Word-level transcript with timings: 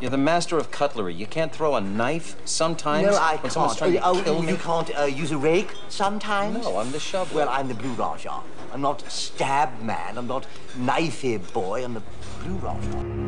You're 0.00 0.10
the 0.10 0.16
master 0.16 0.56
of 0.56 0.70
cutlery. 0.70 1.12
You 1.12 1.26
can't 1.26 1.52
throw 1.52 1.74
a 1.74 1.80
knife 1.80 2.36
sometimes 2.44 3.06
No, 3.06 3.16
I 3.16 3.36
can't. 3.36 3.52
trying 3.76 3.92
to 3.94 4.00
oh, 4.04 4.22
oh, 4.26 4.42
you 4.42 4.56
can't 4.56 4.96
uh, 4.96 5.04
use 5.04 5.32
a 5.32 5.38
rake 5.38 5.72
sometimes? 5.88 6.62
No, 6.62 6.78
I'm 6.78 6.92
the 6.92 7.00
shovel. 7.00 7.36
Well, 7.36 7.48
I'm 7.48 7.66
the 7.66 7.74
Blue 7.74 7.92
Raja. 7.94 8.40
I'm 8.72 8.80
not 8.80 9.00
stab 9.10 9.80
man. 9.82 10.16
I'm 10.16 10.28
not 10.28 10.46
knifey 10.76 11.38
boy. 11.52 11.84
I'm 11.84 11.94
the 11.94 12.02
Blue 12.44 12.56
Raja. 12.58 13.27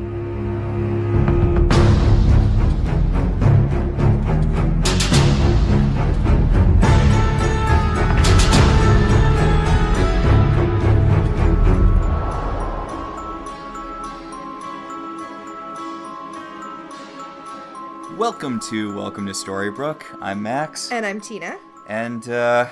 Welcome 18.21 18.61
to 18.69 18.95
Welcome 18.95 19.25
to 19.29 19.33
Storybrooke. 19.33 20.03
I'm 20.21 20.43
Max, 20.43 20.93
And 20.93 21.07
I'm 21.07 21.23
Tina. 21.23 21.57
and 21.89 22.29
uh, 22.29 22.69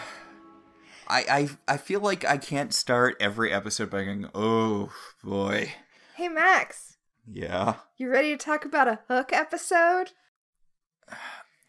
I, 1.08 1.48
I 1.66 1.74
I 1.74 1.76
feel 1.78 2.00
like 2.00 2.22
I 2.26 2.36
can't 2.36 2.74
start 2.74 3.16
every 3.18 3.50
episode 3.50 3.88
by 3.88 4.04
going, 4.04 4.28
"Oh 4.34 4.92
boy, 5.24 5.72
Hey, 6.16 6.28
Max. 6.28 6.98
yeah." 7.26 7.76
You 7.96 8.10
ready 8.10 8.30
to 8.30 8.36
talk 8.36 8.66
about 8.66 8.88
a 8.88 8.98
hook 9.08 9.32
episode? 9.32 10.10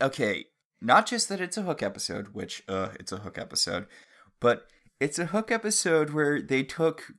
Okay, 0.01 0.47
not 0.81 1.05
just 1.05 1.29
that 1.29 1.39
it's 1.39 1.55
a 1.57 1.61
hook 1.61 1.81
episode, 1.81 2.33
which 2.33 2.63
uh, 2.67 2.89
it's 2.99 3.13
a 3.13 3.19
hook 3.19 3.37
episode, 3.37 3.87
but 4.41 4.67
it's 4.99 5.19
a 5.19 5.27
hook 5.27 5.51
episode 5.51 6.09
where 6.09 6.41
they 6.41 6.63
took 6.63 7.13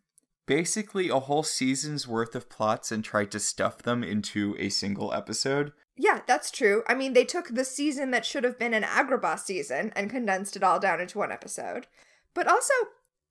basically 0.45 1.09
a 1.09 1.21
whole 1.21 1.43
season's 1.43 2.07
worth 2.07 2.35
of 2.35 2.51
plots 2.51 2.93
and 2.93 3.03
tried 3.03 3.31
to 3.31 3.41
stuff 3.41 3.79
them 3.79 4.05
into 4.05 4.55
a 4.59 4.69
single 4.69 5.15
episode. 5.15 5.73
Yeah, 6.03 6.21
that's 6.27 6.51
true. 6.51 6.83
I 6.87 6.95
mean, 6.95 7.13
they 7.13 7.27
took 7.27 7.49
the 7.49 7.65
season 7.65 8.11
that 8.11 8.25
should 8.25 8.43
have 8.43 8.59
been 8.59 8.73
an 8.73 8.85
Agrabah 8.85 9.39
season 9.39 9.93
and 9.95 10.09
condensed 10.09 10.57
it 10.57 10.63
all 10.63 10.81
down 10.81 10.99
into 10.99 11.19
one 11.19 11.31
episode. 11.31 11.89
But 12.35 12.49
also, 12.49 12.73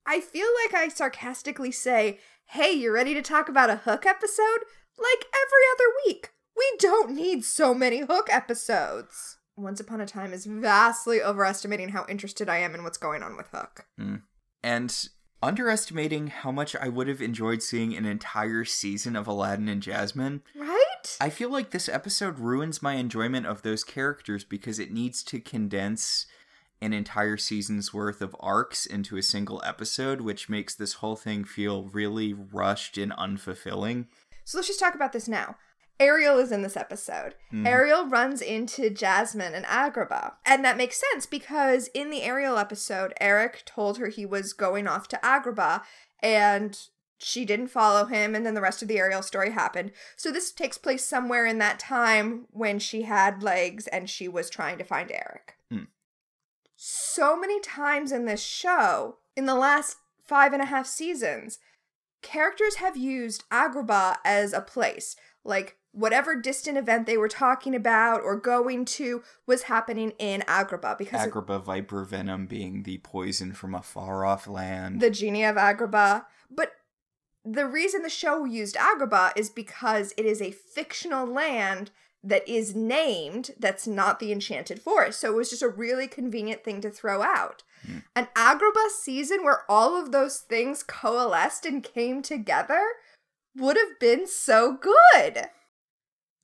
I 0.05 0.21
feel 0.21 0.45
like 0.63 0.75
I 0.75 0.87
sarcastically 0.87 1.71
say, 1.71 2.19
hey, 2.45 2.71
you 2.71 2.93
ready 2.93 3.15
to 3.15 3.23
talk 3.23 3.49
about 3.49 3.71
a 3.71 3.77
hook 3.77 4.05
episode? 4.05 4.59
Like 4.99 5.25
every 5.33 5.65
other 5.73 5.85
week. 6.05 6.29
We 6.55 6.71
don't 6.77 7.15
need 7.15 7.43
so 7.43 7.73
many 7.73 8.01
hook 8.01 8.27
episodes. 8.29 9.39
Once 9.57 9.79
Upon 9.79 9.99
a 9.99 10.05
Time 10.05 10.31
is 10.31 10.45
vastly 10.45 11.23
overestimating 11.23 11.89
how 11.89 12.05
interested 12.07 12.49
I 12.49 12.59
am 12.59 12.75
in 12.75 12.83
what's 12.83 12.99
going 12.99 13.23
on 13.23 13.35
with 13.35 13.47
Hook. 13.47 13.87
Hmm. 13.97 14.15
and 14.61 15.09
underestimating 15.41 16.27
how 16.27 16.51
much 16.51 16.75
I 16.75 16.89
would 16.89 17.07
have 17.07 17.21
enjoyed 17.21 17.61
seeing 17.61 17.95
an 17.95 18.05
entire 18.05 18.65
season 18.65 19.15
of 19.15 19.27
Aladdin 19.27 19.69
and 19.69 19.81
Jasmine. 19.81 20.41
Right? 20.55 21.17
I 21.21 21.29
feel 21.29 21.49
like 21.49 21.71
this 21.71 21.87
episode 21.89 22.39
ruins 22.39 22.81
my 22.81 22.95
enjoyment 22.95 23.45
of 23.45 23.61
those 23.61 23.83
characters 23.83 24.43
because 24.43 24.79
it 24.79 24.91
needs 24.91 25.23
to 25.23 25.39
condense 25.39 26.25
an 26.81 26.93
entire 26.93 27.37
season's 27.37 27.93
worth 27.93 28.21
of 28.21 28.35
arcs 28.39 28.85
into 28.85 29.17
a 29.17 29.23
single 29.23 29.61
episode, 29.65 30.21
which 30.21 30.49
makes 30.49 30.75
this 30.75 30.93
whole 30.93 31.15
thing 31.15 31.43
feel 31.43 31.83
really 31.83 32.33
rushed 32.33 32.97
and 32.97 33.11
unfulfilling. 33.13 34.05
So 34.45 34.57
let's 34.57 34.67
just 34.67 34.79
talk 34.79 34.95
about 34.95 35.11
this 35.11 35.27
now. 35.27 35.55
Ariel 35.99 36.37
is 36.37 36.51
in 36.51 36.61
this 36.61 36.77
episode. 36.77 37.35
Ariel 37.65 38.05
runs 38.07 38.41
into 38.41 38.89
Jasmine 38.89 39.53
and 39.53 39.65
Agrabah. 39.65 40.33
And 40.45 40.63
that 40.63 40.77
makes 40.77 41.01
sense 41.11 41.25
because 41.25 41.89
in 41.93 42.09
the 42.09 42.23
Ariel 42.23 42.57
episode, 42.57 43.13
Eric 43.19 43.63
told 43.65 43.97
her 43.97 44.07
he 44.07 44.25
was 44.25 44.53
going 44.53 44.87
off 44.87 45.09
to 45.09 45.17
Agrabah 45.17 45.81
and 46.21 46.79
she 47.17 47.43
didn't 47.43 47.67
follow 47.67 48.05
him. 48.05 48.33
And 48.33 48.45
then 48.45 48.53
the 48.53 48.61
rest 48.61 48.81
of 48.81 48.87
the 48.87 48.97
Ariel 48.97 49.21
story 49.21 49.51
happened. 49.51 49.91
So 50.15 50.31
this 50.31 50.51
takes 50.51 50.77
place 50.77 51.03
somewhere 51.03 51.45
in 51.45 51.57
that 51.57 51.79
time 51.79 52.45
when 52.51 52.79
she 52.79 53.01
had 53.01 53.43
legs 53.43 53.87
and 53.87 54.09
she 54.09 54.29
was 54.29 54.49
trying 54.49 54.77
to 54.77 54.85
find 54.85 55.11
Eric. 55.11 55.57
Hmm. 55.69 55.83
So 56.77 57.37
many 57.37 57.59
times 57.59 58.13
in 58.13 58.23
this 58.23 58.41
show, 58.41 59.17
in 59.35 59.45
the 59.45 59.55
last 59.55 59.97
five 60.23 60.53
and 60.53 60.61
a 60.61 60.67
half 60.67 60.87
seasons, 60.87 61.59
characters 62.21 62.75
have 62.75 62.95
used 62.95 63.43
Agrabah 63.49 64.17
as 64.23 64.53
a 64.53 64.61
place. 64.61 65.17
Like 65.43 65.77
whatever 65.91 66.35
distant 66.35 66.77
event 66.77 67.05
they 67.05 67.17
were 67.17 67.27
talking 67.27 67.73
about 67.75 68.21
or 68.21 68.35
going 68.35 68.85
to 68.85 69.23
was 69.47 69.63
happening 69.63 70.13
in 70.19 70.41
Agrabah 70.41 70.97
because 70.97 71.27
Agrabah 71.27 71.63
viper 71.63 72.03
venom 72.03 72.45
being 72.45 72.83
the 72.83 72.99
poison 72.99 73.53
from 73.53 73.73
a 73.73 73.81
far 73.81 74.25
off 74.25 74.47
land. 74.47 75.01
the 75.01 75.09
genie 75.09 75.43
of 75.43 75.55
Agrabah. 75.55 76.25
But 76.49 76.73
the 77.43 77.65
reason 77.65 78.03
the 78.03 78.09
show 78.09 78.45
used 78.45 78.75
Agrabah 78.75 79.31
is 79.35 79.49
because 79.49 80.13
it 80.17 80.25
is 80.25 80.41
a 80.41 80.51
fictional 80.51 81.25
land 81.25 81.91
that 82.23 82.47
is 82.47 82.75
named 82.75 83.51
that's 83.57 83.87
not 83.87 84.19
the 84.19 84.31
enchanted 84.31 84.81
forest. 84.81 85.21
So 85.21 85.31
it 85.31 85.37
was 85.37 85.49
just 85.49 85.61
a 85.61 85.69
really 85.69 86.07
convenient 86.07 86.63
thing 86.63 86.81
to 86.81 86.89
throw 86.89 87.21
out. 87.21 87.63
Hmm. 87.85 87.99
An 88.15 88.27
Agrabah 88.35 88.89
season 88.89 89.43
where 89.43 89.63
all 89.69 89.99
of 89.99 90.11
those 90.11 90.39
things 90.39 90.83
coalesced 90.83 91.65
and 91.65 91.81
came 91.81 92.21
together 92.21 92.81
would 93.55 93.77
have 93.77 93.99
been 93.99 94.27
so 94.27 94.77
good. 94.77 95.45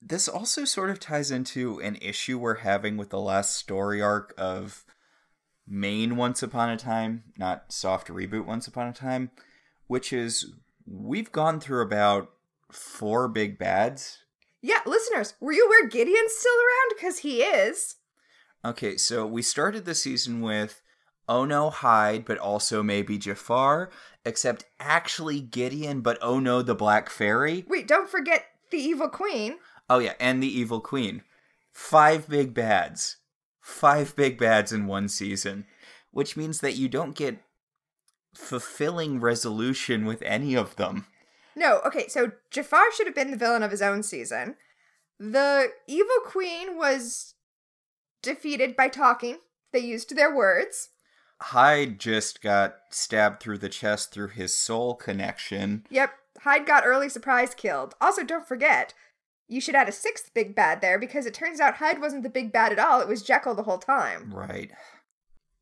This 0.08 0.28
also 0.28 0.64
sort 0.64 0.90
of 0.90 1.00
ties 1.00 1.30
into 1.30 1.80
an 1.80 1.96
issue 2.00 2.38
we're 2.38 2.56
having 2.56 2.96
with 2.96 3.10
the 3.10 3.20
last 3.20 3.56
story 3.56 4.00
arc 4.00 4.32
of 4.38 4.84
main 5.66 6.16
Once 6.16 6.42
Upon 6.42 6.70
a 6.70 6.76
Time, 6.76 7.24
not 7.36 7.72
soft 7.72 8.06
reboot 8.08 8.46
Once 8.46 8.68
Upon 8.68 8.86
a 8.86 8.92
Time, 8.92 9.32
which 9.88 10.12
is 10.12 10.54
we've 10.86 11.32
gone 11.32 11.58
through 11.58 11.82
about 11.82 12.30
four 12.70 13.26
big 13.26 13.58
bads. 13.58 14.18
Yeah, 14.62 14.80
listeners, 14.86 15.34
were 15.40 15.52
you 15.52 15.66
aware 15.66 15.88
Gideon's 15.88 16.34
still 16.34 16.54
around? 16.54 16.96
Because 16.96 17.18
he 17.18 17.42
is. 17.42 17.96
Okay, 18.64 18.96
so 18.96 19.26
we 19.26 19.42
started 19.42 19.84
the 19.84 19.94
season 19.94 20.40
with 20.40 20.82
Oh 21.28 21.44
no, 21.44 21.70
Hyde, 21.70 22.24
but 22.24 22.38
also 22.38 22.84
maybe 22.84 23.18
Jafar, 23.18 23.90
except 24.24 24.66
actually 24.78 25.40
Gideon, 25.40 26.00
but 26.00 26.18
oh 26.22 26.38
no, 26.38 26.62
the 26.62 26.76
Black 26.76 27.10
Fairy. 27.10 27.64
Wait, 27.66 27.88
don't 27.88 28.08
forget 28.08 28.44
the 28.70 28.78
evil 28.78 29.08
queen. 29.08 29.56
Oh 29.88 29.98
yeah, 29.98 30.14
and 30.18 30.42
the 30.42 30.58
Evil 30.58 30.80
Queen. 30.80 31.22
Five 31.72 32.28
big 32.28 32.54
bads. 32.54 33.16
Five 33.60 34.16
big 34.16 34.38
bads 34.38 34.72
in 34.72 34.86
one 34.86 35.08
season. 35.08 35.66
Which 36.10 36.36
means 36.36 36.60
that 36.60 36.76
you 36.76 36.88
don't 36.88 37.14
get 37.14 37.42
fulfilling 38.34 39.20
resolution 39.20 40.04
with 40.04 40.22
any 40.22 40.54
of 40.54 40.76
them. 40.76 41.06
No, 41.54 41.80
okay, 41.86 42.06
so 42.08 42.32
Jafar 42.50 42.92
should 42.92 43.06
have 43.06 43.14
been 43.14 43.30
the 43.30 43.36
villain 43.36 43.62
of 43.62 43.70
his 43.70 43.82
own 43.82 44.02
season. 44.02 44.56
The 45.18 45.68
evil 45.86 46.20
queen 46.24 46.76
was 46.76 47.34
defeated 48.22 48.76
by 48.76 48.88
talking. 48.88 49.38
They 49.72 49.78
used 49.78 50.14
their 50.14 50.34
words. 50.34 50.90
Hyde 51.40 51.98
just 51.98 52.42
got 52.42 52.76
stabbed 52.90 53.40
through 53.40 53.58
the 53.58 53.68
chest 53.68 54.12
through 54.12 54.28
his 54.28 54.56
soul 54.56 54.94
connection. 54.94 55.86
Yep, 55.90 56.10
Hyde 56.40 56.66
got 56.66 56.86
early 56.86 57.08
surprise 57.08 57.54
killed. 57.54 57.94
Also, 58.00 58.22
don't 58.22 58.46
forget, 58.46 58.94
you 59.48 59.60
should 59.60 59.74
add 59.74 59.88
a 59.88 59.92
sixth 59.92 60.32
big 60.34 60.54
bad 60.54 60.80
there 60.80 60.98
because 60.98 61.26
it 61.26 61.34
turns 61.34 61.60
out 61.60 61.76
Hyde 61.76 62.00
wasn't 62.00 62.22
the 62.22 62.28
big 62.28 62.52
bad 62.52 62.72
at 62.72 62.78
all. 62.78 63.00
It 63.00 63.08
was 63.08 63.22
Jekyll 63.22 63.54
the 63.54 63.62
whole 63.64 63.78
time. 63.78 64.32
Right. 64.34 64.70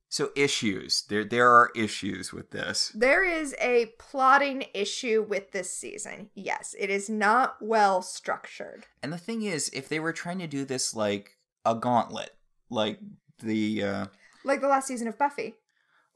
So 0.09 0.31
issues. 0.37 1.05
There 1.09 1.25
there 1.25 1.51
are 1.51 1.71
issues 1.75 2.33
with 2.33 2.51
this. 2.53 2.93
There 2.95 3.25
is 3.25 3.55
a 3.61 3.87
plotting 3.99 4.67
issue 4.73 5.25
with 5.29 5.51
this 5.51 5.77
season. 5.77 6.31
Yes, 6.35 6.75
it 6.79 6.89
is 6.89 7.11
not 7.11 7.57
well 7.61 8.01
structured. 8.01 8.87
And 9.03 9.13
the 9.13 9.19
thing 9.19 9.43
is, 9.43 9.71
if 9.73 9.89
they 9.89 9.99
were 9.99 10.13
trying 10.13 10.39
to 10.39 10.47
do 10.47 10.65
this 10.65 10.95
like 10.95 11.33
a 11.65 11.75
gauntlet, 11.75 12.31
like 12.71 13.01
the 13.41 13.83
uh 13.83 14.07
Like 14.45 14.61
the 14.61 14.69
last 14.69 14.87
season 14.87 15.09
of 15.09 15.19
Buffy. 15.19 15.55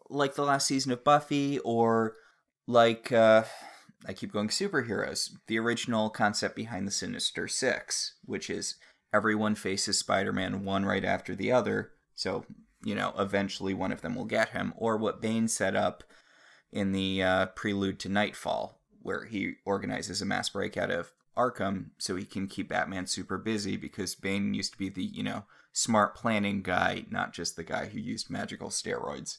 like 0.08 0.34
the 0.36 0.44
last 0.44 0.66
season 0.68 0.92
of 0.92 1.02
Buffy 1.02 1.58
or 1.60 2.14
like 2.68 3.10
uh 3.10 3.42
I 4.06 4.12
keep 4.12 4.32
going 4.32 4.48
superheroes. 4.48 5.30
The 5.46 5.58
original 5.58 6.10
concept 6.10 6.56
behind 6.56 6.86
the 6.86 6.92
Sinister 6.92 7.48
Six, 7.48 8.14
which 8.24 8.48
is 8.48 8.76
everyone 9.12 9.54
faces 9.54 9.98
Spider-Man 9.98 10.64
one 10.64 10.84
right 10.84 11.04
after 11.04 11.34
the 11.34 11.50
other. 11.50 11.92
So, 12.14 12.44
you 12.84 12.94
know, 12.94 13.12
eventually 13.18 13.74
one 13.74 13.92
of 13.92 14.02
them 14.02 14.14
will 14.14 14.24
get 14.24 14.50
him. 14.50 14.72
Or 14.76 14.96
what 14.96 15.20
Bane 15.20 15.48
set 15.48 15.74
up 15.74 16.04
in 16.70 16.92
the 16.92 17.22
uh, 17.22 17.46
prelude 17.46 17.98
to 18.00 18.08
Nightfall, 18.08 18.78
where 19.02 19.24
he 19.24 19.54
organizes 19.64 20.22
a 20.22 20.26
mass 20.26 20.50
breakout 20.50 20.90
of 20.90 21.12
Arkham 21.36 21.90
so 21.98 22.16
he 22.16 22.24
can 22.24 22.46
keep 22.46 22.68
Batman 22.68 23.06
super 23.06 23.38
busy 23.38 23.76
because 23.76 24.14
Bane 24.14 24.54
used 24.54 24.72
to 24.72 24.78
be 24.78 24.88
the, 24.88 25.04
you 25.04 25.22
know, 25.22 25.44
smart 25.72 26.14
planning 26.14 26.62
guy, 26.62 27.06
not 27.10 27.32
just 27.32 27.56
the 27.56 27.64
guy 27.64 27.86
who 27.86 27.98
used 27.98 28.30
magical 28.30 28.68
steroids. 28.68 29.38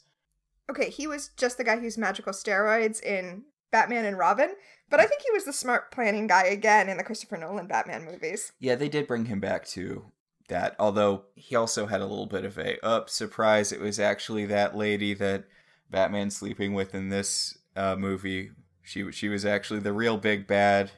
Okay, 0.70 0.90
he 0.90 1.08
was 1.08 1.30
just 1.36 1.58
the 1.58 1.64
guy 1.64 1.78
who 1.78 1.84
used 1.84 1.98
magical 1.98 2.34
steroids 2.34 3.04
in 3.04 3.44
Batman 3.72 4.06
and 4.06 4.18
Robin, 4.18 4.56
but 4.90 5.00
I 5.00 5.06
think 5.06 5.22
he 5.22 5.32
was 5.32 5.46
the 5.46 5.54
smart 5.54 5.92
planning 5.92 6.28
guy 6.28 6.46
again 6.46 6.90
in 6.90 6.98
the 6.98 7.04
Christopher 7.04 7.38
Nolan 7.38 7.68
Batman 7.68 8.06
movies. 8.06 8.52
Yeah, 8.60 8.76
they 8.76 8.90
did 8.90 9.08
bring 9.08 9.26
him 9.26 9.40
back 9.40 9.66
to 9.70 10.12
that, 10.48 10.76
although 10.80 11.26
he 11.36 11.56
also 11.56 11.86
had 11.86 12.02
a 12.02 12.06
little 12.06 12.26
bit 12.26 12.46
of 12.46 12.58
a 12.58 12.84
up 12.84 13.10
surprise. 13.10 13.72
It 13.72 13.80
was 13.80 14.00
actually 14.00 14.46
that 14.48 14.76
lady 14.76 15.14
that 15.14 15.46
Batman's 15.90 16.36
sleeping 16.36 16.74
with 16.74 16.94
in 16.96 17.10
this 17.10 17.58
uh, 17.76 17.96
movie. 17.96 18.52
She 18.82 19.12
she 19.12 19.30
was 19.30 19.46
actually 19.46 19.80
the 19.80 19.94
real 19.94 20.18
big 20.18 20.48
bad. 20.48 20.92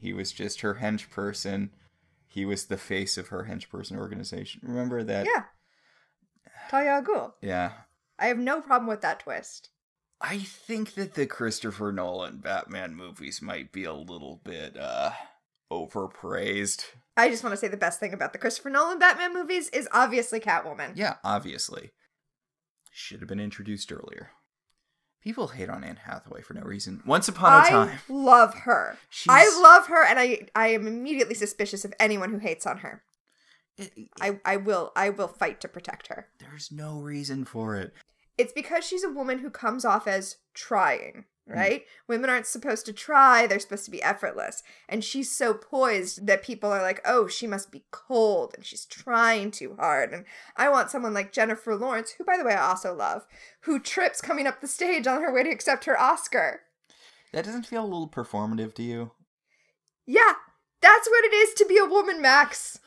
He 0.00 0.12
was 0.12 0.32
just 0.32 0.62
her 0.62 0.76
hench 0.76 1.10
person. 1.10 1.70
He 2.26 2.44
was 2.44 2.66
the 2.66 2.76
face 2.76 3.16
of 3.16 3.28
her 3.28 3.46
henchperson 3.50 3.96
organization. 3.96 4.60
Remember 4.64 5.02
that? 5.02 5.26
Yeah. 5.26 5.44
Talia 6.70 6.90
al 6.90 7.02
Ghul. 7.02 7.32
Yeah. 7.40 7.72
I 8.18 8.26
have 8.26 8.38
no 8.38 8.60
problem 8.60 8.88
with 8.88 9.02
that 9.02 9.20
twist. 9.20 9.70
I 10.20 10.38
think 10.38 10.94
that 10.94 11.14
the 11.14 11.26
Christopher 11.26 11.92
Nolan 11.92 12.38
Batman 12.38 12.94
movies 12.94 13.42
might 13.42 13.70
be 13.72 13.84
a 13.84 13.92
little 13.94 14.40
bit 14.44 14.76
uh 14.78 15.10
overpraised. 15.70 16.84
I 17.16 17.28
just 17.28 17.42
want 17.42 17.52
to 17.52 17.56
say 17.56 17.68
the 17.68 17.76
best 17.76 18.00
thing 18.00 18.12
about 18.12 18.32
the 18.32 18.38
Christopher 18.38 18.70
Nolan 18.70 18.98
Batman 18.98 19.32
movies 19.34 19.68
is 19.70 19.88
obviously 19.92 20.40
Catwoman. 20.40 20.92
Yeah, 20.94 21.14
obviously. 21.24 21.90
Should 22.92 23.20
have 23.20 23.28
been 23.28 23.40
introduced 23.40 23.92
earlier. 23.92 24.30
People 25.22 25.48
hate 25.48 25.68
on 25.68 25.82
Anne 25.82 25.96
Hathaway 25.96 26.40
for 26.42 26.54
no 26.54 26.62
reason. 26.62 27.02
Once 27.04 27.26
upon 27.28 27.52
a 27.52 27.56
I 27.66 27.68
time. 27.70 27.98
love 28.08 28.54
her. 28.60 28.96
She's- 29.10 29.34
I 29.34 29.60
love 29.60 29.88
her, 29.88 30.04
and 30.04 30.18
I 30.18 30.48
I 30.54 30.68
am 30.68 30.86
immediately 30.86 31.34
suspicious 31.34 31.84
of 31.84 31.92
anyone 31.98 32.30
who 32.30 32.38
hates 32.38 32.64
on 32.66 32.78
her. 32.78 33.02
It- 33.76 33.92
it- 33.96 34.08
I 34.20 34.40
I 34.44 34.56
will 34.56 34.92
I 34.94 35.10
will 35.10 35.28
fight 35.28 35.60
to 35.62 35.68
protect 35.68 36.06
her. 36.08 36.28
there's 36.38 36.70
no 36.70 37.00
reason 37.00 37.44
for 37.44 37.76
it. 37.76 37.92
It's 38.38 38.52
because 38.52 38.84
she's 38.84 39.04
a 39.04 39.10
woman 39.10 39.38
who 39.38 39.50
comes 39.50 39.84
off 39.84 40.06
as 40.06 40.36
trying, 40.54 41.24
Hmm. 41.46 41.54
right? 41.54 41.86
Women 42.08 42.28
aren't 42.28 42.46
supposed 42.46 42.84
to 42.86 42.92
try, 42.92 43.46
they're 43.46 43.58
supposed 43.60 43.84
to 43.86 43.90
be 43.90 44.02
effortless. 44.02 44.62
And 44.88 45.02
she's 45.04 45.30
so 45.30 45.54
poised 45.54 46.26
that 46.26 46.42
people 46.42 46.70
are 46.72 46.82
like, 46.82 47.00
oh, 47.04 47.28
she 47.28 47.46
must 47.46 47.70
be 47.70 47.84
cold 47.90 48.52
and 48.54 48.64
she's 48.64 48.84
trying 48.84 49.50
too 49.52 49.76
hard. 49.78 50.12
And 50.12 50.24
I 50.56 50.68
want 50.68 50.90
someone 50.90 51.14
like 51.14 51.32
Jennifer 51.32 51.74
Lawrence, 51.76 52.12
who, 52.12 52.24
by 52.24 52.36
the 52.36 52.44
way, 52.44 52.54
I 52.54 52.68
also 52.68 52.94
love, 52.94 53.26
who 53.60 53.78
trips 53.80 54.20
coming 54.20 54.46
up 54.46 54.60
the 54.60 54.66
stage 54.68 55.06
on 55.06 55.22
her 55.22 55.32
way 55.32 55.44
to 55.44 55.50
accept 55.50 55.84
her 55.84 55.98
Oscar. 55.98 56.62
That 57.32 57.44
doesn't 57.44 57.66
feel 57.66 57.82
a 57.82 57.86
little 57.86 58.08
performative 58.08 58.74
to 58.74 58.82
you? 58.82 59.12
Yeah, 60.06 60.34
that's 60.80 61.08
what 61.08 61.24
it 61.24 61.32
is 61.34 61.54
to 61.54 61.64
be 61.66 61.78
a 61.78 61.84
woman, 61.84 62.20
Max. 62.22 62.78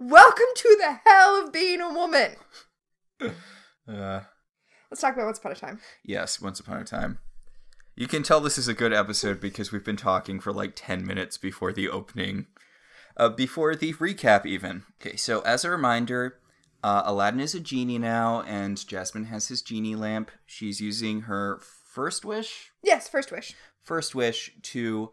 Welcome 0.00 0.46
to 0.56 0.76
the 0.80 1.00
hell 1.06 1.44
of 1.44 1.52
being 1.52 1.80
a 1.80 1.92
woman. 1.92 2.36
Uh, 3.88 4.20
Let's 4.90 5.00
talk 5.00 5.14
about 5.14 5.26
Once 5.26 5.38
Upon 5.38 5.52
a 5.52 5.56
Time. 5.56 5.80
yes, 6.04 6.40
Once 6.40 6.58
Upon 6.60 6.78
a 6.78 6.84
Time. 6.84 7.18
You 7.96 8.06
can 8.08 8.22
tell 8.22 8.40
this 8.40 8.58
is 8.58 8.68
a 8.68 8.74
good 8.74 8.92
episode 8.92 9.40
because 9.40 9.70
we've 9.72 9.84
been 9.84 9.96
talking 9.96 10.40
for 10.40 10.52
like 10.52 10.72
10 10.74 11.06
minutes 11.06 11.36
before 11.38 11.72
the 11.72 11.88
opening, 11.88 12.46
uh, 13.16 13.28
before 13.28 13.74
the 13.76 13.92
recap, 13.94 14.46
even. 14.46 14.84
Okay, 15.00 15.16
so 15.16 15.40
as 15.42 15.64
a 15.64 15.70
reminder, 15.70 16.38
uh, 16.82 17.02
Aladdin 17.04 17.40
is 17.40 17.54
a 17.54 17.60
genie 17.60 17.98
now, 17.98 18.42
and 18.42 18.84
Jasmine 18.86 19.26
has 19.26 19.48
his 19.48 19.62
genie 19.62 19.94
lamp. 19.96 20.30
She's 20.46 20.80
using 20.80 21.22
her 21.22 21.60
first 21.92 22.24
wish 22.24 22.70
Yes, 22.82 23.08
first 23.08 23.30
wish. 23.30 23.54
first 23.82 24.14
wish 24.14 24.52
to 24.62 25.12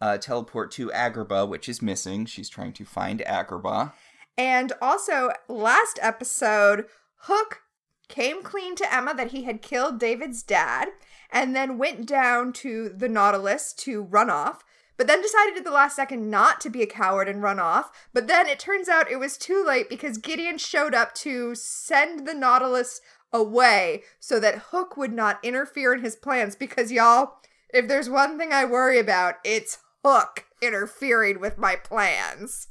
uh, 0.00 0.16
teleport 0.18 0.70
to 0.72 0.88
Agrabah, 0.90 1.48
which 1.48 1.68
is 1.68 1.82
missing. 1.82 2.24
She's 2.24 2.48
trying 2.48 2.72
to 2.74 2.84
find 2.84 3.20
Agrabah. 3.20 3.92
And 4.36 4.72
also, 4.80 5.30
last 5.48 5.98
episode, 6.00 6.86
Hook 7.22 7.62
came 8.08 8.42
clean 8.42 8.74
to 8.76 8.94
Emma 8.94 9.14
that 9.14 9.32
he 9.32 9.44
had 9.44 9.62
killed 9.62 10.00
David's 10.00 10.42
dad 10.42 10.88
and 11.30 11.54
then 11.54 11.78
went 11.78 12.06
down 12.06 12.52
to 12.54 12.88
the 12.88 13.08
Nautilus 13.08 13.72
to 13.74 14.02
run 14.02 14.30
off, 14.30 14.64
but 14.96 15.06
then 15.06 15.22
decided 15.22 15.56
at 15.56 15.64
the 15.64 15.70
last 15.70 15.96
second 15.96 16.30
not 16.30 16.60
to 16.62 16.70
be 16.70 16.82
a 16.82 16.86
coward 16.86 17.28
and 17.28 17.42
run 17.42 17.60
off. 17.60 17.90
But 18.12 18.26
then 18.26 18.46
it 18.46 18.58
turns 18.58 18.88
out 18.88 19.10
it 19.10 19.20
was 19.20 19.36
too 19.36 19.62
late 19.64 19.88
because 19.88 20.18
Gideon 20.18 20.58
showed 20.58 20.94
up 20.94 21.14
to 21.16 21.54
send 21.54 22.26
the 22.26 22.34
Nautilus 22.34 23.00
away 23.32 24.02
so 24.18 24.40
that 24.40 24.62
Hook 24.70 24.96
would 24.96 25.12
not 25.12 25.38
interfere 25.44 25.92
in 25.92 26.02
his 26.02 26.16
plans 26.16 26.56
because, 26.56 26.90
y'all, 26.90 27.34
if 27.72 27.86
there's 27.86 28.08
one 28.08 28.38
thing 28.38 28.52
I 28.52 28.64
worry 28.64 28.98
about, 28.98 29.34
it's 29.44 29.78
Hook 30.04 30.46
interfering 30.62 31.40
with 31.40 31.58
my 31.58 31.76
plans. 31.76 32.68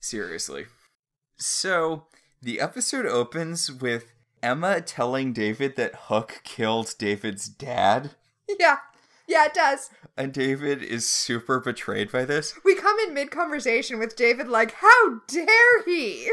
Seriously. 0.00 0.66
So, 1.36 2.06
the 2.40 2.60
episode 2.60 3.06
opens 3.06 3.70
with 3.70 4.12
Emma 4.42 4.80
telling 4.80 5.32
David 5.32 5.76
that 5.76 5.94
Hook 5.94 6.40
killed 6.44 6.94
David's 6.98 7.48
dad, 7.48 8.12
Yeah. 8.58 8.78
Yeah, 9.28 9.46
it 9.46 9.54
does. 9.54 9.90
and 10.16 10.32
David 10.32 10.82
is 10.82 11.08
super 11.08 11.60
betrayed 11.60 12.10
by 12.10 12.24
this. 12.24 12.54
We 12.64 12.74
come 12.74 12.98
in 13.06 13.14
mid 13.14 13.30
conversation 13.30 13.98
with 13.98 14.16
David, 14.16 14.48
like, 14.48 14.72
how 14.72 15.20
dare 15.28 15.82
he? 15.84 16.28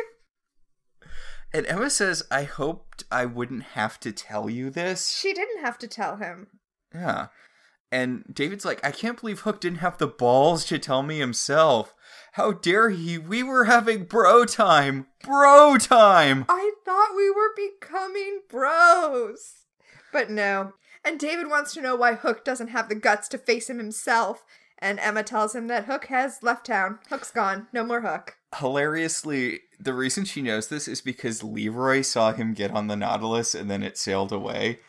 And 1.53 1.65
Emma 1.67 1.89
says, 1.89 2.23
I 2.29 2.43
hoped 2.43 3.03
I 3.11 3.25
wouldn't 3.25 3.63
have 3.63 3.99
to 4.01 4.11
tell 4.11 4.49
you 4.49 4.69
this. 4.69 5.09
She 5.15 5.33
didn't 5.33 5.61
have 5.61 5.77
to 5.79 5.87
tell 5.87 6.17
him. 6.17 6.47
Yeah. 6.93 7.27
And 7.91 8.23
David's 8.31 8.65
like, 8.65 8.85
I 8.85 8.91
can't 8.91 9.19
believe 9.19 9.41
Hook 9.41 9.61
didn't 9.61 9.79
have 9.79 9.97
the 9.97 10.07
balls 10.07 10.65
to 10.65 10.77
tell 10.77 11.01
me 11.01 11.17
himself. 11.19 11.93
How 12.33 12.51
dare 12.51 12.89
he? 12.91 13.17
We 13.17 13.41
were 13.41 13.65
having 13.65 14.03
bro 14.03 14.45
time. 14.45 15.07
Bro 15.23 15.77
time. 15.79 16.45
I 16.47 16.73
thought 16.85 17.15
we 17.15 17.29
were 17.31 17.53
becoming 17.55 18.41
bros. 18.47 19.65
But 20.13 20.29
no. 20.29 20.73
And 21.03 21.19
David 21.19 21.49
wants 21.49 21.73
to 21.73 21.81
know 21.81 21.95
why 21.95 22.13
Hook 22.13 22.45
doesn't 22.45 22.67
have 22.69 22.89
the 22.89 22.95
guts 22.95 23.27
to 23.29 23.37
face 23.37 23.69
him 23.69 23.77
himself. 23.77 24.43
And 24.77 24.99
Emma 24.99 25.23
tells 25.23 25.55
him 25.55 25.67
that 25.67 25.85
Hook 25.85 26.05
has 26.05 26.43
left 26.43 26.67
town. 26.67 26.99
Hook's 27.09 27.31
gone. 27.31 27.67
No 27.73 27.83
more 27.83 28.01
Hook. 28.01 28.37
Hilariously, 28.57 29.61
the 29.79 29.93
reason 29.93 30.25
she 30.25 30.41
knows 30.41 30.67
this 30.67 30.87
is 30.87 31.01
because 31.01 31.43
Leroy 31.43 32.01
saw 32.01 32.31
him 32.31 32.53
get 32.53 32.71
on 32.71 32.87
the 32.87 32.95
Nautilus 32.95 33.55
and 33.55 33.69
then 33.69 33.83
it 33.83 33.97
sailed 33.97 34.31
away. 34.31 34.79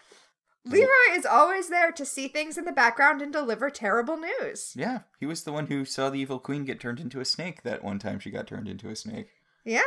Leroy 0.64 1.14
is 1.14 1.24
always 1.24 1.68
there 1.68 1.90
to 1.92 2.04
see 2.04 2.28
things 2.28 2.58
in 2.58 2.64
the 2.64 2.72
background 2.72 3.22
and 3.22 3.32
deliver 3.32 3.70
terrible 3.70 4.18
news. 4.18 4.74
Yeah, 4.76 5.00
he 5.18 5.26
was 5.26 5.44
the 5.44 5.52
one 5.52 5.68
who 5.68 5.84
saw 5.84 6.10
the 6.10 6.20
evil 6.20 6.38
queen 6.38 6.64
get 6.64 6.78
turned 6.78 7.00
into 7.00 7.20
a 7.20 7.24
snake 7.24 7.62
that 7.62 7.82
one 7.82 7.98
time 7.98 8.18
she 8.18 8.30
got 8.30 8.46
turned 8.46 8.68
into 8.68 8.90
a 8.90 8.96
snake. 8.96 9.28
Yeah. 9.64 9.80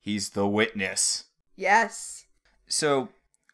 He's 0.00 0.30
the 0.30 0.46
witness. 0.46 1.24
Yes. 1.56 2.26
So, 2.66 3.08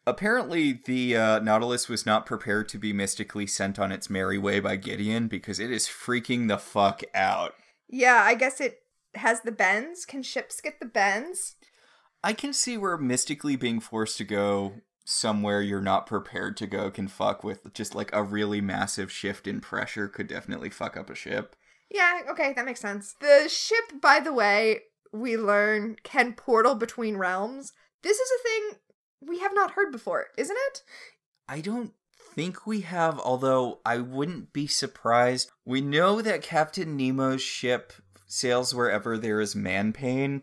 apparently, 0.05 0.81
the 0.85 1.15
uh, 1.15 1.39
Nautilus 1.39 1.87
was 1.87 2.05
not 2.05 2.25
prepared 2.25 2.67
to 2.69 2.77
be 2.77 2.91
mystically 2.91 3.47
sent 3.47 3.79
on 3.79 3.91
its 3.91 4.09
merry 4.09 4.37
way 4.37 4.59
by 4.59 4.75
Gideon 4.75 5.27
because 5.27 5.59
it 5.59 5.71
is 5.71 5.87
freaking 5.87 6.49
the 6.49 6.57
fuck 6.57 7.03
out. 7.13 7.55
Yeah, 7.87 8.21
I 8.23 8.35
guess 8.35 8.59
it 8.59 8.79
has 9.15 9.41
the 9.41 9.51
bends. 9.51 10.05
Can 10.05 10.23
ships 10.23 10.59
get 10.59 10.79
the 10.81 10.85
bends? 10.85 11.55
I 12.23 12.33
can 12.33 12.53
see 12.53 12.77
where 12.77 12.97
mystically 12.97 13.55
being 13.55 13.79
forced 13.79 14.17
to 14.17 14.23
go 14.23 14.81
somewhere 15.05 15.61
you're 15.61 15.79
not 15.79 16.07
prepared 16.07 16.57
to 16.57 16.67
go 16.67 16.89
can 16.89 17.07
fuck 17.07 17.43
with 17.43 17.71
just 17.73 17.95
like 17.95 18.09
a 18.11 18.23
really 18.23 18.59
massive 18.59 19.11
shift 19.11 19.47
in 19.47 19.61
pressure 19.61 20.07
could 20.07 20.27
definitely 20.27 20.69
fuck 20.69 20.97
up 20.97 21.09
a 21.09 21.15
ship. 21.15 21.55
Yeah, 21.89 22.21
okay, 22.31 22.51
that 22.53 22.65
makes 22.65 22.81
sense. 22.81 23.15
The 23.21 23.47
ship, 23.47 24.01
by 24.01 24.19
the 24.19 24.33
way, 24.33 24.81
we 25.13 25.37
learn 25.37 25.97
can 26.03 26.33
portal 26.33 26.75
between 26.75 27.17
realms. 27.17 27.71
This 28.01 28.17
is 28.17 28.29
a 28.31 28.43
thing 28.43 28.79
we 29.21 29.39
have 29.39 29.53
not 29.53 29.71
heard 29.71 29.91
before, 29.91 30.27
isn't 30.37 30.57
it? 30.69 30.81
I 31.47 31.61
don't 31.61 31.93
think 32.33 32.65
we 32.65 32.81
have, 32.81 33.19
although 33.19 33.79
I 33.85 33.99
wouldn't 33.99 34.51
be 34.51 34.65
surprised. 34.65 35.51
We 35.63 35.81
know 35.81 36.21
that 36.21 36.41
Captain 36.41 36.97
Nemo's 36.97 37.43
ship 37.43 37.93
sails 38.25 38.73
wherever 38.73 39.17
there 39.17 39.39
is 39.39 39.55
man 39.55 39.93
pain. 39.93 40.41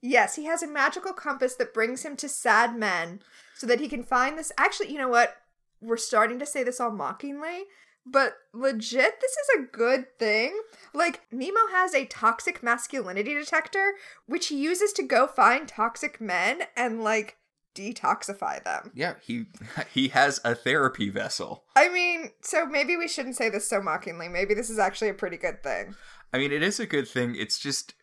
Yes, 0.00 0.36
he 0.36 0.46
has 0.46 0.62
a 0.62 0.68
magical 0.68 1.12
compass 1.12 1.54
that 1.56 1.74
brings 1.74 2.04
him 2.04 2.16
to 2.16 2.28
sad 2.28 2.76
men 2.76 3.20
so 3.58 3.66
that 3.66 3.80
he 3.80 3.88
can 3.88 4.04
find 4.04 4.38
this. 4.38 4.52
Actually, 4.56 4.92
you 4.92 4.98
know 4.98 5.08
what? 5.08 5.36
We're 5.80 5.96
starting 5.96 6.38
to 6.38 6.46
say 6.46 6.62
this 6.64 6.80
all 6.80 6.90
mockingly, 6.90 7.64
but 8.06 8.34
legit, 8.54 9.20
this 9.20 9.32
is 9.32 9.48
a 9.58 9.76
good 9.76 10.18
thing. 10.18 10.58
Like, 10.94 11.20
Nemo 11.30 11.68
has 11.72 11.94
a 11.94 12.06
toxic 12.06 12.62
masculinity 12.62 13.34
detector, 13.34 13.94
which 14.26 14.46
he 14.46 14.56
uses 14.56 14.92
to 14.94 15.02
go 15.02 15.26
find 15.26 15.68
toxic 15.68 16.20
men 16.20 16.62
and, 16.76 17.02
like, 17.02 17.36
detoxify 17.74 18.62
them. 18.62 18.92
Yeah, 18.94 19.14
he 19.20 19.46
he 19.92 20.08
has 20.08 20.40
a 20.44 20.54
therapy 20.54 21.10
vessel. 21.10 21.64
I 21.76 21.88
mean, 21.88 22.30
so 22.40 22.64
maybe 22.64 22.96
we 22.96 23.08
shouldn't 23.08 23.36
say 23.36 23.50
this 23.50 23.68
so 23.68 23.80
mockingly. 23.80 24.28
Maybe 24.28 24.54
this 24.54 24.70
is 24.70 24.78
actually 24.78 25.10
a 25.10 25.14
pretty 25.14 25.36
good 25.36 25.62
thing. 25.62 25.94
I 26.32 26.38
mean, 26.38 26.52
it 26.52 26.62
is 26.62 26.80
a 26.80 26.86
good 26.86 27.08
thing. 27.08 27.34
It's 27.36 27.58
just 27.58 27.94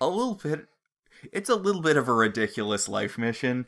a 0.00 0.08
little 0.08 0.34
bit. 0.34 0.66
It's 1.32 1.48
a 1.48 1.56
little 1.56 1.82
bit 1.82 1.96
of 1.96 2.08
a 2.08 2.12
ridiculous 2.12 2.88
life 2.88 3.16
mission. 3.16 3.66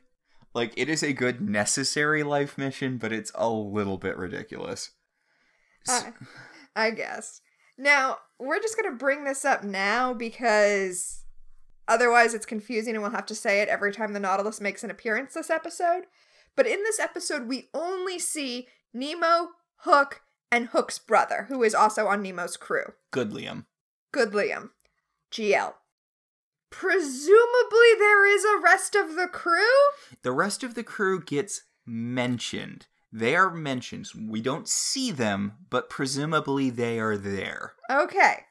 Like, 0.57 0.73
it 0.77 0.89
is 0.89 1.03
a 1.03 1.13
good, 1.13 1.41
necessary 1.41 2.23
life 2.23 2.57
mission, 2.57 2.97
but 2.97 3.13
it's 3.13 3.31
a 3.35 3.49
little 3.49 3.99
bit 3.99 4.17
ridiculous. 4.17 4.91
S- 5.87 6.05
Uh, 6.07 6.11
I 6.75 6.91
guess. 6.91 7.41
Now, 7.79 8.19
we're 8.41 8.61
just 8.61 8.77
going 8.77 8.91
to 8.91 8.97
bring 8.97 9.25
this 9.25 9.45
up 9.45 9.63
now 9.63 10.15
because 10.15 11.25
otherwise 11.87 12.33
it's 12.35 12.47
confusing 12.47 12.95
and 12.95 13.03
we'll 13.03 13.11
have 13.13 13.27
to 13.27 13.35
say 13.35 13.61
it 13.61 13.69
every 13.69 13.93
time 13.93 14.15
the 14.15 14.21
Nautilus 14.21 14.61
makes 14.61 14.83
an 14.83 14.91
appearance 14.91 15.35
this 15.35 15.51
episode. 15.51 16.05
But 16.57 16.67
in 16.67 16.79
this 16.85 16.99
episode, 16.99 17.47
we 17.47 17.69
only 17.75 18.19
see 18.19 18.67
Nemo, 18.95 19.51
Hook, 19.81 20.23
and 20.51 20.69
Hook's 20.69 20.99
brother, 20.99 21.47
who 21.51 21.63
is 21.63 21.75
also 21.75 22.07
on 22.07 22.23
Nemo's 22.23 22.57
crew. 22.57 22.95
good, 23.11 23.31
Liam. 23.31 23.67
Good 24.11 24.33
Liam. 24.33 24.71
GL. 25.31 25.75
Presumably 26.79 27.95
there 27.99 28.27
is 28.27 28.45
a 28.45 28.61
rest 28.63 28.95
of 28.95 29.15
the 29.17 29.29
crew? 29.29 29.63
The 30.21 30.33
rest 30.33 30.63
of 30.63 30.75
the 30.75 30.83
crew 30.83 31.23
gets 31.23 31.63
mentioned. 31.87 32.87
They 33.11 33.35
are 33.35 33.51
mentioned. 33.51 34.09
We 34.29 34.43
don't 34.43 34.69
see 34.69 35.11
them, 35.11 35.55
but 35.71 35.89
presumably 35.89 36.69
they 36.69 36.99
are 36.99 37.17
there. 37.17 37.73
Okay. 37.91 38.45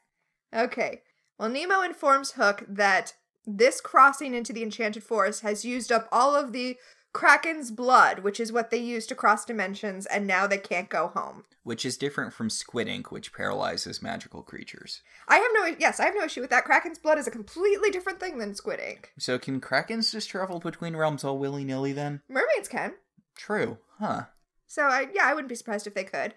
Okay. 0.56 1.04
Well, 1.38 1.50
Nemo 1.50 1.82
informs 1.82 2.32
Hook 2.32 2.66
that 2.68 3.14
this 3.46 3.80
crossing 3.80 4.34
into 4.34 4.54
the 4.54 4.64
Enchanted 4.64 5.04
Forest 5.04 5.42
has 5.42 5.64
used 5.64 5.92
up 5.92 6.10
all 6.12 6.36
of 6.36 6.52
the 6.52 6.78
Kraken's 7.16 7.72
blood, 7.72 8.20
which 8.20 8.42
is 8.42 8.52
what 8.52 8.72
they 8.72 8.78
use 8.78 9.06
to 9.08 9.16
cross 9.16 9.46
dimensions, 9.46 10.06
and 10.06 10.28
now 10.28 10.46
they 10.48 10.58
can't 10.58 10.90
go 10.90 11.08
home. 11.16 11.46
Which 11.64 11.86
is 11.86 11.96
different 11.96 12.34
from 12.34 12.50
squid 12.50 12.90
ink, 12.90 13.10
which 13.10 13.32
paralyzes 13.32 14.02
magical 14.02 14.44
creatures. 14.44 15.02
I 15.30 15.38
have 15.38 15.52
no 15.54 15.78
yes, 15.80 16.02
I 16.02 16.06
have 16.08 16.16
no 16.16 16.26
issue 16.26 16.42
with 16.42 16.50
that. 16.50 16.66
Kraken's 16.66 17.00
blood 17.00 17.18
is 17.18 17.26
a 17.26 17.32
completely 17.32 17.90
different 17.90 18.20
thing 18.20 18.38
than 18.38 18.54
squid 18.54 18.82
ink. 18.82 19.14
So 19.18 19.40
can 19.40 19.62
krakens 19.62 20.12
just 20.12 20.30
travel 20.30 20.60
between 20.60 20.98
realms 20.98 21.24
all 21.24 21.40
willy 21.40 21.64
nilly 21.64 21.94
then? 21.94 22.20
Mermaids 22.28 22.68
can. 22.68 22.96
True, 23.38 23.78
huh? 23.98 24.26
So 24.68 24.84
I 24.84 25.08
yeah, 25.14 25.24
I 25.24 25.34
wouldn't 25.34 25.48
be 25.48 25.56
surprised 25.56 25.88
if 25.88 25.94
they 25.94 26.04
could. 26.04 26.34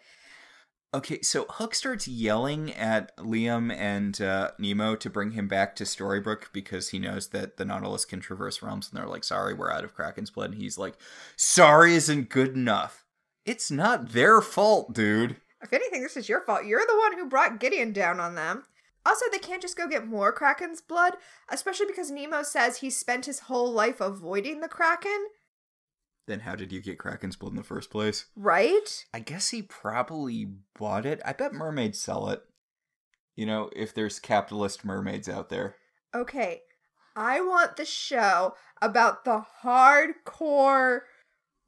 Okay, 0.94 1.20
so 1.20 1.44
Hook 1.50 1.74
starts 1.74 2.08
yelling 2.08 2.72
at 2.72 3.14
Liam 3.18 3.70
and 3.70 4.18
uh, 4.22 4.52
Nemo 4.58 4.96
to 4.96 5.10
bring 5.10 5.32
him 5.32 5.46
back 5.46 5.76
to 5.76 5.84
Storybrooke 5.84 6.50
because 6.54 6.88
he 6.88 6.98
knows 6.98 7.28
that 7.28 7.58
the 7.58 7.66
Nautilus 7.66 8.06
can 8.06 8.20
traverse 8.20 8.62
realms, 8.62 8.88
and 8.88 8.98
they're 8.98 9.08
like, 9.08 9.24
"Sorry, 9.24 9.52
we're 9.52 9.70
out 9.70 9.84
of 9.84 9.94
Kraken's 9.94 10.30
blood." 10.30 10.52
And 10.52 10.60
he's 10.60 10.78
like, 10.78 10.94
"Sorry 11.36 11.94
isn't 11.94 12.30
good 12.30 12.54
enough. 12.54 13.04
It's 13.44 13.70
not 13.70 14.12
their 14.12 14.40
fault, 14.40 14.94
dude." 14.94 15.36
If 15.60 15.74
anything, 15.74 16.02
this 16.02 16.16
is 16.16 16.28
your 16.28 16.40
fault. 16.40 16.64
You're 16.64 16.86
the 16.86 16.96
one 16.96 17.18
who 17.18 17.28
brought 17.28 17.60
Gideon 17.60 17.92
down 17.92 18.18
on 18.18 18.34
them. 18.34 18.64
Also, 19.04 19.26
they 19.30 19.38
can't 19.38 19.62
just 19.62 19.76
go 19.76 19.88
get 19.88 20.06
more 20.06 20.32
Kraken's 20.32 20.80
blood, 20.80 21.14
especially 21.50 21.86
because 21.86 22.10
Nemo 22.10 22.42
says 22.42 22.78
he 22.78 22.88
spent 22.88 23.26
his 23.26 23.40
whole 23.40 23.72
life 23.72 24.00
avoiding 24.00 24.60
the 24.60 24.68
Kraken, 24.68 25.26
Then 26.28 26.40
how 26.40 26.54
did 26.54 26.70
you 26.70 26.80
get 26.80 26.98
Kraken's 26.98 27.34
blood 27.36 27.50
in 27.52 27.56
the 27.56 27.62
first 27.64 27.90
place? 27.90 28.26
right? 28.36 29.04
I 29.12 29.18
guess 29.18 29.48
he 29.48 29.62
probably 29.62 30.46
bought 30.78 31.04
it. 31.06 31.20
I 31.24 31.32
bet 31.32 31.52
mermaids 31.52 31.98
sell 32.00 32.28
it. 32.28 32.42
You 33.34 33.46
know, 33.46 33.70
if 33.74 33.92
there's 33.94 34.20
capitalist 34.20 34.84
mermaids 34.84 35.28
out 35.28 35.48
there. 35.48 35.76
Okay, 36.14 36.60
I 37.16 37.40
want 37.40 37.76
the 37.76 37.84
show 37.84 38.54
about 38.80 39.24
the 39.24 39.44
hardcore 39.64 41.00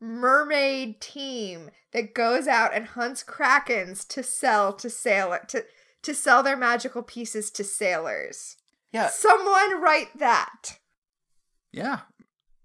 mermaid 0.00 1.00
team 1.00 1.70
that 1.92 2.14
goes 2.14 2.46
out 2.46 2.74
and 2.74 2.86
hunts 2.86 3.22
krakens 3.24 4.06
to 4.08 4.22
sell 4.22 4.72
to 4.74 4.88
sailor 4.88 5.40
to 5.48 5.64
to 6.02 6.14
sell 6.14 6.42
their 6.42 6.56
magical 6.56 7.02
pieces 7.02 7.50
to 7.50 7.64
sailors. 7.64 8.56
Yeah, 8.92 9.08
Someone 9.08 9.80
write 9.82 10.18
that. 10.18 10.78
yeah. 11.72 12.00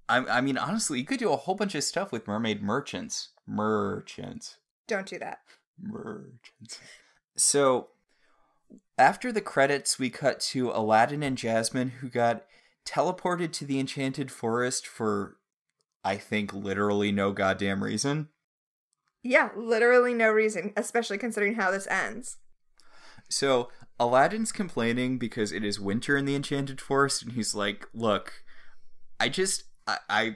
I, 0.08 0.18
I 0.26 0.42
mean, 0.42 0.58
honestly, 0.58 1.00
you 1.00 1.06
could 1.06 1.20
do 1.20 1.32
a 1.32 1.38
whole 1.38 1.56
bunch 1.56 1.76
of 1.76 1.84
stuff 1.84 2.12
with 2.12 2.28
mermaid 2.28 2.62
merchants. 2.62 3.30
Merchants. 3.48 4.58
Don't 4.88 5.08
do 5.08 5.20
that. 5.20 5.40
Merchants. 5.82 6.80
So, 7.36 7.90
after 8.98 9.32
the 9.32 9.42
credits, 9.42 10.00
we 10.00 10.10
cut 10.10 10.40
to 10.42 10.72
Aladdin 10.72 11.24
and 11.24 11.38
Jasmine, 11.38 11.90
who 12.02 12.10
got 12.10 12.46
teleported 12.86 13.52
to 13.54 13.66
the 13.66 13.80
Enchanted 13.80 14.32
Forest 14.32 14.88
for, 14.88 15.38
I 16.04 16.18
think, 16.18 16.54
literally 16.54 17.12
no 17.12 17.32
goddamn 17.32 17.84
reason. 17.84 18.30
Yeah, 19.24 19.50
literally 19.56 20.14
no 20.14 20.30
reason, 20.30 20.72
especially 20.78 21.18
considering 21.18 21.56
how 21.56 21.72
this 21.72 21.88
ends. 21.88 22.38
So 23.28 23.70
Aladdin's 24.00 24.52
complaining 24.52 25.18
because 25.18 25.52
it 25.52 25.64
is 25.64 25.80
winter 25.80 26.16
in 26.16 26.26
the 26.26 26.36
Enchanted 26.36 26.80
Forest, 26.80 27.24
and 27.24 27.32
he's 27.32 27.56
like, 27.56 27.88
"Look, 27.92 28.44
I 29.20 29.30
just 29.30 29.64
I 29.88 29.98
I, 30.10 30.36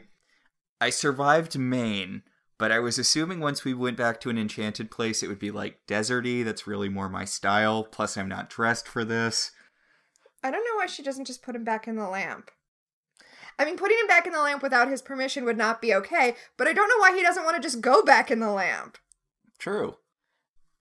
I 0.81 0.89
survived 0.89 1.57
Maine, 1.57 2.23
but 2.57 2.71
I 2.71 2.79
was 2.79 2.97
assuming 2.97 3.39
once 3.39 3.63
we 3.63 3.73
went 3.73 3.97
back 3.97 4.19
to 4.21 4.29
an 4.29 4.37
enchanted 4.37 4.91
place, 4.91 5.23
it 5.23 5.27
would 5.27 5.39
be 5.39 5.51
like 5.51 5.85
deserty. 5.87 6.43
That's 6.43 6.67
really 6.67 6.89
more 6.89 7.09
my 7.09 7.25
style. 7.25 7.83
Plus, 7.83 8.17
I'm 8.17 8.29
not 8.29 8.49
dressed 8.49 8.87
for 8.87 9.05
this. 9.05 9.51
I 10.43 10.51
don't 10.51 10.63
know 10.63 10.75
why 10.75 10.85
she 10.85 11.03
doesn't 11.03 11.25
just 11.25 11.41
put 11.41 11.55
him 11.55 11.63
back 11.63 11.87
in 11.87 11.95
the 11.95 12.07
lamp. 12.07 12.51
I 13.57 13.65
mean, 13.65 13.75
putting 13.75 13.97
him 13.97 14.07
back 14.07 14.25
in 14.25 14.31
the 14.31 14.41
lamp 14.41 14.63
without 14.63 14.87
his 14.87 15.01
permission 15.01 15.43
would 15.43 15.57
not 15.57 15.81
be 15.81 15.93
okay, 15.93 16.35
but 16.55 16.67
I 16.67 16.71
don't 16.71 16.87
know 16.87 16.97
why 16.97 17.13
he 17.13 17.21
doesn't 17.21 17.43
want 17.43 17.57
to 17.57 17.61
just 17.61 17.81
go 17.81 18.03
back 18.03 18.31
in 18.31 18.39
the 18.39 18.51
lamp. 18.51 18.97
True. 19.57 19.97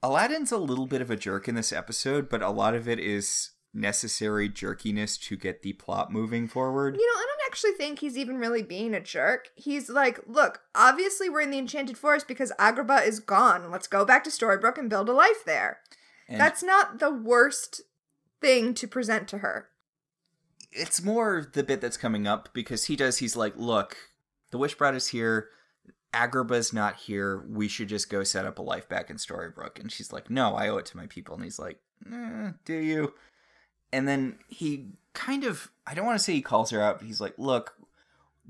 Aladdin's 0.00 0.52
a 0.52 0.58
little 0.58 0.87
bit 0.87 1.02
of 1.02 1.10
a 1.10 1.16
jerk 1.16 1.48
in 1.48 1.56
this 1.56 1.72
episode, 1.72 2.28
but 2.28 2.40
a 2.40 2.50
lot 2.50 2.76
of 2.76 2.88
it 2.88 3.00
is 3.00 3.50
necessary 3.75 4.48
jerkiness 4.48 5.18
to 5.18 5.37
get 5.37 5.62
the 5.62 5.72
plot 5.72 6.12
moving 6.12 6.46
forward. 6.46 6.96
You 6.96 7.04
know, 7.04 7.20
I 7.20 7.26
don't 7.26 7.38
actually 7.49 7.73
think 7.73 7.99
he's 7.99 8.17
even 8.19 8.37
really 8.38 8.62
being 8.62 8.95
a 8.95 9.00
jerk. 9.00 9.49
He's 9.57 9.88
like, 9.88 10.21
look, 10.26 10.61
obviously 10.75 11.28
we're 11.28 11.40
in 11.40 11.50
the 11.50 11.59
Enchanted 11.59 11.97
Forest 11.99 12.28
because 12.28 12.52
Agrabah 12.59 13.07
is 13.07 13.21
gone. 13.21 13.71
Let's 13.71 13.88
go 13.88 14.05
back 14.05 14.23
to 14.25 14.31
Storybrooke 14.31 14.78
and 14.78 14.90
build 14.90 15.09
a 15.09 15.12
life 15.12 15.45
there. 15.47 15.78
And 16.28 16.38
That's 16.40 16.62
not 16.62 16.99
the 17.00 17.11
worst 17.12 17.81
thing 18.40 18.75
to 18.75 18.87
present 18.87 19.26
to 19.28 19.38
her. 19.38 19.69
it's 20.71 21.02
more 21.02 21.47
the 21.55 21.62
bit 21.64 21.81
that's 21.81 21.97
coming 21.97 22.26
up 22.26 22.50
because 22.52 22.85
he 22.85 22.95
does 22.95 23.19
he's 23.19 23.35
like 23.35 23.55
look 23.57 23.97
the 24.50 24.59
wish 24.59 24.75
brought 24.75 24.95
us 24.95 25.09
here 25.09 25.49
agrabah's 26.12 26.73
not 26.73 26.97
here 26.97 27.45
we 27.49 27.67
should 27.69 27.88
just 27.88 28.11
go 28.11 28.23
set 28.23 28.45
up 28.45 28.59
a 28.59 28.62
life 28.62 28.87
back 28.88 29.09
in 29.11 29.17
storybrooke 29.17 29.81
and 29.81 29.90
she's 29.90 30.12
like 30.12 30.28
no 30.31 30.55
i 30.55 30.69
owe 30.69 30.76
it 30.76 30.85
to 30.87 30.97
my 30.97 31.07
people 31.07 31.35
and 31.35 31.43
he's 31.43 31.59
like 31.59 31.81
eh, 32.12 32.50
do 32.67 32.75
you 32.75 33.14
and 33.92 34.07
then 34.07 34.38
he 34.49 34.87
kind 35.14 35.45
of 35.45 35.71
i 35.87 35.95
don't 35.95 36.07
want 36.07 36.18
to 36.18 36.25
say 36.25 36.33
he 36.33 36.42
calls 36.42 36.71
her 36.71 36.80
out 36.80 36.99
but 36.99 37.07
he's 37.07 37.21
like 37.21 37.35
look 37.38 37.75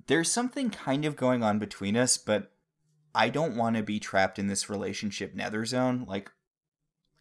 there's 0.07 0.31
something 0.31 0.71
kind 0.71 1.05
of 1.05 1.17
going 1.17 1.43
on 1.43 1.59
between 1.59 1.97
us 1.97 2.19
but 2.19 2.53
i 3.15 3.29
don't 3.29 3.57
want 3.57 3.77
to 3.77 3.83
be 3.83 3.99
trapped 3.99 4.39
in 4.39 4.49
this 4.49 4.69
relationship 4.69 5.35
nether 5.35 5.65
zone 5.65 6.05
like 6.07 6.31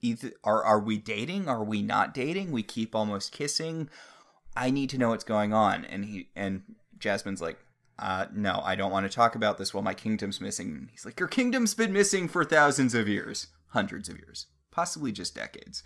either 0.02 0.32
are 0.44 0.64
are 0.64 0.80
we 0.80 0.98
dating 0.98 1.48
are 1.48 1.64
we 1.64 1.82
not 1.82 2.14
dating 2.14 2.52
we 2.52 2.64
keep 2.64 2.94
almost 2.94 3.32
kissing 3.32 3.90
I 4.58 4.72
need 4.72 4.90
to 4.90 4.98
know 4.98 5.10
what's 5.10 5.24
going 5.24 5.54
on. 5.54 5.86
And 5.86 6.04
he 6.04 6.30
and 6.36 6.64
Jasmine's 6.98 7.42
like, 7.42 7.60
uh, 8.00 8.26
no, 8.34 8.62
I 8.64 8.76
don't 8.76 8.92
want 8.92 9.10
to 9.10 9.16
talk 9.16 9.36
about 9.36 9.58
this 9.58 9.74
while 9.74 9.84
my 9.84 9.94
kingdom's 9.94 10.42
missing. 10.42 10.90
He's 10.92 11.06
like, 11.06 11.20
your 11.20 11.30
kingdom's 11.30 11.76
been 11.76 11.94
missing 11.94 12.28
for 12.28 12.44
thousands 12.44 12.94
of 12.94 13.08
years, 13.08 13.48
hundreds 13.70 14.10
of 14.10 14.18
years, 14.18 14.48
possibly 14.72 15.12
just 15.12 15.36
decades. 15.36 15.84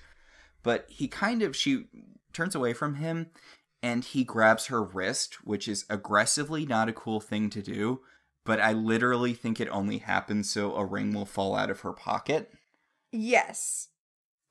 But 0.63 0.85
he 0.87 1.07
kind 1.07 1.41
of 1.41 1.55
she 1.55 1.85
turns 2.33 2.55
away 2.55 2.73
from 2.73 2.95
him 2.95 3.27
and 3.83 4.03
he 4.03 4.23
grabs 4.23 4.67
her 4.67 4.83
wrist, 4.83 5.45
which 5.45 5.67
is 5.67 5.85
aggressively 5.89 6.65
not 6.65 6.89
a 6.89 6.93
cool 6.93 7.19
thing 7.19 7.49
to 7.49 7.61
do. 7.61 8.01
But 8.43 8.59
I 8.59 8.73
literally 8.73 9.33
think 9.33 9.59
it 9.59 9.69
only 9.69 9.99
happens 9.99 10.49
so 10.49 10.75
a 10.75 10.85
ring 10.85 11.13
will 11.13 11.25
fall 11.25 11.55
out 11.55 11.69
of 11.69 11.81
her 11.81 11.93
pocket. 11.93 12.51
Yes. 13.11 13.89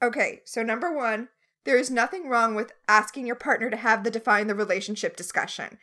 Okay, 0.02 0.42
so 0.44 0.62
number 0.62 0.94
one, 0.94 1.28
there 1.64 1.76
is 1.76 1.90
nothing 1.90 2.28
wrong 2.28 2.54
with 2.54 2.72
asking 2.88 3.26
your 3.26 3.36
partner 3.36 3.68
to 3.68 3.76
have 3.76 4.04
the 4.04 4.10
define 4.10 4.46
the 4.46 4.54
relationship 4.54 5.16
discussion. 5.16 5.78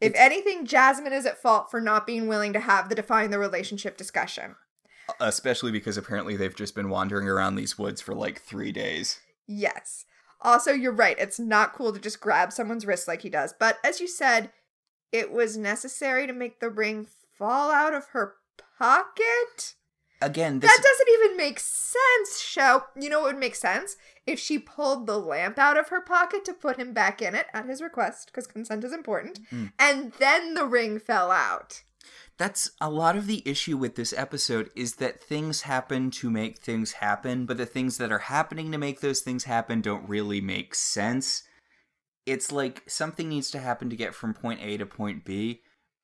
If 0.00 0.10
It's- 0.10 0.24
anything, 0.24 0.66
Jasmine 0.66 1.12
is 1.12 1.26
at 1.26 1.40
fault 1.40 1.70
for 1.70 1.80
not 1.80 2.06
being 2.06 2.26
willing 2.26 2.52
to 2.54 2.60
have 2.60 2.88
the 2.88 2.94
define 2.94 3.30
the 3.30 3.38
relationship 3.38 3.96
discussion. 3.96 4.56
Especially 5.20 5.70
because 5.70 5.96
apparently 5.96 6.36
they've 6.36 6.54
just 6.54 6.74
been 6.74 6.88
wandering 6.88 7.28
around 7.28 7.54
these 7.54 7.78
woods 7.78 8.00
for 8.00 8.14
like 8.14 8.40
three 8.40 8.72
days. 8.72 9.20
Yes. 9.46 10.04
Also, 10.42 10.72
you're 10.72 10.92
right. 10.92 11.18
It's 11.18 11.38
not 11.38 11.72
cool 11.74 11.92
to 11.92 11.98
just 12.00 12.20
grab 12.20 12.52
someone's 12.52 12.86
wrist 12.86 13.08
like 13.08 13.22
he 13.22 13.30
does. 13.30 13.54
But 13.58 13.78
as 13.84 14.00
you 14.00 14.06
said, 14.08 14.50
it 15.12 15.32
was 15.32 15.56
necessary 15.56 16.26
to 16.26 16.32
make 16.32 16.60
the 16.60 16.70
ring 16.70 17.06
fall 17.38 17.70
out 17.70 17.94
of 17.94 18.08
her 18.08 18.34
pocket. 18.78 19.74
Again, 20.22 20.60
this 20.60 20.70
That 20.74 20.82
doesn't 20.82 21.08
even 21.12 21.36
make 21.36 21.60
sense, 21.60 22.40
Show. 22.40 22.84
You 22.98 23.10
know 23.10 23.20
what 23.20 23.34
would 23.34 23.40
make 23.40 23.54
sense? 23.54 23.96
If 24.26 24.38
she 24.40 24.58
pulled 24.58 25.06
the 25.06 25.18
lamp 25.18 25.58
out 25.58 25.76
of 25.76 25.88
her 25.88 26.00
pocket 26.00 26.44
to 26.46 26.54
put 26.54 26.78
him 26.78 26.92
back 26.94 27.20
in 27.20 27.34
it 27.34 27.46
at 27.52 27.66
his 27.66 27.82
request, 27.82 28.26
because 28.26 28.46
consent 28.46 28.82
is 28.82 28.92
important, 28.92 29.40
Mm. 29.50 29.72
and 29.78 30.12
then 30.18 30.54
the 30.54 30.64
ring 30.64 30.98
fell 30.98 31.30
out. 31.30 31.82
That's 32.38 32.72
a 32.80 32.90
lot 32.90 33.16
of 33.16 33.26
the 33.26 33.42
issue 33.48 33.76
with 33.76 33.94
this 33.94 34.12
episode 34.12 34.70
is 34.76 34.96
that 34.96 35.22
things 35.22 35.62
happen 35.62 36.10
to 36.12 36.30
make 36.30 36.58
things 36.58 36.92
happen, 36.92 37.46
but 37.46 37.56
the 37.56 37.66
things 37.66 37.98
that 37.98 38.12
are 38.12 38.18
happening 38.18 38.70
to 38.72 38.78
make 38.78 39.00
those 39.00 39.20
things 39.20 39.44
happen 39.44 39.80
don't 39.80 40.08
really 40.08 40.40
make 40.40 40.74
sense. 40.74 41.44
It's 42.26 42.52
like 42.52 42.82
something 42.86 43.28
needs 43.28 43.50
to 43.52 43.58
happen 43.58 43.88
to 43.88 43.96
get 43.96 44.14
from 44.14 44.34
point 44.34 44.60
A 44.62 44.76
to 44.76 44.86
point 44.86 45.24
B, 45.24 45.62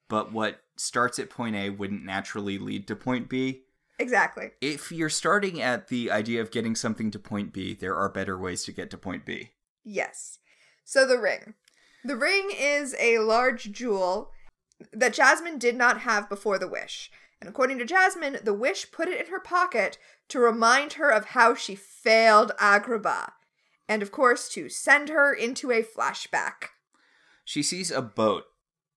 but 0.08 0.32
what 0.32 0.60
starts 0.76 1.18
at 1.18 1.28
point 1.28 1.56
A 1.56 1.70
wouldn't 1.70 2.04
naturally 2.04 2.58
lead 2.58 2.86
to 2.86 2.96
point 2.96 3.28
B. 3.28 3.62
Exactly. 3.98 4.50
If 4.60 4.90
you're 4.90 5.10
starting 5.10 5.60
at 5.60 5.88
the 5.88 6.10
idea 6.10 6.40
of 6.40 6.50
getting 6.50 6.74
something 6.74 7.10
to 7.10 7.18
point 7.18 7.52
B, 7.52 7.74
there 7.74 7.94
are 7.94 8.08
better 8.08 8.38
ways 8.38 8.64
to 8.64 8.72
get 8.72 8.90
to 8.90 8.98
point 8.98 9.26
B. 9.26 9.50
Yes. 9.84 10.38
So 10.84 11.06
the 11.06 11.18
ring. 11.18 11.54
The 12.04 12.16
ring 12.16 12.50
is 12.56 12.96
a 12.98 13.18
large 13.18 13.70
jewel 13.70 14.32
that 14.92 15.14
Jasmine 15.14 15.58
did 15.58 15.76
not 15.76 16.00
have 16.00 16.28
before 16.28 16.58
the 16.58 16.68
wish. 16.68 17.10
And 17.40 17.48
according 17.48 17.78
to 17.78 17.84
Jasmine, 17.84 18.38
the 18.44 18.54
wish 18.54 18.90
put 18.92 19.08
it 19.08 19.20
in 19.20 19.32
her 19.32 19.40
pocket 19.40 19.98
to 20.28 20.38
remind 20.38 20.94
her 20.94 21.10
of 21.10 21.26
how 21.26 21.54
she 21.54 21.74
failed 21.74 22.52
Agrabah. 22.60 23.32
And 23.88 24.00
of 24.00 24.12
course, 24.12 24.48
to 24.50 24.68
send 24.68 25.08
her 25.08 25.32
into 25.34 25.70
a 25.70 25.82
flashback. 25.82 26.70
She 27.44 27.62
sees 27.62 27.90
a 27.90 28.00
boat, 28.00 28.44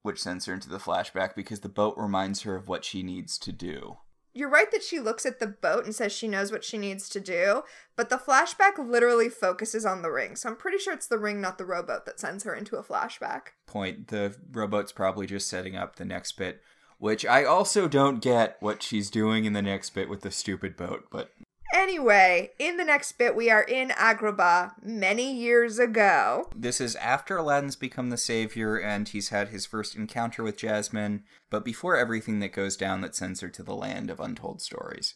which 0.04 0.22
sends 0.22 0.46
her 0.46 0.54
into 0.54 0.70
the 0.70 0.78
flashback 0.78 1.36
because 1.36 1.62
the 1.62 1.70
boat 1.70 1.96
reminds 1.98 2.44
her 2.44 2.56
of 2.56 2.68
what 2.68 2.86
she 2.86 3.02
needs 3.02 3.40
to 3.40 3.52
do. 3.52 3.98
You're 4.36 4.50
right 4.50 4.70
that 4.72 4.84
she 4.84 5.00
looks 5.00 5.26
at 5.26 5.40
the 5.40 5.48
boat 5.48 5.86
and 5.86 5.96
says 5.96 6.12
she 6.12 6.28
knows 6.28 6.52
what 6.52 6.66
she 6.66 6.78
needs 6.78 7.08
to 7.10 7.22
do, 7.22 7.64
but 7.96 8.10
the 8.10 8.18
flashback 8.18 8.78
literally 8.78 9.30
focuses 9.30 9.86
on 9.86 10.02
the 10.02 10.12
ring. 10.12 10.36
So 10.36 10.50
I'm 10.50 10.58
pretty 10.58 10.78
sure 10.78 10.94
it's 10.94 11.08
the 11.08 11.18
ring, 11.18 11.40
not 11.40 11.58
the 11.58 11.66
rowboat, 11.66 12.06
that 12.06 12.20
sends 12.20 12.44
her 12.44 12.54
into 12.54 12.76
a 12.76 12.84
flashback. 12.84 13.54
Point. 13.66 14.10
The 14.10 14.36
rowboat's 14.52 14.92
probably 14.92 15.26
just 15.26 15.48
setting 15.48 15.78
up 15.78 15.96
the 15.96 16.04
next 16.04 16.34
bit, 16.34 16.62
which 17.00 17.26
I 17.26 17.46
also 17.46 17.88
don't 17.88 18.22
get 18.22 18.58
what 18.60 18.84
she's 18.84 19.10
doing 19.10 19.46
in 19.46 19.54
the 19.54 19.62
next 19.62 19.92
bit 19.92 20.10
with 20.10 20.20
the 20.22 20.32
stupid 20.32 20.76
boat, 20.76 21.06
but 21.10 21.32
Anyway, 21.76 22.52
in 22.58 22.78
the 22.78 22.86
next 22.86 23.12
bit, 23.18 23.36
we 23.36 23.50
are 23.50 23.64
in 23.64 23.90
Agrabah 23.90 24.82
many 24.82 25.36
years 25.36 25.78
ago. 25.78 26.50
this 26.56 26.80
is 26.80 26.96
after 26.96 27.36
Aladdin's 27.36 27.76
become 27.76 28.10
the 28.10 28.18
savior 28.18 28.80
and 28.80 29.10
he's 29.10 29.28
had 29.28 29.50
his 29.50 29.66
first 29.66 29.94
encounter 29.94 30.42
with 30.42 30.56
Jasmine, 30.58 31.26
but 31.50 31.66
before 31.66 31.98
everything 31.98 32.40
that 32.40 32.54
goes 32.54 32.78
down 32.78 33.02
that 33.02 33.14
sends 33.14 33.42
her 33.42 33.50
to 33.50 33.62
the 33.62 33.76
land 33.76 34.10
of 34.10 34.22
untold 34.22 34.62
stories. 34.62 35.16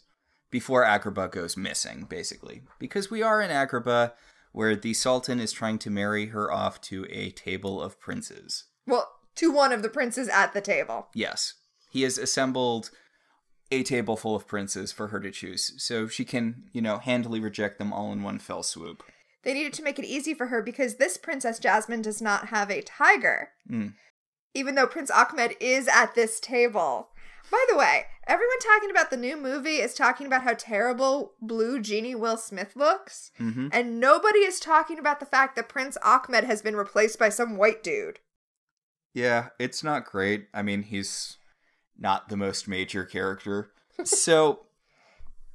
Before 0.52 0.84
Agrabah 0.84 1.32
goes 1.32 1.56
missing, 1.56 2.06
basically. 2.10 2.64
Because 2.78 3.10
we 3.10 3.24
are 3.24 3.42
in 3.42 3.52
Agrabah, 3.52 4.12
where 4.52 4.76
the 4.76 4.94
Sultan 4.94 5.40
is 5.40 5.54
trying 5.54 5.80
to 5.80 5.90
marry 5.90 6.26
her 6.28 6.52
off 6.52 6.82
to 6.82 7.06
a 7.10 7.32
table 7.32 7.82
of 7.82 8.02
princes. 8.02 8.66
Well, 8.86 9.08
to 9.36 9.50
one 9.50 9.72
of 9.72 9.82
the 9.82 9.90
princes 9.90 10.28
at 10.28 10.54
the 10.54 10.62
table. 10.62 11.08
Yes. 11.14 11.54
He 11.90 12.02
has 12.02 12.18
assembled 12.18 12.92
a 13.72 13.84
table 13.84 14.16
full 14.18 14.36
of 14.36 14.48
princes 14.48 14.92
for 14.92 15.08
her 15.10 15.20
to 15.20 15.32
choose, 15.32 15.74
so 15.82 16.08
she 16.08 16.26
can, 16.26 16.64
you 16.74 16.82
know, 16.82 16.98
handily 16.98 17.40
reject 17.40 17.78
them 17.78 17.94
all 17.94 18.12
in 18.12 18.24
one 18.24 18.40
fell 18.40 18.64
swoop. 18.64 19.04
They 19.44 19.54
needed 19.54 19.74
to 19.74 19.84
make 19.84 19.98
it 20.00 20.06
easy 20.06 20.34
for 20.34 20.48
her 20.48 20.62
because 20.62 20.96
this 20.96 21.18
Princess 21.18 21.60
Jasmine 21.60 22.02
does 22.02 22.22
not 22.22 22.48
have 22.50 22.70
a 22.70 22.82
tiger. 22.82 23.50
Mm. 23.72 23.94
Even 24.54 24.76
though 24.76 24.88
Prince 24.88 25.12
Ahmed 25.12 25.56
is 25.60 25.88
at 25.88 26.16
this 26.16 26.40
table. 26.40 27.10
By 27.52 27.64
the 27.70 27.78
way, 27.78 28.04
everyone 28.28 28.60
talking 28.60 28.92
about 28.92 29.10
the 29.12 29.18
new 29.18 29.38
movie 29.38 29.78
is 29.78 29.94
talking 29.94 30.28
about 30.28 30.44
how 30.44 30.54
terrible 30.56 31.34
Blue 31.42 31.80
Genie 31.80 32.16
Will 32.16 32.38
Smith 32.38 32.76
looks, 32.76 33.32
Mm-hmm. 33.40 33.70
and 33.72 34.00
nobody 34.00 34.40
is 34.40 34.60
talking 34.60 35.00
about 35.00 35.20
the 35.20 35.26
fact 35.26 35.56
that 35.56 35.70
Prince 35.70 35.98
Ahmed 36.04 36.44
has 36.44 36.62
been 36.62 36.76
replaced 36.76 37.18
by 37.18 37.30
some 37.30 37.56
white 37.58 37.82
dude. 37.82 38.20
Yeah, 39.14 39.50
it's 39.58 39.84
not 39.84 40.06
great. 40.06 40.48
I 40.54 40.62
mean, 40.62 40.84
he's 40.84 41.38
not 42.00 42.30
the 42.30 42.38
most 42.38 42.68
major 42.68 43.04
character. 43.04 43.72
so, 44.04 44.66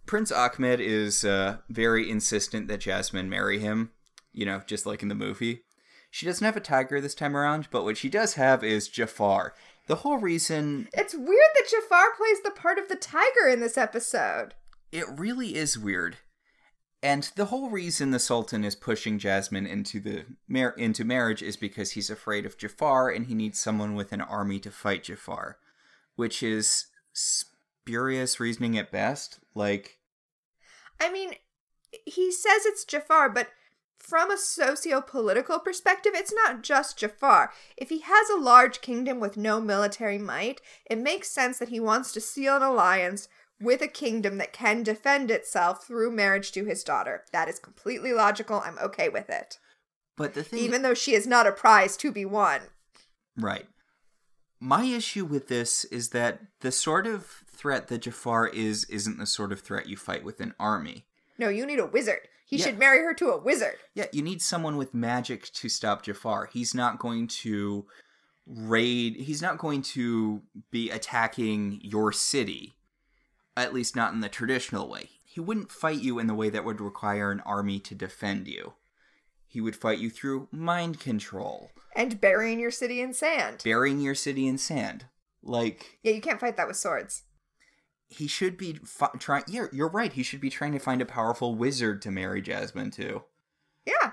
Prince 0.07 0.31
Ahmed 0.31 0.81
is 0.81 1.25
uh, 1.25 1.59
very 1.69 2.11
insistent 2.11 2.69
that 2.69 2.81
Jasmine 2.81 3.31
marry 3.31 3.59
him, 3.59 3.91
you 4.33 4.45
know, 4.45 4.61
just 4.67 4.85
like 4.87 5.03
in 5.03 5.09
the 5.09 5.15
movie. 5.15 5.63
She 6.11 6.27
doesn't 6.27 6.45
have 6.45 6.57
a 6.57 6.61
tiger 6.61 7.01
this 7.01 7.15
time 7.15 7.37
around, 7.37 7.69
but 7.71 7.85
what 7.85 7.97
she 7.97 8.09
does 8.09 8.35
have 8.35 8.63
is 8.63 8.89
Jafar. 8.89 9.55
The 9.87 9.97
whole 9.97 10.19
reason 10.19 10.89
It's 10.93 11.15
weird 11.15 11.29
that 11.29 11.69
Jafar 11.71 12.15
plays 12.17 12.43
the 12.43 12.51
part 12.51 12.79
of 12.79 12.89
the 12.89 12.97
tiger 12.97 13.49
in 13.51 13.61
this 13.61 13.77
episode. 13.77 14.55
it 14.93 15.07
really 15.09 15.57
is 15.57 15.77
weird. 15.79 16.19
And 17.03 17.31
the 17.37 17.47
whole 17.47 17.69
reason 17.69 18.11
the 18.13 18.19
Sultan 18.19 18.65
is 18.65 18.75
pushing 18.77 19.19
Jasmine 19.19 19.67
into 19.67 20.01
the 20.01 20.25
mar- 20.49 20.75
into 20.79 21.05
marriage 21.05 21.43
is 21.43 21.57
because 21.57 21.91
he's 21.93 22.09
afraid 22.09 22.47
of 22.47 22.57
Jafar 22.57 23.11
and 23.11 23.27
he 23.27 23.35
needs 23.35 23.59
someone 23.59 23.95
with 23.95 24.13
an 24.13 24.23
army 24.23 24.59
to 24.61 24.71
fight 24.71 25.05
Jafar, 25.05 25.59
which 26.17 26.43
is 26.43 26.87
spurious 27.13 28.41
reasoning 28.41 28.79
at 28.79 28.93
best. 28.93 29.41
Like, 29.55 29.99
I 31.01 31.11
mean, 31.13 31.33
he 32.07 32.31
says 32.33 32.65
it's 32.67 32.85
Jafar, 32.85 33.29
but 33.31 33.49
from 33.99 34.31
a 34.31 34.37
socio 34.37 35.01
political 35.01 35.59
perspective, 35.59 36.13
it's 36.15 36.33
not 36.33 36.63
just 36.63 36.99
Jafar. 36.99 37.53
If 37.77 37.89
he 37.89 38.01
has 38.01 38.29
a 38.29 38.37
large 38.41 38.81
kingdom 38.81 39.19
with 39.21 39.37
no 39.37 39.61
military 39.61 40.19
might, 40.19 40.61
it 40.91 40.99
makes 40.99 41.31
sense 41.31 41.59
that 41.59 41.71
he 41.71 41.81
wants 41.81 42.13
to 42.13 42.21
seal 42.21 42.57
an 42.57 42.63
alliance 42.63 43.29
with 43.61 43.81
a 43.81 43.89
kingdom 43.89 44.37
that 44.39 44.53
can 44.53 44.83
defend 44.83 45.31
itself 45.31 45.87
through 45.87 46.11
marriage 46.11 46.53
to 46.53 46.65
his 46.65 46.85
daughter. 46.85 47.25
That 47.33 47.49
is 47.49 47.59
completely 47.59 48.13
logical. 48.13 48.61
I'm 48.65 48.79
okay 48.79 49.09
with 49.09 49.31
it. 49.31 49.59
but 50.17 50.35
the 50.35 50.43
thing, 50.43 50.59
Even 50.59 50.83
though 50.83 50.93
she 50.95 51.15
is 51.15 51.27
not 51.27 51.47
a 51.47 51.53
prize 51.53 51.97
to 51.99 52.11
be 52.13 52.25
won. 52.25 52.63
right? 53.37 53.67
My 54.65 54.85
issue 54.85 55.27
with 55.27 55.49
this 55.49 55.85
is 55.85 56.09
that 56.11 56.41
the 56.61 56.73
sort 56.73 57.07
of 57.07 57.27
threat 57.47 57.89
that 57.89 57.99
Jafar 57.99 58.49
is 58.49 58.85
isn't 58.85 59.19
the 59.19 59.27
sort 59.27 59.53
of 59.53 59.61
threat 59.61 59.91
you 59.91 59.97
fight 59.99 60.25
with 60.25 60.41
an 60.41 60.55
army. 60.59 61.05
No, 61.37 61.51
you 61.51 61.67
need 61.67 61.81
a 61.81 61.85
wizard. 61.85 62.29
He 62.47 62.57
Yeah. 62.57 62.65
should 62.65 62.79
marry 62.79 63.01
her 63.01 63.13
to 63.13 63.29
a 63.29 63.37
wizard. 63.37 63.77
Yeah, 63.93 64.07
you 64.11 64.23
need 64.23 64.41
someone 64.41 64.79
with 64.79 64.95
magic 64.95 65.53
to 65.53 65.69
stop 65.69 66.03
Jafar. 66.05 66.47
He's 66.47 66.75
not 66.75 66.99
going 66.99 67.27
to 67.43 67.87
raid, 68.47 69.17
he's 69.17 69.43
not 69.43 69.59
going 69.59 69.83
to 69.83 70.41
be 70.71 70.89
attacking 70.89 71.81
your 71.83 72.11
city, 72.11 72.75
at 73.59 73.75
least 73.75 73.95
not 73.95 74.15
in 74.15 74.21
the 74.21 74.31
traditional 74.31 74.89
way. 74.89 75.11
He 75.27 75.41
wouldn't 75.41 75.73
fight 75.73 76.01
you 76.01 76.19
in 76.19 76.27
the 76.27 76.35
way 76.35 76.49
that 76.49 76.65
would 76.65 76.81
require 76.81 77.31
an 77.31 77.41
army 77.41 77.81
to 77.81 77.95
defend 77.95 78.49
you. 78.49 78.73
He 79.55 79.61
would 79.61 79.77
fight 79.77 80.01
you 80.01 80.11
through 80.11 80.49
mind 80.51 80.99
control, 80.99 81.71
And 81.95 82.21
burying 82.21 82.59
your 82.59 82.73
city 82.73 83.01
in 83.01 83.15
sand. 83.15 83.61
burying 83.63 84.01
your 84.01 84.17
city 84.17 84.49
in 84.49 84.59
sand. 84.59 85.07
Like, 85.45 86.01
Yeah, 86.03 86.11
you 86.11 86.21
can't 86.21 86.41
fight 86.41 86.57
that 86.57 86.67
with 86.67 86.77
swords. 86.77 87.23
he 88.09 88.27
should 88.27 88.57
be 88.57 88.81
fi- 88.85 89.11
trying. 89.21 89.45
Yeah, 89.47 89.67
you're 89.73 89.89
right. 89.89 90.13
He 90.13 90.25
should 90.25 90.41
be 90.41 90.51
trying 90.51 90.73
to 90.73 90.81
find 90.81 91.01
a 91.01 91.07
powerful 91.07 91.55
wizard 91.55 92.03
to 92.03 92.11
marry 92.11 92.43
Jasmine 92.43 92.91
to. 92.93 93.23
Yeah. 93.87 94.13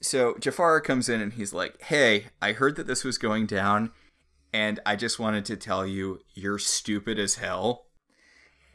So 0.00 0.36
Jafar 0.38 0.80
comes 0.82 1.08
in 1.08 1.20
and 1.20 1.32
he's 1.32 1.52
like, 1.52 1.82
"Hey, 1.82 2.26
I 2.40 2.52
heard 2.52 2.76
that 2.76 2.86
this 2.86 3.02
was 3.02 3.18
going 3.18 3.46
down, 3.46 3.90
and 4.52 4.78
I 4.86 4.94
just 4.94 5.18
wanted 5.18 5.44
to 5.46 5.56
tell 5.56 5.84
you 5.84 6.20
you're 6.34 6.60
stupid 6.60 7.18
as 7.18 7.34
hell." 7.36 7.86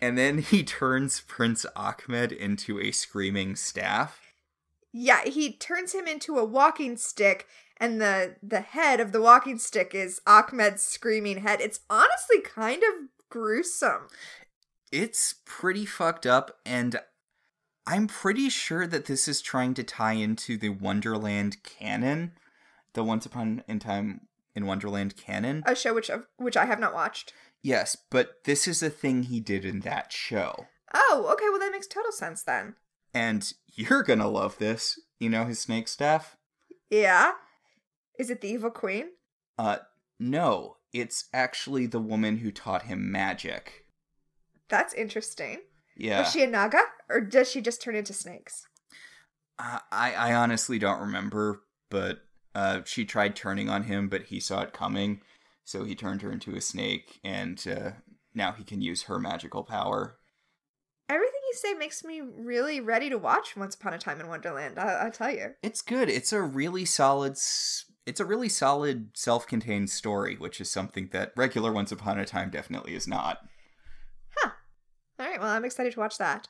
And 0.01 0.17
then 0.17 0.39
he 0.39 0.61
turns 0.81 1.21
Prince 1.21 1.65
Ahmed 1.73 2.33
into 2.33 2.81
a 2.81 2.91
screaming 2.91 3.55
staff. 3.55 4.19
Yeah, 4.97 5.25
he 5.25 5.51
turns 5.51 5.91
him 5.91 6.07
into 6.07 6.37
a 6.37 6.45
walking 6.45 6.95
stick, 6.95 7.47
and 7.75 7.99
the 7.99 8.37
the 8.41 8.61
head 8.61 9.01
of 9.01 9.11
the 9.11 9.19
walking 9.19 9.57
stick 9.57 9.93
is 9.93 10.21
Ahmed's 10.25 10.83
screaming 10.83 11.39
head. 11.39 11.59
It's 11.59 11.81
honestly 11.89 12.39
kind 12.39 12.81
of 12.81 13.09
gruesome. 13.29 14.07
It's 14.93 15.35
pretty 15.43 15.85
fucked 15.85 16.25
up, 16.25 16.59
and 16.65 17.01
I'm 17.85 18.07
pretty 18.07 18.47
sure 18.47 18.87
that 18.87 19.07
this 19.07 19.27
is 19.27 19.41
trying 19.41 19.73
to 19.73 19.83
tie 19.83 20.13
into 20.13 20.57
the 20.57 20.69
Wonderland 20.69 21.57
canon, 21.63 22.31
the 22.93 23.03
Once 23.03 23.25
Upon 23.25 23.65
in 23.67 23.79
Time 23.79 24.29
in 24.55 24.65
Wonderland 24.65 25.17
canon. 25.17 25.61
A 25.65 25.75
show 25.75 25.93
which 25.93 26.09
which 26.37 26.55
I 26.55 26.63
have 26.63 26.79
not 26.79 26.93
watched. 26.93 27.33
Yes, 27.61 27.97
but 28.09 28.45
this 28.45 28.65
is 28.65 28.81
a 28.81 28.89
thing 28.89 29.23
he 29.23 29.41
did 29.41 29.65
in 29.65 29.81
that 29.81 30.13
show. 30.13 30.67
Oh, 30.93 31.27
okay. 31.33 31.49
Well, 31.49 31.59
that 31.59 31.73
makes 31.73 31.87
total 31.87 32.13
sense 32.13 32.43
then. 32.43 32.75
And 33.13 33.53
you're 33.75 34.03
gonna 34.03 34.29
love 34.29 34.57
this. 34.57 34.99
You 35.19 35.29
know 35.29 35.45
his 35.45 35.59
snake 35.59 35.87
staff? 35.87 36.35
Yeah. 36.89 37.33
Is 38.17 38.29
it 38.29 38.41
the 38.41 38.49
evil 38.49 38.71
queen? 38.71 39.07
Uh, 39.57 39.77
no. 40.19 40.77
It's 40.93 41.25
actually 41.33 41.87
the 41.87 41.99
woman 41.99 42.37
who 42.37 42.51
taught 42.51 42.83
him 42.83 43.11
magic. 43.11 43.85
That's 44.69 44.93
interesting. 44.93 45.59
Yeah. 45.95 46.19
Was 46.19 46.31
she 46.31 46.43
a 46.43 46.47
naga, 46.47 46.79
or 47.09 47.21
does 47.21 47.49
she 47.49 47.61
just 47.61 47.81
turn 47.81 47.95
into 47.95 48.13
snakes? 48.13 48.67
I, 49.59 49.81
I 49.91 50.13
I 50.13 50.33
honestly 50.33 50.79
don't 50.79 51.01
remember, 51.01 51.63
but 51.89 52.19
uh, 52.53 52.81
she 52.85 53.05
tried 53.05 53.35
turning 53.35 53.69
on 53.69 53.83
him, 53.83 54.07
but 54.07 54.23
he 54.23 54.39
saw 54.39 54.61
it 54.61 54.73
coming, 54.73 55.21
so 55.63 55.83
he 55.83 55.95
turned 55.95 56.21
her 56.21 56.31
into 56.31 56.55
a 56.55 56.61
snake, 56.61 57.19
and 57.23 57.65
uh, 57.67 57.91
now 58.33 58.53
he 58.53 58.63
can 58.63 58.81
use 58.81 59.03
her 59.03 59.19
magical 59.19 59.63
power. 59.63 60.17
You 61.55 61.59
say 61.59 61.73
makes 61.73 62.03
me 62.03 62.19
really 62.19 62.81
ready 62.81 63.09
to 63.09 63.17
watch 63.17 63.55
Once 63.55 63.75
Upon 63.75 63.93
a 63.93 63.97
Time 63.97 64.19
in 64.19 64.27
Wonderland. 64.27 64.77
I, 64.77 65.05
I 65.05 65.09
tell 65.09 65.31
you. 65.31 65.51
It's 65.63 65.81
good. 65.81 66.09
It's 66.09 66.33
a 66.33 66.41
really 66.41 66.83
solid. 66.83 67.37
It's 68.05 68.19
a 68.19 68.25
really 68.25 68.49
solid 68.49 69.11
self-contained 69.13 69.89
story, 69.89 70.35
which 70.35 70.59
is 70.59 70.69
something 70.69 71.07
that 71.13 71.31
regular 71.37 71.71
Once 71.71 71.93
Upon 71.93 72.19
a 72.19 72.25
Time 72.25 72.49
definitely 72.49 72.93
is 72.93 73.07
not. 73.07 73.39
Huh. 74.35 74.49
All 75.17 75.25
right. 75.25 75.39
Well, 75.39 75.47
I'm 75.47 75.63
excited 75.63 75.93
to 75.93 75.99
watch 76.01 76.17
that. 76.17 76.49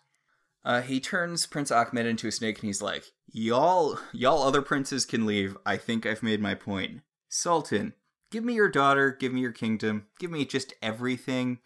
Uh, 0.63 0.81
he 0.81 0.99
turns 0.99 1.45
Prince 1.45 1.69
Ahmed 1.69 2.07
into 2.07 2.27
a 2.27 2.31
snake, 2.31 2.57
and 2.57 2.65
he's 2.65 2.81
like, 2.81 3.03
"Y'all, 3.31 3.99
y'all 4.11 4.41
other 4.41 4.63
princes 4.63 5.05
can 5.05 5.27
leave. 5.27 5.55
I 5.67 5.77
think 5.77 6.07
I've 6.07 6.23
made 6.23 6.41
my 6.41 6.55
point. 6.55 7.01
Sultan, 7.29 7.93
give 8.31 8.43
me 8.43 8.55
your 8.55 8.69
daughter. 8.69 9.11
Give 9.11 9.31
me 9.31 9.41
your 9.41 9.51
kingdom. 9.51 10.07
Give 10.19 10.31
me 10.31 10.45
just 10.45 10.73
everything. 10.81 11.59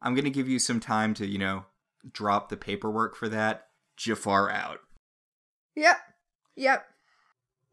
I'm 0.00 0.14
gonna 0.14 0.30
give 0.30 0.48
you 0.48 0.58
some 0.58 0.80
time 0.80 1.12
to, 1.12 1.26
you 1.26 1.36
know, 1.36 1.66
drop 2.12 2.48
the 2.48 2.56
paperwork 2.56 3.16
for 3.16 3.28
that. 3.28 3.68
Jafar 3.96 4.50
out. 4.50 4.80
Yep. 5.74 5.96
Yep. 6.56 6.86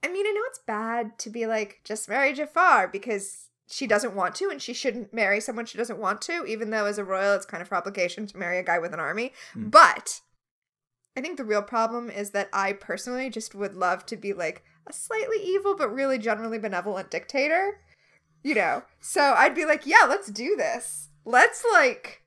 I 0.03 0.07
mean, 0.09 0.25
I 0.27 0.31
know 0.31 0.41
it's 0.47 0.59
bad 0.59 1.17
to 1.19 1.29
be 1.29 1.45
like, 1.45 1.81
just 1.83 2.09
marry 2.09 2.33
Jafar 2.33 2.89
because 2.89 3.49
she 3.67 3.87
doesn't 3.87 4.15
want 4.15 4.35
to 4.35 4.49
and 4.49 4.61
she 4.61 4.73
shouldn't 4.73 5.13
marry 5.13 5.39
someone 5.39 5.65
she 5.65 5.77
doesn't 5.77 5.99
want 5.99 6.21
to, 6.23 6.45
even 6.45 6.69
though 6.69 6.85
as 6.85 6.97
a 6.97 7.03
royal 7.03 7.33
it's 7.33 7.45
kind 7.45 7.61
of 7.61 7.69
her 7.69 7.77
obligation 7.77 8.27
to 8.27 8.37
marry 8.37 8.59
a 8.59 8.63
guy 8.63 8.79
with 8.79 8.93
an 8.93 8.99
army. 8.99 9.31
Mm. 9.55 9.71
But 9.71 10.21
I 11.15 11.21
think 11.21 11.37
the 11.37 11.45
real 11.45 11.61
problem 11.61 12.09
is 12.09 12.31
that 12.31 12.49
I 12.51 12.73
personally 12.73 13.29
just 13.29 13.55
would 13.55 13.75
love 13.75 14.05
to 14.07 14.17
be 14.17 14.33
like 14.33 14.63
a 14.87 14.93
slightly 14.93 15.37
evil 15.41 15.75
but 15.77 15.93
really 15.93 16.17
generally 16.17 16.59
benevolent 16.59 17.09
dictator. 17.09 17.79
You 18.43 18.55
know? 18.55 18.83
So 18.99 19.21
I'd 19.21 19.55
be 19.55 19.65
like, 19.65 19.85
yeah, 19.85 20.05
let's 20.07 20.29
do 20.29 20.57
this. 20.57 21.09
Let's 21.23 21.63
like 21.71 22.22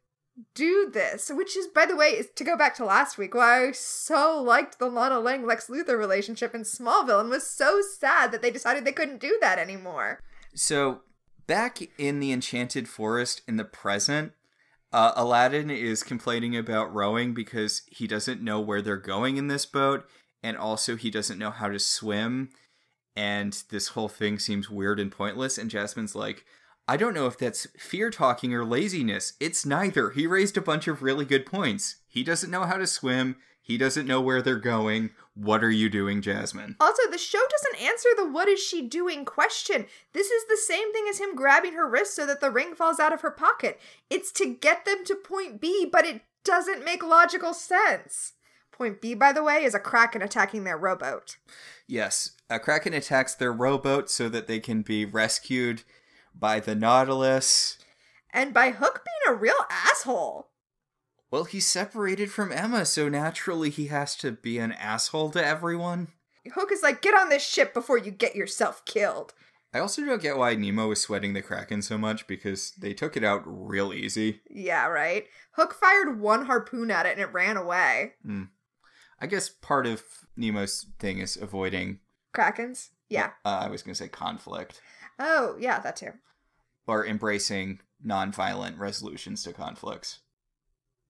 do 0.54 0.90
this, 0.92 1.30
which 1.30 1.56
is, 1.56 1.66
by 1.66 1.86
the 1.86 1.96
way, 1.96 2.08
is 2.08 2.28
to 2.36 2.44
go 2.44 2.56
back 2.56 2.74
to 2.76 2.84
last 2.84 3.16
week, 3.16 3.34
why 3.34 3.68
I 3.68 3.72
so 3.72 4.42
liked 4.42 4.78
the 4.78 4.88
Lana 4.88 5.18
Lang 5.18 5.46
Lex 5.46 5.68
Luthor 5.68 5.98
relationship 5.98 6.54
in 6.54 6.62
Smallville 6.62 7.20
and 7.20 7.30
was 7.30 7.46
so 7.46 7.80
sad 7.80 8.32
that 8.32 8.42
they 8.42 8.50
decided 8.50 8.84
they 8.84 8.92
couldn't 8.92 9.20
do 9.20 9.38
that 9.40 9.58
anymore. 9.58 10.20
So, 10.54 11.00
back 11.46 11.78
in 11.98 12.20
the 12.20 12.32
Enchanted 12.32 12.88
Forest 12.88 13.42
in 13.48 13.56
the 13.56 13.64
present, 13.64 14.32
uh, 14.92 15.12
Aladdin 15.16 15.70
is 15.70 16.02
complaining 16.02 16.56
about 16.56 16.94
rowing 16.94 17.34
because 17.34 17.82
he 17.88 18.06
doesn't 18.06 18.42
know 18.42 18.60
where 18.60 18.82
they're 18.82 18.96
going 18.96 19.36
in 19.36 19.48
this 19.48 19.66
boat, 19.66 20.06
and 20.42 20.56
also 20.56 20.96
he 20.96 21.10
doesn't 21.10 21.38
know 21.38 21.50
how 21.50 21.68
to 21.68 21.78
swim, 21.78 22.50
and 23.14 23.62
this 23.70 23.88
whole 23.88 24.08
thing 24.08 24.38
seems 24.38 24.70
weird 24.70 25.00
and 25.00 25.10
pointless. 25.10 25.58
And 25.58 25.70
Jasmine's 25.70 26.14
like, 26.14 26.44
I 26.88 26.96
don't 26.96 27.14
know 27.14 27.26
if 27.26 27.36
that's 27.36 27.66
fear 27.76 28.10
talking 28.10 28.54
or 28.54 28.64
laziness. 28.64 29.32
It's 29.40 29.66
neither. 29.66 30.10
He 30.10 30.26
raised 30.26 30.56
a 30.56 30.62
bunch 30.62 30.86
of 30.86 31.02
really 31.02 31.24
good 31.24 31.44
points. 31.44 31.96
He 32.06 32.22
doesn't 32.22 32.50
know 32.50 32.64
how 32.64 32.76
to 32.76 32.86
swim. 32.86 33.36
He 33.60 33.76
doesn't 33.76 34.06
know 34.06 34.20
where 34.20 34.40
they're 34.40 34.60
going. 34.60 35.10
What 35.34 35.64
are 35.64 35.70
you 35.70 35.90
doing, 35.90 36.22
Jasmine? 36.22 36.76
Also, 36.78 37.02
the 37.10 37.18
show 37.18 37.40
doesn't 37.50 37.84
answer 37.84 38.08
the 38.16 38.30
what 38.30 38.46
is 38.46 38.62
she 38.62 38.86
doing 38.86 39.24
question. 39.24 39.86
This 40.12 40.30
is 40.30 40.44
the 40.46 40.56
same 40.56 40.92
thing 40.92 41.06
as 41.10 41.18
him 41.18 41.34
grabbing 41.34 41.72
her 41.72 41.88
wrist 41.88 42.14
so 42.14 42.24
that 42.26 42.40
the 42.40 42.52
ring 42.52 42.76
falls 42.76 43.00
out 43.00 43.12
of 43.12 43.22
her 43.22 43.32
pocket. 43.32 43.80
It's 44.08 44.30
to 44.32 44.46
get 44.46 44.84
them 44.84 45.04
to 45.06 45.16
point 45.16 45.60
B, 45.60 45.88
but 45.90 46.06
it 46.06 46.22
doesn't 46.44 46.84
make 46.84 47.02
logical 47.02 47.52
sense. 47.52 48.34
Point 48.70 49.00
B, 49.00 49.14
by 49.14 49.32
the 49.32 49.42
way, 49.42 49.64
is 49.64 49.74
a 49.74 49.80
Kraken 49.80 50.22
attacking 50.22 50.62
their 50.62 50.78
rowboat. 50.78 51.36
Yes, 51.88 52.36
a 52.48 52.60
Kraken 52.60 52.94
attacks 52.94 53.34
their 53.34 53.52
rowboat 53.52 54.08
so 54.10 54.28
that 54.28 54.46
they 54.46 54.60
can 54.60 54.82
be 54.82 55.04
rescued 55.04 55.82
by 56.38 56.60
the 56.60 56.74
Nautilus. 56.74 57.78
And 58.32 58.52
by 58.52 58.70
Hook 58.70 59.02
being 59.04 59.34
a 59.34 59.38
real 59.38 59.54
asshole. 59.70 60.48
Well, 61.30 61.44
he's 61.44 61.66
separated 61.66 62.30
from 62.30 62.52
Emma, 62.52 62.84
so 62.84 63.08
naturally 63.08 63.70
he 63.70 63.86
has 63.88 64.14
to 64.16 64.32
be 64.32 64.58
an 64.58 64.72
asshole 64.72 65.30
to 65.30 65.44
everyone. 65.44 66.08
Hook 66.54 66.70
is 66.70 66.82
like, 66.82 67.02
get 67.02 67.14
on 67.14 67.28
this 67.28 67.44
ship 67.44 67.74
before 67.74 67.98
you 67.98 68.10
get 68.10 68.36
yourself 68.36 68.84
killed. 68.84 69.34
I 69.74 69.80
also 69.80 70.04
don't 70.04 70.22
get 70.22 70.38
why 70.38 70.54
Nemo 70.54 70.90
is 70.92 71.02
sweating 71.02 71.32
the 71.32 71.42
Kraken 71.42 71.82
so 71.82 71.98
much 71.98 72.26
because 72.26 72.70
they 72.72 72.94
took 72.94 73.16
it 73.16 73.24
out 73.24 73.42
real 73.44 73.92
easy. 73.92 74.40
Yeah, 74.48 74.86
right? 74.86 75.26
Hook 75.52 75.74
fired 75.74 76.20
one 76.20 76.46
harpoon 76.46 76.90
at 76.90 77.04
it 77.04 77.12
and 77.12 77.20
it 77.20 77.32
ran 77.32 77.56
away. 77.56 78.14
Mm. 78.26 78.48
I 79.20 79.26
guess 79.26 79.48
part 79.48 79.86
of 79.86 80.02
Nemo's 80.36 80.86
thing 80.98 81.18
is 81.18 81.36
avoiding. 81.36 81.98
Krakens? 82.34 82.90
Yeah. 83.08 83.30
Uh, 83.44 83.60
I 83.64 83.68
was 83.68 83.82
going 83.82 83.94
to 83.94 83.98
say 83.98 84.08
conflict. 84.08 84.80
Oh, 85.18 85.56
yeah, 85.58 85.78
that 85.80 85.96
too. 85.96 86.12
Or 86.86 87.06
embracing 87.06 87.80
non-violent 88.02 88.78
resolutions 88.78 89.42
to 89.44 89.52
conflicts. 89.52 90.20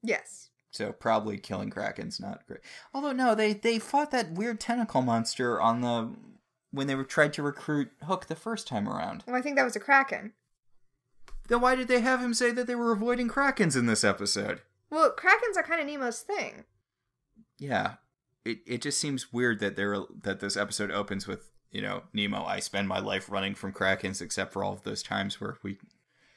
Yes. 0.03 0.51
So 0.71 0.93
probably 0.93 1.39
killing 1.39 1.71
Kraken's 1.71 2.21
not 2.21 2.47
great. 2.47 2.61
Although 2.93 3.13
no, 3.13 3.35
they 3.35 3.55
they 3.55 3.79
fought 3.79 4.11
that 4.11 4.33
weird 4.33 4.61
tentacle 4.61 5.03
monster 5.03 5.61
on 5.61 5.81
the 5.81 6.15
when 6.71 6.87
they 6.87 6.95
were 6.95 7.05
tried 7.05 7.33
to 7.35 7.43
recruit 7.43 7.91
Hook 8.03 8.27
the 8.27 8.37
first 8.37 8.69
time 8.69 8.89
around. 8.89 9.25
Well, 9.27 9.37
I 9.37 9.43
think 9.43 9.57
that 9.57 9.65
was 9.65 9.77
a 9.77 9.81
Kraken. 9.81 10.33
Then 11.49 11.61
why 11.61 11.77
did 11.77 11.89
they 11.89 12.01
have 12.01 12.21
him 12.21 12.35
say 12.35 12.51
that 12.51 12.67
they 12.67 12.75
were 12.75 12.93
avoiding 12.93 13.29
Krakens 13.29 13.77
in 13.77 13.87
this 13.87 14.05
episode? 14.05 14.61
Well, 14.91 15.15
Krakens 15.17 15.57
are 15.57 15.63
kind 15.63 15.81
of 15.81 15.87
Nemo's 15.87 16.21
thing. 16.21 16.65
Yeah. 17.59 17.95
It 18.45 18.59
it 18.67 18.83
just 18.83 19.01
seems 19.01 19.33
weird 19.33 19.61
that 19.61 19.77
they're 19.77 19.99
that 20.23 20.41
this 20.41 20.57
episode 20.57 20.91
opens 20.91 21.27
with, 21.27 21.51
you 21.71 21.83
know, 21.83 22.03
Nemo, 22.13 22.45
I 22.45 22.61
spend 22.61 22.89
my 22.89 22.99
life 22.99 23.31
running 23.31 23.55
from 23.55 23.73
Krakens 23.73 24.23
except 24.23 24.53
for 24.53 24.65
all 24.65 24.73
of 24.73 24.83
those 24.83 25.03
times 25.03 25.41
where 25.41 25.57
we 25.63 25.79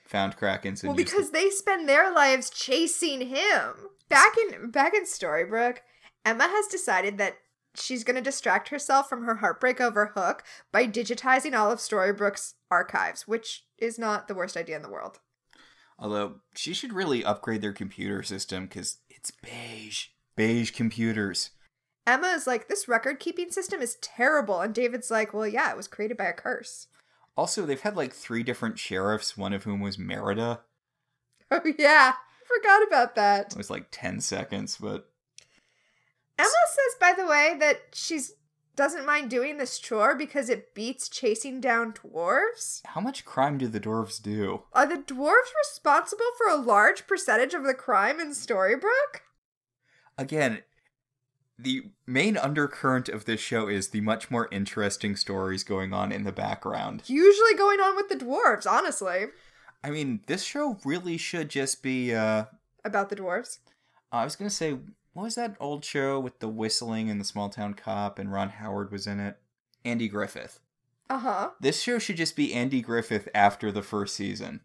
found 0.06 0.38
Krakens 0.38 0.82
and 0.82 0.90
Well, 0.90 0.96
because 0.96 1.32
they 1.32 1.50
spend 1.50 1.88
their 1.88 2.12
lives 2.14 2.50
chasing 2.50 3.22
him. 3.22 3.74
Back 4.10 4.34
in 4.38 4.72
back 4.72 4.94
in 4.96 5.04
Storybrooke, 5.04 5.78
Emma 6.26 6.48
has 6.48 6.68
decided 6.68 7.18
that 7.20 7.38
she's 7.76 8.04
going 8.04 8.16
to 8.16 8.22
distract 8.22 8.70
herself 8.70 9.08
from 9.08 9.24
her 9.24 9.36
heartbreak 9.36 9.80
over 9.80 10.08
Hook 10.16 10.44
by 10.72 10.88
digitizing 10.88 11.58
all 11.58 11.72
of 11.72 11.80
Storybrooke's 11.80 12.56
archives, 12.72 13.28
which 13.28 13.66
is 13.78 14.00
not 14.00 14.28
the 14.28 14.36
worst 14.36 14.58
idea 14.58 14.76
in 14.76 14.82
the 14.82 14.90
world. 14.90 15.20
Although 15.98 16.36
she 16.56 16.74
should 16.74 16.94
really 16.94 17.24
upgrade 17.24 17.62
their 17.62 17.74
computer 17.74 18.24
system 18.24 18.66
because 18.66 18.98
it's 19.10 19.32
beige. 19.32 20.08
Beige 20.36 20.72
computers. 20.72 21.52
Emma 22.10 22.28
is 22.28 22.48
like, 22.48 22.68
this 22.68 22.88
record 22.88 23.20
keeping 23.20 23.52
system 23.52 23.82
is 23.82 23.98
terrible. 24.02 24.62
And 24.62 24.74
David's 24.74 25.12
like, 25.12 25.34
well, 25.34 25.48
yeah, 25.48 25.70
it 25.72 25.78
was 25.78 25.88
created 25.88 26.18
by 26.18 26.26
a 26.26 26.34
curse. 26.34 26.88
Also, 27.38 27.66
they've 27.66 27.80
had 27.80 27.96
like 27.96 28.14
three 28.14 28.44
different 28.44 28.80
sheriffs, 28.80 29.38
one 29.38 29.54
of 29.54 29.64
whom 29.64 29.80
was 29.80 29.98
Merida. 29.98 30.62
Oh, 31.52 31.62
yeah. 31.80 32.14
Forgot 32.46 32.88
about 32.88 33.16
that. 33.16 33.54
It 33.54 33.58
was 33.58 33.72
like 33.72 33.88
10 33.90 34.20
seconds, 34.20 34.78
but 34.80 35.10
Emma 36.38 36.48
says, 36.48 36.96
by 37.00 37.14
the 37.18 37.26
way, 37.26 37.56
that 37.60 37.80
she's 37.92 38.34
doesn't 38.76 39.06
mind 39.06 39.30
doing 39.30 39.58
this 39.58 39.78
chore 39.78 40.16
because 40.16 40.48
it 40.50 40.74
beats 40.74 41.10
chasing 41.10 41.60
down 41.60 41.92
dwarves. 41.92 42.82
how 42.86 43.02
much 43.02 43.26
crime 43.26 43.58
do 43.58 43.68
the 43.68 43.80
dwarves 43.80 44.22
do? 44.22 44.62
Are 44.72 44.88
the 44.88 45.04
dwarves 45.04 45.52
responsible 45.62 46.32
for 46.38 46.48
a 46.48 46.56
large 46.56 47.06
percentage 47.06 47.54
of 47.54 47.66
the 47.66 47.74
crime 47.74 48.22
in 48.22 48.30
Storybrooke? 48.30 49.22
Again, 50.18 50.60
the 51.62 51.84
main 52.08 52.38
undercurrent 52.38 53.10
of 53.10 53.26
this 53.26 53.42
show 53.42 53.68
is 53.68 53.90
the 53.90 54.02
much 54.02 54.32
more 54.32 54.48
interesting 54.52 55.16
stories 55.16 55.64
going 55.64 55.94
on 55.94 56.12
in 56.12 56.24
the 56.24 56.32
background. 56.32 57.04
Usually 57.08 57.54
going 57.56 57.80
on 57.80 57.96
with 57.96 58.08
the 58.08 58.16
dwarves, 58.16 58.66
honestly. 58.66 59.26
I 59.84 59.90
mean, 59.90 60.22
this 60.28 60.44
show 60.44 60.78
really 60.86 61.18
should 61.18 61.50
just 61.50 61.84
be, 61.84 62.14
uh, 62.14 62.46
About 62.86 63.10
the 63.10 63.16
dwarves. 63.16 63.60
I 64.12 64.24
was 64.24 64.36
gonna 64.36 64.50
say, 64.50 64.78
what 65.14 65.24
was 65.24 65.36
that 65.36 65.56
old 65.60 65.84
show 65.84 66.20
with 66.20 66.40
the 66.40 66.48
whistling 66.48 67.10
and 67.10 67.20
the 67.20 67.26
small 67.26 67.50
town 67.50 67.74
cop 67.74 68.20
and 68.20 68.32
Ron 68.32 68.50
Howard 68.50 68.92
was 68.92 69.06
in 69.06 69.20
it? 69.20 69.38
Andy 69.84 70.08
Griffith. 70.08 70.60
Uh 71.10 71.20
huh. 71.20 71.50
This 71.60 71.82
show 71.82 72.00
should 72.00 72.18
just 72.18 72.36
be 72.36 72.54
Andy 72.54 72.82
Griffith 72.82 73.28
after 73.34 73.72
the 73.72 73.82
first 73.82 74.16
season. 74.16 74.62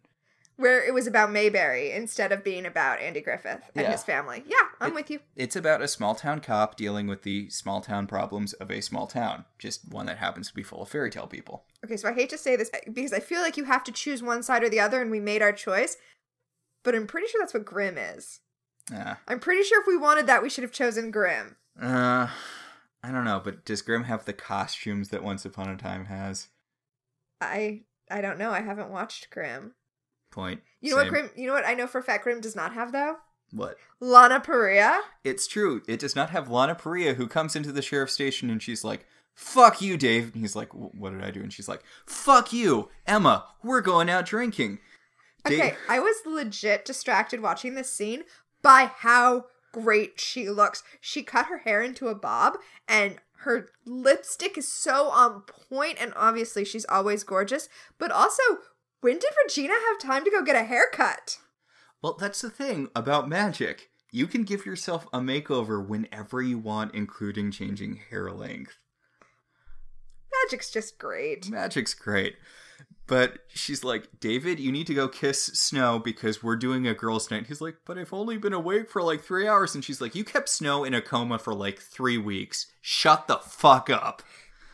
Where 0.57 0.81
it 0.85 0.93
was 0.93 1.05
about 1.05 1.31
Mayberry 1.31 1.91
instead 1.91 2.31
of 2.31 2.43
being 2.43 2.65
about 2.65 2.99
Andy 2.99 3.19
Griffith 3.19 3.61
and 3.75 3.83
Yeah. 3.85 3.91
his 3.91 4.03
family. 4.03 4.43
Yeah, 4.47 4.55
I'm 4.79 4.93
with 4.93 5.09
you. 5.11 5.19
It's 5.35 5.55
about 5.57 5.81
a 5.81 5.87
small 5.87 6.15
town 6.15 6.39
cop 6.39 6.77
dealing 6.77 7.07
with 7.07 7.23
the 7.23 7.49
small 7.49 7.81
town 7.81 8.07
problems 8.07 8.53
of 8.53 8.71
a 8.71 8.79
small 8.81 9.05
town, 9.05 9.43
just 9.59 9.89
one 9.91 10.05
that 10.05 10.17
happens 10.19 10.47
to 10.47 10.53
be 10.53 10.63
full 10.63 10.81
of 10.81 10.89
fairy 10.89 11.09
tale 11.11 11.27
people. 11.27 11.65
Okay, 11.83 11.97
so 11.97 12.07
I 12.07 12.13
hate 12.13 12.29
to 12.29 12.37
say 12.37 12.55
this 12.55 12.71
because 12.91 13.11
I 13.11 13.19
feel 13.19 13.41
like 13.41 13.57
you 13.57 13.65
have 13.65 13.83
to 13.83 13.91
choose 13.91 14.23
one 14.23 14.43
side 14.43 14.63
or 14.63 14.69
the 14.69 14.79
other, 14.79 15.01
and 15.01 15.11
we 15.11 15.19
made 15.19 15.41
our 15.41 15.51
choice. 15.51 15.97
But 16.83 16.95
I'm 16.95 17.05
pretty 17.07 17.27
sure 17.27 17.41
that's 17.41 17.53
what 17.53 17.65
Grimm 17.65 17.97
is. 17.97 18.39
Uh, 18.93 19.15
I'm 19.27 19.39
pretty 19.39 19.63
sure 19.63 19.81
if 19.81 19.87
we 19.87 19.97
wanted 19.97 20.27
that, 20.27 20.41
we 20.43 20.49
should 20.49 20.63
have 20.63 20.71
chosen 20.71 21.11
Grimm. 21.11 21.57
uh, 21.81 22.29
I 23.03 23.11
don't 23.11 23.25
know, 23.25 23.41
but 23.43 23.65
does 23.65 23.81
Grimm 23.81 24.05
have 24.05 24.25
the 24.25 24.33
costumes 24.33 25.09
that 25.09 25.21
Once 25.23 25.43
Upon 25.45 25.69
a 25.69 25.75
Time 25.77 26.05
has? 26.05 26.47
I 27.41 27.81
I 28.09 28.21
don't 28.21 28.37
know. 28.39 28.51
I 28.51 28.61
haven't 28.61 28.89
watched 28.89 29.29
Grimm. 29.29 29.73
Point. 30.35 30.61
You 30.81 30.91
know 30.91 30.97
what 30.97 31.03
Same. 31.03 31.11
Grimm? 31.13 31.29
You 31.35 31.47
know 31.47 31.53
what 31.53 31.65
I 31.65 31.73
know 31.73 31.87
for 31.87 31.99
a 31.99 32.03
fact 32.03 32.25
Grimm 32.25 32.41
does 32.41 32.55
not 32.55 32.73
have 32.73 32.91
though. 32.91 33.15
What? 33.51 33.77
Lana 34.01 34.41
Parrilla. 34.41 34.99
It's 35.23 35.47
true. 35.47 35.81
It 35.87 35.99
does 35.99 36.15
not 36.15 36.31
have 36.31 36.49
Lana 36.49 36.75
Parrilla 36.75 37.15
who 37.15 37.27
comes 37.27 37.55
into 37.55 37.71
the 37.71 37.81
sheriff's 37.81 38.13
station 38.13 38.49
and 38.49 38.61
she's 38.61 38.83
like, 38.83 39.05
"Fuck 39.33 39.81
you, 39.81 39.95
Dave." 39.95 40.33
And 40.33 40.41
he's 40.41 40.55
like, 40.55 40.73
"What 40.73 41.13
did 41.13 41.23
I 41.23 41.31
do?" 41.31 41.41
And 41.41 41.53
she's 41.53 41.69
like, 41.69 41.83
"Fuck 42.05 42.51
you, 42.51 42.89
Emma. 43.07 43.45
We're 43.63 43.81
going 43.81 44.09
out 44.09 44.25
drinking." 44.25 44.79
Dave- 45.45 45.59
Okay, 45.59 45.75
I 45.87 45.99
was 45.99 46.17
legit 46.25 46.83
distracted 46.83 47.39
watching 47.39 47.75
this 47.75 47.93
scene 47.93 48.23
by 48.61 48.91
how 48.97 49.45
great 49.71 50.19
she 50.19 50.49
looks. 50.49 50.83
She 50.99 51.23
cut 51.23 51.45
her 51.45 51.59
hair 51.59 51.81
into 51.81 52.07
a 52.09 52.15
bob 52.15 52.57
and 52.87 53.17
her 53.39 53.69
lipstick 53.85 54.57
is 54.57 54.67
so 54.67 55.09
on 55.09 55.41
point 55.41 55.97
and 55.99 56.13
obviously 56.15 56.65
she's 56.65 56.85
always 56.85 57.23
gorgeous, 57.23 57.69
but 57.99 58.11
also 58.11 58.41
when 59.05 59.19
did 59.19 59.29
Regina 59.43 59.75
have 59.75 59.99
time 59.99 60.25
to 60.25 60.31
go 60.31 60.41
get 60.41 60.55
a 60.55 60.63
haircut? 60.63 61.37
Well, 62.01 62.17
that's 62.19 62.41
the 62.41 62.49
thing 62.49 62.89
about 62.95 63.29
magic. 63.29 63.89
You 64.11 64.25
can 64.25 64.41
give 64.41 64.65
yourself 64.65 65.05
a 65.13 65.19
makeover 65.19 65.87
whenever 65.87 66.41
you 66.41 66.57
want, 66.57 66.95
including 66.95 67.51
changing 67.51 67.99
hair 68.09 68.31
length. 68.31 68.79
Magic's 70.33 70.71
just 70.71 70.97
great. 70.97 71.51
Magic's 71.51 71.93
great. 71.93 72.37
But 73.05 73.41
she's 73.49 73.83
like, 73.83 74.07
David, 74.19 74.59
you 74.59 74.71
need 74.71 74.87
to 74.87 74.95
go 74.95 75.07
kiss 75.07 75.45
Snow 75.45 75.99
because 75.99 76.41
we're 76.41 76.55
doing 76.55 76.87
a 76.87 76.95
girls' 76.95 77.29
night. 77.29 77.45
He's 77.45 77.61
like, 77.61 77.75
but 77.85 77.99
I've 77.99 78.11
only 78.11 78.39
been 78.39 78.53
awake 78.53 78.89
for 78.89 79.03
like 79.03 79.21
three 79.21 79.47
hours. 79.47 79.75
And 79.75 79.85
she's 79.85 80.01
like, 80.01 80.15
you 80.15 80.23
kept 80.23 80.49
Snow 80.49 80.83
in 80.83 80.95
a 80.95 81.01
coma 81.01 81.37
for 81.37 81.53
like 81.53 81.77
three 81.77 82.17
weeks. 82.17 82.65
Shut 82.81 83.27
the 83.27 83.37
fuck 83.37 83.91
up. 83.91 84.23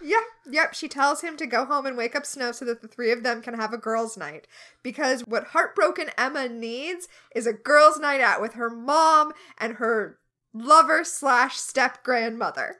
Yeah, 0.01 0.21
yep, 0.49 0.73
she 0.73 0.87
tells 0.87 1.21
him 1.21 1.37
to 1.37 1.45
go 1.45 1.65
home 1.65 1.85
and 1.85 1.97
wake 1.97 2.15
up 2.15 2.25
Snow 2.25 2.51
so 2.51 2.65
that 2.65 2.81
the 2.81 2.87
three 2.87 3.11
of 3.11 3.23
them 3.23 3.41
can 3.41 3.53
have 3.53 3.73
a 3.73 3.77
girls' 3.77 4.17
night. 4.17 4.47
Because 4.83 5.21
what 5.21 5.47
heartbroken 5.47 6.09
Emma 6.17 6.47
needs 6.47 7.07
is 7.35 7.47
a 7.47 7.53
girls' 7.53 7.99
night 7.99 8.21
out 8.21 8.41
with 8.41 8.53
her 8.53 8.69
mom 8.69 9.33
and 9.57 9.73
her 9.75 10.19
lover 10.53 11.03
slash 11.03 11.57
step 11.57 12.03
grandmother. 12.03 12.77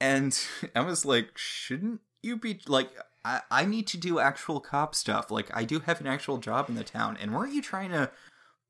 And 0.00 0.38
Emma's 0.74 1.04
like, 1.04 1.36
shouldn't 1.36 2.00
you 2.22 2.36
be 2.36 2.60
like, 2.66 2.90
I, 3.24 3.40
I 3.50 3.64
need 3.64 3.86
to 3.88 3.96
do 3.96 4.18
actual 4.18 4.60
cop 4.60 4.94
stuff. 4.94 5.30
Like, 5.30 5.50
I 5.54 5.64
do 5.64 5.80
have 5.80 6.00
an 6.00 6.06
actual 6.06 6.38
job 6.38 6.68
in 6.68 6.74
the 6.74 6.84
town. 6.84 7.16
And 7.20 7.34
weren't 7.34 7.54
you 7.54 7.62
trying 7.62 7.90
to 7.90 8.10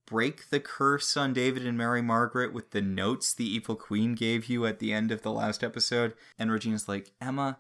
break 0.07 0.51
the 0.51 0.61
curse 0.61 1.16
on 1.16 1.33
David 1.33 1.66
and 1.66 1.79
Mary 1.79 2.03
Margaret 2.03 2.53
with 2.53 2.72
the 2.72 2.83
notes 2.83 3.33
the 3.33 3.46
evil 3.46 3.77
queen 3.77 4.14
gave 4.14 4.46
you 4.46 4.66
at 4.66 4.79
the 4.79 4.92
end 4.92 5.11
of 5.11 5.22
the 5.22 5.33
last 5.33 5.64
episode? 5.64 6.14
And 6.38 6.51
Regina's 6.51 6.88
like, 6.88 7.12
Emma, 7.20 7.59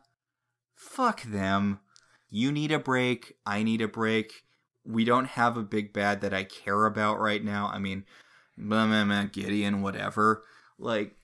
fuck 0.82 1.22
them. 1.22 1.80
You 2.28 2.50
need 2.50 2.72
a 2.72 2.78
break. 2.78 3.36
I 3.46 3.62
need 3.62 3.80
a 3.80 3.88
break. 3.88 4.44
We 4.84 5.04
don't 5.04 5.26
have 5.28 5.56
a 5.56 5.62
big 5.62 5.92
bad 5.92 6.20
that 6.22 6.34
I 6.34 6.44
care 6.44 6.86
about 6.86 7.20
right 7.20 7.44
now. 7.44 7.70
I 7.72 7.78
mean, 7.78 8.04
blah, 8.58 8.86
blah, 8.86 9.04
blah, 9.04 9.24
Gideon, 9.24 9.82
whatever. 9.82 10.44
Like, 10.78 11.14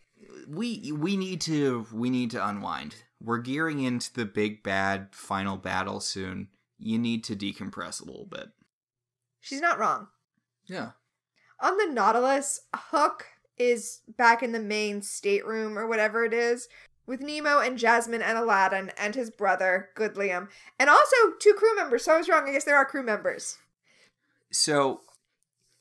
we 0.49 0.93
we 0.93 1.17
need 1.17 1.41
to 1.43 1.87
we 1.93 2.11
need 2.11 2.31
to 2.33 2.47
unwind. 2.47 2.97
We're 3.21 3.39
gearing 3.39 3.81
into 3.81 4.13
the 4.13 4.25
big 4.25 4.63
bad 4.63 5.09
final 5.13 5.57
battle 5.57 6.01
soon. 6.01 6.49
You 6.79 6.99
need 6.99 7.25
to 7.25 7.37
decompress 7.37 8.01
a 8.01 8.05
little 8.05 8.27
bit. 8.27 8.49
She's 9.41 9.61
not 9.61 9.79
wrong. 9.79 10.09
Yeah. 10.67 10.91
On 11.61 11.77
the 11.77 11.93
Nautilus, 11.93 12.61
Hook 12.75 13.27
is 13.57 14.03
back 14.17 14.43
in 14.43 14.53
the 14.53 14.61
main 14.61 15.03
stateroom 15.03 15.77
or 15.77 15.89
whatever 15.89 16.25
it 16.25 16.33
is 16.33 16.69
with 17.09 17.23
Nemo 17.23 17.59
and 17.59 17.79
Jasmine 17.79 18.21
and 18.21 18.37
Aladdin 18.37 18.93
and 18.99 19.15
his 19.15 19.31
brother, 19.31 19.89
Good 19.95 20.15
Liam, 20.15 20.49
and 20.79 20.91
also 20.91 21.17
two 21.41 21.55
crew 21.55 21.75
members. 21.75 22.05
So 22.05 22.15
I 22.15 22.19
was 22.19 22.29
wrong. 22.29 22.47
I 22.47 22.53
guess 22.53 22.65
there 22.65 22.77
are 22.77 22.85
crew 22.85 23.03
members. 23.03 23.57
So 24.51 25.01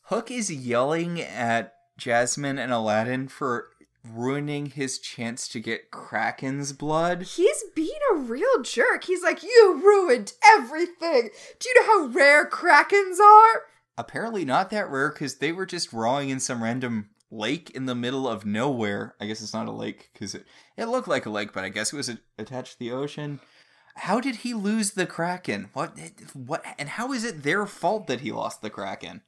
Hook 0.03 0.31
is 0.31 0.49
yelling 0.49 1.21
at 1.21 1.73
Jasmine 1.97 2.57
and 2.57 2.71
Aladdin 2.71 3.27
for 3.27 3.67
ruining 4.09 4.67
his 4.67 4.99
chance 4.99 5.49
to 5.49 5.59
get 5.59 5.91
Kraken's 5.91 6.71
blood. 6.71 7.23
He's 7.23 7.65
being 7.75 7.99
a 8.13 8.17
real 8.17 8.61
jerk. 8.63 9.03
He's 9.03 9.21
like, 9.21 9.43
You 9.43 9.81
ruined 9.83 10.31
everything. 10.45 11.29
Do 11.59 11.69
you 11.69 11.75
know 11.75 11.85
how 11.87 12.05
rare 12.07 12.49
Krakens 12.49 13.19
are? 13.19 13.63
Apparently 13.97 14.45
not 14.45 14.69
that 14.69 14.89
rare 14.89 15.11
because 15.11 15.35
they 15.35 15.51
were 15.51 15.65
just 15.65 15.91
rawing 15.91 16.29
in 16.29 16.39
some 16.39 16.63
random 16.63 17.09
lake 17.29 17.71
in 17.71 17.85
the 17.85 17.95
middle 17.95 18.27
of 18.27 18.45
nowhere. 18.45 19.15
I 19.19 19.25
guess 19.25 19.41
it's 19.41 19.53
not 19.53 19.67
a 19.67 19.71
lake 19.71 20.09
because 20.13 20.35
it, 20.35 20.45
it 20.77 20.85
looked 20.85 21.07
like 21.07 21.25
a 21.25 21.29
lake, 21.29 21.53
but 21.53 21.63
I 21.63 21.69
guess 21.69 21.91
it 21.91 21.97
was 21.97 22.09
a- 22.09 22.19
attached 22.37 22.73
to 22.73 22.79
the 22.79 22.91
ocean. 22.91 23.39
How 23.95 24.19
did 24.19 24.37
he 24.37 24.53
lose 24.53 24.91
the 24.91 25.07
Kraken? 25.07 25.69
What 25.73 25.97
what 26.33 26.63
and 26.77 26.89
how 26.89 27.13
is 27.13 27.23
it 27.23 27.41
their 27.43 27.65
fault 27.65 28.05
that 28.07 28.21
he 28.21 28.31
lost 28.31 28.61
the 28.61 28.69
Kraken? 28.69 29.21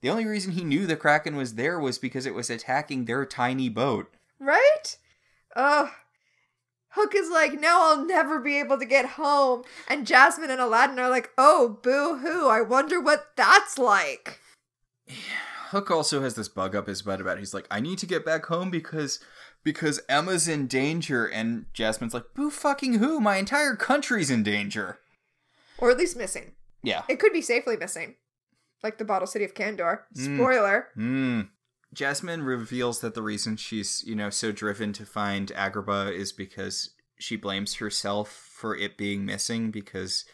The 0.00 0.08
only 0.10 0.24
reason 0.24 0.52
he 0.52 0.64
knew 0.64 0.86
the 0.86 0.96
Kraken 0.96 1.36
was 1.36 1.54
there 1.54 1.78
was 1.78 1.98
because 1.98 2.24
it 2.24 2.34
was 2.34 2.48
attacking 2.48 3.04
their 3.04 3.26
tiny 3.26 3.68
boat. 3.68 4.12
Right? 4.40 4.96
Ugh. 5.56 5.90
Hook 6.90 7.14
is 7.14 7.30
like, 7.30 7.60
now 7.60 7.82
I'll 7.82 8.04
never 8.06 8.40
be 8.40 8.58
able 8.58 8.78
to 8.78 8.86
get 8.86 9.04
home. 9.10 9.64
And 9.88 10.06
Jasmine 10.06 10.50
and 10.50 10.60
Aladdin 10.60 10.98
are 10.98 11.10
like, 11.10 11.30
oh, 11.36 11.78
boo 11.82 12.18
hoo, 12.18 12.48
I 12.48 12.62
wonder 12.62 13.00
what 13.00 13.32
that's 13.36 13.76
like. 13.76 14.40
Hook 15.70 15.90
also 15.90 16.22
has 16.22 16.34
this 16.34 16.48
bug 16.48 16.74
up 16.74 16.86
his 16.86 17.02
butt 17.02 17.20
about 17.20 17.36
it. 17.36 17.40
he's 17.40 17.52
like, 17.52 17.66
I 17.70 17.78
need 17.80 17.98
to 17.98 18.06
get 18.06 18.24
back 18.24 18.46
home 18.46 18.70
because 18.70 19.20
because 19.68 20.00
Emma's 20.08 20.48
in 20.48 20.66
danger, 20.66 21.26
and 21.26 21.66
Jasmine's 21.74 22.14
like, 22.14 22.32
boo 22.34 22.48
fucking 22.48 22.94
who? 22.94 23.20
My 23.20 23.36
entire 23.36 23.76
country's 23.76 24.30
in 24.30 24.42
danger. 24.42 24.98
Or 25.76 25.90
at 25.90 25.98
least 25.98 26.16
missing. 26.16 26.52
Yeah. 26.82 27.02
It 27.06 27.20
could 27.20 27.34
be 27.34 27.42
safely 27.42 27.76
missing. 27.76 28.14
Like 28.82 28.96
the 28.96 29.04
Bottle 29.04 29.26
City 29.26 29.44
of 29.44 29.52
Kandor. 29.52 30.04
Spoiler. 30.14 30.88
Hmm. 30.94 31.42
Jasmine 31.92 32.44
reveals 32.44 33.00
that 33.00 33.12
the 33.12 33.20
reason 33.20 33.58
she's, 33.58 34.02
you 34.06 34.14
know, 34.14 34.30
so 34.30 34.52
driven 34.52 34.94
to 34.94 35.04
find 35.04 35.52
Agrabah 35.52 36.14
is 36.14 36.32
because 36.32 36.94
she 37.18 37.36
blames 37.36 37.74
herself 37.74 38.30
for 38.30 38.74
it 38.74 38.96
being 38.96 39.26
missing 39.26 39.70
because 39.70 40.24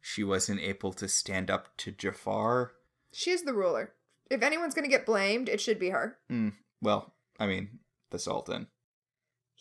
she 0.00 0.24
wasn't 0.24 0.60
able 0.60 0.92
to 0.94 1.06
stand 1.06 1.48
up 1.48 1.76
to 1.76 1.92
Jafar. 1.92 2.72
She's 3.12 3.42
the 3.44 3.54
ruler. 3.54 3.92
If 4.28 4.42
anyone's 4.42 4.74
going 4.74 4.84
to 4.84 4.90
get 4.90 5.06
blamed, 5.06 5.48
it 5.48 5.60
should 5.60 5.78
be 5.78 5.90
her. 5.90 6.18
Hmm. 6.28 6.48
Well, 6.82 7.14
I 7.38 7.46
mean, 7.46 7.78
the 8.10 8.18
Sultan. 8.18 8.66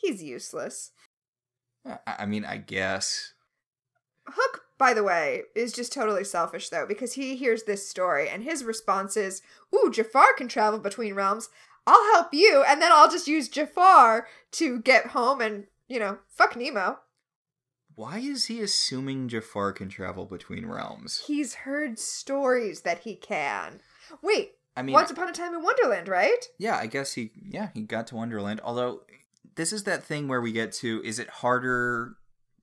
He's 0.01 0.23
useless. 0.23 0.91
Uh, 1.87 1.97
I, 2.05 2.15
I 2.19 2.25
mean, 2.25 2.45
I 2.45 2.57
guess. 2.57 3.33
Hook, 4.27 4.61
by 4.77 4.93
the 4.93 5.03
way, 5.03 5.43
is 5.55 5.73
just 5.73 5.91
totally 5.91 6.23
selfish 6.23 6.69
though, 6.69 6.85
because 6.85 7.13
he 7.13 7.35
hears 7.35 7.63
this 7.63 7.89
story 7.89 8.29
and 8.29 8.43
his 8.43 8.63
response 8.63 9.17
is, 9.17 9.41
Ooh, 9.73 9.91
Jafar 9.91 10.33
can 10.37 10.47
travel 10.47 10.79
between 10.79 11.13
realms. 11.15 11.49
I'll 11.87 12.13
help 12.13 12.33
you, 12.33 12.63
and 12.67 12.81
then 12.81 12.91
I'll 12.91 13.09
just 13.09 13.27
use 13.27 13.49
Jafar 13.49 14.27
to 14.51 14.79
get 14.81 15.07
home 15.07 15.41
and, 15.41 15.65
you 15.87 15.97
know, 15.99 16.19
fuck 16.27 16.55
Nemo. 16.55 16.99
Why 17.95 18.19
is 18.19 18.45
he 18.45 18.61
assuming 18.61 19.27
Jafar 19.27 19.73
can 19.73 19.89
travel 19.89 20.25
between 20.25 20.65
realms? 20.67 21.23
He's 21.25 21.55
heard 21.55 21.97
stories 21.97 22.81
that 22.81 22.99
he 22.99 23.15
can. 23.15 23.81
Wait, 24.21 24.51
I 24.77 24.83
mean, 24.83 24.93
Once 24.93 25.09
Upon 25.11 25.29
a 25.29 25.33
Time 25.33 25.53
in 25.53 25.63
Wonderland, 25.63 26.07
right? 26.07 26.45
yeah, 26.59 26.77
I 26.77 26.85
guess 26.85 27.13
he, 27.13 27.31
yeah, 27.43 27.69
he 27.73 27.81
got 27.81 28.07
to 28.07 28.15
Wonderland. 28.15 28.61
Although, 28.63 29.01
this 29.55 29.73
is 29.73 29.83
that 29.83 30.03
thing 30.03 30.27
where 30.27 30.41
we 30.41 30.51
get 30.51 30.71
to, 30.73 31.01
is 31.03 31.19
it 31.19 31.29
harder 31.29 32.15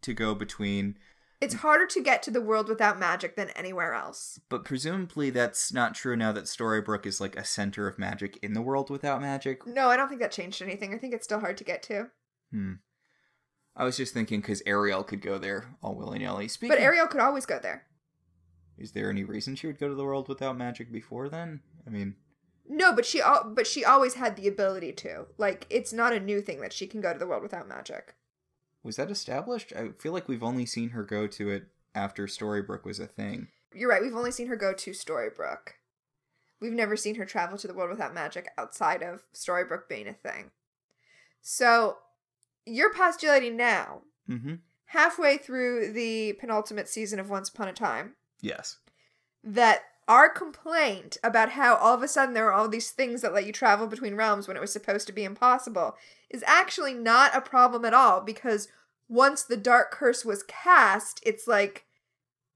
to 0.02 0.14
go 0.14 0.34
between 0.34 0.96
It's 1.40 1.54
harder 1.54 1.86
to 1.86 2.02
get 2.02 2.22
to 2.24 2.30
the 2.30 2.40
world 2.40 2.68
without 2.68 2.98
magic 2.98 3.36
than 3.36 3.50
anywhere 3.50 3.92
else. 3.94 4.40
But 4.48 4.64
presumably 4.64 5.30
that's 5.30 5.72
not 5.72 5.94
true 5.94 6.16
now 6.16 6.32
that 6.32 6.44
Storybrooke 6.44 7.04
is 7.06 7.20
like 7.20 7.36
a 7.36 7.44
center 7.44 7.86
of 7.88 7.98
magic 7.98 8.38
in 8.42 8.54
the 8.54 8.62
world 8.62 8.88
without 8.90 9.20
magic. 9.20 9.66
No, 9.66 9.88
I 9.88 9.96
don't 9.96 10.08
think 10.08 10.20
that 10.20 10.32
changed 10.32 10.62
anything. 10.62 10.94
I 10.94 10.98
think 10.98 11.12
it's 11.14 11.24
still 11.24 11.40
hard 11.40 11.56
to 11.58 11.64
get 11.64 11.82
to. 11.84 12.08
Hmm. 12.50 12.74
I 13.74 13.84
was 13.84 13.96
just 13.98 14.14
thinking 14.14 14.40
because 14.40 14.62
Ariel 14.64 15.04
could 15.04 15.20
go 15.20 15.36
there 15.36 15.74
all 15.82 15.94
willy 15.94 16.18
nilly. 16.18 16.48
Speaking, 16.48 16.74
But 16.74 16.82
Ariel 16.82 17.06
could 17.06 17.20
always 17.20 17.44
go 17.44 17.58
there. 17.58 17.84
is 18.78 18.92
there 18.92 19.10
any 19.10 19.24
reason 19.24 19.54
she 19.54 19.66
would 19.66 19.78
go 19.78 19.88
to 19.88 19.94
the 19.94 20.04
world 20.04 20.28
without 20.28 20.56
magic 20.56 20.90
before 20.90 21.28
then? 21.28 21.60
I 21.86 21.90
mean, 21.90 22.14
No, 22.68 22.92
but 22.92 23.06
she 23.06 23.20
al- 23.20 23.44
but 23.54 23.66
she 23.66 23.84
always 23.84 24.14
had 24.14 24.36
the 24.36 24.48
ability 24.48 24.92
to. 24.92 25.26
Like 25.38 25.66
it's 25.70 25.92
not 25.92 26.12
a 26.12 26.20
new 26.20 26.40
thing 26.40 26.60
that 26.60 26.72
she 26.72 26.86
can 26.86 27.00
go 27.00 27.12
to 27.12 27.18
the 27.18 27.26
world 27.26 27.42
without 27.42 27.68
magic. 27.68 28.14
was 28.82 28.96
that 28.96 29.10
established? 29.10 29.72
I 29.76 29.90
feel 29.98 30.12
like 30.12 30.28
we've 30.28 30.42
only 30.42 30.66
seen 30.66 30.90
her 30.90 31.02
go 31.04 31.26
to 31.26 31.50
it 31.50 31.64
after 31.94 32.26
Storybrooke 32.26 32.84
was 32.84 32.98
a 33.00 33.06
thing. 33.06 33.48
You're 33.74 33.90
right. 33.90 34.02
We've 34.02 34.14
only 34.16 34.30
seen 34.32 34.46
her 34.48 34.56
go 34.56 34.72
to 34.72 34.90
Storybrooke. 34.92 35.74
We've 36.60 36.72
never 36.72 36.96
seen 36.96 37.16
her 37.16 37.24
travel 37.24 37.58
to 37.58 37.66
the 37.66 37.74
world 37.74 37.90
without 37.90 38.14
magic 38.14 38.48
outside 38.56 39.02
of 39.02 39.24
Storybrooke 39.34 39.88
being 39.88 40.08
a 40.08 40.12
thing. 40.14 40.50
So, 41.42 41.98
you're 42.64 42.92
postulating 42.92 43.56
now, 43.56 44.02
Mm-hmm. 44.28 44.54
halfway 44.86 45.36
through 45.36 45.92
the 45.92 46.32
penultimate 46.40 46.88
season 46.88 47.20
of 47.20 47.30
Once 47.30 47.48
Upon 47.48 47.68
a 47.68 47.72
Time, 47.72 48.14
Yes. 48.40 48.78
that 49.44 49.82
our 50.08 50.28
complaint 50.28 51.16
about 51.24 51.50
how 51.50 51.74
all 51.76 51.94
of 51.94 52.02
a 52.02 52.08
sudden 52.08 52.34
there 52.34 52.46
are 52.46 52.52
all 52.52 52.68
these 52.68 52.90
things 52.90 53.22
that 53.22 53.34
let 53.34 53.46
you 53.46 53.52
travel 53.52 53.86
between 53.86 54.14
realms 54.14 54.46
when 54.46 54.56
it 54.56 54.60
was 54.60 54.72
supposed 54.72 55.06
to 55.06 55.12
be 55.12 55.24
impossible 55.24 55.96
is 56.30 56.44
actually 56.46 56.94
not 56.94 57.34
a 57.34 57.40
problem 57.40 57.84
at 57.84 57.94
all 57.94 58.20
because 58.20 58.68
once 59.08 59.42
the 59.42 59.56
dark 59.56 59.90
curse 59.90 60.24
was 60.24 60.44
cast, 60.44 61.20
it's 61.24 61.46
like 61.46 61.86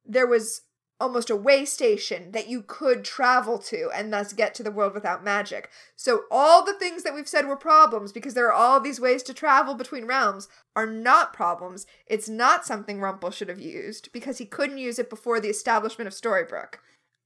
there 0.05 0.27
was 0.27 0.63
almost 1.01 1.31
a 1.31 1.37
way 1.37 1.65
station 1.65 2.31
that 2.33 2.49
you 2.49 2.63
could 2.63 3.03
travel 3.05 3.59
to 3.59 3.91
and 3.95 4.13
thus 4.13 4.35
get 4.35 4.55
to 4.55 4.63
the 4.63 4.71
world 4.71 4.93
without 4.93 5.25
magic. 5.25 5.71
So 5.97 6.25
all 6.31 6.65
the 6.65 6.75
things 6.75 7.03
that 7.05 7.15
we've 7.15 7.27
said 7.27 7.47
were 7.47 7.57
problems 7.57 8.13
because 8.13 8.35
there 8.35 8.47
are 8.49 8.53
all 8.53 8.81
these 8.81 9.01
ways 9.01 9.23
to 9.25 9.35
travel 9.35 9.75
between 9.75 10.05
realms 10.05 10.47
are 10.77 10.87
not 10.87 11.33
problems. 11.33 11.87
It's 12.07 12.29
not 12.29 12.67
something 12.67 12.99
Rumpel 12.99 13.33
should 13.33 13.49
have 13.49 13.61
used 13.61 14.13
because 14.13 14.39
he 14.39 14.45
couldn't 14.45 14.79
use 14.79 14.99
it 14.99 15.09
before 15.09 15.41
the 15.41 15.49
establishment 15.49 16.07
of 16.07 16.13
Storybrooke. 16.15 16.75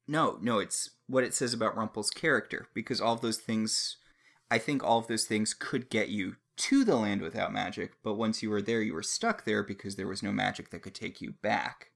No, 0.06 0.38
no, 0.40 0.58
it's 0.58 0.90
what 1.06 1.24
it 1.24 1.34
says 1.34 1.54
about 1.54 1.76
Rumpel's 1.76 2.10
character 2.10 2.68
because 2.74 3.00
all 3.00 3.14
of 3.14 3.20
those 3.20 3.38
things, 3.38 3.96
I 4.50 4.58
think 4.58 4.82
all 4.82 4.98
of 4.98 5.06
those 5.06 5.24
things 5.24 5.54
could 5.54 5.90
get 5.90 6.08
you 6.08 6.36
to 6.56 6.84
the 6.84 6.96
land 6.96 7.20
without 7.20 7.52
magic, 7.52 7.92
but 8.02 8.14
once 8.14 8.42
you 8.42 8.50
were 8.50 8.62
there, 8.62 8.80
you 8.80 8.94
were 8.94 9.02
stuck 9.02 9.44
there 9.44 9.62
because 9.62 9.96
there 9.96 10.06
was 10.06 10.22
no 10.22 10.32
magic 10.32 10.70
that 10.70 10.82
could 10.82 10.94
take 10.94 11.20
you 11.20 11.34
back. 11.42 11.90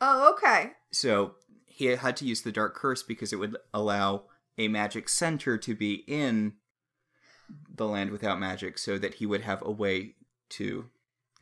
Oh, 0.00 0.32
okay. 0.32 0.72
So 0.90 1.34
he 1.66 1.86
had 1.86 2.16
to 2.16 2.24
use 2.24 2.42
the 2.42 2.52
Dark 2.52 2.74
Curse 2.74 3.02
because 3.02 3.32
it 3.32 3.38
would 3.38 3.56
allow 3.72 4.24
a 4.56 4.68
magic 4.68 5.08
center 5.08 5.56
to 5.58 5.74
be 5.74 6.04
in 6.06 6.54
the 7.72 7.86
land 7.86 8.10
without 8.10 8.40
magic 8.40 8.78
so 8.78 8.98
that 8.98 9.14
he 9.14 9.26
would 9.26 9.42
have 9.42 9.62
a 9.64 9.70
way 9.70 10.14
to 10.50 10.86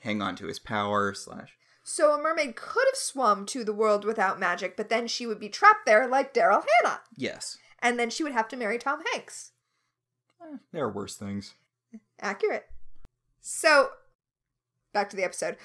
hang 0.01 0.20
on 0.20 0.37
to 0.37 0.46
his 0.46 0.59
power 0.59 1.14
slash 1.14 1.56
So 1.88 2.12
a 2.12 2.20
mermaid 2.20 2.57
could 2.57 2.85
have 2.88 2.96
swum 2.96 3.46
to 3.46 3.62
the 3.62 3.72
world 3.72 4.05
without 4.05 4.40
magic, 4.40 4.77
but 4.77 4.88
then 4.88 5.07
she 5.07 5.25
would 5.25 5.38
be 5.38 5.49
trapped 5.49 5.87
there 5.87 6.09
like 6.09 6.35
Daryl 6.35 6.64
Hannah. 6.83 7.03
yes 7.16 7.59
And 7.81 7.96
then 7.96 8.11
she 8.11 8.25
would 8.25 8.33
have 8.33 8.49
to 8.49 8.57
marry 8.57 8.77
Tom 8.77 9.05
Hanks. 9.12 9.53
Eh, 10.42 10.57
there 10.72 10.85
are 10.85 10.90
worse 10.90 11.14
things 11.14 11.55
Accurate. 12.20 12.66
So, 13.40 13.90
back 14.92 15.09
to 15.11 15.16
the 15.16 15.22
episode. 15.22 15.59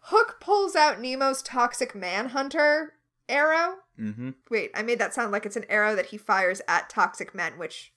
Hook 0.00 0.38
pulls 0.40 0.74
out 0.74 1.00
Nemo's 1.00 1.40
toxic 1.40 1.94
manhunter 1.94 2.94
arrow. 3.28 3.76
mm-hmm 3.96 4.30
Wait, 4.50 4.72
I 4.74 4.82
made 4.82 4.98
that 4.98 5.14
sound 5.14 5.30
like 5.30 5.46
it's 5.46 5.54
an 5.54 5.66
arrow 5.68 5.94
that 5.94 6.06
he 6.06 6.18
fires 6.18 6.60
at 6.66 6.90
toxic 6.90 7.32
men, 7.32 7.52
which 7.58 7.92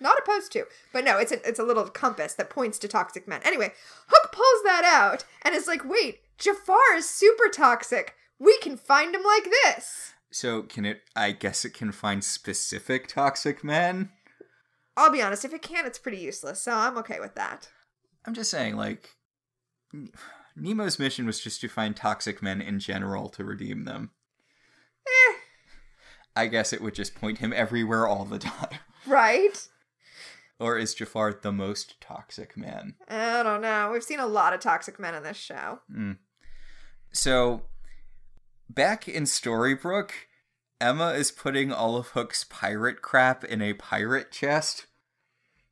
not 0.00 0.18
opposed 0.18 0.50
to. 0.52 0.64
But 0.92 1.04
no, 1.04 1.18
it's 1.18 1.30
a 1.30 1.46
it's 1.48 1.60
a 1.60 1.64
little 1.64 1.88
compass 1.88 2.34
that 2.34 2.50
points 2.50 2.80
to 2.80 2.88
toxic 2.88 3.28
men. 3.28 3.40
Anyway, 3.44 3.72
Hook 4.08 4.32
pulls 4.32 4.64
that 4.64 4.82
out 4.84 5.24
and 5.42 5.54
is 5.54 5.68
like, 5.68 5.84
"Wait, 5.84 6.23
Jafar 6.38 6.94
is 6.96 7.08
super 7.08 7.48
toxic. 7.52 8.14
We 8.38 8.58
can 8.58 8.76
find 8.76 9.14
him 9.14 9.22
like 9.24 9.44
this." 9.44 10.12
So 10.32 10.62
can 10.62 10.84
it? 10.84 11.02
I 11.14 11.30
guess 11.32 11.64
it 11.64 11.74
can 11.74 11.92
find 11.92 12.24
specific 12.24 13.06
toxic 13.06 13.62
men. 13.62 14.10
I'll 14.96 15.10
be 15.12 15.22
honest, 15.22 15.44
if 15.44 15.52
it 15.54 15.62
can, 15.62 15.86
it's 15.86 15.98
pretty 15.98 16.18
useless, 16.18 16.60
so 16.62 16.72
I'm 16.72 16.96
okay 16.98 17.18
with 17.20 17.34
that. 17.34 17.68
I'm 18.24 18.34
just 18.34 18.50
saying, 18.50 18.76
like, 18.76 19.10
Nemo's 20.56 20.98
mission 20.98 21.26
was 21.26 21.40
just 21.40 21.60
to 21.60 21.68
find 21.68 21.96
toxic 21.96 22.42
men 22.42 22.60
in 22.60 22.78
general 22.78 23.28
to 23.30 23.44
redeem 23.44 23.84
them. 23.84 24.10
Eh, 25.06 25.34
I 26.36 26.46
guess 26.46 26.72
it 26.72 26.80
would 26.80 26.94
just 26.94 27.14
point 27.14 27.38
him 27.38 27.52
everywhere 27.52 28.06
all 28.06 28.24
the 28.24 28.38
time. 28.40 28.78
right? 29.06 29.68
Or 30.60 30.78
is 30.78 30.94
Jafar 30.94 31.40
the 31.42 31.52
most 31.52 32.00
toxic 32.00 32.56
man? 32.56 32.94
I 33.08 33.42
don't 33.42 33.60
know. 33.60 33.90
We've 33.92 34.02
seen 34.04 34.20
a 34.20 34.26
lot 34.26 34.52
of 34.52 34.60
toxic 34.60 35.00
men 35.00 35.14
in 35.16 35.24
this 35.24 35.36
show. 35.36 35.80
So, 37.14 37.62
back 38.68 39.08
in 39.08 39.22
Storybrooke, 39.22 40.10
Emma 40.80 41.10
is 41.10 41.30
putting 41.30 41.72
all 41.72 41.96
of 41.96 42.08
Hook's 42.08 42.42
pirate 42.42 43.02
crap 43.02 43.44
in 43.44 43.62
a 43.62 43.72
pirate 43.72 44.32
chest. 44.32 44.86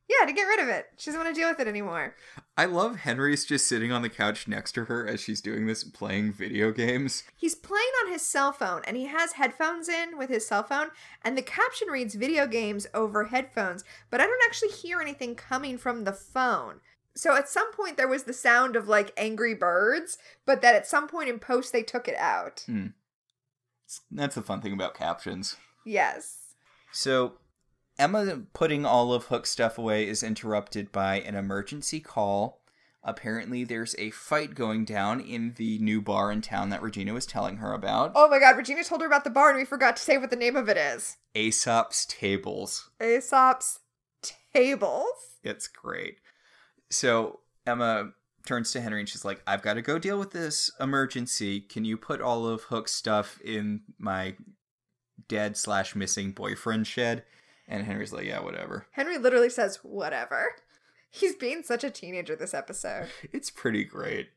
Yeah, 0.07 0.25
to 0.25 0.31
get 0.31 0.43
rid 0.43 0.61
of 0.61 0.69
it. 0.69 0.87
She 0.97 1.09
doesn't 1.09 1.21
want 1.21 1.35
to 1.35 1.39
deal 1.39 1.49
with 1.49 1.59
it 1.59 1.67
anymore. 1.67 2.15
I 2.57 2.65
love 2.65 2.97
Henry's 2.97 3.45
just 3.45 3.67
sitting 3.67 3.91
on 3.91 4.01
the 4.01 4.09
couch 4.09 4.47
next 4.47 4.71
to 4.73 4.85
her 4.85 5.05
as 5.05 5.19
she's 5.19 5.41
doing 5.41 5.65
this, 5.65 5.83
playing 5.83 6.31
video 6.31 6.71
games. 6.71 7.23
He's 7.35 7.55
playing 7.55 7.91
on 8.03 8.11
his 8.11 8.21
cell 8.21 8.53
phone 8.53 8.81
and 8.85 8.95
he 8.95 9.05
has 9.07 9.33
headphones 9.33 9.89
in 9.89 10.17
with 10.17 10.29
his 10.29 10.47
cell 10.47 10.63
phone, 10.63 10.91
and 11.23 11.37
the 11.37 11.41
caption 11.41 11.89
reads 11.89 12.15
video 12.15 12.47
games 12.47 12.87
over 12.93 13.25
headphones, 13.25 13.83
but 14.09 14.21
I 14.21 14.25
don't 14.25 14.45
actually 14.45 14.71
hear 14.71 15.01
anything 15.01 15.35
coming 15.35 15.77
from 15.77 16.05
the 16.05 16.13
phone. 16.13 16.79
So 17.15 17.35
at 17.35 17.49
some 17.49 17.71
point 17.73 17.97
there 17.97 18.07
was 18.07 18.23
the 18.23 18.33
sound 18.33 18.75
of 18.75 18.87
like 18.87 19.13
angry 19.17 19.53
birds, 19.53 20.17
but 20.45 20.61
that 20.61 20.75
at 20.75 20.87
some 20.87 21.07
point 21.07 21.29
in 21.29 21.39
post 21.39 21.71
they 21.71 21.83
took 21.83 22.07
it 22.07 22.17
out. 22.17 22.63
Hmm. 22.65 22.87
That's 24.11 24.35
the 24.35 24.41
fun 24.41 24.61
thing 24.61 24.73
about 24.73 24.95
captions. 24.95 25.55
Yes. 25.85 26.55
So, 26.91 27.33
Emma 27.99 28.41
putting 28.53 28.85
all 28.85 29.13
of 29.13 29.25
Hook's 29.25 29.51
stuff 29.51 29.77
away 29.77 30.07
is 30.07 30.23
interrupted 30.23 30.91
by 30.91 31.19
an 31.19 31.35
emergency 31.35 31.99
call. 31.99 32.61
Apparently, 33.03 33.63
there's 33.63 33.95
a 33.99 34.11
fight 34.11 34.55
going 34.55 34.85
down 34.85 35.19
in 35.19 35.55
the 35.57 35.77
new 35.79 36.01
bar 36.01 36.31
in 36.31 36.41
town 36.41 36.69
that 36.69 36.81
Regina 36.81 37.13
was 37.13 37.25
telling 37.25 37.57
her 37.57 37.73
about. 37.73 38.13
Oh 38.15 38.29
my 38.29 38.39
god, 38.39 38.55
Regina 38.55 38.83
told 38.83 39.01
her 39.01 39.07
about 39.07 39.25
the 39.25 39.29
bar 39.29 39.49
and 39.49 39.57
we 39.57 39.65
forgot 39.65 39.97
to 39.97 40.03
say 40.03 40.17
what 40.17 40.29
the 40.29 40.35
name 40.37 40.55
of 40.55 40.69
it 40.69 40.77
is. 40.77 41.17
Aesop's 41.35 42.05
Tables. 42.05 42.89
Aesop's 43.01 43.79
Tables. 44.53 45.37
It's 45.43 45.67
great. 45.67 46.19
So, 46.93 47.39
Emma 47.65 48.11
turns 48.45 48.71
to 48.71 48.81
Henry 48.81 48.99
and 48.99 49.09
she's 49.09 49.25
like, 49.25 49.41
I've 49.47 49.61
got 49.61 49.73
to 49.75 49.81
go 49.81 49.97
deal 49.97 50.19
with 50.19 50.31
this 50.31 50.69
emergency. 50.79 51.59
Can 51.61 51.85
you 51.85 51.97
put 51.97 52.21
all 52.21 52.45
of 52.47 52.63
Hook's 52.63 52.93
stuff 52.93 53.39
in 53.41 53.81
my 53.97 54.35
dead 55.27 55.57
slash 55.57 55.95
missing 55.95 56.31
boyfriend 56.31 56.85
shed? 56.85 57.23
And 57.67 57.85
Henry's 57.85 58.13
like, 58.13 58.25
yeah, 58.25 58.41
whatever. 58.41 58.85
Henry 58.91 59.17
literally 59.17 59.49
says, 59.49 59.77
whatever. 59.81 60.49
He's 61.09 61.35
being 61.35 61.63
such 61.63 61.83
a 61.83 61.89
teenager 61.89 62.35
this 62.35 62.53
episode. 62.53 63.07
It's 63.31 63.49
pretty 63.49 63.85
great. 63.85 64.29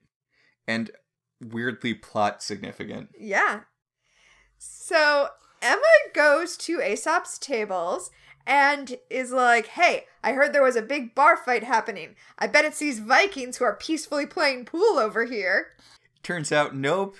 And 0.66 0.90
weirdly 1.40 1.94
plot 1.94 2.42
significant. 2.42 3.10
Yeah. 3.18 3.60
So 4.58 5.28
Emma 5.60 5.82
goes 6.14 6.56
to 6.58 6.80
Aesop's 6.80 7.38
tables 7.38 8.10
and 8.46 8.96
is 9.10 9.32
like, 9.32 9.68
hey, 9.68 10.04
I 10.22 10.32
heard 10.32 10.52
there 10.52 10.62
was 10.62 10.76
a 10.76 10.82
big 10.82 11.14
bar 11.14 11.36
fight 11.36 11.64
happening. 11.64 12.14
I 12.38 12.46
bet 12.46 12.64
it's 12.64 12.78
these 12.78 13.00
Vikings 13.00 13.56
who 13.56 13.64
are 13.64 13.74
peacefully 13.74 14.26
playing 14.26 14.66
pool 14.66 14.98
over 14.98 15.24
here. 15.24 15.68
Turns 16.22 16.52
out, 16.52 16.74
nope. 16.74 17.16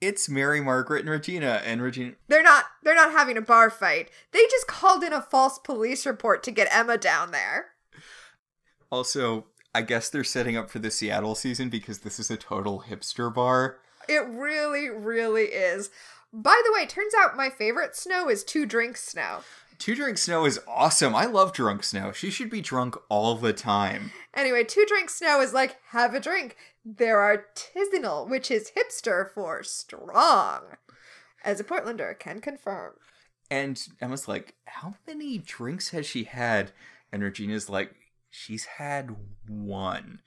It's 0.00 0.28
Mary 0.28 0.60
Margaret 0.60 1.00
and 1.00 1.10
Regina. 1.10 1.62
And 1.64 1.80
Regina. 1.80 2.12
They're 2.28 2.42
not 2.42 2.64
they're 2.82 2.94
not 2.94 3.12
having 3.12 3.38
a 3.38 3.42
bar 3.42 3.70
fight. 3.70 4.10
They 4.32 4.44
just 4.50 4.66
called 4.66 5.02
in 5.02 5.12
a 5.12 5.22
false 5.22 5.58
police 5.58 6.04
report 6.04 6.42
to 6.42 6.50
get 6.50 6.68
Emma 6.70 6.98
down 6.98 7.30
there. 7.30 7.68
Also, 8.90 9.46
I 9.74 9.82
guess 9.82 10.10
they're 10.10 10.24
setting 10.24 10.56
up 10.56 10.70
for 10.70 10.78
the 10.78 10.90
Seattle 10.90 11.34
season 11.34 11.70
because 11.70 12.00
this 12.00 12.20
is 12.20 12.30
a 12.30 12.36
total 12.36 12.84
hipster 12.88 13.32
bar. 13.32 13.78
It 14.08 14.26
really, 14.28 14.90
really 14.90 15.44
is. 15.44 15.90
By 16.32 16.60
the 16.64 16.72
way, 16.72 16.84
turns 16.84 17.14
out 17.14 17.36
my 17.36 17.48
favorite 17.48 17.96
snow 17.96 18.28
is 18.28 18.44
two 18.44 18.66
drinks 18.66 19.02
snow. 19.02 19.40
Two 19.78 19.94
Drink 19.94 20.18
Snow 20.18 20.44
is 20.44 20.60
awesome. 20.68 21.14
I 21.14 21.26
love 21.26 21.52
Drunk 21.52 21.82
Snow. 21.82 22.12
She 22.12 22.30
should 22.30 22.50
be 22.50 22.60
drunk 22.60 22.96
all 23.08 23.34
the 23.34 23.52
time. 23.52 24.12
Anyway, 24.34 24.64
two 24.64 24.84
drink 24.88 25.10
snow 25.10 25.40
is 25.40 25.54
like 25.54 25.76
have 25.90 26.14
a 26.14 26.20
drink. 26.20 26.56
They're 26.84 27.18
artisanal, 27.18 28.28
which 28.28 28.50
is 28.50 28.72
hipster 28.76 29.30
for 29.30 29.62
strong, 29.62 30.62
as 31.44 31.60
a 31.60 31.64
Portlander 31.64 32.18
can 32.18 32.40
confirm. 32.40 32.94
And 33.50 33.80
Emma's 34.00 34.28
like, 34.28 34.54
How 34.66 34.94
many 35.06 35.38
drinks 35.38 35.90
has 35.90 36.06
she 36.06 36.24
had? 36.24 36.72
And 37.12 37.22
Regina's 37.22 37.70
like, 37.70 37.94
She's 38.30 38.64
had 38.64 39.14
one. 39.48 40.20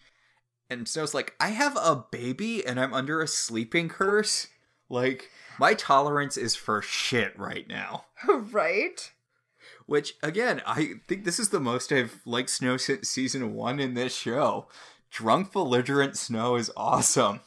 And 0.69 0.88
Snow's 0.88 1.13
like, 1.13 1.33
I 1.39 1.49
have 1.49 1.77
a 1.77 2.05
baby 2.12 2.65
and 2.65 2.79
I'm 2.79 2.93
under 2.93 3.21
a 3.21 3.27
sleeping 3.27 3.89
curse. 3.89 4.47
Like, 4.89 5.29
my 5.60 5.73
tolerance 5.73 6.38
is 6.38 6.55
for 6.55 6.81
shit 6.81 7.38
right 7.38 7.67
now. 7.67 8.05
right? 8.27 9.12
Which, 9.88 10.13
again, 10.21 10.62
I 10.65 10.95
think 11.08 11.23
this 11.23 11.39
is 11.39 11.50
the 11.50 11.60
most 11.60 11.91
I've 11.91 12.21
liked 12.26 12.50
Snow 12.50 12.78
since 12.78 13.10
season 13.10 13.54
one 13.54 13.80
in 13.80 13.93
this 13.93 14.15
show. 14.15 14.67
Drunk, 15.10 15.54
belligerent 15.54 16.17
Snow 16.17 16.56
is 16.56 16.69
awesome. 16.78 17.39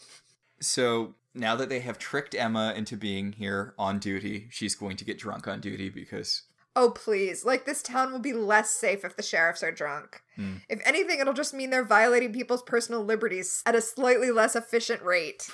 So, 0.61 1.15
now 1.35 1.55
that 1.55 1.69
they 1.69 1.81
have 1.81 1.99
tricked 1.99 2.35
Emma 2.35 2.75
into 2.75 2.97
being 2.97 3.33
here 3.33 3.75
on 3.79 3.99
duty, 3.99 4.49
she's 4.51 4.75
going 4.75 4.97
to 4.97 5.05
get 5.05 5.19
drunk 5.19 5.47
on 5.47 5.61
duty 5.61 5.89
because 5.91 6.43
Oh, 6.77 6.91
please. 6.91 7.45
Like, 7.45 7.67
this 7.67 7.83
town 7.83 8.13
will 8.13 8.21
be 8.21 8.33
less 8.33 8.71
safe 8.71 9.05
if 9.05 9.17
the 9.17 9.23
sheriffs 9.23 9.63
are 9.63 9.73
drunk. 9.73 10.23
If 10.71 10.81
anything, 10.87 11.21
it'll 11.21 11.35
just 11.35 11.53
mean 11.53 11.69
they're 11.69 11.85
violating 11.85 12.33
people's 12.33 12.63
personal 12.63 13.05
liberties 13.05 13.63
at 13.67 13.75
a 13.75 13.83
slightly 13.83 14.31
less 14.31 14.57
efficient 14.57 15.03
rate. 15.03 15.49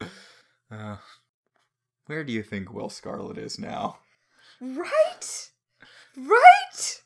Uh, 0.70 0.96
where 2.06 2.24
do 2.24 2.32
you 2.32 2.42
think 2.42 2.72
Will 2.72 2.88
Scarlet 2.88 3.36
is 3.36 3.58
now? 3.58 3.98
Right? 4.58 5.50
Right? 6.16 7.02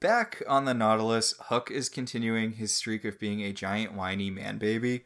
Back 0.00 0.42
on 0.48 0.64
the 0.64 0.74
Nautilus, 0.74 1.34
Hook 1.48 1.70
is 1.70 1.88
continuing 1.88 2.52
his 2.52 2.74
streak 2.74 3.04
of 3.04 3.18
being 3.18 3.42
a 3.42 3.52
giant 3.52 3.94
whiny 3.94 4.30
man 4.30 4.58
baby 4.58 5.04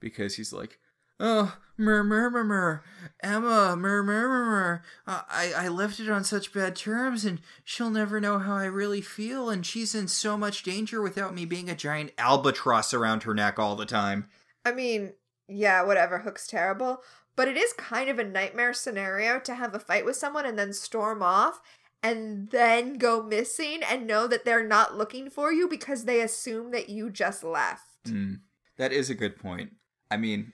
because 0.00 0.36
he's 0.36 0.52
like, 0.52 0.78
Oh, 1.20 1.56
mur 1.78 2.02
mur 2.02 2.28
mur 2.28 2.42
mur, 2.42 2.82
Emma, 3.22 3.76
mur 3.76 4.02
mur 4.02 4.28
mur 4.28 4.44
mur. 4.44 4.82
Uh, 5.06 5.22
I 5.28 5.52
I 5.56 5.68
left 5.68 6.00
it 6.00 6.10
on 6.10 6.24
such 6.24 6.52
bad 6.52 6.74
terms, 6.74 7.24
and 7.24 7.40
she'll 7.62 7.90
never 7.90 8.20
know 8.20 8.40
how 8.40 8.56
I 8.56 8.64
really 8.64 9.00
feel, 9.00 9.48
and 9.48 9.64
she's 9.64 9.94
in 9.94 10.08
so 10.08 10.36
much 10.36 10.64
danger 10.64 11.00
without 11.00 11.32
me 11.32 11.44
being 11.44 11.70
a 11.70 11.76
giant 11.76 12.10
albatross 12.18 12.92
around 12.92 13.22
her 13.22 13.34
neck 13.34 13.60
all 13.60 13.76
the 13.76 13.86
time. 13.86 14.28
I 14.64 14.72
mean, 14.72 15.12
yeah, 15.48 15.82
whatever. 15.82 16.18
Hook's 16.18 16.48
terrible. 16.48 17.02
But 17.36 17.48
it 17.48 17.56
is 17.56 17.72
kind 17.72 18.08
of 18.08 18.18
a 18.18 18.24
nightmare 18.24 18.72
scenario 18.72 19.40
to 19.40 19.54
have 19.54 19.74
a 19.74 19.80
fight 19.80 20.04
with 20.04 20.16
someone 20.16 20.46
and 20.46 20.58
then 20.58 20.72
storm 20.72 21.22
off 21.22 21.60
and 22.04 22.50
then 22.50 22.98
go 22.98 23.22
missing 23.22 23.80
and 23.90 24.06
know 24.06 24.26
that 24.26 24.44
they're 24.44 24.66
not 24.66 24.94
looking 24.94 25.30
for 25.30 25.50
you 25.50 25.66
because 25.66 26.04
they 26.04 26.20
assume 26.20 26.70
that 26.70 26.90
you 26.90 27.08
just 27.08 27.42
left. 27.42 28.04
Mm, 28.04 28.40
that 28.76 28.92
is 28.92 29.08
a 29.08 29.14
good 29.14 29.38
point. 29.38 29.72
I 30.10 30.18
mean, 30.18 30.52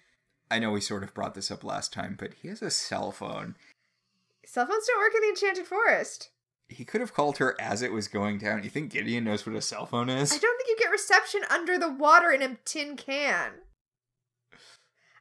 I 0.48 0.60
know 0.60 0.70
we 0.70 0.80
sort 0.80 1.02
of 1.02 1.12
brought 1.12 1.34
this 1.34 1.50
up 1.50 1.64
last 1.64 1.92
time, 1.92 2.16
but 2.16 2.34
he 2.40 2.48
has 2.48 2.62
a 2.62 2.70
cell 2.70 3.10
phone. 3.10 3.56
Cell 4.46 4.64
phones 4.64 4.86
don't 4.86 5.00
work 5.00 5.12
in 5.14 5.22
the 5.22 5.28
Enchanted 5.28 5.66
Forest. 5.66 6.30
He 6.68 6.84
could 6.84 7.00
have 7.00 7.12
called 7.12 7.38
her 7.38 7.56
as 7.60 7.82
it 7.82 7.92
was 7.92 8.06
going 8.06 8.38
down. 8.38 8.62
You 8.62 8.70
think 8.70 8.92
Gideon 8.92 9.24
knows 9.24 9.44
what 9.44 9.56
a 9.56 9.60
cell 9.60 9.86
phone 9.86 10.08
is? 10.08 10.32
I 10.32 10.38
don't 10.38 10.56
think 10.56 10.68
you 10.68 10.76
get 10.78 10.92
reception 10.92 11.40
under 11.50 11.78
the 11.78 11.92
water 11.92 12.30
in 12.30 12.42
a 12.42 12.56
tin 12.64 12.96
can. 12.96 13.54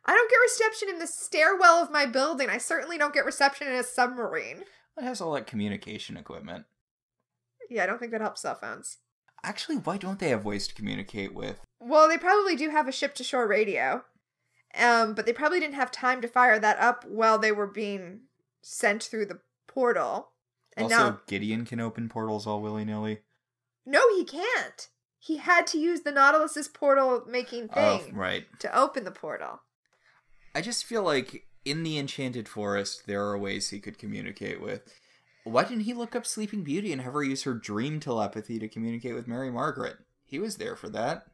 I 0.05 0.13
don't 0.13 0.29
get 0.29 0.37
reception 0.37 0.89
in 0.89 0.99
the 0.99 1.07
stairwell 1.07 1.81
of 1.81 1.91
my 1.91 2.05
building. 2.05 2.49
I 2.49 2.59
certainly 2.59 2.99
don't 2.99 3.15
get 3.15 3.25
reception 3.25 3.67
in 3.67 3.73
a 3.73 3.83
submarine. 3.83 4.63
It 4.99 5.03
has 5.03 5.21
all 5.21 5.33
that 5.33 5.47
communication 5.47 6.17
equipment. 6.17 6.65
Yeah, 7.69 7.83
I 7.83 7.85
don't 7.85 7.99
think 7.99 8.11
that 8.11 8.21
helps 8.21 8.41
cell 8.41 8.55
phones. 8.55 8.97
Actually, 9.43 9.77
why 9.77 9.97
don't 9.97 10.19
they 10.19 10.29
have 10.29 10.43
ways 10.43 10.67
to 10.67 10.75
communicate 10.75 11.33
with? 11.33 11.61
Well, 11.79 12.09
they 12.09 12.17
probably 12.17 12.55
do 12.55 12.69
have 12.69 12.87
a 12.87 12.91
ship 12.91 13.15
to 13.15 13.23
shore 13.23 13.47
radio. 13.47 14.03
Um, 14.77 15.13
but 15.15 15.25
they 15.25 15.33
probably 15.33 15.59
didn't 15.59 15.75
have 15.75 15.91
time 15.91 16.21
to 16.21 16.27
fire 16.27 16.59
that 16.59 16.79
up 16.79 17.05
while 17.05 17.39
they 17.39 17.51
were 17.51 17.65
being 17.67 18.21
sent 18.61 19.03
through 19.03 19.25
the 19.27 19.39
portal. 19.67 20.31
And 20.75 20.85
also, 20.85 20.97
now 20.97 21.19
Gideon 21.27 21.65
can 21.65 21.79
open 21.79 22.09
portals 22.09 22.45
all 22.45 22.61
willy 22.61 22.85
nilly. 22.85 23.19
No, 23.85 24.01
he 24.15 24.23
can't. 24.25 24.89
He 25.17 25.37
had 25.37 25.65
to 25.67 25.79
use 25.79 26.01
the 26.01 26.11
Nautilus's 26.11 26.67
portal 26.67 27.23
making 27.27 27.69
Oh, 27.75 27.97
thing 27.97 28.13
right. 28.15 28.45
to 28.59 28.77
open 28.77 29.03
the 29.05 29.11
portal. 29.11 29.61
I 30.53 30.61
just 30.61 30.85
feel 30.85 31.03
like 31.03 31.45
in 31.69 31.83
the 31.83 31.97
Enchanted 31.97 32.47
Forest, 32.47 33.07
there 33.07 33.23
are 33.23 33.37
ways 33.37 33.69
he 33.69 33.79
could 33.79 33.97
communicate 33.97 34.61
with. 34.61 34.81
Why 35.43 35.63
didn't 35.63 35.83
he 35.83 35.93
look 35.93 36.15
up 36.15 36.25
Sleeping 36.25 36.63
Beauty 36.63 36.91
and 36.91 37.01
have 37.01 37.13
her 37.13 37.23
use 37.23 37.43
her 37.43 37.53
dream 37.53 37.99
telepathy 37.99 38.59
to 38.59 38.67
communicate 38.67 39.15
with 39.15 39.27
Mary 39.27 39.51
Margaret? 39.51 39.97
He 40.25 40.39
was 40.39 40.57
there 40.57 40.75
for 40.75 40.89
that. 40.89 41.25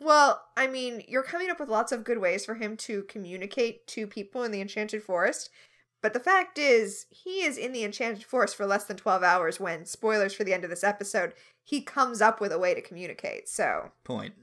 Well, 0.00 0.42
I 0.56 0.66
mean, 0.66 1.02
you're 1.06 1.22
coming 1.22 1.50
up 1.50 1.60
with 1.60 1.68
lots 1.68 1.92
of 1.92 2.04
good 2.04 2.18
ways 2.18 2.44
for 2.46 2.54
him 2.54 2.76
to 2.78 3.02
communicate 3.04 3.86
to 3.88 4.06
people 4.06 4.42
in 4.42 4.50
the 4.50 4.60
Enchanted 4.60 5.02
Forest. 5.02 5.50
But 6.02 6.14
the 6.14 6.20
fact 6.20 6.58
is, 6.58 7.04
he 7.10 7.42
is 7.42 7.58
in 7.58 7.72
the 7.72 7.84
Enchanted 7.84 8.24
Forest 8.24 8.56
for 8.56 8.66
less 8.66 8.84
than 8.84 8.96
12 8.96 9.22
hours 9.22 9.60
when, 9.60 9.84
spoilers 9.84 10.32
for 10.32 10.44
the 10.44 10.54
end 10.54 10.64
of 10.64 10.70
this 10.70 10.82
episode, 10.82 11.34
he 11.62 11.82
comes 11.82 12.22
up 12.22 12.40
with 12.40 12.52
a 12.52 12.58
way 12.58 12.72
to 12.74 12.80
communicate. 12.80 13.48
So, 13.48 13.90
Point. 14.02 14.34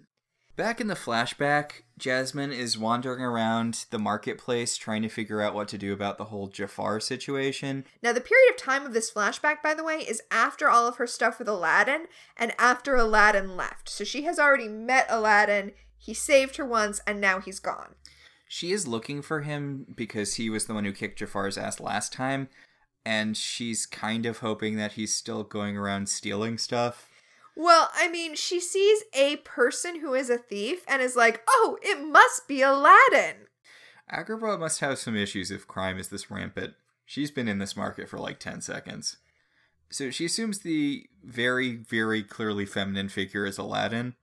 Back 0.58 0.82
in 0.82 0.88
the 0.88 0.96
flashback, 0.96 1.84
Jasmine 2.00 2.52
is 2.52 2.80
wandering 2.80 3.22
around 3.22 3.86
the 3.92 4.00
marketplace 4.00 4.76
trying 4.76 5.04
to 5.04 5.08
figure 5.08 5.40
out 5.40 5.54
what 5.54 5.68
to 5.68 5.78
do 5.78 5.94
about 5.94 6.18
the 6.18 6.26
whole 6.26 6.48
Jafar 6.48 7.00
situation. 7.00 7.86
now 8.02 8.12
the 8.12 8.22
period 8.22 8.50
of 8.50 8.58
time 8.58 8.84
of 8.84 8.92
this 8.92 9.12
flashback, 9.12 9.62
by 9.62 9.76
the 9.76 9.84
way, 9.84 9.98
is 9.98 10.20
after 10.32 10.68
all 10.68 10.88
of 10.88 10.96
her 10.96 11.06
stuff 11.06 11.38
with 11.38 11.48
Aladdin 11.48 12.08
and 12.36 12.54
after 12.58 12.96
Aladdin 12.96 13.56
left. 13.56 13.88
So 13.88 14.04
she 14.04 14.24
has 14.24 14.40
already 14.40 14.68
met 14.68 15.06
Aladdin, 15.10 15.74
he 15.96 16.16
saved 16.16 16.58
her 16.58 16.66
once, 16.66 17.02
and 17.06 17.22
now 17.22 17.40
he's 17.40 17.60
gone. 17.60 17.94
She 18.48 18.72
is 18.72 18.88
looking 18.88 19.22
for 19.22 19.42
him 19.42 19.86
because 19.96 20.36
he 20.36 20.50
was 20.50 20.66
the 20.66 20.74
one 20.74 20.86
who 20.86 20.92
kicked 20.92 21.20
Jafar's 21.20 21.60
ass 21.60 21.80
last 21.80 22.14
time, 22.14 22.50
and 23.06 23.38
she's 23.38 23.86
kind 23.86 24.26
of 24.26 24.40
hoping 24.40 24.76
that 24.78 24.94
he's 24.94 25.14
still 25.14 25.44
going 25.44 25.78
around 25.78 26.10
stealing 26.10 26.58
stuff. 26.58 27.07
Well, 27.58 27.90
I 27.96 28.08
mean, 28.08 28.36
she 28.36 28.60
sees 28.60 29.04
a 29.14 29.38
person 29.38 30.00
who 30.00 30.14
is 30.14 30.30
a 30.30 30.38
thief 30.38 30.84
and 30.88 31.02
is 31.02 31.16
like, 31.16 31.42
oh, 31.48 31.80
it 31.82 32.00
must 32.00 32.48
be 32.48 32.62
Aladdin. 32.62 33.48
Agrabah 34.14 34.60
must 34.60 34.80
have 34.80 35.00
some 35.00 35.16
issues 35.16 35.50
if 35.50 35.68
crime 35.68 35.98
is 35.98 36.10
this 36.10 36.30
rampant. 36.30 36.76
She's 37.04 37.32
been 37.32 37.48
in 37.48 37.58
this 37.58 37.76
market 37.76 38.10
for 38.10 38.20
like 38.20 38.40
10 38.40 38.62
seconds. 38.62 39.18
So 39.90 40.12
she 40.12 40.26
assumes 40.26 40.60
the 40.60 41.08
very, 41.24 41.78
very 41.78 42.22
clearly 42.22 42.68
feminine 42.68 43.10
figure 43.10 43.44
is 43.44 43.58
Aladdin. 43.58 44.14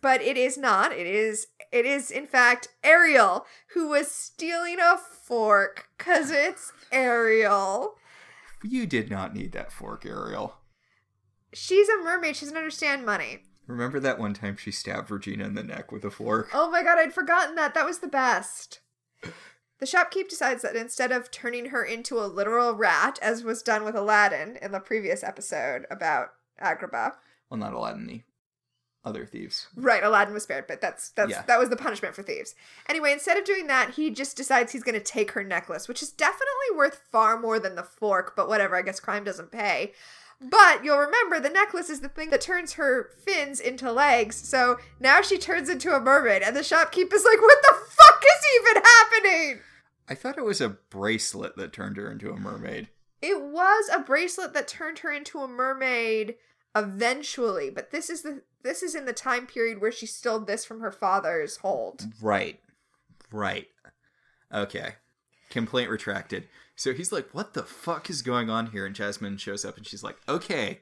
But 0.00 0.22
it 0.22 0.38
is 0.38 0.56
not. 0.56 0.92
It 0.92 1.06
is 1.06 1.48
it 1.72 1.84
is 1.84 2.10
in 2.10 2.26
fact 2.26 2.68
Ariel 2.82 3.44
who 3.74 3.88
was 3.88 4.10
stealing 4.10 4.78
a 4.80 4.96
fork 4.96 5.88
cuz 5.98 6.30
it's 6.30 6.72
Ariel. 6.92 7.96
You 8.62 8.86
did 8.86 9.10
not 9.10 9.34
need 9.34 9.52
that 9.52 9.72
fork, 9.72 10.06
Ariel. 10.06 10.59
She's 11.52 11.88
a 11.88 11.98
mermaid. 11.98 12.36
She 12.36 12.44
doesn't 12.44 12.56
understand 12.56 13.04
money. 13.04 13.40
Remember 13.66 14.00
that 14.00 14.18
one 14.18 14.34
time 14.34 14.56
she 14.56 14.70
stabbed 14.72 15.10
Regina 15.10 15.44
in 15.44 15.54
the 15.54 15.62
neck 15.62 15.92
with 15.92 16.04
a 16.04 16.10
fork? 16.10 16.48
Oh 16.52 16.70
my 16.70 16.82
god, 16.82 16.98
I'd 16.98 17.14
forgotten 17.14 17.54
that. 17.54 17.74
That 17.74 17.86
was 17.86 17.98
the 18.00 18.08
best. 18.08 18.80
The 19.22 19.86
shopkeep 19.86 20.28
decides 20.28 20.62
that 20.62 20.76
instead 20.76 21.10
of 21.12 21.30
turning 21.30 21.66
her 21.66 21.82
into 21.82 22.18
a 22.18 22.26
literal 22.26 22.74
rat, 22.74 23.18
as 23.22 23.42
was 23.44 23.62
done 23.62 23.84
with 23.84 23.94
Aladdin 23.94 24.58
in 24.60 24.72
the 24.72 24.80
previous 24.80 25.22
episode 25.22 25.86
about 25.90 26.30
Agrabah, 26.60 27.12
Well, 27.48 27.58
not 27.58 27.72
Aladdin, 27.72 28.06
the 28.06 28.22
other 29.04 29.24
thieves. 29.24 29.68
Right, 29.74 30.02
Aladdin 30.04 30.34
was 30.34 30.42
spared, 30.42 30.66
but 30.66 30.80
that's 30.82 31.10
that's 31.10 31.30
Yeah. 31.30 31.42
that 31.42 31.58
was 31.58 31.70
the 31.70 31.76
punishment 31.76 32.14
for 32.14 32.22
thieves. 32.22 32.54
Anyway, 32.88 33.12
instead 33.12 33.38
of 33.38 33.44
doing 33.44 33.68
that, 33.68 33.90
he 33.92 34.10
just 34.10 34.36
decides 34.36 34.72
he's 34.72 34.82
going 34.82 34.98
to 34.98 35.00
take 35.00 35.30
her 35.30 35.42
necklace, 35.44 35.88
which 35.88 36.02
is 36.02 36.10
definitely 36.12 36.76
worth 36.76 37.00
far 37.10 37.38
more 37.38 37.58
than 37.58 37.76
the 37.76 37.82
fork, 37.82 38.34
but 38.36 38.48
whatever, 38.48 38.76
I 38.76 38.82
guess 38.82 39.00
crime 39.00 39.24
doesn't 39.24 39.50
pay. 39.52 39.92
But 40.40 40.84
you'll 40.84 40.98
remember 40.98 41.38
the 41.38 41.50
necklace 41.50 41.90
is 41.90 42.00
the 42.00 42.08
thing 42.08 42.30
that 42.30 42.40
turns 42.40 42.74
her 42.74 43.10
fins 43.24 43.60
into 43.60 43.92
legs. 43.92 44.36
So 44.36 44.78
now 44.98 45.20
she 45.20 45.36
turns 45.36 45.68
into 45.68 45.94
a 45.94 46.00
mermaid 46.00 46.42
and 46.42 46.56
the 46.56 46.60
shopkeep 46.60 47.12
is 47.12 47.24
like, 47.24 47.40
"What 47.40 47.58
the 47.62 47.74
fuck 47.74 48.24
is 48.24 48.46
even 48.60 48.82
happening?" 48.82 49.60
I 50.08 50.14
thought 50.14 50.38
it 50.38 50.44
was 50.44 50.60
a 50.60 50.70
bracelet 50.70 51.56
that 51.56 51.72
turned 51.72 51.96
her 51.98 52.10
into 52.10 52.30
a 52.32 52.36
mermaid. 52.36 52.88
It 53.20 53.40
was 53.40 53.90
a 53.92 54.00
bracelet 54.00 54.54
that 54.54 54.66
turned 54.66 55.00
her 55.00 55.12
into 55.12 55.40
a 55.40 55.48
mermaid 55.48 56.36
eventually, 56.74 57.68
but 57.70 57.90
this 57.90 58.08
is 58.08 58.22
the 58.22 58.42
this 58.62 58.82
is 58.82 58.94
in 58.94 59.04
the 59.04 59.12
time 59.12 59.46
period 59.46 59.80
where 59.80 59.92
she 59.92 60.06
stole 60.06 60.40
this 60.40 60.64
from 60.64 60.80
her 60.80 60.92
father's 60.92 61.58
hold. 61.58 62.06
Right. 62.20 62.60
Right. 63.30 63.68
Okay. 64.52 64.94
Complaint 65.50 65.90
retracted. 65.90 66.48
So 66.80 66.94
he's 66.94 67.12
like, 67.12 67.28
what 67.32 67.52
the 67.52 67.62
fuck 67.62 68.08
is 68.08 68.22
going 68.22 68.48
on 68.48 68.68
here? 68.68 68.86
And 68.86 68.94
Jasmine 68.94 69.36
shows 69.36 69.66
up 69.66 69.76
and 69.76 69.86
she's 69.86 70.02
like, 70.02 70.16
okay, 70.26 70.80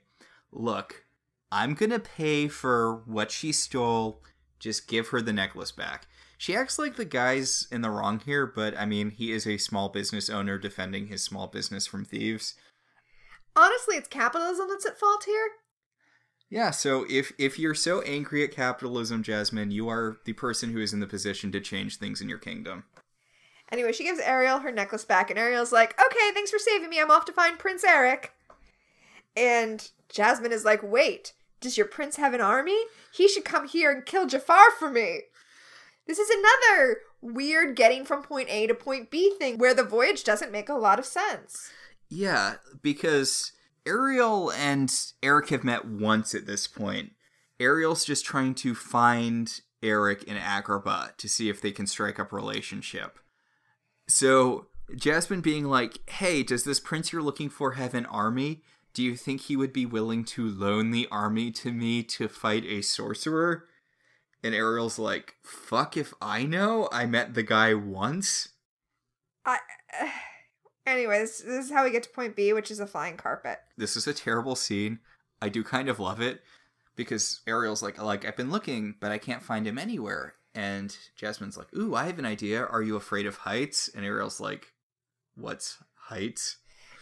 look, 0.52 1.04
I'm 1.50 1.74
gonna 1.74 1.98
pay 1.98 2.46
for 2.46 3.02
what 3.04 3.32
she 3.32 3.50
stole. 3.50 4.22
Just 4.60 4.86
give 4.86 5.08
her 5.08 5.20
the 5.20 5.32
necklace 5.32 5.72
back. 5.72 6.06
She 6.36 6.54
acts 6.54 6.78
like 6.78 6.94
the 6.94 7.04
guy's 7.04 7.66
in 7.72 7.82
the 7.82 7.90
wrong 7.90 8.20
here, 8.24 8.46
but 8.46 8.78
I 8.78 8.86
mean, 8.86 9.10
he 9.10 9.32
is 9.32 9.44
a 9.44 9.58
small 9.58 9.88
business 9.88 10.30
owner 10.30 10.56
defending 10.56 11.08
his 11.08 11.24
small 11.24 11.48
business 11.48 11.84
from 11.88 12.04
thieves. 12.04 12.54
Honestly, 13.56 13.96
it's 13.96 14.06
capitalism 14.06 14.68
that's 14.68 14.86
at 14.86 15.00
fault 15.00 15.24
here. 15.24 15.48
Yeah, 16.48 16.70
so 16.70 17.06
if 17.10 17.32
if 17.38 17.58
you're 17.58 17.74
so 17.74 18.02
angry 18.02 18.44
at 18.44 18.52
capitalism, 18.52 19.24
Jasmine, 19.24 19.72
you 19.72 19.88
are 19.88 20.18
the 20.26 20.34
person 20.34 20.70
who 20.70 20.78
is 20.78 20.92
in 20.92 21.00
the 21.00 21.08
position 21.08 21.50
to 21.50 21.60
change 21.60 21.96
things 21.96 22.20
in 22.20 22.28
your 22.28 22.38
kingdom. 22.38 22.84
Anyway, 23.70 23.92
she 23.92 24.04
gives 24.04 24.20
Ariel 24.20 24.60
her 24.60 24.72
necklace 24.72 25.04
back, 25.04 25.30
and 25.30 25.38
Ariel's 25.38 25.72
like, 25.72 25.98
okay, 26.00 26.32
thanks 26.32 26.50
for 26.50 26.58
saving 26.58 26.88
me. 26.88 27.00
I'm 27.00 27.10
off 27.10 27.26
to 27.26 27.32
find 27.32 27.58
Prince 27.58 27.84
Eric. 27.84 28.32
And 29.36 29.90
Jasmine 30.08 30.52
is 30.52 30.64
like, 30.64 30.82
wait, 30.82 31.32
does 31.60 31.76
your 31.76 31.86
prince 31.86 32.16
have 32.16 32.34
an 32.34 32.40
army? 32.40 32.78
He 33.12 33.28
should 33.28 33.44
come 33.44 33.68
here 33.68 33.90
and 33.90 34.06
kill 34.06 34.26
Jafar 34.26 34.70
for 34.78 34.90
me. 34.90 35.20
This 36.06 36.18
is 36.18 36.30
another 36.30 36.98
weird 37.20 37.76
getting 37.76 38.04
from 38.04 38.22
point 38.22 38.48
A 38.48 38.66
to 38.66 38.74
point 38.74 39.10
B 39.10 39.34
thing 39.38 39.58
where 39.58 39.74
the 39.74 39.84
voyage 39.84 40.24
doesn't 40.24 40.52
make 40.52 40.68
a 40.68 40.74
lot 40.74 40.98
of 40.98 41.04
sense. 41.04 41.70
Yeah, 42.08 42.54
because 42.80 43.52
Ariel 43.84 44.50
and 44.52 44.90
Eric 45.22 45.50
have 45.50 45.64
met 45.64 45.84
once 45.84 46.34
at 46.34 46.46
this 46.46 46.66
point. 46.66 47.12
Ariel's 47.60 48.04
just 48.04 48.24
trying 48.24 48.54
to 48.56 48.74
find 48.74 49.60
Eric 49.82 50.22
in 50.24 50.36
Agrabah 50.36 51.16
to 51.16 51.28
see 51.28 51.48
if 51.48 51.60
they 51.60 51.72
can 51.72 51.86
strike 51.86 52.18
up 52.18 52.32
a 52.32 52.36
relationship. 52.36 53.18
So 54.08 54.66
Jasmine 54.94 55.42
being 55.42 55.66
like, 55.66 56.08
"Hey, 56.10 56.42
does 56.42 56.64
this 56.64 56.80
prince 56.80 57.12
you're 57.12 57.22
looking 57.22 57.50
for 57.50 57.72
have 57.72 57.94
an 57.94 58.06
army? 58.06 58.62
Do 58.94 59.02
you 59.02 59.16
think 59.16 59.42
he 59.42 59.56
would 59.56 59.72
be 59.72 59.86
willing 59.86 60.24
to 60.24 60.48
loan 60.48 60.90
the 60.90 61.06
army 61.10 61.50
to 61.52 61.72
me 61.72 62.02
to 62.04 62.28
fight 62.28 62.64
a 62.64 62.82
sorcerer?" 62.82 63.68
And 64.42 64.54
Ariel's 64.54 64.98
like, 64.98 65.36
"Fuck 65.42 65.96
if 65.96 66.14
I 66.22 66.44
know. 66.44 66.88
I 66.90 67.06
met 67.06 67.34
the 67.34 67.42
guy 67.42 67.74
once." 67.74 68.50
I. 69.44 69.58
anyway, 70.86 71.20
this, 71.20 71.40
this 71.40 71.66
is 71.66 71.70
how 71.70 71.84
we 71.84 71.90
get 71.90 72.02
to 72.04 72.10
point 72.10 72.34
B, 72.34 72.52
which 72.52 72.70
is 72.70 72.80
a 72.80 72.86
flying 72.86 73.16
carpet. 73.16 73.60
this 73.76 73.96
is 73.96 74.06
a 74.06 74.14
terrible 74.14 74.56
scene. 74.56 75.00
I 75.40 75.48
do 75.48 75.62
kind 75.62 75.88
of 75.88 76.00
love 76.00 76.20
it 76.20 76.42
because 76.96 77.42
Ariel's 77.46 77.82
like, 77.82 78.02
like 78.02 78.24
I've 78.24 78.36
been 78.36 78.50
looking, 78.50 78.96
but 79.00 79.12
I 79.12 79.18
can't 79.18 79.42
find 79.42 79.66
him 79.66 79.78
anywhere. 79.78 80.34
And 80.54 80.96
Jasmine's 81.16 81.56
like, 81.56 81.74
"Ooh, 81.76 81.94
I 81.94 82.04
have 82.04 82.18
an 82.18 82.24
idea. 82.24 82.64
Are 82.64 82.82
you 82.82 82.96
afraid 82.96 83.26
of 83.26 83.38
heights?" 83.38 83.88
And 83.88 84.04
Ariel's 84.04 84.40
like, 84.40 84.72
"What's 85.34 85.78
heights?" 85.94 86.56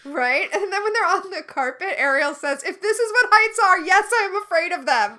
Right? 0.04 0.48
And 0.52 0.72
then 0.72 0.82
when 0.84 0.92
they're 0.92 1.06
on 1.06 1.30
the 1.30 1.42
carpet, 1.46 1.94
Ariel 1.96 2.34
says, 2.34 2.62
if 2.62 2.80
this 2.80 2.98
is 2.98 3.12
what 3.12 3.28
heights 3.32 3.58
are, 3.64 3.80
yes, 3.80 4.08
I 4.12 4.28
am 4.30 4.42
afraid 4.42 4.72
of 4.72 4.86
them. 4.86 5.18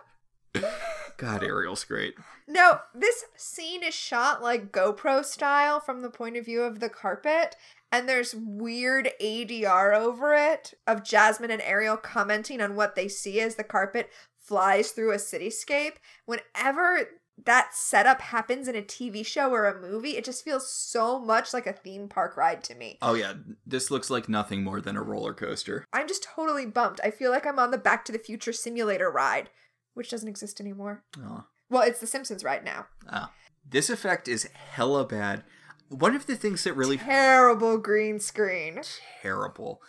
God, 1.18 1.44
Ariel's 1.44 1.84
great. 1.84 2.16
No, 2.48 2.80
this 2.96 3.26
scene 3.36 3.84
is 3.84 3.94
shot 3.94 4.42
like 4.42 4.72
GoPro 4.72 5.26
style 5.26 5.82
from 5.82 6.02
the 6.02 6.10
point 6.10 6.38
of 6.38 6.46
view 6.46 6.62
of 6.62 6.80
the 6.80 6.90
carpet, 6.90 7.58
and 7.92 8.08
there's 8.08 8.34
weird 8.34 9.10
ADR 9.22 9.94
over 9.94 10.34
it 10.34 10.74
of 10.86 11.04
Jasmine 11.04 11.52
and 11.52 11.62
Ariel 11.62 11.98
commenting 11.98 12.62
on 12.62 12.76
what 12.76 12.96
they 12.96 13.10
see 13.10 13.42
as 13.42 13.56
the 13.56 13.64
carpet 13.66 14.10
flies 14.40 14.92
through 14.92 15.12
a 15.12 15.18
cityscape. 15.18 15.96
Whenever 16.26 17.10
that 17.46 17.74
setup 17.74 18.22
happens 18.22 18.68
in 18.68 18.76
a 18.76 18.82
TV 18.82 19.26
show 19.26 19.52
or 19.52 19.66
a 19.66 19.80
movie, 19.80 20.18
it 20.18 20.26
just 20.26 20.44
feels 20.44 20.72
so 20.72 21.20
much 21.20 21.54
like 21.54 21.68
a 21.68 21.74
theme 21.74 22.08
park 22.10 22.36
ride 22.36 22.64
to 22.66 22.76
me. 22.76 22.98
Oh 23.02 23.14
yeah, 23.14 23.34
this 23.66 23.92
looks 23.92 24.10
like 24.10 24.28
nothing 24.28 24.64
more 24.64 24.82
than 24.82 24.98
a 24.98 25.04
roller 25.04 25.34
coaster. 25.34 25.86
I'm 25.94 26.08
just 26.08 26.24
totally 26.24 26.66
bumped. 26.66 27.00
I 27.04 27.12
feel 27.12 27.32
like 27.32 27.46
I'm 27.46 27.60
on 27.60 27.72
the 27.72 27.78
Back 27.78 28.06
to 28.06 28.12
the 28.12 28.20
Future 28.20 28.54
simulator 28.54 29.10
ride, 29.12 29.50
which 29.94 30.10
doesn't 30.10 30.28
exist 30.28 30.60
anymore. 30.60 31.04
Oh. 31.20 31.44
Well, 31.70 31.84
it's 31.84 32.00
the 32.00 32.08
Simpsons 32.08 32.44
ride 32.44 32.64
now. 32.66 32.88
Ah. 33.10 33.32
This 33.70 33.90
effect 33.90 34.28
is 34.28 34.50
hella 34.72 35.06
bad. 35.06 35.44
One 35.90 36.16
of 36.16 36.26
the 36.26 36.36
things 36.36 36.64
that 36.64 36.74
really 36.74 36.98
Terrible 36.98 37.78
green 37.78 38.20
screen. 38.20 38.82
terrible. 39.22 39.82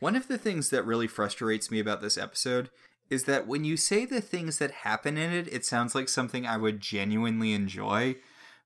One 0.00 0.16
of 0.16 0.28
the 0.28 0.38
things 0.38 0.70
that 0.70 0.84
really 0.84 1.06
frustrates 1.06 1.70
me 1.70 1.78
about 1.78 2.00
this 2.00 2.18
episode 2.18 2.70
is 3.10 3.24
that 3.24 3.46
when 3.46 3.64
you 3.64 3.76
say 3.76 4.04
the 4.04 4.20
things 4.20 4.58
that 4.58 4.70
happen 4.70 5.16
in 5.16 5.32
it, 5.32 5.52
it 5.52 5.64
sounds 5.64 5.94
like 5.94 6.08
something 6.08 6.46
I 6.46 6.56
would 6.56 6.80
genuinely 6.80 7.52
enjoy, 7.52 8.16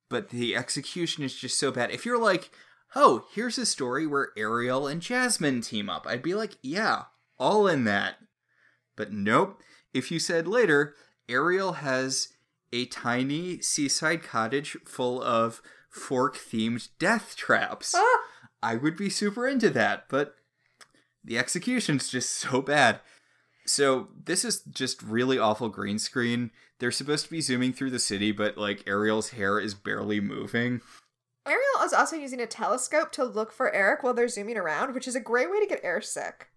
but 0.08 0.30
the 0.30 0.56
execution 0.56 1.22
is 1.24 1.34
just 1.34 1.58
so 1.58 1.70
bad. 1.70 1.90
If 1.90 2.06
you're 2.06 2.20
like, 2.20 2.50
oh, 2.94 3.26
here's 3.34 3.58
a 3.58 3.66
story 3.66 4.06
where 4.06 4.30
Ariel 4.36 4.86
and 4.86 5.00
Jasmine 5.00 5.60
team 5.60 5.90
up, 5.90 6.06
I'd 6.08 6.22
be 6.22 6.34
like, 6.34 6.56
yeah, 6.62 7.04
all 7.38 7.66
in 7.66 7.84
that. 7.84 8.16
But 8.96 9.12
nope. 9.12 9.60
If 9.92 10.10
you 10.10 10.18
said 10.18 10.46
later, 10.46 10.94
Ariel 11.28 11.74
has 11.74 12.28
a 12.72 12.86
tiny 12.86 13.60
seaside 13.60 14.22
cottage 14.22 14.76
full 14.84 15.22
of 15.22 15.60
fork 15.90 16.36
themed 16.36 16.88
death 16.98 17.34
traps. 17.36 17.94
Ah! 17.96 18.18
I 18.62 18.76
would 18.76 18.96
be 18.96 19.10
super 19.10 19.48
into 19.48 19.70
that, 19.70 20.04
but 20.08 20.34
the 21.24 21.38
execution's 21.38 22.08
just 22.08 22.32
so 22.32 22.62
bad. 22.62 23.00
So 23.70 24.08
this 24.24 24.44
is 24.44 24.62
just 24.62 25.00
really 25.00 25.38
awful 25.38 25.68
green 25.68 26.00
screen. 26.00 26.50
They're 26.80 26.90
supposed 26.90 27.26
to 27.26 27.30
be 27.30 27.40
zooming 27.40 27.72
through 27.72 27.90
the 27.90 28.00
city, 28.00 28.32
but 28.32 28.58
like 28.58 28.82
Ariel's 28.88 29.30
hair 29.30 29.60
is 29.60 29.74
barely 29.74 30.20
moving. 30.20 30.80
Ariel 31.46 31.84
is 31.84 31.92
also 31.92 32.16
using 32.16 32.40
a 32.40 32.48
telescope 32.48 33.12
to 33.12 33.24
look 33.24 33.52
for 33.52 33.72
Eric 33.72 34.02
while 34.02 34.12
they're 34.12 34.26
zooming 34.26 34.56
around, 34.56 34.92
which 34.92 35.06
is 35.06 35.14
a 35.14 35.20
great 35.20 35.52
way 35.52 35.60
to 35.60 35.68
get 35.68 35.84
air 35.84 36.00
sick. 36.00 36.48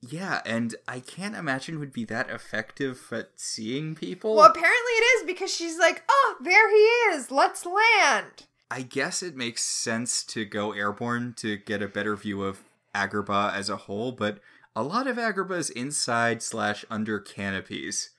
Yeah, 0.00 0.40
and 0.46 0.76
I 0.86 1.00
can't 1.00 1.34
imagine 1.34 1.80
would 1.80 1.92
be 1.92 2.04
that 2.04 2.30
effective 2.30 3.08
at 3.10 3.32
seeing 3.34 3.96
people. 3.96 4.36
Well, 4.36 4.48
apparently 4.48 4.92
it 4.92 5.04
is 5.16 5.26
because 5.26 5.52
she's 5.52 5.80
like, 5.80 6.04
oh, 6.08 6.36
there 6.40 6.70
he 6.70 7.16
is. 7.16 7.32
Let's 7.32 7.66
land. 7.66 8.46
I 8.70 8.82
guess 8.82 9.20
it 9.20 9.34
makes 9.34 9.64
sense 9.64 10.22
to 10.26 10.44
go 10.44 10.70
airborne 10.72 11.34
to 11.38 11.56
get 11.56 11.82
a 11.82 11.88
better 11.88 12.14
view 12.14 12.44
of 12.44 12.62
Agrabah 12.94 13.52
as 13.52 13.68
a 13.68 13.76
whole, 13.76 14.12
but 14.12 14.38
a 14.74 14.82
lot 14.82 15.06
of 15.06 15.16
Agrabah 15.16 15.58
is 15.58 15.70
inside 15.70 16.42
slash 16.42 16.84
under 16.90 17.18
canopies. 17.18 18.10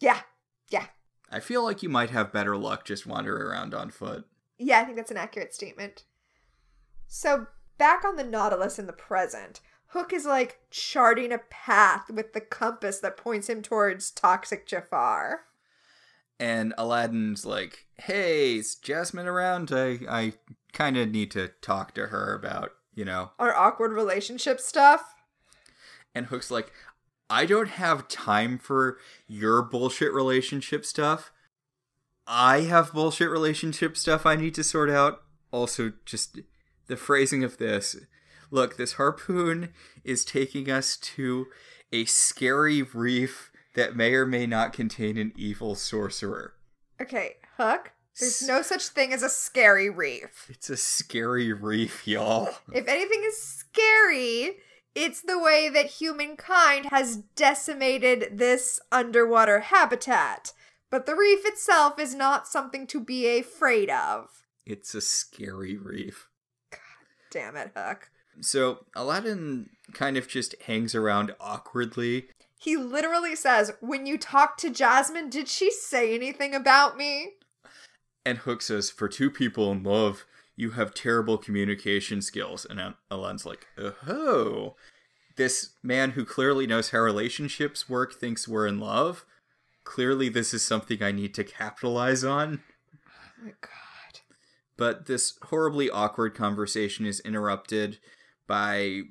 Yeah. 0.00 0.20
Yeah. 0.70 0.86
I 1.30 1.40
feel 1.40 1.64
like 1.64 1.82
you 1.82 1.88
might 1.88 2.10
have 2.10 2.32
better 2.32 2.56
luck 2.56 2.84
just 2.84 3.06
wandering 3.06 3.42
around 3.42 3.74
on 3.74 3.90
foot. 3.90 4.26
Yeah, 4.58 4.80
I 4.80 4.84
think 4.84 4.96
that's 4.96 5.10
an 5.10 5.16
accurate 5.16 5.54
statement. 5.54 6.04
So, 7.08 7.46
back 7.78 8.04
on 8.04 8.16
the 8.16 8.24
Nautilus 8.24 8.78
in 8.78 8.86
the 8.86 8.92
present, 8.92 9.60
Hook 9.88 10.12
is 10.12 10.26
like 10.26 10.60
charting 10.70 11.32
a 11.32 11.38
path 11.38 12.10
with 12.10 12.32
the 12.32 12.40
compass 12.40 12.98
that 13.00 13.16
points 13.16 13.48
him 13.48 13.62
towards 13.62 14.10
Toxic 14.10 14.66
Jafar. 14.66 15.42
And 16.38 16.74
Aladdin's 16.76 17.46
like, 17.46 17.86
"Hey, 17.94 18.56
is 18.56 18.74
Jasmine 18.74 19.26
around? 19.26 19.72
I 19.72 20.00
I 20.08 20.32
kind 20.72 20.96
of 20.96 21.10
need 21.10 21.30
to 21.32 21.48
talk 21.60 21.94
to 21.94 22.08
her 22.08 22.34
about, 22.34 22.72
you 22.94 23.04
know." 23.04 23.32
Our 23.38 23.54
awkward 23.54 23.92
relationship 23.92 24.60
stuff. 24.60 25.14
And 26.16 26.26
Hook's 26.26 26.50
like, 26.50 26.72
"I 27.28 27.44
don't 27.44 27.68
have 27.68 28.08
time 28.08 28.56
for 28.58 28.98
your 29.26 29.60
bullshit 29.60 30.14
relationship 30.14 30.86
stuff. 30.86 31.30
I 32.26 32.62
have 32.62 32.94
bullshit 32.94 33.28
relationship 33.28 33.98
stuff 33.98 34.24
I 34.24 34.34
need 34.34 34.54
to 34.54 34.64
sort 34.64 34.88
out. 34.88 35.22
Also, 35.50 35.92
just 36.06 36.40
the 36.86 36.96
phrasing 36.96 37.44
of 37.44 37.58
this. 37.58 37.96
Look, 38.50 38.78
this 38.78 38.94
harpoon 38.94 39.74
is 40.04 40.24
taking 40.24 40.70
us 40.70 40.96
to 40.96 41.48
a 41.92 42.06
scary 42.06 42.80
reef 42.80 43.52
that 43.74 43.94
may 43.94 44.14
or 44.14 44.24
may 44.24 44.46
not 44.46 44.72
contain 44.72 45.18
an 45.18 45.32
evil 45.36 45.74
sorcerer. 45.74 46.54
Okay, 46.98 47.36
Hook, 47.58 47.92
there's 48.18 48.48
no 48.48 48.62
such 48.62 48.88
thing 48.88 49.12
as 49.12 49.22
a 49.22 49.28
scary 49.28 49.90
reef. 49.90 50.46
It's 50.48 50.70
a 50.70 50.78
scary 50.78 51.52
reef, 51.52 52.08
y'all. 52.08 52.48
If 52.72 52.88
anything 52.88 53.22
is 53.26 53.38
scary, 53.40 54.56
it's 54.96 55.20
the 55.20 55.38
way 55.38 55.68
that 55.68 55.86
humankind 55.86 56.86
has 56.86 57.16
decimated 57.36 58.38
this 58.38 58.80
underwater 58.90 59.60
habitat. 59.60 60.54
But 60.90 61.04
the 61.04 61.14
reef 61.14 61.40
itself 61.44 61.98
is 62.00 62.14
not 62.14 62.48
something 62.48 62.86
to 62.86 63.00
be 63.00 63.38
afraid 63.38 63.90
of. 63.90 64.28
It's 64.64 64.94
a 64.94 65.02
scary 65.02 65.76
reef. 65.76 66.28
God 66.70 66.80
damn 67.30 67.56
it, 67.56 67.72
Hook. 67.76 68.10
So 68.40 68.86
Aladdin 68.94 69.68
kind 69.92 70.16
of 70.16 70.28
just 70.28 70.54
hangs 70.62 70.94
around 70.94 71.34
awkwardly. 71.38 72.28
He 72.58 72.78
literally 72.78 73.36
says, 73.36 73.72
When 73.80 74.06
you 74.06 74.16
talked 74.16 74.60
to 74.60 74.70
Jasmine, 74.70 75.28
did 75.28 75.48
she 75.48 75.70
say 75.70 76.14
anything 76.14 76.54
about 76.54 76.96
me? 76.96 77.34
And 78.24 78.38
Hook 78.38 78.62
says, 78.62 78.90
For 78.90 79.08
two 79.08 79.30
people 79.30 79.70
in 79.72 79.82
love, 79.82 80.24
you 80.56 80.70
have 80.70 80.94
terrible 80.94 81.38
communication 81.38 82.22
skills. 82.22 82.64
And 82.68 82.94
Aladdin's 83.10 83.46
like, 83.46 83.66
Oh, 83.78 84.74
this 85.36 85.70
man 85.82 86.12
who 86.12 86.24
clearly 86.24 86.66
knows 86.66 86.90
how 86.90 86.98
relationships 87.00 87.88
work 87.88 88.14
thinks 88.14 88.48
we're 88.48 88.66
in 88.66 88.80
love. 88.80 89.24
Clearly, 89.84 90.28
this 90.28 90.52
is 90.52 90.62
something 90.62 91.02
I 91.02 91.12
need 91.12 91.34
to 91.34 91.44
capitalize 91.44 92.24
on. 92.24 92.62
Oh 92.94 93.44
my 93.44 93.52
god. 93.60 94.20
But 94.76 95.06
this 95.06 95.38
horribly 95.42 95.88
awkward 95.90 96.34
conversation 96.34 97.06
is 97.06 97.20
interrupted 97.20 97.98
by 98.46 99.02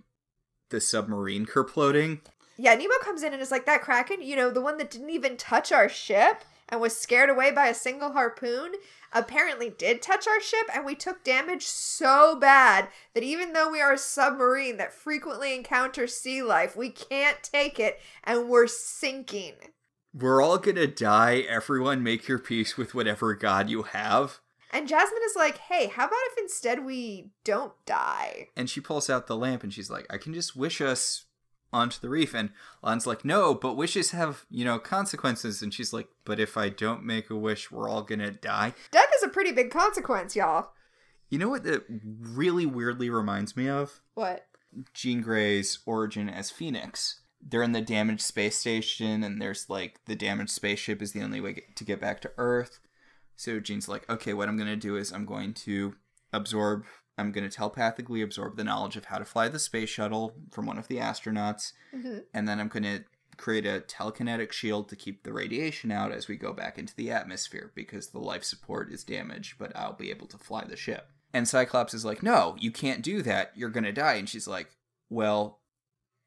the 0.70 0.82
submarine 0.82 1.46
kerploding. 1.46 2.22
Yeah, 2.58 2.74
Nemo 2.76 2.96
comes 3.02 3.22
in 3.22 3.34
and 3.34 3.42
is 3.42 3.52
like, 3.52 3.66
That 3.66 3.82
Kraken, 3.82 4.22
you 4.22 4.36
know, 4.36 4.50
the 4.50 4.62
one 4.62 4.78
that 4.78 4.90
didn't 4.90 5.12
even 5.12 5.38
touch 5.38 5.72
our 5.72 5.88
ship 5.88 6.44
and 6.70 6.82
was 6.82 6.98
scared 6.98 7.30
away 7.30 7.52
by 7.52 7.68
a 7.68 7.74
single 7.74 8.14
harpoon, 8.14 8.74
apparently 9.14 9.70
did 9.70 10.02
touch 10.02 10.28
our 10.28 10.42
ship, 10.42 10.68
and 10.74 10.86
we 10.86 10.96
took 10.96 11.24
damage 11.24 11.66
so 11.66 12.38
bad 12.40 12.90
that 13.14 13.24
even 13.24 13.54
though 13.54 13.72
we 13.72 13.82
are 13.82 13.94
a 13.94 13.98
submarine 13.98 14.78
that 14.78 14.94
frequently 14.94 15.56
encounters 15.56 16.16
sea 16.16 16.42
life, 16.42 16.76
we 16.76 16.90
can't 16.90 17.44
take 17.44 17.80
it 17.80 18.00
and 18.24 18.50
we're 18.50 18.68
sinking. 18.68 19.54
We're 20.14 20.42
all 20.42 20.58
gonna 20.58 20.88
die. 20.88 21.40
Everyone 21.50 22.02
make 22.02 22.28
your 22.28 22.40
peace 22.40 22.78
with 22.78 22.96
whatever 22.96 23.34
god 23.36 23.70
you 23.70 23.84
have. 23.84 24.40
And 24.72 24.88
Jasmine 24.88 25.22
is 25.26 25.36
like, 25.36 25.58
hey, 25.58 25.88
how 25.88 26.06
about 26.06 26.18
if 26.32 26.38
instead 26.38 26.84
we 26.84 27.30
don't 27.44 27.74
die? 27.86 28.50
And 28.58 28.70
she 28.70 28.82
pulls 28.82 29.10
out 29.10 29.28
the 29.28 29.38
lamp 29.38 29.64
and 29.64 29.74
she's 29.74 29.90
like, 29.90 30.06
I 30.10 30.18
can 30.18 30.34
just 30.34 30.56
wish 30.56 30.82
us 30.82 31.26
onto 31.74 32.00
the 32.00 32.10
reef. 32.10 32.34
And 32.34 32.52
Lan's 32.82 33.08
like, 33.08 33.26
no, 33.26 33.54
but 33.54 33.76
wishes 33.76 34.12
have, 34.12 34.46
you 34.50 34.66
know, 34.66 34.80
consequences. 34.80 35.62
And 35.62 35.74
she's 35.74 35.94
like, 35.94 36.08
but 36.24 36.40
if 36.40 36.58
I 36.58 36.70
don't 36.70 37.04
make 37.04 37.30
a 37.30 37.36
wish, 37.36 37.72
we're 37.72 37.90
all 37.90 38.02
gonna 38.02 38.32
die. 38.32 38.74
Death 38.92 39.10
is 39.18 39.24
a 39.24 39.30
pretty 39.30 39.52
big 39.52 39.72
consequence, 39.72 40.36
y'all. 40.36 40.70
You 41.30 41.40
know 41.40 41.50
what 41.50 41.64
that 41.64 41.84
really 41.90 42.66
weirdly 42.66 43.10
reminds 43.10 43.58
me 43.58 43.68
of? 43.68 44.02
What? 44.14 44.48
Jean 44.94 45.22
Grey's 45.22 45.80
origin 45.86 46.30
as 46.30 46.52
Phoenix. 46.52 47.22
They're 47.42 47.64
in 47.64 47.74
the 47.74 47.82
damaged 47.82 48.22
space 48.22 48.58
station, 48.58 49.24
and 49.24 49.42
there's 49.42 49.70
like 49.70 50.00
the 50.06 50.16
damaged 50.16 50.52
spaceship 50.52 51.02
is 51.02 51.12
the 51.12 51.22
only 51.22 51.42
way 51.42 51.64
to 51.76 51.84
get 51.84 52.02
back 52.02 52.22
to 52.22 52.32
Earth. 52.38 52.80
So 53.36 53.60
Jean's 53.60 53.88
like, 53.88 54.10
okay, 54.10 54.34
what 54.34 54.48
I'm 54.48 54.58
gonna 54.58 54.76
do 54.76 54.96
is 54.96 55.12
I'm 55.12 55.26
going 55.26 55.54
to 55.66 55.96
absorb, 56.32 56.86
I'm 57.18 57.32
gonna 57.32 57.50
telepathically 57.50 58.22
absorb 58.22 58.58
the 58.58 58.64
knowledge 58.64 58.98
of 58.98 59.06
how 59.06 59.18
to 59.20 59.26
fly 59.26 59.48
the 59.48 59.60
space 59.60 59.90
shuttle 59.90 60.34
from 60.52 60.66
one 60.66 60.78
of 60.78 60.88
the 60.88 60.98
astronauts, 60.98 61.72
Mhm. 61.94 62.26
and 62.34 62.48
then 62.48 62.60
I'm 62.60 62.68
gonna 62.68 63.06
create 63.38 63.66
a 63.66 63.82
telekinetic 63.88 64.52
shield 64.52 64.88
to 64.90 64.96
keep 64.96 65.24
the 65.24 65.34
radiation 65.34 65.92
out 65.92 66.12
as 66.12 66.28
we 66.28 66.36
go 66.38 66.54
back 66.54 66.78
into 66.78 66.96
the 66.96 67.12
atmosphere 67.12 67.72
because 67.76 68.08
the 68.08 68.20
life 68.20 68.44
support 68.44 68.92
is 68.92 69.04
damaged, 69.04 69.58
but 69.58 69.76
I'll 69.76 69.94
be 69.94 70.10
able 70.10 70.28
to 70.28 70.38
fly 70.38 70.64
the 70.66 70.78
ship. 70.78 71.10
And 71.34 71.48
Cyclops 71.48 71.94
is 71.94 72.06
like, 72.06 72.24
no, 72.24 72.56
you 72.60 72.72
can't 72.72 73.02
do 73.02 73.22
that. 73.24 73.52
You're 73.56 73.70
gonna 73.70 73.92
die. 73.92 74.14
And 74.14 74.30
she's 74.30 74.48
like, 74.48 74.78
well, 75.10 75.60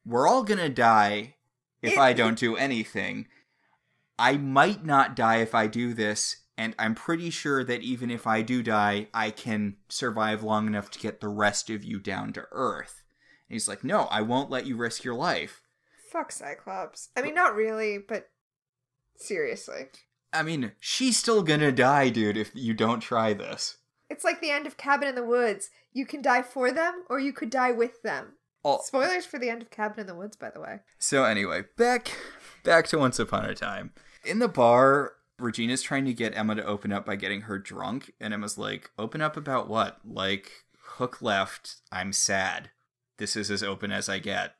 we're 0.04 0.28
all 0.28 0.42
gonna 0.44 0.68
die 0.68 1.36
if 1.80 1.96
I 1.96 2.12
don't 2.14 2.38
do 2.38 2.56
anything. 2.56 3.26
I 4.18 4.36
might 4.36 4.84
not 4.84 5.16
die 5.16 5.36
if 5.36 5.54
I 5.54 5.66
do 5.66 5.94
this, 5.94 6.36
and 6.58 6.74
I'm 6.76 6.96
pretty 6.96 7.30
sure 7.30 7.62
that 7.62 7.82
even 7.82 8.10
if 8.10 8.26
I 8.26 8.42
do 8.42 8.64
die, 8.64 9.06
I 9.14 9.30
can 9.30 9.76
survive 9.88 10.42
long 10.42 10.66
enough 10.66 10.90
to 10.90 10.98
get 10.98 11.20
the 11.20 11.28
rest 11.28 11.70
of 11.70 11.84
you 11.84 12.00
down 12.00 12.32
to 12.32 12.46
Earth. 12.50 13.04
And 13.48 13.54
he's 13.54 13.68
like, 13.68 13.84
No, 13.84 14.02
I 14.10 14.20
won't 14.22 14.50
let 14.50 14.66
you 14.66 14.76
risk 14.76 15.04
your 15.04 15.14
life. 15.14 15.62
Fuck 16.10 16.32
Cyclops. 16.32 17.10
I 17.16 17.22
mean, 17.22 17.34
not 17.34 17.54
really, 17.54 17.96
but 17.96 18.28
seriously. 19.16 19.86
I 20.32 20.42
mean, 20.42 20.72
she's 20.80 21.16
still 21.16 21.42
gonna 21.42 21.72
die, 21.72 22.08
dude, 22.08 22.36
if 22.36 22.50
you 22.54 22.74
don't 22.74 23.00
try 23.00 23.32
this. 23.32 23.76
It's 24.10 24.24
like 24.24 24.40
the 24.40 24.50
end 24.50 24.66
of 24.66 24.76
Cabin 24.76 25.08
in 25.08 25.14
the 25.14 25.24
Woods. 25.24 25.70
You 25.92 26.06
can 26.06 26.22
die 26.22 26.42
for 26.42 26.72
them, 26.72 27.04
or 27.08 27.20
you 27.20 27.32
could 27.32 27.50
die 27.50 27.72
with 27.72 28.02
them. 28.02 28.34
Oh, 28.64 28.80
Spoilers 28.82 29.24
for 29.24 29.38
the 29.38 29.48
end 29.48 29.62
of 29.62 29.70
Cabin 29.70 30.00
in 30.00 30.06
the 30.06 30.14
Woods, 30.14 30.36
by 30.36 30.50
the 30.50 30.60
way. 30.60 30.80
So 30.98 31.24
anyway, 31.24 31.62
back 31.76 32.16
back 32.64 32.88
to 32.88 32.98
Once 32.98 33.18
Upon 33.20 33.44
a 33.44 33.54
Time. 33.54 33.92
In 34.24 34.40
the 34.40 34.48
bar, 34.48 35.12
Regina's 35.38 35.82
trying 35.82 36.04
to 36.06 36.12
get 36.12 36.36
Emma 36.36 36.54
to 36.54 36.64
open 36.64 36.92
up 36.92 37.06
by 37.06 37.16
getting 37.16 37.42
her 37.42 37.58
drunk, 37.58 38.12
and 38.20 38.34
Emma's 38.34 38.58
like, 38.58 38.90
"Open 38.98 39.20
up 39.20 39.36
about 39.36 39.68
what? 39.68 40.00
Like 40.04 40.64
Hook 40.80 41.22
left. 41.22 41.76
I'm 41.92 42.12
sad. 42.12 42.70
This 43.18 43.36
is 43.36 43.50
as 43.50 43.62
open 43.62 43.92
as 43.92 44.08
I 44.08 44.18
get. 44.18 44.54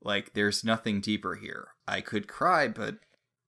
Like 0.00 0.34
there's 0.34 0.64
nothing 0.64 1.00
deeper 1.00 1.34
here. 1.34 1.68
I 1.86 2.00
could 2.00 2.28
cry, 2.28 2.68
but 2.68 2.98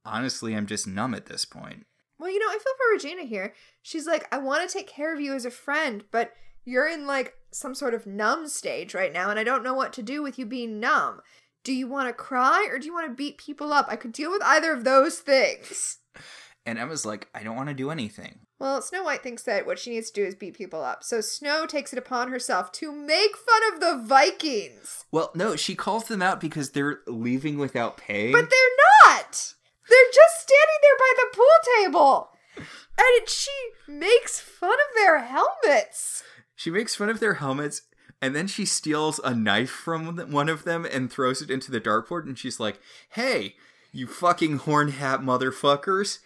honestly, 0.04 0.54
I'm 0.54 0.66
just 0.66 0.86
numb 0.86 1.14
at 1.14 1.26
this 1.26 1.44
point." 1.44 1.86
Well, 2.18 2.30
you 2.30 2.38
know, 2.38 2.48
I 2.48 2.52
feel 2.52 2.72
for 2.76 2.92
Regina 2.92 3.24
here. 3.24 3.54
She's 3.82 4.06
like, 4.06 4.32
I 4.32 4.38
want 4.38 4.68
to 4.68 4.72
take 4.72 4.86
care 4.86 5.12
of 5.12 5.20
you 5.20 5.34
as 5.34 5.44
a 5.44 5.50
friend, 5.50 6.04
but 6.10 6.32
you're 6.64 6.88
in 6.88 7.06
like 7.06 7.34
some 7.50 7.74
sort 7.74 7.94
of 7.94 8.06
numb 8.06 8.48
stage 8.48 8.94
right 8.94 9.12
now, 9.12 9.30
and 9.30 9.38
I 9.38 9.44
don't 9.44 9.64
know 9.64 9.74
what 9.74 9.92
to 9.94 10.02
do 10.02 10.22
with 10.22 10.38
you 10.38 10.46
being 10.46 10.80
numb. 10.80 11.20
Do 11.64 11.72
you 11.72 11.88
want 11.88 12.08
to 12.08 12.14
cry 12.14 12.68
or 12.70 12.78
do 12.78 12.86
you 12.86 12.92
want 12.92 13.08
to 13.08 13.14
beat 13.14 13.38
people 13.38 13.72
up? 13.72 13.86
I 13.88 13.96
could 13.96 14.12
deal 14.12 14.30
with 14.30 14.42
either 14.42 14.72
of 14.72 14.84
those 14.84 15.18
things. 15.18 15.98
And 16.66 16.78
Emma's 16.78 17.04
like, 17.04 17.28
"I 17.34 17.42
don't 17.42 17.56
want 17.56 17.68
to 17.68 17.74
do 17.74 17.90
anything." 17.90 18.40
Well, 18.58 18.80
Snow 18.80 19.02
White 19.02 19.22
thinks 19.22 19.42
that 19.42 19.66
what 19.66 19.78
she 19.78 19.90
needs 19.90 20.10
to 20.10 20.20
do 20.22 20.26
is 20.26 20.34
beat 20.34 20.56
people 20.56 20.82
up. 20.82 21.04
So 21.04 21.20
Snow 21.20 21.66
takes 21.66 21.92
it 21.92 21.98
upon 21.98 22.30
herself 22.30 22.72
to 22.72 22.90
make 22.92 23.36
fun 23.36 23.60
of 23.74 23.80
the 23.80 24.02
Vikings. 24.06 25.04
Well, 25.10 25.30
no, 25.34 25.56
she 25.56 25.74
calls 25.74 26.04
them 26.08 26.22
out 26.22 26.40
because 26.40 26.70
they're 26.70 27.00
leaving 27.06 27.58
without 27.58 27.96
pay. 27.96 28.32
But 28.32 28.48
they're 28.50 29.06
not. 29.06 29.54
They're 29.88 30.12
just 30.14 30.40
standing 30.40 30.80
there 30.80 30.98
by 30.98 31.12
the 31.16 31.36
pool 31.36 31.46
table. 31.82 32.30
And 32.56 33.22
it, 33.22 33.28
she 33.28 33.50
makes 33.86 34.40
fun 34.40 34.72
of 34.72 34.94
their 34.96 35.18
helmets. 35.18 36.22
She 36.54 36.70
makes 36.70 36.94
fun 36.94 37.10
of 37.10 37.20
their 37.20 37.34
helmets, 37.34 37.82
and 38.22 38.34
then 38.34 38.46
she 38.46 38.64
steals 38.64 39.20
a 39.22 39.34
knife 39.34 39.70
from 39.70 40.16
one 40.30 40.48
of 40.48 40.64
them 40.64 40.86
and 40.90 41.10
throws 41.12 41.42
it 41.42 41.50
into 41.50 41.72
the 41.72 41.80
dartboard. 41.80 42.22
And 42.22 42.38
she's 42.38 42.60
like, 42.60 42.80
"Hey, 43.10 43.56
you 43.92 44.06
fucking 44.06 44.58
horn 44.58 44.88
hat 44.88 45.20
motherfuckers! 45.20 46.20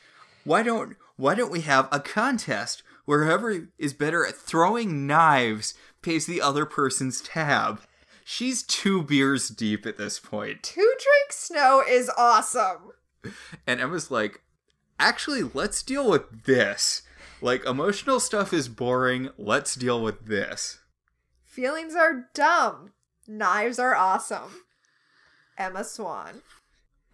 Why 0.45 0.63
don't 0.63 0.97
why 1.17 1.35
don't 1.35 1.51
we 1.51 1.63
have 1.63 1.89
a 1.91 2.01
contest 2.01 2.83
where 3.05 3.25
whoever 3.25 3.69
is 3.79 3.93
better 3.93 4.27
at 4.27 4.37
throwing 4.37 5.07
knives 5.07 5.75
pays 6.03 6.27
the 6.27 6.41
other 6.41 6.65
person's 6.65 7.21
tab. 7.21 7.81
She's 8.25 8.63
two 8.63 9.03
beers 9.03 9.49
deep 9.49 9.87
at 9.87 9.97
this 9.97 10.21
point. 10.21 10.63
Two 10.63 10.81
drink 10.81 11.33
snow 11.33 11.83
is 11.89 12.11
awesome. 12.17 12.91
And 13.67 13.81
Emma's 13.81 14.11
like, 14.11 14.43
actually, 15.01 15.43
let's 15.43 15.83
deal 15.83 16.09
with 16.09 16.45
this. 16.45 17.03
Like, 17.41 17.65
emotional 17.65 18.21
stuff 18.21 18.53
is 18.53 18.69
boring. 18.69 19.31
Let's 19.39 19.75
deal 19.75 20.03
with 20.03 20.27
this. 20.27 20.79
Feelings 21.45 21.95
are 21.95 22.29
dumb. 22.35 22.93
Knives 23.27 23.79
are 23.79 23.95
awesome. 23.95 24.63
Emma 25.57 25.83
Swan. 25.83 26.43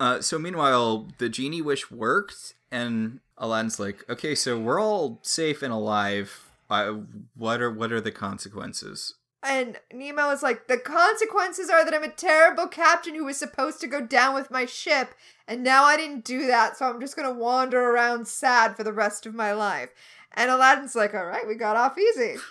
Uh, 0.01 0.21
so 0.21 0.39
meanwhile, 0.39 1.09
the 1.19 1.29
genie 1.29 1.63
wish 1.63 1.91
worked, 1.91 2.55
and 2.75 3.21
Aladdin's 3.39 3.79
like, 3.79 4.05
"Okay, 4.11 4.35
so 4.35 4.59
we're 4.59 4.81
all 4.81 5.21
safe 5.23 5.63
and 5.63 5.73
alive. 5.73 6.51
Uh, 6.69 6.95
what 7.37 7.61
are 7.61 7.71
what 7.71 7.93
are 7.93 8.01
the 8.01 8.11
consequences?" 8.11 9.15
And 9.43 9.79
Nemo 9.93 10.31
is 10.31 10.43
like, 10.43 10.69
the 10.69 10.79
consequences 10.79 11.69
are 11.69 11.85
that 11.85 11.93
I'm 11.93 12.03
a 12.03 12.09
terrible 12.09 12.67
captain 12.67 13.15
who 13.15 13.27
was 13.27 13.37
supposed 13.37 13.79
to 13.83 13.87
go 13.87 14.01
down 14.01 14.35
with 14.35 14.51
my 14.51 14.65
ship, 14.65 15.15
and 15.47 15.63
now 15.63 15.85
I 15.85 15.99
didn't 15.99 16.25
do 16.25 16.47
that, 16.47 16.77
so 16.79 16.87
I'm 16.87 16.99
just 16.99 17.15
gonna 17.15 17.33
wander 17.33 17.91
around 17.91 18.27
sad 18.27 18.75
for 18.75 18.85
the 18.85 18.93
rest 18.93 19.27
of 19.27 19.35
my 19.35 19.53
life. 19.53 19.91
And 20.33 20.51
Aladdin's 20.51 20.97
like, 20.97 21.15
all 21.15 21.27
right, 21.27 21.47
we 21.47 21.55
got 21.55 21.77
off 21.77 21.97
easy. 21.99 22.37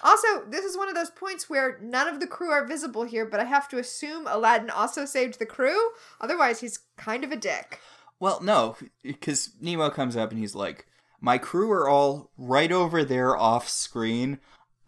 Also, 0.00 0.44
this 0.48 0.64
is 0.64 0.76
one 0.76 0.88
of 0.88 0.94
those 0.94 1.10
points 1.10 1.50
where 1.50 1.80
none 1.82 2.06
of 2.06 2.20
the 2.20 2.26
crew 2.28 2.50
are 2.50 2.64
visible 2.64 3.02
here, 3.02 3.26
but 3.26 3.40
I 3.40 3.44
have 3.44 3.68
to 3.70 3.78
assume 3.78 4.28
Aladdin 4.28 4.70
also 4.70 5.04
saved 5.04 5.40
the 5.40 5.46
crew. 5.46 5.90
Otherwise, 6.20 6.60
he's 6.60 6.78
kind 6.96 7.24
of 7.24 7.32
a 7.32 7.36
dick. 7.36 7.80
Well, 8.18 8.40
no, 8.42 8.76
because 9.02 9.50
Nemo 9.60 9.90
comes 9.90 10.16
up 10.16 10.30
and 10.30 10.38
he's 10.38 10.54
like, 10.54 10.86
"My 11.20 11.38
crew 11.38 11.70
are 11.70 11.88
all 11.88 12.30
right 12.38 12.72
over 12.72 13.04
there 13.04 13.36
off 13.36 13.68
screen. 13.68 14.38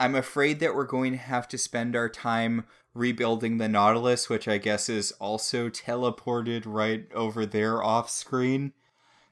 I'm 0.01 0.15
afraid 0.15 0.61
that 0.61 0.75
we're 0.75 0.85
going 0.85 1.13
to 1.13 1.19
have 1.19 1.49
to 1.49 1.59
spend 1.59 1.95
our 1.95 2.09
time 2.09 2.65
rebuilding 2.95 3.59
the 3.59 3.69
Nautilus, 3.69 4.29
which 4.29 4.49
I 4.49 4.59
guess 4.59 4.89
is 4.89 5.13
also 5.13 5.69
teleported 5.69 6.63
right 6.67 7.07
over 7.15 7.45
there 7.45 7.83
off 7.83 8.09
screen. 8.09 8.73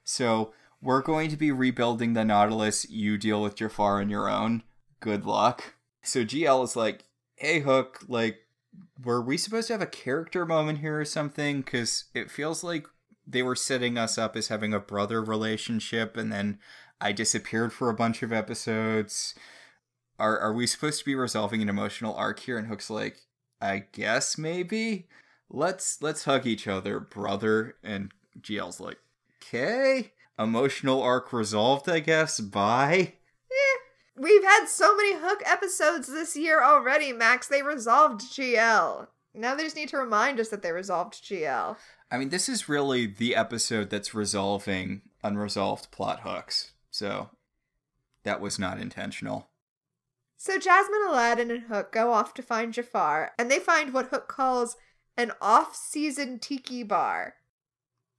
So 0.04 0.52
we're 0.82 1.02
going 1.02 1.30
to 1.30 1.36
be 1.36 1.50
rebuilding 1.50 2.12
the 2.12 2.24
Nautilus. 2.24 2.88
You 2.90 3.16
deal 3.16 3.42
with 3.42 3.56
Jafar 3.56 4.00
on 4.00 4.10
your 4.10 4.28
own. 4.28 4.62
Good 5.00 5.24
luck." 5.24 5.74
So 6.02 6.24
GL 6.24 6.62
is 6.64 6.76
like, 6.76 7.04
"Hey 7.36 7.60
Hook, 7.60 8.00
like." 8.08 8.40
Were 9.02 9.22
we 9.22 9.38
supposed 9.38 9.68
to 9.68 9.72
have 9.72 9.80
a 9.80 9.86
character 9.86 10.44
moment 10.44 10.80
here 10.80 11.00
or 11.00 11.04
something? 11.06 11.62
Because 11.62 12.04
it 12.12 12.30
feels 12.30 12.62
like 12.62 12.86
they 13.26 13.42
were 13.42 13.56
setting 13.56 13.98
us 13.98 14.18
up 14.18 14.36
as 14.36 14.48
having 14.48 14.72
a 14.72 14.80
brother 14.80 15.22
relationship 15.22 16.16
and 16.16 16.32
then 16.32 16.58
I 17.00 17.12
disappeared 17.12 17.72
for 17.72 17.90
a 17.90 17.94
bunch 17.94 18.22
of 18.22 18.32
episodes. 18.32 19.34
Are 20.18 20.38
are 20.38 20.52
we 20.52 20.66
supposed 20.66 20.98
to 21.00 21.04
be 21.04 21.14
resolving 21.14 21.60
an 21.62 21.68
emotional 21.68 22.14
arc 22.14 22.40
here? 22.40 22.58
And 22.58 22.68
Hook's 22.68 22.88
like, 22.90 23.18
I 23.60 23.84
guess 23.92 24.38
maybe. 24.38 25.08
Let's 25.50 26.00
let's 26.00 26.24
hug 26.24 26.46
each 26.46 26.66
other, 26.66 27.00
brother. 27.00 27.76
And 27.82 28.12
GL's 28.40 28.80
like, 28.80 28.98
okay. 29.42 30.12
Emotional 30.38 31.02
arc 31.02 31.32
resolved, 31.32 31.88
I 31.88 32.00
guess. 32.00 32.40
Bye. 32.40 33.14
Eh, 33.50 33.78
we've 34.16 34.44
had 34.44 34.66
so 34.66 34.96
many 34.96 35.14
Hook 35.14 35.42
episodes 35.46 36.08
this 36.08 36.36
year 36.36 36.62
already, 36.62 37.12
Max. 37.12 37.46
They 37.46 37.62
resolved 37.62 38.22
GL. 38.22 39.06
Now 39.34 39.54
they 39.54 39.64
just 39.64 39.76
need 39.76 39.90
to 39.90 39.98
remind 39.98 40.40
us 40.40 40.48
that 40.48 40.62
they 40.62 40.72
resolved 40.72 41.22
GL. 41.22 41.76
I 42.10 42.18
mean, 42.18 42.28
this 42.28 42.48
is 42.48 42.68
really 42.68 43.06
the 43.06 43.34
episode 43.34 43.90
that's 43.90 44.14
resolving 44.14 45.02
unresolved 45.22 45.90
plot 45.90 46.20
hooks. 46.20 46.72
So 46.90 47.30
that 48.22 48.40
was 48.40 48.58
not 48.58 48.80
intentional. 48.80 49.48
So 50.36 50.58
Jasmine, 50.58 51.00
Aladdin, 51.08 51.50
and 51.50 51.62
Hook 51.64 51.92
go 51.92 52.12
off 52.12 52.34
to 52.34 52.42
find 52.42 52.72
Jafar, 52.72 53.32
and 53.38 53.50
they 53.50 53.58
find 53.58 53.92
what 53.92 54.08
Hook 54.08 54.28
calls 54.28 54.76
an 55.16 55.32
off-season 55.40 56.38
tiki 56.38 56.82
bar. 56.82 57.34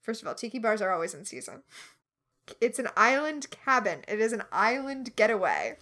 First 0.02 0.22
of 0.22 0.28
all, 0.28 0.34
tiki 0.36 0.58
bars 0.58 0.82
are 0.82 0.92
always 0.92 1.14
in 1.14 1.26
season. 1.26 1.64
It's 2.60 2.80
an 2.80 2.88
island 2.98 3.52
cabin. 3.52 4.00
It 4.08 4.20
is 4.20 4.34
an 4.34 4.44
island 4.52 5.16
getaway 5.16 5.78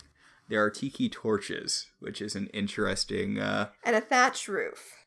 There 0.49 0.63
are 0.63 0.69
tiki 0.69 1.09
torches, 1.09 1.87
which 1.99 2.21
is 2.21 2.35
an 2.35 2.47
interesting. 2.47 3.39
Uh, 3.39 3.69
and 3.83 3.95
a 3.95 4.01
thatch 4.01 4.47
roof. 4.47 5.04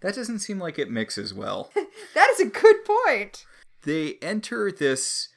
That 0.00 0.14
doesn't 0.14 0.38
seem 0.40 0.58
like 0.58 0.78
it 0.78 0.90
mixes 0.90 1.32
well. 1.34 1.70
That 2.14 2.30
is 2.30 2.40
a 2.40 2.46
good 2.46 2.84
point. 2.84 3.44
they 3.82 4.14
enter 4.22 4.70
this 4.72 5.28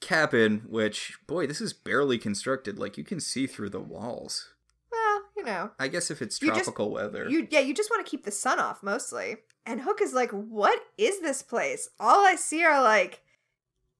cabin, 0.00 0.62
which, 0.68 1.14
boy, 1.26 1.46
this 1.46 1.60
is 1.60 1.72
barely 1.72 2.18
constructed. 2.18 2.78
Like, 2.78 2.96
you 2.98 3.04
can 3.04 3.20
see 3.20 3.46
through 3.46 3.70
the 3.70 3.80
walls. 3.80 4.50
Well, 4.92 5.22
you 5.36 5.44
know, 5.44 5.70
I 5.78 5.88
guess 5.88 6.10
if 6.10 6.22
it's 6.22 6.40
You 6.40 6.48
just- 6.48 6.64
tropical 6.64 6.90
weather. 6.90 7.28
you 7.28 7.46
yeah, 7.50 7.60
you 7.60 7.74
just 7.74 7.90
want 7.90 8.04
to 8.04 8.10
keep 8.10 8.24
the 8.24 8.30
sun 8.30 8.58
off 8.60 8.82
mostly. 8.82 9.38
And 9.66 9.80
Hook 9.80 10.00
is 10.02 10.12
like, 10.12 10.30
"What 10.30 10.78
is 10.98 11.20
this 11.20 11.42
place? 11.42 11.88
All 11.98 12.24
I 12.26 12.36
see 12.36 12.62
are 12.64 12.82
like 12.82 13.22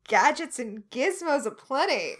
gadgets 0.08 0.58
and 0.58 0.82
gizmos 0.90 1.46
aplenty, 1.46 2.16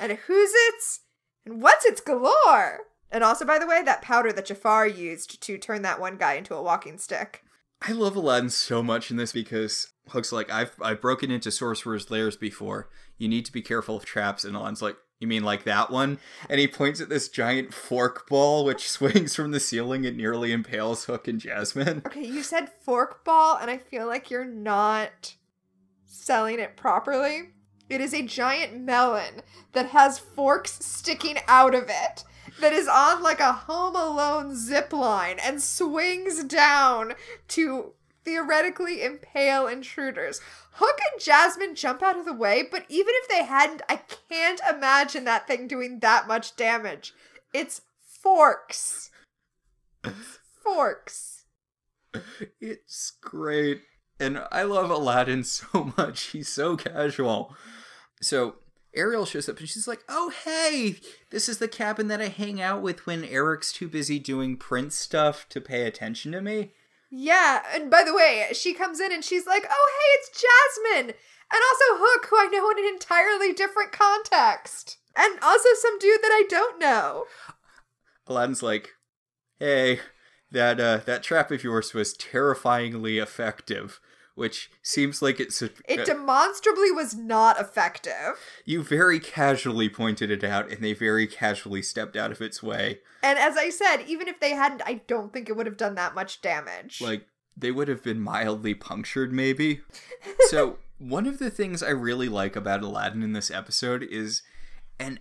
and 0.00 0.12
who's 0.12 0.50
it's 0.54 1.00
and 1.46 1.62
what's 1.62 1.84
its 1.86 2.00
galore." 2.00 2.80
And 3.14 3.22
also, 3.22 3.44
by 3.44 3.60
the 3.60 3.66
way, 3.66 3.80
that 3.80 4.02
powder 4.02 4.32
that 4.32 4.46
Jafar 4.46 4.88
used 4.88 5.40
to 5.40 5.56
turn 5.56 5.82
that 5.82 6.00
one 6.00 6.16
guy 6.16 6.34
into 6.34 6.56
a 6.56 6.62
walking 6.62 6.98
stick. 6.98 7.44
I 7.80 7.92
love 7.92 8.16
Aladdin 8.16 8.50
so 8.50 8.82
much 8.82 9.08
in 9.08 9.16
this 9.16 9.32
because 9.32 9.92
Hook's 10.08 10.32
like, 10.32 10.50
I've 10.50 10.72
I've 10.82 11.00
broken 11.00 11.30
into 11.30 11.52
sorcerers' 11.52 12.10
lairs 12.10 12.36
before. 12.36 12.88
You 13.16 13.28
need 13.28 13.44
to 13.44 13.52
be 13.52 13.62
careful 13.62 13.96
of 13.96 14.04
traps. 14.04 14.44
And 14.44 14.56
Aladdin's 14.56 14.82
like, 14.82 14.96
You 15.20 15.28
mean 15.28 15.44
like 15.44 15.62
that 15.62 15.92
one? 15.92 16.18
And 16.50 16.58
he 16.58 16.66
points 16.66 17.00
at 17.00 17.08
this 17.08 17.28
giant 17.28 17.72
fork 17.72 18.28
ball 18.28 18.64
which 18.64 18.88
swings 18.90 19.36
from 19.36 19.52
the 19.52 19.60
ceiling 19.60 20.04
and 20.04 20.16
nearly 20.16 20.50
impales 20.50 21.04
Hook 21.04 21.28
and 21.28 21.38
Jasmine. 21.38 22.02
Okay, 22.06 22.24
you 22.24 22.42
said 22.42 22.68
fork 22.84 23.24
ball, 23.24 23.56
and 23.58 23.70
I 23.70 23.78
feel 23.78 24.08
like 24.08 24.28
you're 24.28 24.44
not 24.44 25.36
selling 26.04 26.58
it 26.58 26.76
properly. 26.76 27.50
It 27.88 28.00
is 28.00 28.12
a 28.12 28.22
giant 28.22 28.80
melon 28.80 29.42
that 29.72 29.90
has 29.90 30.18
forks 30.18 30.84
sticking 30.84 31.36
out 31.46 31.76
of 31.76 31.84
it, 31.88 32.24
that 32.60 32.72
is 32.72 32.88
on 32.88 33.22
like 33.22 33.40
a 33.40 33.52
Home 33.52 33.96
Alone 33.96 34.56
zip 34.56 34.92
line 34.92 35.38
and 35.42 35.62
swings 35.62 36.44
down 36.44 37.14
to 37.48 37.92
theoretically 38.24 39.02
impale 39.02 39.66
intruders. 39.66 40.40
Hook 40.72 40.98
and 41.12 41.20
Jasmine 41.20 41.74
jump 41.74 42.02
out 42.02 42.18
of 42.18 42.24
the 42.24 42.32
way, 42.32 42.64
but 42.68 42.84
even 42.88 43.12
if 43.18 43.28
they 43.28 43.44
hadn't, 43.44 43.82
I 43.88 44.00
can't 44.28 44.60
imagine 44.68 45.24
that 45.24 45.46
thing 45.46 45.68
doing 45.68 46.00
that 46.00 46.26
much 46.26 46.56
damage. 46.56 47.14
It's 47.52 47.82
forks. 47.98 49.10
Forks. 50.62 51.44
It's 52.60 53.12
great. 53.20 53.82
And 54.18 54.44
I 54.50 54.62
love 54.62 54.90
Aladdin 54.90 55.44
so 55.44 55.92
much. 55.96 56.22
He's 56.28 56.48
so 56.48 56.76
casual. 56.76 57.54
So 58.20 58.56
Ariel 58.94 59.26
shows 59.26 59.48
up 59.48 59.58
and 59.58 59.68
she's 59.68 59.88
like, 59.88 60.04
Oh, 60.08 60.32
hey, 60.44 60.96
this 61.30 61.48
is 61.48 61.58
the 61.58 61.68
cabin 61.68 62.08
that 62.08 62.20
I 62.20 62.28
hang 62.28 62.60
out 62.60 62.82
with 62.82 63.06
when 63.06 63.24
Eric's 63.24 63.72
too 63.72 63.88
busy 63.88 64.18
doing 64.18 64.56
Prince 64.56 64.96
stuff 64.96 65.48
to 65.50 65.60
pay 65.60 65.86
attention 65.86 66.32
to 66.32 66.40
me. 66.40 66.72
Yeah, 67.10 67.62
and 67.72 67.90
by 67.90 68.02
the 68.02 68.14
way, 68.14 68.48
she 68.52 68.74
comes 68.74 68.98
in 68.98 69.12
and 69.12 69.24
she's 69.24 69.46
like, 69.46 69.64
"Oh, 69.70 69.92
hey, 70.00 70.18
it's 70.18 70.42
Jasmine." 70.42 71.14
And 71.52 71.62
also 71.70 72.04
Hook, 72.04 72.26
who 72.28 72.36
I 72.36 72.46
know 72.46 72.70
in 72.70 72.78
an 72.78 72.92
entirely 72.92 73.52
different 73.52 73.92
context. 73.92 74.98
And 75.16 75.38
also 75.40 75.68
some 75.80 75.98
dude 75.98 76.22
that 76.22 76.32
I 76.32 76.44
don't 76.48 76.80
know. 76.80 77.26
Aladdin's 78.26 78.62
like, 78.62 78.90
Hey, 79.58 80.00
that 80.50 80.80
uh, 80.80 80.98
that 81.06 81.22
trap 81.22 81.50
of 81.50 81.62
yours 81.62 81.94
was 81.94 82.14
terrifyingly 82.14 83.18
effective. 83.18 84.00
Which 84.34 84.70
seems 84.82 85.22
like 85.22 85.38
it's 85.38 85.62
a, 85.62 85.70
It 85.86 86.00
uh, 86.00 86.04
demonstrably 86.04 86.90
was 86.90 87.14
not 87.14 87.60
effective. 87.60 88.34
you 88.64 88.82
very 88.82 89.20
casually 89.20 89.88
pointed 89.88 90.30
it 90.30 90.42
out, 90.42 90.70
and 90.70 90.82
they 90.82 90.92
very 90.92 91.26
casually 91.26 91.82
stepped 91.82 92.16
out 92.16 92.32
of 92.32 92.40
its 92.42 92.60
way. 92.62 92.98
And 93.22 93.38
as 93.38 93.56
I 93.56 93.70
said, 93.70 93.98
even 94.08 94.26
if 94.26 94.40
they 94.40 94.50
hadn't, 94.50 94.82
I 94.84 95.02
don't 95.06 95.32
think 95.32 95.48
it 95.48 95.56
would 95.56 95.66
have 95.66 95.76
done 95.76 95.94
that 95.94 96.14
much 96.16 96.40
damage. 96.42 97.00
like 97.00 97.26
they 97.56 97.70
would 97.70 97.86
have 97.86 98.02
been 98.02 98.20
mildly 98.20 98.74
punctured 98.74 99.32
maybe 99.32 99.80
so 100.50 100.76
one 100.98 101.24
of 101.24 101.38
the 101.38 101.50
things 101.50 101.84
i 101.84 101.88
really 101.88 102.28
like 102.28 102.56
about 102.56 102.82
aladdin 102.82 103.22
in 103.22 103.32
this 103.32 103.48
episode 103.48 104.02
is 104.02 104.42
and 104.98 105.20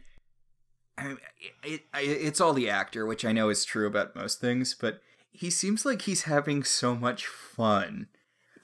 I 0.98 1.08
mean, 1.10 1.18
it, 1.64 1.82
it, 1.94 2.00
it's 2.00 2.42
all 2.42 2.54
the 2.54 2.70
actor 2.72 3.06
which 3.06 3.24
i 3.24 3.32
know 3.32 3.50
is 3.50 3.64
true 3.66 3.86
about 3.86 4.16
most 4.16 4.42
things 4.42 4.74
but 4.74 5.00
he 5.32 5.50
seems 5.52 5.86
like 5.86 6.04
he's 6.04 6.24
having 6.24 6.64
so 6.64 6.96
much 6.96 7.28
fun 7.28 8.08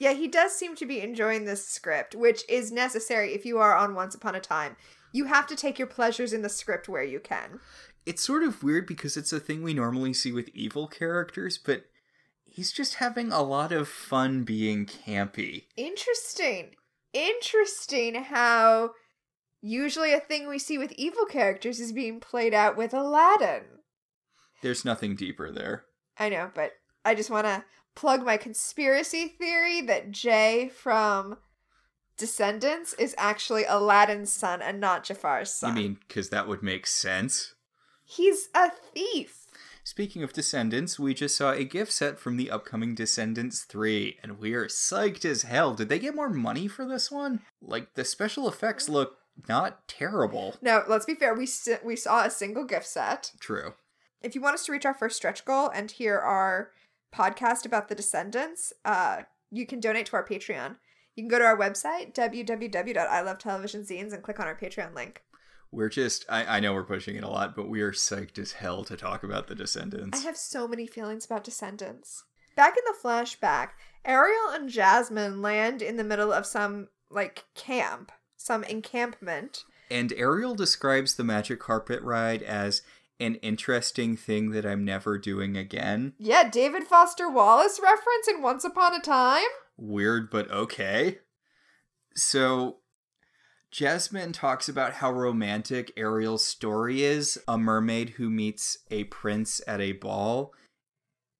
yeah, 0.00 0.14
he 0.14 0.26
does 0.26 0.52
seem 0.56 0.74
to 0.76 0.86
be 0.86 1.00
enjoying 1.00 1.44
this 1.44 1.64
script, 1.64 2.16
which 2.16 2.42
is 2.48 2.72
necessary 2.72 3.34
if 3.34 3.46
you 3.46 3.58
are 3.58 3.76
on 3.76 3.94
Once 3.94 4.16
Upon 4.16 4.34
a 4.34 4.40
Time. 4.40 4.76
You 5.12 5.26
have 5.26 5.46
to 5.46 5.54
take 5.54 5.78
your 5.78 5.86
pleasures 5.86 6.32
in 6.32 6.42
the 6.42 6.48
script 6.48 6.88
where 6.88 7.04
you 7.04 7.20
can. 7.20 7.60
it's 8.06 8.22
sort 8.22 8.42
of 8.42 8.62
weird 8.64 8.86
because 8.86 9.16
it's 9.16 9.32
a 9.32 9.38
thing 9.38 9.62
we 9.62 9.74
normally 9.74 10.14
see 10.14 10.32
with 10.32 10.48
evil 10.54 10.88
characters 10.88 11.58
but 11.58 11.84
he's 12.44 12.72
just 12.72 12.94
having 12.94 13.30
a 13.30 13.42
lot 13.42 13.70
of 13.72 13.86
fun 13.88 14.42
being 14.42 14.86
campy 14.86 15.64
Interesting. 15.76 16.74
Interesting 17.12 18.14
how 18.14 18.92
Usually, 19.62 20.14
a 20.14 20.20
thing 20.20 20.48
we 20.48 20.58
see 20.58 20.78
with 20.78 20.92
evil 20.92 21.26
characters 21.26 21.80
is 21.80 21.92
being 21.92 22.18
played 22.18 22.54
out 22.54 22.78
with 22.78 22.94
Aladdin. 22.94 23.64
There's 24.62 24.86
nothing 24.86 25.16
deeper 25.16 25.52
there. 25.52 25.84
I 26.18 26.30
know, 26.30 26.50
but 26.54 26.72
I 27.04 27.14
just 27.14 27.28
want 27.28 27.46
to 27.46 27.62
plug 27.94 28.24
my 28.24 28.36
conspiracy 28.36 29.28
theory 29.28 29.80
that 29.82 30.10
Jay 30.10 30.70
from 30.74 31.38
Descendants 32.16 32.92
is 32.94 33.14
actually 33.16 33.64
Aladdin's 33.64 34.32
son 34.32 34.60
and 34.60 34.80
not 34.80 35.04
Jafar's 35.04 35.52
son. 35.52 35.76
You 35.76 35.82
mean 35.82 35.98
because 36.06 36.28
that 36.30 36.46
would 36.46 36.62
make 36.62 36.86
sense? 36.86 37.54
He's 38.04 38.48
a 38.54 38.70
thief. 38.70 39.46
Speaking 39.84 40.22
of 40.22 40.32
Descendants, 40.32 40.98
we 40.98 41.14
just 41.14 41.36
saw 41.36 41.52
a 41.52 41.64
gift 41.64 41.92
set 41.92 42.18
from 42.18 42.36
the 42.36 42.50
upcoming 42.50 42.94
Descendants 42.94 43.64
3, 43.64 44.18
and 44.22 44.38
we 44.38 44.52
are 44.52 44.66
psyched 44.66 45.24
as 45.24 45.42
hell. 45.42 45.74
Did 45.74 45.88
they 45.88 45.98
get 45.98 46.14
more 46.14 46.28
money 46.28 46.68
for 46.68 46.86
this 46.86 47.10
one? 47.10 47.40
Like, 47.62 47.94
the 47.94 48.04
special 48.04 48.46
effects 48.46 48.88
mm. 48.88 48.92
look 48.92 49.16
not 49.48 49.88
terrible. 49.88 50.56
No, 50.60 50.84
let's 50.86 51.06
be 51.06 51.14
fair. 51.14 51.34
We 51.34 51.46
si- 51.46 51.76
we 51.82 51.96
saw 51.96 52.24
a 52.24 52.30
single 52.30 52.64
gift 52.64 52.86
set. 52.86 53.32
True. 53.40 53.74
If 54.22 54.34
you 54.34 54.42
want 54.42 54.54
us 54.54 54.66
to 54.66 54.72
reach 54.72 54.84
our 54.84 54.94
first 54.94 55.16
stretch 55.16 55.44
goal 55.44 55.70
and 55.74 55.90
hear 55.90 56.18
our 56.18 56.72
podcast 57.14 57.66
about 57.66 57.88
the 57.88 57.94
Descendants, 57.94 58.72
uh, 58.84 59.22
you 59.50 59.66
can 59.66 59.80
donate 59.80 60.06
to 60.06 60.16
our 60.16 60.26
Patreon. 60.26 60.76
You 61.16 61.24
can 61.24 61.28
go 61.28 61.38
to 61.38 61.44
our 61.44 61.58
website 61.58 62.14
www.ilovetelevisionzines 62.14 64.12
and 64.12 64.22
click 64.22 64.40
on 64.40 64.46
our 64.46 64.56
Patreon 64.56 64.94
link. 64.94 65.22
We're 65.72 65.88
just, 65.88 66.24
I, 66.28 66.56
I 66.56 66.60
know 66.60 66.74
we're 66.74 66.84
pushing 66.84 67.16
it 67.16 67.24
a 67.24 67.28
lot, 67.28 67.54
but 67.54 67.68
we 67.68 67.80
are 67.80 67.92
psyched 67.92 68.38
as 68.38 68.52
hell 68.52 68.84
to 68.84 68.96
talk 68.96 69.22
about 69.22 69.46
the 69.46 69.54
Descendants. 69.54 70.18
I 70.18 70.22
have 70.22 70.36
so 70.36 70.66
many 70.66 70.86
feelings 70.86 71.24
about 71.24 71.44
Descendants. 71.44 72.24
Back 72.56 72.74
in 72.76 72.82
the 72.86 72.96
flashback, 73.02 73.70
Ariel 74.04 74.50
and 74.52 74.68
Jasmine 74.68 75.40
land 75.40 75.82
in 75.82 75.96
the 75.96 76.04
middle 76.04 76.32
of 76.32 76.46
some 76.46 76.88
like 77.10 77.44
camp, 77.54 78.10
some 78.36 78.64
encampment. 78.64 79.64
And 79.90 80.12
Ariel 80.12 80.54
describes 80.54 81.14
the 81.14 81.24
magic 81.24 81.60
carpet 81.60 82.00
ride 82.02 82.42
as 82.42 82.82
an 83.20 83.36
interesting 83.36 84.16
thing 84.16 84.50
that 84.50 84.66
I'm 84.66 84.84
never 84.84 85.18
doing 85.18 85.56
again. 85.56 86.14
Yeah, 86.18 86.48
David 86.48 86.84
Foster 86.84 87.30
Wallace 87.30 87.78
reference 87.82 88.28
in 88.28 88.42
Once 88.42 88.64
Upon 88.64 88.94
a 88.94 89.00
Time. 89.00 89.46
Weird, 89.76 90.30
but 90.30 90.50
okay. 90.50 91.18
So, 92.16 92.78
Jasmine 93.70 94.32
talks 94.32 94.68
about 94.68 94.94
how 94.94 95.12
romantic 95.12 95.92
Ariel's 95.96 96.44
story 96.44 97.02
is 97.02 97.38
a 97.46 97.56
mermaid 97.56 98.10
who 98.10 98.28
meets 98.28 98.78
a 98.90 99.04
prince 99.04 99.60
at 99.66 99.80
a 99.80 99.92
ball. 99.92 100.52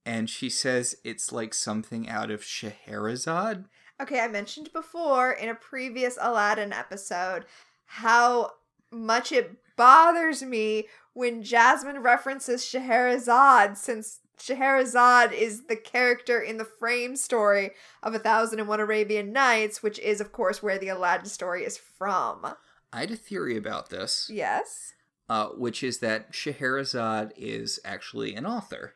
And 0.07 0.31
she 0.31 0.49
says 0.49 0.97
it's 1.05 1.33
like 1.33 1.55
something 1.55 2.09
out 2.09 2.31
of 2.31 2.45
Scheherazade. 2.45 3.64
Okay, 4.01 4.20
I 4.20 4.28
mentioned 4.28 4.72
before 4.72 5.33
in 5.33 5.49
a 5.49 5.55
previous 5.55 6.16
Aladdin 6.20 6.72
episode 6.72 7.45
how 7.85 8.53
much 8.91 9.33
it 9.33 9.57
bothers 9.76 10.43
me 10.43 10.87
when 11.15 11.43
Jasmine 11.43 11.99
references 12.03 12.65
Scheherazade, 12.65 13.77
since 13.77 14.21
Scheherazade 14.39 15.33
is 15.33 15.67
the 15.67 15.77
character 15.77 16.41
in 16.41 16.57
the 16.57 16.65
frame 16.65 17.17
story 17.17 17.73
of 18.03 18.15
A 18.15 18.19
Thousand 18.19 18.59
and 18.61 18.69
One 18.69 18.81
Arabian 18.81 19.33
Nights, 19.33 19.83
which 19.83 19.99
is, 19.99 20.21
of 20.21 20.33
course, 20.33 20.63
where 20.63 20.79
the 20.79 20.89
Aladdin 20.89 21.27
story 21.27 21.65
is 21.65 21.77
from. 21.77 22.55
I 22.93 23.01
had 23.01 23.11
a 23.11 23.17
theory 23.17 23.57
about 23.57 23.91
this, 23.91 24.29
Yes. 24.33 24.93
uh, 25.29 25.49
which 25.49 25.83
is 25.83 25.99
that 25.99 26.35
Scheherazade 26.35 27.33
is 27.37 27.79
actually 27.85 28.35
an 28.35 28.47
author. 28.47 28.95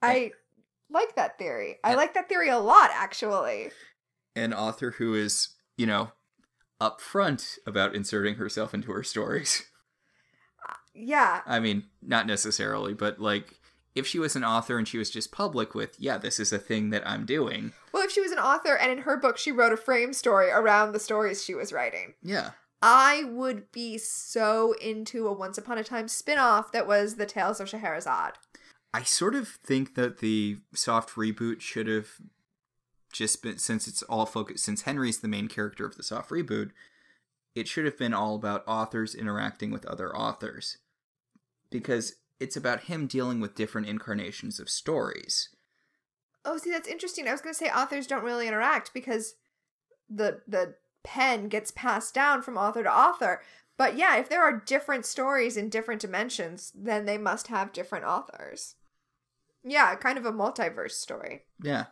I 0.00 0.32
like 0.90 1.16
that 1.16 1.38
theory. 1.38 1.78
I 1.82 1.94
like 1.94 2.14
that 2.14 2.28
theory 2.28 2.48
a 2.48 2.58
lot, 2.58 2.90
actually. 2.92 3.70
An 4.36 4.52
author 4.52 4.92
who 4.92 5.14
is, 5.14 5.48
you 5.76 5.86
know, 5.86 6.12
upfront 6.80 7.56
about 7.66 7.94
inserting 7.94 8.36
herself 8.36 8.72
into 8.74 8.92
her 8.92 9.02
stories. 9.02 9.62
Yeah. 10.94 11.40
I 11.46 11.60
mean, 11.60 11.84
not 12.02 12.26
necessarily, 12.26 12.94
but 12.94 13.20
like 13.20 13.60
if 13.94 14.06
she 14.06 14.18
was 14.18 14.36
an 14.36 14.44
author 14.44 14.78
and 14.78 14.88
she 14.88 14.98
was 14.98 15.10
just 15.10 15.32
public 15.32 15.74
with, 15.74 15.96
yeah, 15.98 16.18
this 16.18 16.40
is 16.40 16.52
a 16.52 16.58
thing 16.58 16.90
that 16.90 17.06
I'm 17.08 17.26
doing. 17.26 17.72
Well, 17.92 18.04
if 18.04 18.10
she 18.10 18.20
was 18.20 18.32
an 18.32 18.38
author 18.38 18.76
and 18.76 18.90
in 18.90 18.98
her 18.98 19.16
book 19.16 19.38
she 19.38 19.52
wrote 19.52 19.72
a 19.72 19.76
frame 19.76 20.12
story 20.12 20.50
around 20.50 20.92
the 20.92 21.00
stories 21.00 21.44
she 21.44 21.54
was 21.54 21.72
writing, 21.72 22.14
Yeah. 22.22 22.50
I 22.82 23.24
would 23.24 23.72
be 23.72 23.96
so 23.96 24.74
into 24.74 25.26
a 25.26 25.32
Once 25.32 25.56
Upon 25.56 25.78
a 25.78 25.84
Time 25.84 26.06
spin-off 26.06 26.70
that 26.72 26.86
was 26.86 27.14
the 27.14 27.24
Tales 27.24 27.58
of 27.58 27.68
Scheherazade. 27.70 28.34
I 28.92 29.02
sort 29.04 29.34
of 29.34 29.48
think 29.48 29.94
that 29.94 30.18
the 30.18 30.58
soft 30.74 31.14
reboot 31.16 31.62
should 31.62 31.86
have 31.86 32.08
just 33.10 33.42
been 33.42 33.58
since 33.58 33.88
it's 33.88 34.02
all 34.02 34.26
focused 34.26 34.64
since 34.64 34.82
Henry's 34.82 35.20
the 35.20 35.28
main 35.28 35.48
character 35.48 35.86
of 35.86 35.96
the 35.96 36.02
soft 36.02 36.30
reboot, 36.30 36.72
it 37.54 37.68
should 37.68 37.84
have 37.84 37.96
been 37.96 38.12
all 38.12 38.34
about 38.34 38.64
authors 38.66 39.14
interacting 39.14 39.70
with 39.70 39.86
other 39.86 40.14
authors. 40.14 40.78
Because 41.74 42.14
it's 42.38 42.56
about 42.56 42.82
him 42.82 43.08
dealing 43.08 43.40
with 43.40 43.56
different 43.56 43.88
incarnations 43.88 44.60
of 44.60 44.68
stories. 44.68 45.48
Oh, 46.44 46.56
see, 46.56 46.70
that's 46.70 46.86
interesting. 46.86 47.26
I 47.26 47.32
was 47.32 47.40
going 47.40 47.52
to 47.52 47.58
say 47.58 47.68
authors 47.68 48.06
don't 48.06 48.22
really 48.22 48.46
interact 48.46 48.94
because 48.94 49.34
the 50.08 50.40
the 50.46 50.76
pen 51.02 51.48
gets 51.48 51.72
passed 51.72 52.14
down 52.14 52.42
from 52.42 52.56
author 52.56 52.84
to 52.84 52.96
author. 52.96 53.42
But 53.76 53.96
yeah, 53.96 54.16
if 54.18 54.28
there 54.28 54.42
are 54.42 54.62
different 54.64 55.04
stories 55.04 55.56
in 55.56 55.68
different 55.68 56.00
dimensions, 56.00 56.70
then 56.76 57.06
they 57.06 57.18
must 57.18 57.48
have 57.48 57.72
different 57.72 58.04
authors. 58.04 58.76
Yeah, 59.64 59.96
kind 59.96 60.16
of 60.16 60.26
a 60.26 60.32
multiverse 60.32 60.92
story. 60.92 61.42
Yeah. 61.60 61.86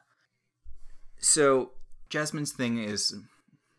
So 1.19 1.73
Jasmine's 2.09 2.53
thing 2.53 2.79
is 2.79 3.15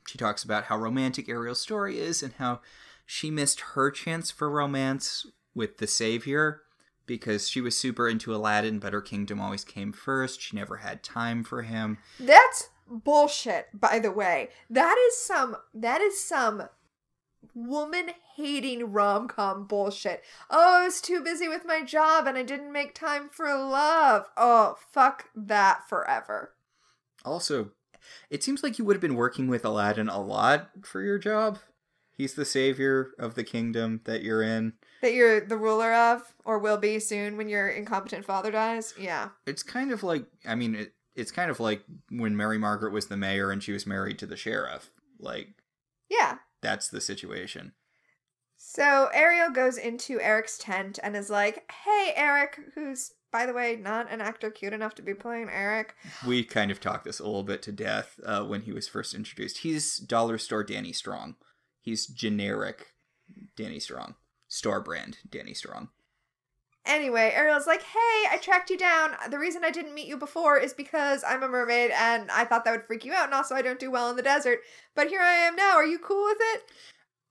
she 0.08 0.18
talks 0.18 0.43
about 0.43 0.66
how 0.66 0.78
romantic 0.78 1.30
Ariel's 1.30 1.62
story 1.62 1.99
is 1.99 2.22
and 2.22 2.34
how 2.34 2.60
she 3.06 3.32
missed 3.32 3.62
her 3.76 3.89
chance 3.89 4.32
for 4.32 4.49
romance 4.49 5.26
with 5.56 5.78
the 5.78 5.88
savior 5.88 6.62
because 7.06 7.49
she 7.49 7.62
was 7.62 7.78
super 7.78 8.08
into 8.08 8.34
Aladdin, 8.34 8.80
but 8.80 8.93
her 8.93 9.01
kingdom 9.01 9.41
always 9.41 9.64
came 9.64 9.91
first. 9.91 10.41
She 10.41 10.56
never 10.56 10.78
had 10.78 11.04
time 11.04 11.43
for 11.43 11.64
him. 11.64 11.97
That's 12.20 12.70
bullshit, 12.88 13.68
by 13.74 13.99
the 13.99 14.12
way. 14.12 14.49
That 14.70 14.95
is 15.08 15.18
some 15.18 15.58
that 15.74 16.01
is 16.01 16.24
some 16.24 16.64
woman 17.54 18.12
hating 18.36 18.91
rom 18.91 19.28
com 19.28 19.68
bullshit. 19.68 20.24
Oh, 20.49 20.82
I 20.82 20.86
was 20.86 21.01
too 21.01 21.22
busy 21.22 21.47
with 21.47 21.66
my 21.66 21.84
job 21.84 22.26
and 22.28 22.38
I 22.38 22.43
didn't 22.43 22.72
make 22.72 22.95
time 22.95 23.30
for 23.30 23.47
love. 23.47 24.28
Oh, 24.38 24.76
fuck 24.91 25.30
that 25.36 25.88
forever. 25.88 26.54
Also, 27.26 27.72
it 28.30 28.43
seems 28.43 28.64
like 28.64 28.78
you 28.78 28.86
would 28.86 28.95
have 28.95 29.01
been 29.01 29.16
working 29.16 29.47
with 29.47 29.66
Aladdin 29.66 30.10
a 30.10 30.22
lot 30.22 30.70
for 30.84 31.01
your 31.01 31.18
job. 31.18 31.60
He's 32.16 32.34
the 32.34 32.45
savior 32.45 33.12
of 33.18 33.36
the 33.36 33.43
kingdom 33.43 34.01
that 34.06 34.24
you're 34.24 34.43
in. 34.43 34.74
That 35.04 35.14
you're 35.14 35.41
the 35.41 35.58
ruler 35.58 35.93
of, 35.93 36.34
or 36.45 36.58
will 36.58 36.78
be 36.78 36.97
soon 36.99 37.38
when 37.38 37.49
your 37.49 37.68
incompetent 37.68 38.26
father 38.26 38.49
dies. 38.51 38.93
Yeah. 38.97 39.30
It's 39.45 39.62
kind 39.62 39.91
of 39.91 40.01
like, 40.01 40.26
I 40.47 40.56
mean, 40.56 40.74
it, 40.76 40.93
it's 41.14 41.32
kind 41.32 41.51
of 41.51 41.60
like 41.60 41.84
when 42.10 42.36
Mary 42.36 42.58
Margaret 42.58 42.93
was 42.93 43.08
the 43.08 43.18
mayor 43.18 43.51
and 43.51 43.62
she 43.62 43.74
was 43.74 43.86
married 43.86 44.18
to 44.20 44.26
the 44.26 44.38
sheriff. 44.38 44.89
Like, 45.20 45.49
Yeah. 46.10 46.38
that's 46.62 46.88
the 46.88 47.01
situation. 47.01 47.74
So 48.56 49.10
Ariel 49.14 49.49
goes 49.51 49.78
into 49.78 50.22
Eric's 50.22 50.58
tent 50.58 50.99
and 51.04 51.16
is 51.18 51.30
like, 51.30 51.70
hey, 51.84 52.14
Eric, 52.16 52.58
who's, 52.76 53.12
by 53.30 53.45
the 53.45 53.54
way, 53.54 53.76
not 53.76 54.10
an 54.10 54.22
actor 54.22 54.49
cute 54.49 54.72
enough 54.74 54.95
to 54.95 55.01
be 55.01 55.14
playing 55.14 55.49
Eric. 55.51 55.95
We 56.26 56.45
kind 56.45 56.72
of 56.72 56.80
talked 56.80 57.04
this 57.04 57.20
a 57.20 57.26
little 57.26 57.43
bit 57.43 57.62
to 57.64 57.72
death 57.74 58.20
uh, 58.26 58.43
when 58.45 58.62
he 58.62 58.72
was 58.72 58.88
first 58.88 59.14
introduced. 59.14 59.60
He's 59.60 59.97
dollar 59.97 60.38
store 60.38 60.64
Danny 60.64 60.93
Strong. 60.93 61.36
He's 61.82 62.08
generic 62.08 62.93
Danny 63.58 63.80
Strong. 63.82 64.16
Store 64.54 64.82
brand 64.82 65.18
Danny 65.28 65.56
Strong. 65.56 65.89
Anyway, 66.86 67.32
Ariel's 67.34 67.66
like, 67.66 67.82
hey, 67.82 68.28
I 68.30 68.38
tracked 68.39 68.70
you 68.70 68.78
down. 68.78 69.16
The 69.32 69.39
reason 69.39 69.64
I 69.64 69.72
didn't 69.72 69.95
meet 69.95 70.06
you 70.06 70.16
before 70.16 70.60
is 70.60 70.76
because 70.76 71.24
I'm 71.28 71.41
a 71.41 71.47
mermaid 71.47 71.89
and 71.91 72.30
I 72.30 72.45
thought 72.45 72.64
that 72.66 72.72
would 72.72 72.84
freak 72.84 73.04
you 73.04 73.14
out, 73.14 73.26
and 73.26 73.34
also 73.34 73.56
I 73.56 73.64
don't 73.64 73.80
do 73.80 73.89
well 73.89 74.12
in 74.12 74.16
the 74.16 74.22
desert. 74.22 74.60
But 74.93 75.08
here 75.08 75.22
I 75.22 75.34
am 75.34 75.56
now. 75.56 75.72
Are 75.72 75.86
you 75.86 75.97
cool 75.97 76.24
with 76.26 76.38
it? 76.39 76.62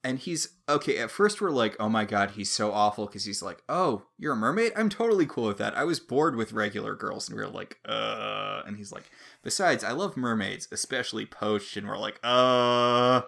And 0.02 0.18
he's 0.18 0.56
okay. 0.68 0.98
At 0.98 1.12
first, 1.12 1.40
we're 1.40 1.50
like, 1.50 1.76
oh 1.78 1.88
my 1.88 2.04
god, 2.04 2.32
he's 2.32 2.50
so 2.50 2.72
awful 2.72 3.06
because 3.06 3.24
he's 3.24 3.40
like, 3.40 3.62
oh, 3.68 4.06
you're 4.18 4.32
a 4.32 4.36
mermaid? 4.36 4.72
I'm 4.74 4.88
totally 4.88 5.26
cool 5.26 5.46
with 5.46 5.58
that. 5.58 5.78
I 5.78 5.84
was 5.84 6.00
bored 6.00 6.34
with 6.34 6.52
regular 6.52 6.96
girls. 6.96 7.28
And 7.28 7.38
we 7.38 7.44
are 7.44 7.48
like, 7.48 7.78
uh. 7.84 8.62
And 8.66 8.78
he's 8.78 8.90
like, 8.90 9.12
besides, 9.44 9.84
I 9.84 9.92
love 9.92 10.16
mermaids, 10.16 10.66
especially 10.72 11.24
poached. 11.24 11.76
And 11.76 11.86
we're 11.86 11.98
like, 11.98 12.18
uh. 12.24 13.22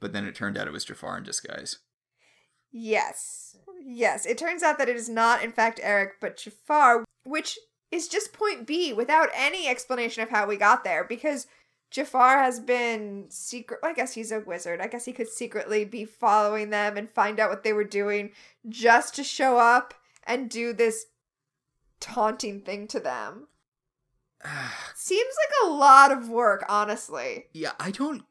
But 0.00 0.12
then 0.12 0.26
it 0.26 0.36
turned 0.36 0.56
out 0.56 0.68
it 0.68 0.72
was 0.72 0.84
Jafar 0.84 1.18
in 1.18 1.24
disguise. 1.24 1.78
Yes. 2.72 3.56
Yes. 3.84 4.26
It 4.26 4.38
turns 4.38 4.62
out 4.62 4.78
that 4.78 4.88
it 4.88 4.96
is 4.96 5.08
not, 5.08 5.44
in 5.44 5.52
fact, 5.52 5.80
Eric, 5.82 6.14
but 6.20 6.38
Jafar, 6.38 7.04
which 7.24 7.58
is 7.90 8.08
just 8.08 8.32
point 8.32 8.66
B 8.66 8.92
without 8.92 9.28
any 9.34 9.68
explanation 9.68 10.22
of 10.22 10.30
how 10.30 10.46
we 10.46 10.56
got 10.56 10.82
there 10.82 11.04
because 11.04 11.46
Jafar 11.90 12.38
has 12.38 12.58
been 12.58 13.26
secret. 13.28 13.80
I 13.84 13.92
guess 13.92 14.14
he's 14.14 14.32
a 14.32 14.40
wizard. 14.40 14.80
I 14.80 14.86
guess 14.86 15.04
he 15.04 15.12
could 15.12 15.28
secretly 15.28 15.84
be 15.84 16.06
following 16.06 16.70
them 16.70 16.96
and 16.96 17.08
find 17.08 17.38
out 17.38 17.50
what 17.50 17.64
they 17.64 17.74
were 17.74 17.84
doing 17.84 18.30
just 18.66 19.14
to 19.16 19.24
show 19.24 19.58
up 19.58 19.92
and 20.24 20.48
do 20.48 20.72
this 20.72 21.06
taunting 22.00 22.62
thing 22.62 22.88
to 22.88 22.98
them. 22.98 23.48
Seems 24.94 25.34
like 25.36 25.70
a 25.70 25.74
lot 25.74 26.10
of 26.10 26.30
work, 26.30 26.64
honestly. 26.66 27.44
Yeah, 27.52 27.72
I 27.78 27.90
don't. 27.90 28.24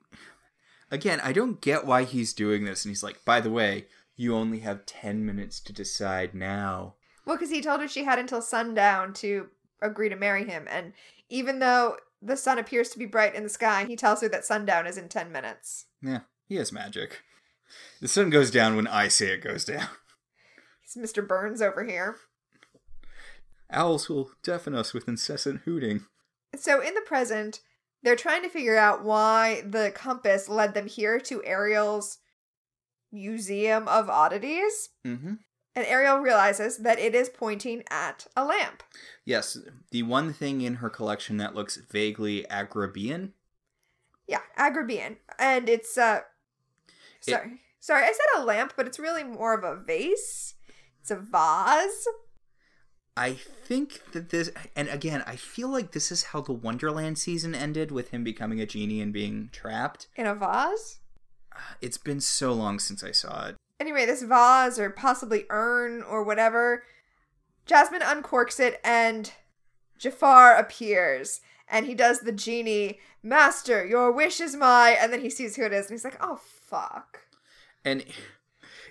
Again, 0.90 1.22
I 1.24 1.32
don't 1.32 1.62
get 1.62 1.86
why 1.86 2.04
he's 2.04 2.34
doing 2.34 2.66
this. 2.66 2.84
And 2.84 2.90
he's 2.90 3.04
like, 3.04 3.24
by 3.24 3.40
the 3.40 3.52
way, 3.52 3.86
you 4.16 4.36
only 4.36 4.60
have 4.60 4.86
10 4.86 5.26
minutes 5.26 5.60
to 5.62 5.74
decide 5.74 6.34
now. 6.34 6.96
Well, 7.26 7.38
because 7.38 7.52
he 7.52 7.62
told 7.62 7.82
her 7.82 7.88
she 7.88 8.04
had 8.04 8.20
until 8.20 8.42
sundown 8.42 9.14
to 9.16 9.48
agree 9.82 10.10
to 10.10 10.16
marry 10.16 10.46
him. 10.46 10.68
And 10.70 10.94
even 11.30 11.60
though 11.60 11.98
the 12.22 12.38
sun 12.38 12.60
appears 12.60 12.90
to 12.90 13.00
be 13.00 13.06
bright 13.06 13.36
in 13.36 13.44
the 13.44 13.50
sky, 13.50 13.86
he 13.86 13.96
tells 13.96 14.22
her 14.22 14.30
that 14.30 14.46
sundown 14.46 14.88
is 14.88 14.98
in 14.98 15.10
10 15.10 15.32
minutes. 15.32 15.86
Yeah, 16.02 16.22
he 16.48 16.56
has 16.56 16.72
magic. 16.72 17.22
The 18.02 18.08
sun 18.08 18.30
goes 18.30 18.52
down 18.52 18.76
when 18.76 18.88
I 18.88 19.08
say 19.08 19.28
it 19.28 19.44
goes 19.44 19.66
down. 19.66 19.88
He's 20.82 21.02
Mr. 21.02 21.26
Burns 21.26 21.62
over 21.62 21.84
here. 21.84 22.18
Owls 23.72 24.10
will 24.10 24.32
deafen 24.44 24.76
us 24.76 24.94
with 24.94 25.08
incessant 25.08 25.62
hooting. 25.64 26.06
So 26.58 26.82
in 26.82 26.94
the 26.94 27.02
present, 27.02 27.62
they're 28.04 28.16
trying 28.16 28.44
to 28.44 28.50
figure 28.50 28.78
out 28.78 29.04
why 29.04 29.62
the 29.66 29.92
compass 29.96 30.50
led 30.50 30.74
them 30.74 30.88
here 30.88 31.20
to 31.22 31.44
Ariel's 31.46 32.18
Museum 33.12 33.88
of 33.88 34.10
Oddities. 34.10 34.90
Mm-hmm. 35.06 35.34
And 35.74 35.86
Ariel 35.86 36.18
realizes 36.20 36.80
that 36.80 37.00
it 37.00 37.16
is 37.16 37.30
pointing 37.30 37.84
at 37.90 38.28
a 38.36 38.44
lamp. 38.44 38.84
Yes, 39.24 39.58
the 39.92 40.04
one 40.04 40.34
thing 40.34 40.62
in 40.62 40.76
her 40.76 40.90
collection 40.90 41.38
that 41.38 41.56
looks 41.56 41.78
vaguely 41.78 42.46
Agrabian. 42.52 43.32
Yeah, 44.28 44.42
Agrabian. 44.58 45.18
And 45.40 45.70
it's 45.70 45.98
uh 45.98 46.22
It- 47.26 47.32
sorry. 47.32 47.62
sorry, 47.80 48.04
I 48.04 48.12
said 48.12 48.42
a 48.42 48.44
lamp, 48.46 48.74
but 48.76 48.86
it's 48.88 49.00
really 49.00 49.24
more 49.24 49.54
of 49.54 49.64
a 49.64 49.76
vase. 49.82 50.56
It's 51.00 51.12
a 51.12 51.16
vase. 51.16 52.06
I 53.18 53.34
think 53.34 54.12
that 54.14 54.30
this, 54.30 54.52
and 54.76 54.88
again, 54.88 55.22
I 55.28 55.36
feel 55.36 55.68
like 55.68 55.92
this 55.92 56.12
is 56.14 56.24
how 56.24 56.40
the 56.42 56.54
Wonderland 56.54 57.18
season 57.20 57.54
ended 57.54 57.92
with 57.92 58.12
him 58.12 58.24
becoming 58.24 58.62
a 58.62 58.66
genie 58.66 59.02
and 59.02 59.12
being 59.12 59.50
trapped. 59.52 60.08
In 60.16 60.26
a 60.26 60.34
vase? 60.34 61.00
It's 61.82 61.98
been 61.98 62.20
so 62.20 62.54
long 62.54 62.80
since 62.80 63.04
I 63.04 63.12
saw 63.12 63.48
it. 63.48 63.56
Anyway, 63.80 64.06
this 64.06 64.22
vase 64.22 64.78
or 64.78 64.90
possibly 64.90 65.46
urn 65.50 66.04
or 66.04 66.24
whatever, 66.24 66.84
Jasmine 67.66 68.02
uncorks 68.02 68.60
it 68.60 68.80
and 68.84 69.32
Jafar 69.98 70.56
appears 70.56 71.42
and 71.68 71.86
he 71.86 71.96
does 71.96 72.20
the 72.20 72.32
genie, 72.32 73.00
Master, 73.24 73.86
your 73.86 74.12
wish 74.12 74.42
is 74.42 74.56
my, 74.56 74.92
and 75.00 75.12
then 75.12 75.22
he 75.22 75.30
sees 75.30 75.56
who 75.56 75.64
it 75.64 75.74
is 75.74 75.86
and 75.86 75.94
he's 75.94 76.04
like, 76.04 76.18
oh 76.20 76.40
fuck. 76.44 77.22
And 77.84 78.04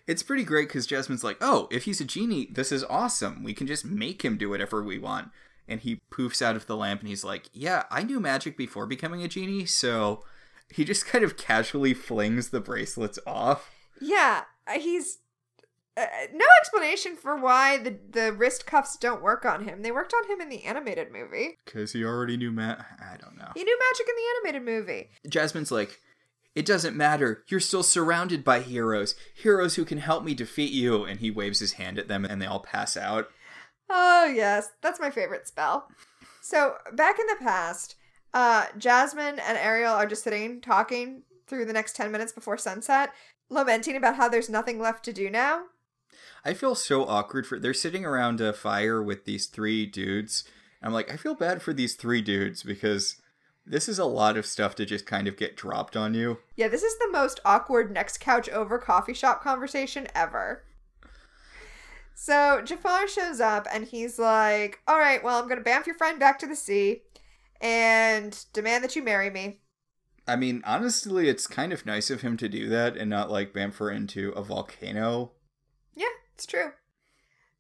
it's 0.07 0.23
pretty 0.23 0.45
great 0.45 0.69
because 0.69 0.87
Jasmine's 0.87 1.23
like, 1.23 1.37
oh, 1.41 1.69
if 1.71 1.85
he's 1.85 2.01
a 2.01 2.05
genie, 2.05 2.49
this 2.51 2.73
is 2.73 2.83
awesome. 2.85 3.45
We 3.45 3.55
can 3.55 3.67
just 3.67 3.85
make 3.85 4.23
him 4.23 4.37
do 4.37 4.49
whatever 4.49 4.83
we 4.83 4.99
want. 4.99 5.31
And 5.69 5.81
he 5.81 6.01
poofs 6.11 6.43
out 6.43 6.57
of 6.57 6.67
the 6.67 6.77
lamp 6.77 7.01
and 7.01 7.09
he's 7.09 7.23
like, 7.23 7.49
yeah, 7.53 7.85
I 7.91 8.03
knew 8.03 8.19
magic 8.19 8.57
before 8.57 8.87
becoming 8.87 9.23
a 9.23 9.29
genie, 9.29 9.67
so 9.67 10.25
he 10.71 10.85
just 10.85 11.07
kind 11.07 11.25
of 11.25 11.37
casually 11.37 11.95
flings 11.95 12.51
the 12.51 12.61
bracelets 12.61 13.19
off. 13.27 13.71
Yeah, 14.01 14.45
uh, 14.67 14.79
he's. 14.79 15.19
Uh, 15.97 16.07
no 16.33 16.47
explanation 16.61 17.17
for 17.17 17.37
why 17.37 17.77
the, 17.77 17.99
the 18.11 18.33
wrist 18.33 18.65
cuffs 18.65 18.97
don't 18.97 19.23
work 19.23 19.45
on 19.45 19.65
him. 19.65 19.83
They 19.83 19.91
worked 19.91 20.15
on 20.15 20.31
him 20.31 20.41
in 20.41 20.49
the 20.49 20.63
animated 20.63 21.13
movie. 21.13 21.59
Because 21.65 21.93
he 21.93 22.05
already 22.05 22.37
knew 22.37 22.53
ma- 22.53 22.77
I 23.01 23.17
don't 23.21 23.37
know. 23.37 23.51
He 23.55 23.65
knew 23.65 23.79
magic 23.91 24.07
in 24.09 24.15
the 24.15 24.51
animated 24.51 24.65
movie. 24.65 25.11
Jasmine's 25.29 25.73
like, 25.73 25.99
it 26.55 26.65
doesn't 26.65 26.97
matter. 26.97 27.45
You're 27.49 27.61
still 27.61 27.83
surrounded 27.83 28.45
by 28.45 28.61
heroes. 28.61 29.15
Heroes 29.35 29.75
who 29.75 29.85
can 29.85 29.99
help 29.99 30.25
me 30.25 30.33
defeat 30.33 30.73
you. 30.73 31.05
And 31.05 31.21
he 31.21 31.31
waves 31.31 31.59
his 31.59 31.73
hand 31.73 31.99
at 31.99 32.09
them 32.09 32.25
and 32.25 32.41
they 32.41 32.47
all 32.47 32.61
pass 32.61 32.97
out. 32.97 33.29
Oh, 33.91 34.27
yes. 34.27 34.71
That's 34.83 35.01
my 35.01 35.11
favorite 35.11 35.49
spell. 35.49 35.89
So, 36.41 36.77
back 36.95 37.19
in 37.19 37.27
the 37.27 37.37
past, 37.41 37.97
uh, 38.33 38.67
Jasmine 38.79 39.39
and 39.39 39.59
Ariel 39.59 39.95
are 39.95 40.07
just 40.07 40.25
sitting 40.25 40.61
talking 40.61 41.23
through 41.47 41.65
the 41.65 41.73
next 41.73 41.97
10 41.97 42.13
minutes 42.13 42.33
before 42.33 42.57
sunset, 42.57 43.13
lamenting 43.49 43.97
about 43.97 44.17
how 44.17 44.29
there's 44.29 44.49
nothing 44.49 44.79
left 44.79 45.05
to 45.05 45.13
do 45.13 45.29
now. 45.29 45.65
I 46.45 46.55
feel 46.55 46.75
so 46.75 47.05
awkward 47.05 47.47
for. 47.47 47.59
They're 47.59 47.75
sitting 47.75 48.05
around 48.05 48.41
a 48.41 48.53
fire 48.53 49.03
with 49.03 49.25
these 49.25 49.47
three 49.47 49.85
dudes. 49.85 50.45
I'm 50.83 50.93
like, 50.93 51.13
I 51.13 51.17
feel 51.17 51.35
bad 51.35 51.61
for 51.61 51.75
these 51.75 51.95
three 51.95 52.23
dudes 52.23 52.63
because 52.63 53.17
this 53.67 53.89
is 53.89 53.99
a 53.99 54.07
lot 54.07 54.37
of 54.37 54.47
stuff 54.47 54.75
to 54.77 54.87
just 54.87 55.05
kind 55.05 55.29
of 55.29 55.37
get 55.37 55.57
dropped 55.57 55.97
on 55.97 56.15
you. 56.15 56.39
Yeah, 56.57 56.69
this 56.69 56.83
is 56.83 56.99
the 56.99 57.11
most 57.13 57.41
awkward 57.45 57.93
next 57.93 58.19
couch 58.19 58.49
over 58.49 58.79
coffee 58.79 59.13
shop 59.13 59.43
conversation 59.43 60.09
ever. 60.15 60.65
So 62.15 62.63
Jafar 62.63 63.09
shows 63.09 63.41
up 63.41 63.67
and 63.73 63.85
he's 63.85 64.19
like, 64.19 64.81
All 64.87 64.99
right, 64.99 65.23
well, 65.23 65.41
I'm 65.41 65.49
going 65.49 65.63
to 65.63 65.69
bamf 65.69 65.87
your 65.87 65.97
friend 65.97 66.19
back 66.19 66.39
to 66.41 66.47
the 66.47 66.57
sea 66.57 67.03
and 67.61 68.45
demand 68.53 68.85
that 68.85 68.97
you 68.97 69.03
marry 69.03 69.31
me. 69.31 69.61
I 70.27 70.37
mean, 70.37 70.63
honestly, 70.65 71.29
it's 71.29 71.47
kind 71.47 71.73
of 71.73 71.87
nice 71.87 72.11
of 72.11 72.21
him 72.21 72.37
to 72.39 72.49
do 72.49 72.69
that 72.69 72.97
and 72.97 73.11
not 73.11 73.31
like 73.31 73.53
bamfer 73.53 73.95
into 73.95 74.31
a 74.31 74.43
volcano. 74.43 75.33
Yeah, 75.95 76.07
it's 76.35 76.47
true. 76.47 76.73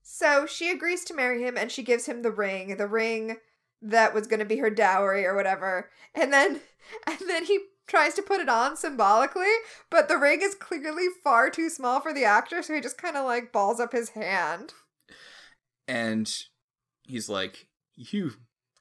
So 0.02 0.46
she 0.46 0.70
agrees 0.70 1.04
to 1.04 1.14
marry 1.14 1.42
him 1.42 1.56
and 1.56 1.70
she 1.70 1.82
gives 1.82 2.06
him 2.06 2.22
the 2.22 2.30
ring, 2.30 2.76
the 2.76 2.86
ring 2.86 3.36
that 3.82 4.14
was 4.14 4.26
going 4.26 4.40
to 4.40 4.46
be 4.46 4.58
her 4.58 4.70
dowry 4.70 5.24
or 5.24 5.34
whatever. 5.34 5.90
And 6.14 6.32
then 6.32 6.60
and 7.06 7.18
then 7.26 7.44
he 7.44 7.60
tries 7.86 8.14
to 8.14 8.22
put 8.22 8.40
it 8.40 8.48
on 8.48 8.76
symbolically, 8.76 9.52
but 9.90 10.08
the 10.08 10.16
ring 10.16 10.40
is 10.42 10.54
clearly 10.54 11.06
far 11.24 11.50
too 11.50 11.68
small 11.68 12.00
for 12.00 12.12
the 12.12 12.24
actor, 12.24 12.62
so 12.62 12.72
he 12.72 12.80
just 12.80 12.96
kind 12.96 13.16
of 13.16 13.24
like 13.24 13.52
balls 13.52 13.80
up 13.80 13.92
his 13.92 14.10
hand. 14.10 14.74
And 15.88 16.32
he's 17.02 17.28
like, 17.28 17.66
You 17.96 18.32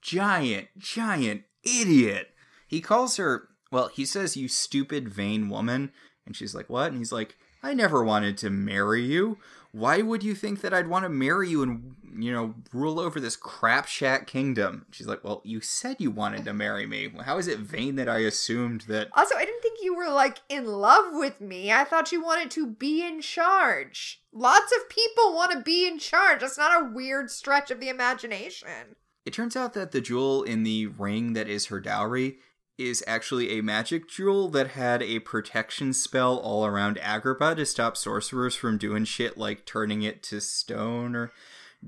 giant, 0.02 0.68
giant 0.78 1.44
idiot. 1.64 2.30
He 2.68 2.82
calls 2.82 3.18
her, 3.18 3.50
well, 3.72 3.88
he 3.88 4.06
says, 4.06 4.38
You 4.38 4.48
stupid, 4.48 5.10
vain 5.10 5.50
woman. 5.50 5.92
And 6.26 6.36
she's 6.36 6.56
like, 6.56 6.70
What? 6.70 6.90
And 6.90 6.98
he's 6.98 7.12
like, 7.12 7.36
I 7.62 7.74
never 7.74 8.04
wanted 8.04 8.38
to 8.40 8.50
marry 8.50 9.04
you. 9.04 9.38
Why 9.72 10.02
would 10.02 10.24
you 10.24 10.34
think 10.34 10.62
that 10.62 10.74
I'd 10.74 10.88
want 10.88 11.04
to 11.04 11.10
marry 11.10 11.50
you 11.50 11.62
and, 11.62 11.96
you 12.18 12.32
know, 12.32 12.56
rule 12.74 13.00
over 13.00 13.20
this 13.20 13.36
crap 13.36 13.86
shack 13.86 14.26
kingdom? 14.26 14.86
She's 14.92 15.08
like, 15.08 15.24
Well, 15.24 15.42
you 15.44 15.62
said 15.62 15.98
you 16.00 16.10
wanted 16.10 16.46
to 16.46 16.54
marry 16.54 16.86
me. 16.86 17.12
How 17.24 17.38
is 17.38 17.48
it 17.48 17.60
vain 17.60 17.96
that 17.98 18.10
I 18.10 18.20
assumed 18.20 18.82
that. 18.82 19.10
Also, 19.20 19.36
I 19.36 19.46
didn't 19.46 19.62
think 19.62 19.80
you 19.82 19.96
were 19.96 20.10
like 20.10 20.40
in 20.48 20.66
love 20.66 21.14
with 21.14 21.42
me. 21.42 21.72
I 21.72 21.84
thought 21.84 22.12
you 22.12 22.24
wanted 22.24 22.50
to 22.52 22.68
be 22.68 23.06
in 23.06 23.22
charge. 23.22 24.22
Lots 24.32 24.72
of 24.72 24.90
people 24.90 25.34
want 25.34 25.52
to 25.52 25.60
be 25.60 25.88
in 25.88 26.00
charge. 26.00 26.42
That's 26.42 26.58
not 26.58 26.82
a 26.82 26.90
weird 26.94 27.30
stretch 27.30 27.70
of 27.70 27.80
the 27.80 27.90
imagination. 27.90 28.96
It 29.30 29.34
turns 29.34 29.56
out 29.56 29.76
that 29.76 29.92
the 29.92 30.02
jewel 30.02 30.42
in 30.42 30.64
the 30.64 30.88
ring 30.88 31.34
that 31.34 31.48
is 31.48 31.68
her 31.68 31.80
dowry 31.80 32.40
is 32.80 33.04
actually 33.06 33.52
a 33.52 33.62
magic 33.62 34.10
jewel 34.10 34.50
that 34.50 34.70
had 34.70 35.04
a 35.04 35.20
protection 35.20 35.94
spell 35.94 36.38
all 36.40 36.66
around 36.66 36.98
Agrabah 36.98 37.56
to 37.58 37.66
stop 37.68 37.96
sorcerers 37.96 38.56
from 38.56 38.80
doing 38.80 39.06
shit 39.06 39.38
like 39.38 39.68
turning 39.68 40.02
it 40.02 40.24
to 40.24 40.42
stone 40.42 41.16
or 41.16 41.32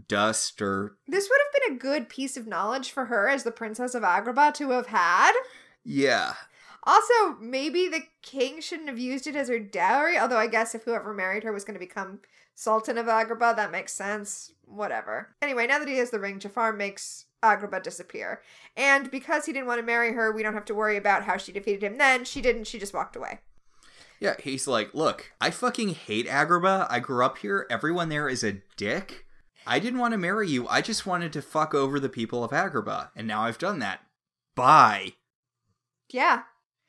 dust 0.08 0.62
or 0.62 0.98
This 1.08 1.32
would 1.32 1.40
have 1.44 1.68
been 1.68 1.76
a 1.78 1.80
good 1.80 2.10
piece 2.10 2.38
of 2.38 2.46
knowledge 2.46 2.92
for 2.92 3.06
her 3.06 3.28
as 3.28 3.44
the 3.44 3.50
princess 3.50 3.96
of 3.96 4.04
Agrabah 4.04 4.54
to 4.54 4.70
have 4.70 4.86
had. 4.86 5.34
yeah. 5.84 6.36
Also, 6.84 7.38
maybe 7.40 7.88
the 7.88 8.04
king 8.22 8.62
shouldn't 8.62 8.90
have 8.90 9.00
used 9.00 9.26
it 9.26 9.36
as 9.36 9.50
her 9.50 9.58
dowry, 9.58 10.20
although 10.20 10.38
I 10.38 10.46
guess 10.46 10.76
if 10.76 10.84
whoever 10.84 11.12
married 11.12 11.44
her 11.44 11.52
was 11.52 11.64
going 11.64 11.74
to 11.74 11.80
become 11.80 12.20
Sultan 12.56 12.98
of 12.98 13.08
Agrabah, 13.08 13.56
that 13.56 13.72
makes 13.72 13.94
sense. 13.94 14.52
Whatever. 14.66 15.36
Anyway, 15.42 15.68
now 15.68 15.80
that 15.80 15.88
he 15.88 15.98
has 15.98 16.12
the 16.12 16.20
ring, 16.20 16.40
Jafar 16.40 16.74
makes 16.74 17.26
Agrabah 17.44 17.84
disappear. 17.84 18.42
And 18.78 19.10
because 19.10 19.46
he 19.46 19.54
didn't 19.54 19.68
want 19.68 19.80
to 19.80 19.86
marry 19.86 20.14
her, 20.14 20.32
we 20.32 20.44
don't 20.44 20.54
have 20.54 20.66
to 20.66 20.76
worry 20.76 20.98
about 20.98 21.24
how 21.24 21.38
she 21.38 21.52
defeated 21.52 21.84
him 21.84 21.98
then. 21.98 22.24
She 22.24 22.42
didn't, 22.42 22.66
she 22.66 22.80
just 22.80 22.94
walked 22.94 23.16
away. 23.16 23.40
Yeah, 24.22 24.36
he's 24.40 24.68
like, 24.68 24.94
"Look, 24.94 25.32
I 25.42 25.50
fucking 25.50 25.96
hate 25.96 26.28
Agrabah. 26.28 26.86
I 26.92 27.00
grew 27.00 27.26
up 27.26 27.40
here. 27.40 27.66
Everyone 27.72 28.10
there 28.10 28.30
is 28.30 28.44
a 28.44 28.62
dick. 28.78 29.26
I 29.66 29.80
didn't 29.80 30.00
want 30.00 30.12
to 30.12 30.20
marry 30.20 30.48
you. 30.48 30.68
I 30.68 30.82
just 30.82 31.08
wanted 31.08 31.34
to 31.34 31.42
fuck 31.42 31.74
over 31.74 32.00
the 32.00 32.08
people 32.08 32.44
of 32.44 32.52
Agrabah, 32.52 33.10
and 33.16 33.28
now 33.28 33.42
I've 33.42 33.58
done 33.58 33.80
that. 33.80 34.02
Bye." 34.56 35.14
Yeah. 36.12 36.44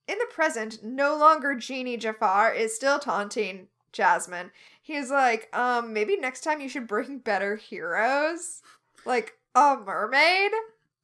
In 0.06 0.18
the 0.18 0.26
present, 0.26 0.84
no 0.84 1.16
longer 1.16 1.54
Genie 1.54 1.96
Jafar 1.96 2.52
is 2.52 2.74
still 2.74 2.98
taunting 2.98 3.68
Jasmine. 3.92 4.50
He's 4.84 5.10
like, 5.10 5.48
um, 5.56 5.92
maybe 5.92 6.16
next 6.16 6.42
time 6.42 6.60
you 6.60 6.68
should 6.68 6.86
bring 6.88 7.18
better 7.18 7.56
heroes. 7.56 8.60
Like 9.06 9.34
a 9.54 9.76
mermaid 9.76 10.50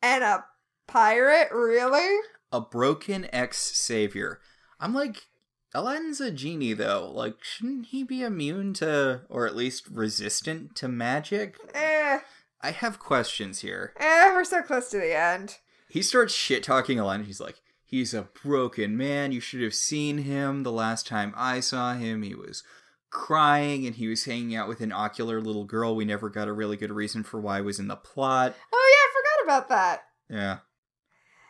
and 0.03 0.22
a 0.24 0.45
pirate, 0.87 1.49
really? 1.53 2.18
a 2.51 2.61
broken 2.61 3.29
ex 3.33 3.59
savior. 3.59 4.41
I'm 4.81 4.95
like, 4.95 5.26
Aladdin's 5.74 6.20
a 6.20 6.31
genie 6.31 6.72
though. 6.72 7.11
Like, 7.12 7.37
shouldn't 7.43 7.87
he 7.87 8.03
be 8.03 8.22
immune 8.22 8.72
to, 8.74 9.20
or 9.29 9.47
at 9.47 9.55
least 9.55 9.87
resistant 9.89 10.74
to 10.76 10.89
magic? 10.89 11.57
Eh, 11.74 12.20
I 12.61 12.70
have 12.70 12.99
questions 12.99 13.61
here. 13.61 13.93
eh, 13.99 14.33
we're 14.33 14.45
so 14.45 14.62
close 14.62 14.89
to 14.91 14.97
the 14.99 15.16
end. 15.16 15.59
He 15.89 16.03
starts 16.03 16.35
shit 16.35 16.62
talking 16.62 16.99
Aladdin. 16.99 17.26
He's 17.26 17.41
like, 17.41 17.61
he's 17.85 18.14
a 18.14 18.29
broken 18.43 18.97
man. 18.97 19.31
You 19.33 19.41
should 19.41 19.62
have 19.62 19.74
seen 19.74 20.18
him 20.18 20.62
the 20.62 20.72
last 20.72 21.07
time 21.07 21.35
I 21.37 21.61
saw 21.61 21.95
him. 21.95 22.22
He 22.22 22.35
was 22.35 22.62
crying 23.11 23.87
and 23.87 23.97
he 23.97 24.09
was 24.09 24.25
hanging 24.25 24.55
out 24.55 24.69
with 24.69 24.81
an 24.81 24.93
oracle 24.93 25.27
little 25.27 25.65
girl. 25.65 25.97
We 25.97 26.05
never 26.05 26.29
got 26.29 26.49
a 26.49 26.53
really 26.53 26.77
good 26.77 26.93
reason 26.93 27.23
for 27.23 27.41
why 27.41 27.59
it 27.59 27.65
was 27.65 27.79
in 27.79 27.89
the 27.89 27.97
plot. 27.97 28.55
Oh 28.73 28.93
yeah, 28.93 29.05
I 29.05 29.45
forgot 29.45 29.45
about 29.45 29.69
that. 29.69 30.03
Yeah. 30.29 30.59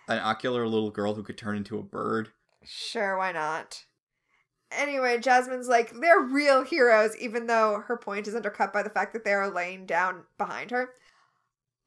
An 0.08 0.22
oracle 0.22 0.52
little 0.52 0.90
girl 0.90 1.14
who 1.14 1.22
could 1.22 1.38
turn 1.38 1.56
into 1.56 1.78
a 1.78 1.82
bird. 1.82 2.30
Sure, 2.64 3.16
why 3.18 3.32
not? 3.32 3.84
Anyway, 4.70 5.18
Jasmine's 5.18 5.68
like, 5.68 5.92
they're 6.00 6.20
real 6.20 6.62
heroes, 6.64 7.16
even 7.16 7.46
though 7.46 7.82
her 7.86 7.96
point 7.96 8.28
is 8.28 8.34
undercut 8.34 8.72
by 8.72 8.82
the 8.82 8.90
fact 8.90 9.14
that 9.14 9.24
they 9.24 9.32
are 9.32 9.50
laying 9.50 9.86
down 9.86 10.24
behind 10.36 10.70
her. 10.70 10.90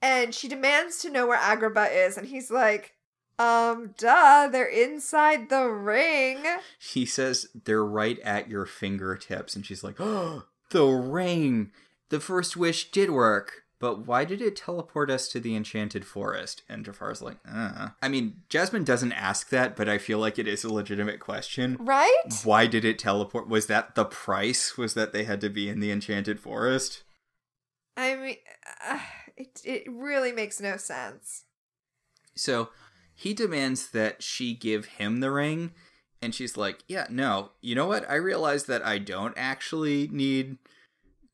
And 0.01 0.33
she 0.33 0.47
demands 0.47 0.97
to 0.99 1.11
know 1.11 1.27
where 1.27 1.37
Agrabah 1.37 2.07
is, 2.07 2.17
and 2.17 2.27
he's 2.27 2.49
like, 2.49 2.95
um, 3.41 3.95
duh, 3.97 4.47
they're 4.51 4.65
inside 4.65 5.49
the 5.49 5.67
ring. 5.67 6.43
He 6.79 7.05
says 7.05 7.47
they're 7.65 7.85
right 7.85 8.19
at 8.19 8.49
your 8.49 8.65
fingertips, 8.65 9.55
and 9.55 9.65
she's 9.65 9.83
like, 9.83 9.95
oh, 9.99 10.45
the 10.69 10.85
ring! 10.85 11.71
The 12.09 12.19
first 12.19 12.57
wish 12.57 12.91
did 12.91 13.09
work. 13.09 13.63
But 13.79 14.05
why 14.05 14.25
did 14.25 14.43
it 14.43 14.55
teleport 14.55 15.09
us 15.09 15.27
to 15.29 15.39
the 15.39 15.55
enchanted 15.55 16.05
forest? 16.05 16.61
And 16.69 16.85
Jafar's 16.85 17.19
like, 17.19 17.37
uh. 17.51 17.89
I 17.99 18.09
mean, 18.09 18.41
Jasmine 18.47 18.83
doesn't 18.83 19.13
ask 19.13 19.49
that, 19.49 19.75
but 19.75 19.89
I 19.89 19.97
feel 19.97 20.19
like 20.19 20.37
it 20.37 20.47
is 20.47 20.63
a 20.63 20.71
legitimate 20.71 21.19
question. 21.19 21.77
Right? 21.79 22.23
Why 22.43 22.67
did 22.67 22.85
it 22.85 22.99
teleport? 22.99 23.49
Was 23.49 23.65
that 23.67 23.95
the 23.95 24.05
price? 24.05 24.77
Was 24.77 24.93
that 24.93 25.13
they 25.13 25.23
had 25.23 25.41
to 25.41 25.49
be 25.49 25.67
in 25.67 25.79
the 25.79 25.91
enchanted 25.91 26.39
forest? 26.39 27.01
I 27.97 28.15
mean, 28.15 28.35
uh, 28.87 28.99
it, 29.35 29.61
it 29.65 29.83
really 29.91 30.31
makes 30.31 30.61
no 30.61 30.77
sense. 30.77 31.45
So 32.35 32.69
he 33.13 33.33
demands 33.33 33.89
that 33.91 34.23
she 34.23 34.53
give 34.53 34.85
him 34.85 35.19
the 35.19 35.31
ring, 35.31 35.71
and 36.21 36.33
she's 36.33 36.57
like, 36.57 36.83
Yeah, 36.87 37.07
no. 37.09 37.51
You 37.61 37.75
know 37.75 37.87
what? 37.87 38.09
I 38.09 38.15
realize 38.15 38.65
that 38.65 38.85
I 38.85 38.97
don't 38.97 39.33
actually 39.37 40.07
need. 40.11 40.57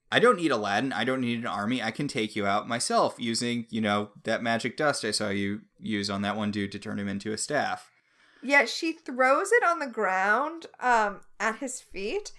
I 0.09 0.19
don't 0.19 0.37
need 0.37 0.51
Aladdin. 0.51 0.93
I 0.93 1.03
don't 1.03 1.19
need 1.19 1.39
an 1.39 1.47
army. 1.47 1.83
I 1.83 1.91
can 1.91 2.07
take 2.07 2.33
you 2.33 2.45
out 2.45 2.67
myself 2.67 3.15
using, 3.17 3.65
you 3.69 3.81
know, 3.81 4.11
that 4.23 4.41
magic 4.41 4.77
dust 4.77 5.03
I 5.03 5.11
saw 5.11 5.29
you 5.29 5.61
use 5.79 6.09
on 6.09 6.21
that 6.21 6.37
one 6.37 6.49
dude 6.49 6.71
to 6.71 6.79
turn 6.79 6.97
him 6.97 7.09
into 7.09 7.33
a 7.33 7.37
staff. 7.37 7.91
Yeah, 8.41 8.65
she 8.65 8.93
throws 8.93 9.51
it 9.51 9.63
on 9.63 9.79
the 9.79 9.87
ground 9.87 10.67
um, 10.79 11.21
at 11.39 11.57
his 11.57 11.81
feet, 11.81 12.31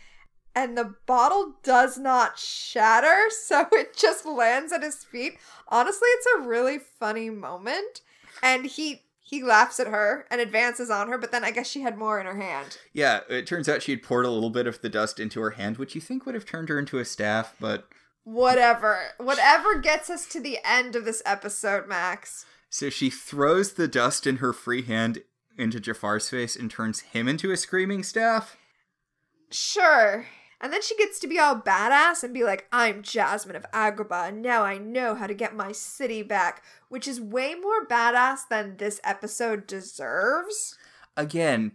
and 0.55 0.78
the 0.78 0.95
bottle 1.07 1.57
does 1.62 1.99
not 1.99 2.39
shatter, 2.39 3.28
so 3.45 3.66
it 3.72 3.97
just 3.97 4.24
lands 4.24 4.72
at 4.72 4.82
his 4.82 5.05
feet. 5.05 5.34
Honestly, 5.68 6.09
it's 6.09 6.26
a 6.39 6.49
really 6.49 6.78
funny 6.78 7.30
moment, 7.30 8.01
and 8.43 8.66
he 8.66 9.03
he 9.28 9.42
laughs 9.42 9.78
at 9.78 9.88
her 9.88 10.24
and 10.30 10.40
advances 10.40 10.88
on 10.88 11.08
her, 11.08 11.18
but 11.18 11.32
then 11.32 11.44
I 11.44 11.50
guess 11.50 11.68
she 11.68 11.82
had 11.82 11.98
more 11.98 12.18
in 12.18 12.24
her 12.24 12.40
hand. 12.40 12.78
Yeah, 12.94 13.20
it 13.28 13.46
turns 13.46 13.68
out 13.68 13.82
she 13.82 13.92
had 13.92 14.02
poured 14.02 14.24
a 14.24 14.30
little 14.30 14.48
bit 14.48 14.66
of 14.66 14.80
the 14.80 14.88
dust 14.88 15.20
into 15.20 15.40
her 15.40 15.50
hand, 15.50 15.76
which 15.76 15.94
you 15.94 16.00
think 16.00 16.24
would 16.24 16.34
have 16.34 16.46
turned 16.46 16.70
her 16.70 16.78
into 16.78 16.98
a 16.98 17.04
staff, 17.04 17.54
but 17.60 17.88
Whatever. 18.24 18.98
Whatever 19.18 19.78
gets 19.78 20.08
us 20.08 20.26
to 20.28 20.40
the 20.40 20.58
end 20.64 20.96
of 20.96 21.04
this 21.04 21.22
episode, 21.26 21.86
Max. 21.88 22.46
so 22.70 22.88
she 22.90 23.10
throws 23.10 23.74
the 23.74 23.88
dust 23.88 24.26
in 24.26 24.36
her 24.36 24.52
free 24.52 24.82
hand 24.82 25.22
into 25.58 25.80
Jafar's 25.80 26.28
face 26.30 26.56
and 26.56 26.70
turns 26.70 27.00
him 27.00 27.28
into 27.28 27.50
a 27.50 27.56
screaming 27.56 28.02
staff. 28.02 28.56
Sure. 29.50 30.26
And 30.61 30.72
then 30.72 30.82
she 30.82 30.96
gets 30.96 31.20
to 31.20 31.28
be 31.28 31.38
all 31.38 31.56
badass 31.56 32.24
and 32.24 32.34
be 32.34 32.42
like, 32.42 32.66
I'm 32.72 33.02
Jasmine 33.02 33.54
of 33.54 33.70
Agrabah, 33.72 34.28
and 34.28 34.42
now 34.42 34.64
I 34.64 34.76
know 34.76 35.14
how 35.14 35.28
to 35.28 35.34
get 35.34 35.54
my 35.54 35.70
city 35.70 36.22
back, 36.22 36.64
which 36.88 37.06
is 37.06 37.20
way 37.20 37.54
more 37.54 37.86
badass 37.86 38.40
than 38.50 38.76
this 38.76 39.00
episode 39.04 39.68
deserves. 39.68 40.76
Again, 41.16 41.72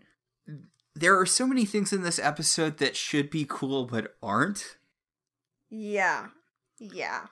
there 0.96 1.18
are 1.18 1.26
so 1.26 1.48
many 1.48 1.66
things 1.66 1.94
in 1.94 2.02
this 2.02 2.20
episode 2.20 2.78
that 2.80 2.98
should 2.98 3.30
be 3.30 3.46
cool 3.48 3.86
but 3.86 4.16
aren't. 4.22 4.78
Yeah. 5.70 6.28
Yeah. 6.78 7.28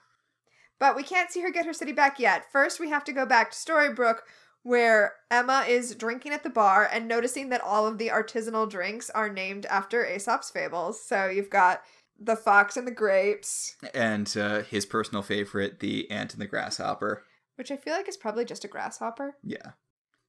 But 0.78 0.96
we 0.96 1.02
can't 1.02 1.30
see 1.30 1.42
her 1.42 1.50
get 1.50 1.66
her 1.66 1.72
city 1.72 1.92
back 1.92 2.18
yet. 2.18 2.44
First, 2.50 2.80
we 2.80 2.88
have 2.88 3.04
to 3.04 3.12
go 3.12 3.24
back 3.24 3.50
to 3.52 3.56
Storybrooke, 3.56 4.20
where 4.62 5.14
Emma 5.30 5.64
is 5.68 5.94
drinking 5.94 6.32
at 6.32 6.42
the 6.42 6.50
bar 6.50 6.88
and 6.92 7.08
noticing 7.08 7.48
that 7.48 7.60
all 7.62 7.86
of 7.86 7.98
the 7.98 8.08
artisanal 8.08 8.68
drinks 8.70 9.10
are 9.10 9.28
named 9.28 9.66
after 9.66 10.04
Aesop's 10.06 10.50
fables. 10.50 11.04
So 11.04 11.26
you've 11.26 11.50
got 11.50 11.82
the 12.18 12.36
fox 12.36 12.76
and 12.76 12.86
the 12.86 12.92
grapes, 12.92 13.76
And 13.94 14.32
uh, 14.36 14.62
his 14.62 14.86
personal 14.86 15.22
favorite, 15.22 15.80
the 15.80 16.08
ant 16.10 16.32
and 16.34 16.40
the 16.42 16.46
grasshopper. 16.46 17.24
which 17.56 17.70
I 17.72 17.76
feel 17.76 17.94
like 17.94 18.08
is 18.08 18.16
probably 18.16 18.44
just 18.44 18.64
a 18.64 18.68
grasshopper. 18.68 19.36
Yeah. 19.42 19.72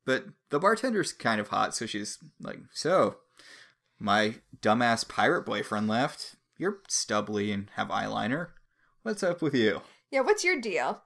But 0.06 0.26
the 0.50 0.60
bartender's 0.60 1.14
kind 1.14 1.40
of 1.40 1.50
hot, 1.50 1.76
so 1.76 1.86
she's 1.86 2.18
like, 2.40 2.60
So, 2.74 3.18
my 4.00 4.36
dumbass 4.62 5.08
pirate 5.08 5.46
boyfriend 5.46 5.88
left. 5.88 6.36
You're 6.58 6.80
stubbly 6.88 7.52
and 7.52 7.70
have 7.76 7.88
eyeliner. 7.90 8.50
What's 9.04 9.24
up 9.24 9.42
with 9.42 9.54
you? 9.54 9.82
Yeah, 10.12 10.22
what's 10.22 10.44
your 10.44 10.60
deal? 10.60 11.04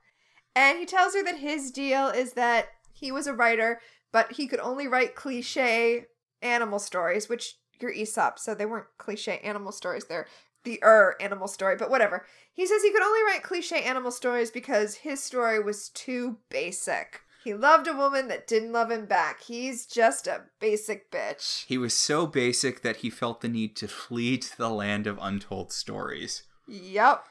And 0.55 0.79
he 0.79 0.85
tells 0.85 1.13
her 1.13 1.23
that 1.23 1.37
his 1.37 1.69
deal 1.71 2.07
is 2.07 2.33
that 2.33 2.69
he 2.99 3.11
was 3.11 3.27
a 3.27 3.33
writer, 3.33 3.79
but 4.11 4.33
he 4.33 4.47
could 4.47 4.59
only 4.59 4.87
write 4.87 5.15
cliche 5.15 6.05
animal 6.41 6.79
stories, 6.79 7.29
which 7.29 7.57
you're 7.79 7.91
Aesop, 7.91 8.39
so 8.39 8.55
they 8.55 8.65
weren't 8.65 8.87
cliche 8.97 9.39
animal 9.43 9.71
stories. 9.71 10.05
They're 10.05 10.27
the 10.63 10.79
er 10.83 11.15
animal 11.21 11.47
story, 11.47 11.75
but 11.77 11.89
whatever. 11.89 12.25
He 12.53 12.65
says 12.65 12.81
he 12.81 12.91
could 12.91 13.03
only 13.03 13.23
write 13.23 13.43
cliche 13.43 13.81
animal 13.83 14.11
stories 14.11 14.51
because 14.51 14.95
his 14.95 15.23
story 15.23 15.59
was 15.59 15.89
too 15.89 16.37
basic. 16.49 17.21
He 17.43 17.53
loved 17.53 17.87
a 17.87 17.95
woman 17.95 18.27
that 18.27 18.47
didn't 18.47 18.73
love 18.73 18.91
him 18.91 19.05
back. 19.05 19.43
He's 19.43 19.85
just 19.85 20.27
a 20.27 20.45
basic 20.59 21.09
bitch. 21.11 21.65
He 21.65 21.77
was 21.77 21.93
so 21.93 22.27
basic 22.27 22.81
that 22.81 22.97
he 22.97 23.09
felt 23.09 23.39
the 23.41 23.47
need 23.47 23.75
to 23.77 23.87
flee 23.87 24.37
to 24.39 24.57
the 24.57 24.69
land 24.69 25.07
of 25.07 25.17
untold 25.21 25.71
stories. 25.71 26.43
Yep. 26.67 27.23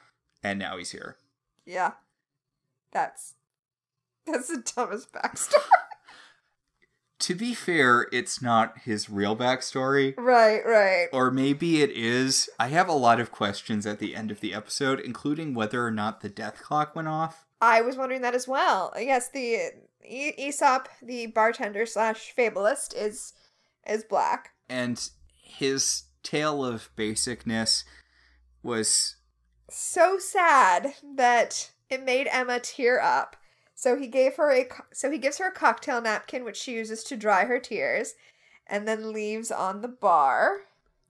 And 0.43 0.59
now 0.59 0.79
he's 0.79 0.93
here. 0.93 1.17
Yeah. 1.67 1.93
That's 2.93 3.35
that's 4.27 4.49
the 4.49 4.63
dumbest 4.75 5.13
backstory. 5.13 5.59
To 7.21 7.35
be 7.35 7.55
fair, 7.55 8.09
it's 8.13 8.43
not 8.43 8.81
his 8.81 9.09
real 9.09 9.35
backstory. 9.35 10.15
right, 10.19 10.61
right. 10.67 11.07
Or 11.15 11.31
maybe 11.31 11.81
it 11.81 11.91
is. 11.91 12.51
I 12.61 12.69
have 12.69 12.89
a 12.89 12.93
lot 12.93 13.21
of 13.21 13.33
questions 13.33 13.87
at 13.87 14.01
the 14.01 14.15
end 14.15 14.31
of 14.31 14.41
the 14.41 14.53
episode, 14.53 15.01
including 15.01 15.55
whether 15.55 15.83
or 15.85 15.91
not 15.91 16.21
the 16.21 16.29
death 16.29 16.63
clock 16.63 16.95
went 16.95 17.09
off. 17.09 17.47
I 17.59 17.81
was 17.81 17.97
wondering 17.97 18.21
that 18.21 18.35
as 18.35 18.47
well. 18.47 18.93
Yes, 18.99 19.31
the 19.31 19.73
e- 20.07 20.35
Aesop, 20.37 20.91
the 21.03 21.29
bartender 21.29 21.87
slash 21.87 22.33
fabulist, 22.37 22.93
is 22.95 23.33
is 23.89 24.05
black. 24.05 24.51
And 24.69 25.09
his 25.43 26.03
tale 26.23 26.63
of 26.63 26.91
basicness 26.99 27.85
was 28.63 29.17
So 29.71 30.19
sad 30.19 30.93
that 31.17 31.71
it 31.89 32.05
made 32.05 32.29
Emma 32.31 32.61
tear 32.61 33.01
up. 33.01 33.37
So 33.77 33.97
he 33.97 34.09
gave 34.09 34.37
her 34.37 34.51
a 34.51 34.65
co- 34.65 34.85
so 34.93 35.11
he 35.11 35.19
gives 35.19 35.37
her 35.39 35.49
a 35.49 35.53
cocktail 35.53 36.01
napkin 36.01 36.45
which 36.45 36.57
she 36.57 36.73
uses 36.73 37.05
to 37.05 37.17
dry 37.17 37.45
her 37.45 37.61
tears, 37.61 38.15
and 38.67 38.89
then 38.89 39.13
leaves 39.13 39.53
on 39.53 39.83
the 39.83 39.89
bar. 39.89 40.63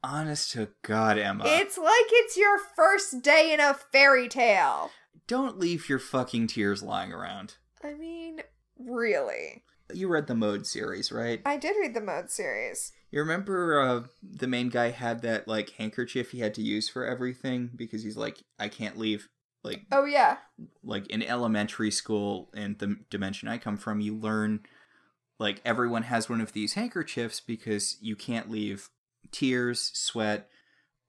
honest 0.02 0.50
to 0.52 0.68
God, 0.82 1.16
Emma. 1.16 1.44
It's 1.46 1.78
like 1.78 2.06
it's 2.10 2.36
your 2.36 2.58
first 2.58 3.22
day 3.22 3.52
in 3.54 3.60
a 3.60 3.72
fairy 3.74 4.28
tale. 4.28 4.90
Don't 5.26 5.58
leave 5.58 5.88
your 5.88 5.98
fucking 5.98 6.48
tears 6.48 6.82
lying 6.82 7.12
around. 7.12 7.54
I 7.82 7.94
mean, 7.94 8.42
really. 8.78 9.62
You 9.94 10.08
read 10.08 10.26
the 10.26 10.34
Mode 10.34 10.66
series, 10.66 11.10
right? 11.12 11.40
I 11.46 11.56
did 11.56 11.76
read 11.80 11.94
the 11.94 12.00
mode 12.00 12.30
series. 12.30 12.92
You 13.12 13.20
remember 13.20 13.80
uh, 13.80 14.02
the 14.22 14.48
main 14.48 14.68
guy 14.68 14.90
had 14.90 15.22
that 15.22 15.46
like 15.46 15.70
handkerchief 15.70 16.32
he 16.32 16.40
had 16.40 16.54
to 16.54 16.62
use 16.62 16.88
for 16.88 17.06
everything 17.06 17.70
because 17.74 18.02
he's 18.02 18.16
like, 18.16 18.42
I 18.58 18.68
can't 18.68 18.98
leave. 18.98 19.28
Like, 19.66 19.82
Oh 19.92 20.04
yeah. 20.04 20.38
like 20.82 21.06
in 21.08 21.22
elementary 21.22 21.90
school 21.90 22.50
in 22.54 22.76
the 22.78 22.96
dimension 23.10 23.48
I 23.48 23.58
come 23.58 23.76
from, 23.76 24.00
you 24.00 24.14
learn 24.16 24.60
like 25.38 25.60
everyone 25.64 26.04
has 26.04 26.28
one 26.30 26.40
of 26.40 26.52
these 26.52 26.74
handkerchiefs 26.74 27.40
because 27.40 27.98
you 28.00 28.16
can't 28.16 28.50
leave 28.50 28.88
tears, 29.32 29.90
sweat, 29.94 30.48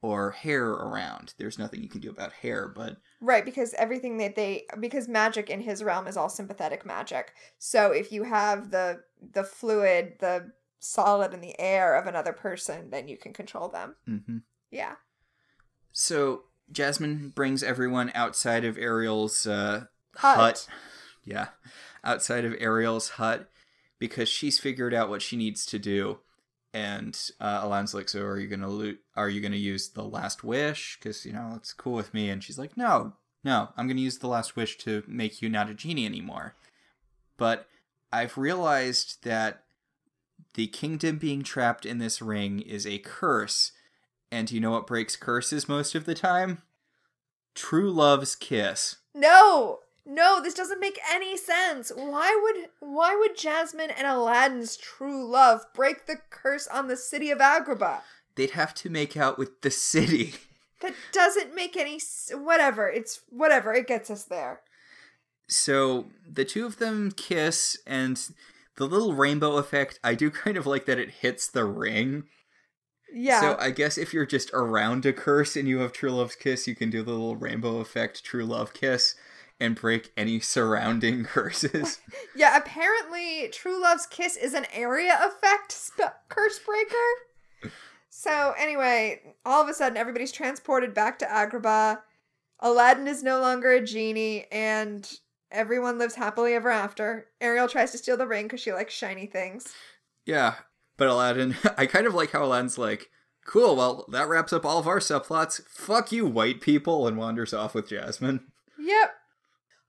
or 0.01 0.31
hair 0.31 0.67
around. 0.69 1.33
There's 1.37 1.57
nothing 1.57 1.81
you 1.81 1.89
can 1.89 2.01
do 2.01 2.09
about 2.09 2.33
hair, 2.33 2.67
but 2.67 2.97
Right, 3.21 3.43
because 3.45 3.73
everything 3.75 4.17
that 4.17 4.35
they 4.35 4.65
because 4.79 5.07
magic 5.07 5.49
in 5.49 5.61
his 5.61 5.83
realm 5.83 6.07
is 6.07 6.17
all 6.17 6.29
sympathetic 6.29 6.85
magic. 6.85 7.33
So 7.57 7.91
if 7.91 8.11
you 8.11 8.23
have 8.23 8.69
the 8.71 9.01
the 9.33 9.43
fluid, 9.43 10.15
the 10.19 10.51
solid 10.79 11.33
in 11.33 11.41
the 11.41 11.59
air 11.59 11.95
of 11.95 12.05
another 12.05 12.33
person, 12.33 12.89
then 12.91 13.07
you 13.07 13.17
can 13.17 13.33
control 13.33 13.69
them. 13.69 13.95
Mm-hmm. 14.07 14.37
Yeah. 14.71 14.95
so 15.91 16.43
Jasmine 16.71 17.29
brings 17.29 17.63
everyone 17.63 18.11
outside 18.13 18.65
of 18.65 18.77
Ariel's 18.77 19.47
uh, 19.47 19.85
Hut. 20.15 20.37
hut. 20.37 20.67
Yeah, 21.23 21.47
outside 22.03 22.45
of 22.45 22.55
Ariel's 22.59 23.09
hut 23.09 23.49
because 23.99 24.29
she's 24.29 24.59
figured 24.59 24.93
out 24.93 25.09
what 25.09 25.21
she 25.21 25.35
needs 25.35 25.65
to 25.67 25.79
do. 25.79 26.19
And 26.73 27.19
uh, 27.39 27.67
like, 27.93 28.09
"So 28.09 28.21
are 28.23 28.39
you 28.39 28.47
gonna 28.47 28.69
loot? 28.69 28.99
Are 29.15 29.29
you 29.29 29.41
gonna 29.41 29.55
use 29.55 29.89
the 29.89 30.03
last 30.03 30.43
wish? 30.43 30.97
Because 30.97 31.25
you 31.25 31.33
know 31.33 31.53
it's 31.55 31.73
cool 31.73 31.93
with 31.93 32.13
me." 32.13 32.29
And 32.29 32.43
she's 32.43 32.59
like, 32.59 32.77
"No, 32.77 33.13
no, 33.43 33.69
I'm 33.75 33.87
gonna 33.87 34.01
use 34.01 34.19
the 34.19 34.27
last 34.27 34.55
wish 34.55 34.77
to 34.79 35.03
make 35.07 35.41
you 35.41 35.49
not 35.49 35.69
a 35.69 35.73
genie 35.73 36.05
anymore." 36.05 36.55
But 37.37 37.67
I've 38.11 38.37
realized 38.37 39.23
that 39.23 39.63
the 40.53 40.67
kingdom 40.67 41.17
being 41.17 41.41
trapped 41.41 41.85
in 41.85 41.97
this 41.97 42.21
ring 42.21 42.59
is 42.59 42.85
a 42.85 42.99
curse. 42.99 43.71
And 44.31 44.51
you 44.51 44.59
know 44.59 44.71
what 44.71 44.87
breaks 44.87 45.15
curses 45.15 45.69
most 45.69 45.95
of 45.95 46.05
the 46.05 46.15
time? 46.15 46.61
True 47.55 47.91
love's 47.91 48.35
kiss. 48.35 48.97
No. 49.13 49.79
No, 50.05 50.41
this 50.41 50.53
doesn't 50.53 50.79
make 50.79 50.99
any 51.11 51.35
sense. 51.35 51.91
Why 51.93 52.39
would 52.41 52.69
why 52.79 53.15
would 53.15 53.37
Jasmine 53.37 53.91
and 53.91 54.07
Aladdin's 54.07 54.77
true 54.77 55.27
love 55.29 55.65
break 55.73 56.05
the 56.05 56.15
curse 56.29 56.65
on 56.67 56.87
the 56.87 56.95
city 56.97 57.29
of 57.29 57.39
Agrabah? 57.39 58.01
they'd 58.35 58.51
have 58.51 58.73
to 58.75 58.89
make 58.89 59.17
out 59.17 59.37
with 59.37 59.61
the 59.61 59.71
city. 59.71 60.35
That 60.79 60.93
doesn't 61.11 61.55
make 61.55 61.75
any 61.75 61.95
s- 61.95 62.29
whatever. 62.35 62.87
It's 62.87 63.21
whatever. 63.29 63.73
It 63.73 63.87
gets 63.87 64.11
us 64.11 64.25
there. 64.25 64.61
So 65.47 66.05
the 66.31 66.45
two 66.45 66.67
of 66.67 66.77
them 66.77 67.09
kiss, 67.11 67.75
and 67.87 68.21
the 68.75 68.85
little 68.85 69.15
rainbow 69.15 69.57
effect, 69.57 69.99
I 70.03 70.13
do 70.13 70.29
kind 70.45 70.55
of 70.55 70.67
like 70.67 70.85
that 70.85 70.99
it 70.99 71.09
hits 71.09 71.47
the 71.47 71.65
ring. 71.65 72.25
Yeah. 73.13 73.41
So 73.41 73.57
I 73.59 73.71
guess 73.71 73.97
if 73.97 74.13
you're 74.13 74.25
just 74.25 74.51
around 74.53 75.05
a 75.05 75.13
curse 75.13 75.55
and 75.55 75.67
you 75.67 75.79
have 75.79 75.91
True 75.93 76.11
Love's 76.11 76.35
Kiss, 76.35 76.67
you 76.67 76.75
can 76.75 76.89
do 76.89 77.03
the 77.03 77.11
little 77.11 77.35
rainbow 77.35 77.77
effect 77.79 78.23
True 78.23 78.45
Love 78.45 78.73
Kiss 78.73 79.15
and 79.59 79.75
break 79.75 80.11
any 80.17 80.39
surrounding 80.39 81.23
curses. 81.25 81.99
yeah, 82.35 82.57
apparently 82.57 83.49
True 83.51 83.81
Love's 83.81 84.05
Kiss 84.07 84.35
is 84.37 84.53
an 84.53 84.65
area 84.73 85.17
effect 85.23 85.71
sp- 85.71 86.13
curse 86.29 86.59
breaker. 86.59 87.71
so 88.09 88.53
anyway, 88.57 89.35
all 89.45 89.61
of 89.63 89.69
a 89.69 89.73
sudden 89.73 89.97
everybody's 89.97 90.31
transported 90.31 90.93
back 90.93 91.17
to 91.19 91.25
Agrabah. 91.25 91.99
Aladdin 92.59 93.07
is 93.07 93.23
no 93.23 93.39
longer 93.39 93.71
a 93.71 93.81
genie 93.83 94.45
and 94.51 95.19
everyone 95.51 95.97
lives 95.97 96.15
happily 96.15 96.53
ever 96.53 96.69
after. 96.69 97.27
Ariel 97.39 97.67
tries 97.67 97.91
to 97.91 97.97
steal 97.97 98.17
the 98.17 98.27
ring 98.27 98.45
because 98.45 98.59
she 98.59 98.73
likes 98.73 98.93
shiny 98.93 99.27
things. 99.27 99.73
yeah, 100.25 100.55
but 100.97 101.07
Aladdin, 101.07 101.55
I 101.77 101.85
kind 101.85 102.07
of 102.07 102.13
like 102.13 102.31
how 102.31 102.43
Aladdin's 102.43 102.77
like, 102.77 103.09
cool, 103.45 103.75
well, 103.75 104.05
that 104.11 104.27
wraps 104.27 104.51
up 104.51 104.65
all 104.65 104.79
of 104.79 104.87
our 104.87 104.99
subplots. 104.99 105.61
Fuck 105.67 106.11
you, 106.11 106.25
white 106.25 106.61
people, 106.61 107.07
and 107.07 107.17
wanders 107.17 107.53
off 107.53 107.73
with 107.73 107.89
Jasmine. 107.89 108.41
Yep. 108.79 109.11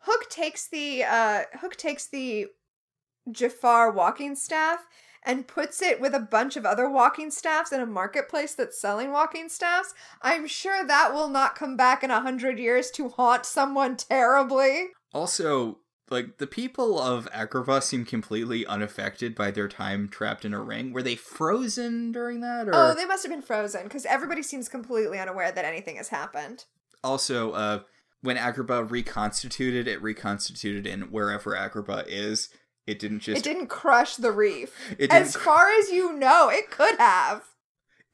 Hook 0.03 0.31
takes 0.31 0.69
the 0.69 1.05
uh 1.05 1.43
Hook 1.61 1.77
takes 1.77 2.09
the 2.09 2.47
Jafar 3.31 3.91
walking 3.91 4.35
staff 4.35 4.87
and 5.25 5.47
puts 5.47 5.83
it 5.83 6.01
with 6.01 6.15
a 6.15 6.21
bunch 6.21 6.57
of 6.57 6.65
other 6.65 6.89
walking 6.89 7.31
staffs 7.31 7.73
in 7.73 7.81
a 7.81 7.87
marketplace 7.87 8.55
that's 8.55 8.81
selling 8.81 9.13
walking 9.13 9.49
staffs. 9.49 9.93
I'm 10.23 10.47
sure 10.47 10.87
that 10.87 11.13
will 11.13 11.29
not 11.29 11.55
come 11.55 11.77
back 11.77 12.03
in 12.03 12.11
a 12.11 12.21
hundred 12.21 12.59
years 12.59 12.91
to 12.93 13.09
haunt 13.11 13.45
someone 13.45 13.97
terribly. 13.97 14.87
Also, 15.13 15.81
like 16.11 16.39
the 16.39 16.47
people 16.47 17.01
of 17.01 17.29
Agrabah 17.33 17.83
seem 17.83 18.05
completely 18.05 18.65
unaffected 18.67 19.35
by 19.35 19.51
their 19.51 19.69
time 19.69 20.09
trapped 20.09 20.45
in 20.45 20.55
a 20.55 20.61
ring. 20.61 20.93
Were 20.93 21.03
they 21.03 21.17
frozen 21.17 22.13
during 22.13 22.41
that, 22.41 22.69
or 22.69 22.73
Oh, 22.75 22.95
they 22.95 23.05
must 23.05 23.23
have 23.23 23.31
been 23.33 23.43
frozen 23.43 23.85
because 23.85 24.05
everybody 24.07 24.43
seems 24.43 24.69
completely 24.69 25.19
unaware 25.19 25.53
that 25.53 25.65
anything 25.65 25.97
has 25.97 26.09
happened. 26.09 26.65
also 27.05 27.53
uh, 27.53 27.81
when 28.21 28.37
Agrabah 28.37 28.91
reconstituted, 28.91 29.87
it 29.87 30.03
reconstituted 30.03 30.87
in 30.87 31.03
wherever 31.13 31.53
Agrabah 31.55 32.05
is. 32.09 32.49
It 32.87 32.99
didn't 32.99 33.21
just. 33.21 33.39
It 33.39 33.45
didn't 33.45 33.69
crush 33.69 34.17
the 34.17 34.33
reef. 34.33 34.75
It 34.99 35.13
as 35.13 35.33
didn't 35.33 35.45
far 35.45 35.71
as 35.73 35.91
you 35.91 36.13
know, 36.15 36.49
it 36.49 36.71
could 36.71 36.97
have. 36.99 37.43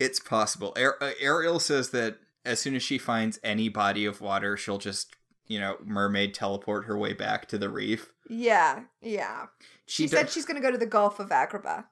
It's 0.01 0.19
possible. 0.21 0.75
Ar- 0.77 0.99
uh, 1.01 1.13
Ariel 1.21 1.61
says 1.61 1.91
that 1.91 2.19
as 2.45 2.61
soon 2.61 2.75
as 2.75 2.83
she 2.83 2.99
finds 2.99 3.39
any 3.45 3.69
body 3.69 4.05
of 4.05 4.21
water, 4.21 4.57
she'll 4.57 4.79
just 4.79 5.15
you 5.47 5.59
know 5.61 5.77
mermaid 5.85 6.35
teleport 6.35 6.85
her 6.87 6.97
way 6.99 7.13
back 7.13 7.47
to 7.49 7.59
the 7.59 7.69
reef. 7.69 8.13
Yeah, 8.29 8.85
yeah. 9.03 9.47
She, 9.87 10.05
do- 10.05 10.17
said 10.17 10.31
she's 10.31 10.45
going 10.47 10.57
to 10.57 10.63
go 10.67 10.71
to 10.71 10.79
the 10.79 10.87
Gulf 10.87 11.21
of 11.21 11.29
Agrabah. 11.29 11.85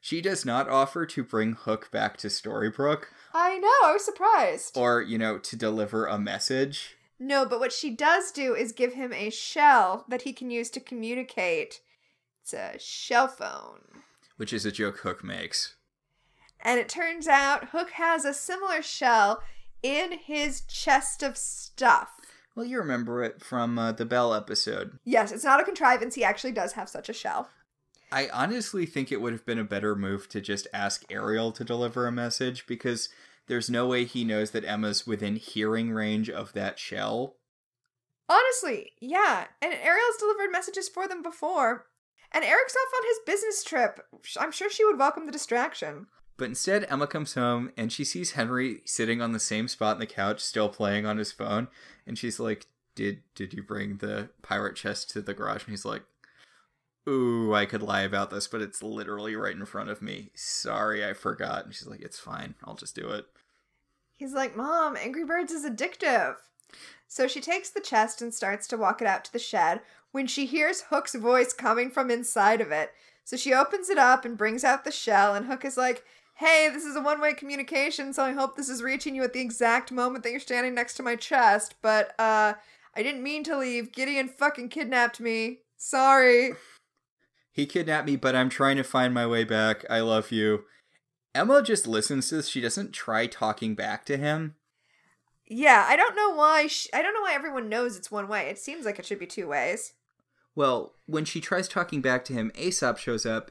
she 0.00 0.20
does 0.22 0.44
not 0.46 0.68
offer 0.68 1.04
to 1.06 1.22
bring 1.22 1.52
Hook 1.52 1.90
back 1.90 2.16
to 2.18 2.28
Storybrooke 2.28 3.04
I 3.34 3.58
know, 3.58 3.88
I 3.88 3.92
was 3.92 4.04
surprised. 4.04 4.76
or 4.76 5.00
you 5.02 5.18
know 5.18 5.38
to 5.38 5.56
deliver 5.56 6.06
a 6.06 6.18
message. 6.18 6.96
No, 7.18 7.46
but 7.46 7.60
what 7.60 7.72
she 7.72 7.90
does 7.90 8.32
do 8.32 8.54
is 8.54 8.72
give 8.72 8.94
him 8.94 9.12
a 9.12 9.30
shell 9.30 10.04
that 10.08 10.22
he 10.22 10.32
can 10.32 10.50
use 10.50 10.70
to 10.70 10.80
communicate. 10.80 11.80
It's 12.42 12.52
a 12.52 12.76
shell 12.80 13.28
phone. 13.28 14.02
which 14.36 14.52
is 14.52 14.66
a 14.66 14.72
joke 14.72 14.98
Hook 14.98 15.22
makes. 15.22 15.76
And 16.64 16.80
it 16.80 16.88
turns 16.88 17.28
out 17.28 17.68
Hook 17.70 17.90
has 17.92 18.24
a 18.24 18.34
similar 18.34 18.82
shell 18.82 19.40
in 19.84 20.12
his 20.18 20.62
chest 20.62 21.22
of 21.22 21.36
stuff. 21.36 22.10
Well, 22.54 22.66
you 22.66 22.78
remember 22.78 23.22
it 23.22 23.42
from 23.42 23.78
uh, 23.78 23.92
the 23.92 24.04
Bell 24.04 24.34
episode. 24.34 24.98
Yes, 25.04 25.32
it's 25.32 25.44
not 25.44 25.60
a 25.60 25.64
contrivance. 25.64 26.14
He 26.14 26.24
actually 26.24 26.52
does 26.52 26.72
have 26.72 26.88
such 26.88 27.08
a 27.08 27.14
shell. 27.14 27.48
I 28.10 28.28
honestly 28.28 28.84
think 28.84 29.10
it 29.10 29.22
would 29.22 29.32
have 29.32 29.46
been 29.46 29.58
a 29.58 29.64
better 29.64 29.96
move 29.96 30.28
to 30.28 30.40
just 30.40 30.66
ask 30.74 31.02
Ariel 31.10 31.50
to 31.52 31.64
deliver 31.64 32.06
a 32.06 32.12
message 32.12 32.66
because 32.66 33.08
there's 33.46 33.70
no 33.70 33.86
way 33.86 34.04
he 34.04 34.22
knows 34.22 34.50
that 34.50 34.66
Emma's 34.66 35.06
within 35.06 35.36
hearing 35.36 35.92
range 35.92 36.28
of 36.28 36.52
that 36.52 36.78
shell. 36.78 37.36
Honestly, 38.28 38.92
yeah. 39.00 39.46
And 39.62 39.72
Ariel's 39.72 40.16
delivered 40.18 40.52
messages 40.52 40.90
for 40.90 41.08
them 41.08 41.22
before. 41.22 41.86
And 42.32 42.44
Eric's 42.44 42.76
off 42.76 42.92
on 42.98 43.06
his 43.08 43.18
business 43.26 43.64
trip. 43.64 44.00
I'm 44.38 44.52
sure 44.52 44.70
she 44.70 44.84
would 44.84 44.98
welcome 44.98 45.26
the 45.26 45.32
distraction. 45.32 46.06
But 46.36 46.46
instead, 46.46 46.86
Emma 46.88 47.06
comes 47.06 47.34
home 47.34 47.72
and 47.76 47.92
she 47.92 48.04
sees 48.04 48.32
Henry 48.32 48.80
sitting 48.84 49.20
on 49.20 49.32
the 49.32 49.38
same 49.38 49.68
spot 49.68 49.94
on 49.94 50.00
the 50.00 50.06
couch, 50.06 50.40
still 50.40 50.68
playing 50.68 51.06
on 51.06 51.18
his 51.18 51.32
phone. 51.32 51.68
And 52.06 52.18
she's 52.18 52.40
like, 52.40 52.66
"Did 52.94 53.22
did 53.34 53.54
you 53.54 53.62
bring 53.62 53.98
the 53.98 54.30
pirate 54.42 54.76
chest 54.76 55.10
to 55.10 55.22
the 55.22 55.34
garage?" 55.34 55.64
And 55.64 55.70
he's 55.70 55.84
like, 55.84 56.02
"Ooh, 57.08 57.54
I 57.54 57.66
could 57.66 57.82
lie 57.82 58.02
about 58.02 58.30
this, 58.30 58.48
but 58.48 58.62
it's 58.62 58.82
literally 58.82 59.36
right 59.36 59.54
in 59.54 59.64
front 59.66 59.90
of 59.90 60.02
me. 60.02 60.30
Sorry, 60.34 61.04
I 61.04 61.12
forgot." 61.12 61.64
And 61.64 61.74
she's 61.74 61.86
like, 61.86 62.00
"It's 62.00 62.18
fine. 62.18 62.54
I'll 62.64 62.74
just 62.74 62.96
do 62.96 63.08
it." 63.10 63.26
He's 64.16 64.34
like, 64.34 64.56
Mom, 64.56 64.96
Angry 64.96 65.24
Birds 65.24 65.52
is 65.52 65.64
addictive. 65.64 66.36
So 67.08 67.26
she 67.26 67.40
takes 67.40 67.70
the 67.70 67.80
chest 67.80 68.22
and 68.22 68.32
starts 68.32 68.68
to 68.68 68.76
walk 68.76 69.02
it 69.02 69.08
out 69.08 69.24
to 69.24 69.32
the 69.32 69.38
shed 69.40 69.80
when 70.12 70.28
she 70.28 70.46
hears 70.46 70.82
Hook's 70.82 71.16
voice 71.16 71.52
coming 71.52 71.90
from 71.90 72.08
inside 72.10 72.60
of 72.60 72.70
it. 72.70 72.92
So 73.24 73.36
she 73.36 73.52
opens 73.52 73.90
it 73.90 73.98
up 73.98 74.24
and 74.24 74.38
brings 74.38 74.62
out 74.62 74.84
the 74.84 74.92
shell, 74.92 75.34
and 75.34 75.46
Hook 75.46 75.64
is 75.64 75.76
like, 75.76 76.04
Hey, 76.34 76.68
this 76.72 76.84
is 76.84 76.96
a 76.96 77.00
one 77.00 77.20
way 77.20 77.34
communication, 77.34 78.12
so 78.12 78.24
I 78.24 78.32
hope 78.32 78.56
this 78.56 78.68
is 78.68 78.82
reaching 78.82 79.14
you 79.14 79.22
at 79.22 79.32
the 79.32 79.40
exact 79.40 79.92
moment 79.92 80.24
that 80.24 80.30
you're 80.30 80.40
standing 80.40 80.74
next 80.74 80.94
to 80.94 81.02
my 81.02 81.16
chest. 81.16 81.74
But, 81.82 82.18
uh, 82.18 82.54
I 82.94 83.02
didn't 83.02 83.22
mean 83.22 83.44
to 83.44 83.56
leave. 83.56 83.92
Gideon 83.92 84.28
fucking 84.28 84.68
kidnapped 84.68 85.20
me. 85.20 85.60
Sorry. 85.76 86.52
He 87.54 87.66
kidnapped 87.66 88.06
me, 88.06 88.16
but 88.16 88.34
I'm 88.34 88.48
trying 88.48 88.78
to 88.78 88.82
find 88.82 89.12
my 89.12 89.26
way 89.26 89.44
back. 89.44 89.84
I 89.90 90.00
love 90.00 90.32
you. 90.32 90.64
Emma 91.34 91.62
just 91.62 91.86
listens 91.86 92.30
to 92.30 92.36
this. 92.36 92.48
She 92.48 92.62
doesn't 92.62 92.92
try 92.92 93.26
talking 93.26 93.74
back 93.74 94.06
to 94.06 94.16
him. 94.16 94.54
Yeah, 95.46 95.84
I 95.86 95.96
don't 95.96 96.16
know 96.16 96.34
why. 96.34 96.66
Sh- 96.66 96.88
I 96.94 97.02
don't 97.02 97.12
know 97.12 97.20
why 97.20 97.34
everyone 97.34 97.68
knows 97.68 97.94
it's 97.94 98.10
one 98.10 98.26
way. 98.26 98.48
It 98.48 98.58
seems 98.58 98.86
like 98.86 98.98
it 98.98 99.04
should 99.04 99.18
be 99.18 99.26
two 99.26 99.48
ways. 99.48 99.92
Well, 100.54 100.94
when 101.04 101.26
she 101.26 101.42
tries 101.42 101.68
talking 101.68 102.00
back 102.00 102.24
to 102.26 102.32
him, 102.32 102.52
Aesop 102.58 102.96
shows 102.96 103.26
up 103.26 103.50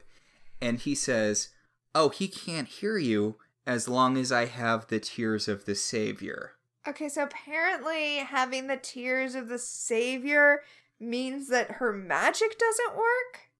and 0.60 0.80
he 0.80 0.96
says, 0.96 1.50
Oh, 1.94 2.08
he 2.08 2.28
can't 2.28 2.68
hear 2.68 2.98
you 2.98 3.36
as 3.66 3.88
long 3.88 4.16
as 4.16 4.32
I 4.32 4.46
have 4.46 4.86
the 4.88 5.00
tears 5.00 5.48
of 5.48 5.64
the 5.64 5.74
Savior. 5.74 6.52
Okay, 6.86 7.08
so 7.08 7.22
apparently 7.22 8.16
having 8.16 8.66
the 8.66 8.76
tears 8.76 9.34
of 9.34 9.48
the 9.48 9.58
savior 9.58 10.62
means 10.98 11.48
that 11.48 11.72
her 11.72 11.92
magic 11.92 12.58
doesn't 12.58 12.96
work? 12.96 13.50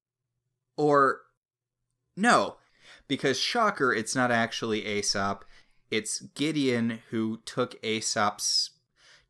Or, 0.77 1.21
no, 2.17 2.57
because 3.07 3.39
shocker, 3.39 3.93
it's 3.93 4.17
not 4.17 4.33
actually 4.33 4.85
Aesop. 4.87 5.45
It's 5.91 6.21
Gideon 6.21 7.01
who 7.11 7.41
took 7.45 7.77
Aesop's. 7.85 8.71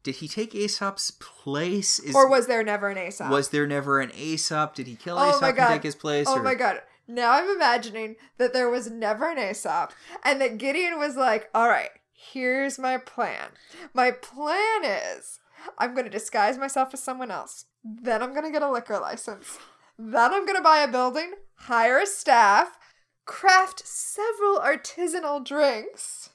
Did 0.03 0.17
he 0.17 0.29
take 0.29 0.55
Aesop's 0.55 1.11
place? 1.11 1.99
Is, 1.99 2.15
or 2.15 2.29
was 2.29 2.47
there 2.47 2.65
never 2.65 2.89
an 2.89 2.99
Aesop? 2.99 3.31
was 3.31 3.51
there 3.51 3.67
never 3.67 4.01
an 4.01 4.11
Aesop? 4.17 4.75
Did 4.75 4.87
he 4.87 4.97
kill 4.97 5.19
Oh 5.19 5.31
Aesop 5.31 5.59
and 5.59 5.69
take 5.69 5.83
his 5.83 5.95
place? 5.95 6.27
Oh 6.29 6.39
or- 6.39 6.43
my 6.43 6.55
god. 6.55 6.81
Now 7.09 7.33
I'm 7.33 7.51
imagining 7.51 8.17
that 8.39 8.53
there 8.53 8.71
was 8.71 8.91
never 8.91 9.31
an 9.31 9.39
Aesop 9.39 9.93
and 10.25 10.41
that 10.41 10.59
Gideon 10.59 10.99
was 10.99 11.17
like, 11.17 11.51
all 11.55 11.69
right, 11.69 11.91
here's 12.13 12.79
my 12.79 12.99
plan. 12.99 13.51
My 13.93 14.11
plan 14.11 14.85
is 14.85 15.41
I'm 15.79 15.95
going 15.95 16.05
to 16.05 16.11
disguise 16.11 16.59
myself 16.59 16.91
as 16.93 17.03
someone 17.03 17.31
else. 17.31 17.67
Then 17.85 18.23
I'm 18.23 18.33
going 18.33 18.45
to 18.45 18.53
get 18.53 18.63
a 18.63 18.71
liquor 18.71 18.99
license. 18.99 19.59
Then 19.99 20.33
I'm 20.33 20.47
going 20.47 20.57
to 20.57 20.63
buy 20.63 20.79
a 20.79 20.89
building, 20.89 21.35
hire 21.55 21.99
a 21.99 22.07
staff, 22.07 22.79
craft 23.25 23.87
several 23.87 24.59
artisanal 24.59 25.45
drinks. 25.45 26.31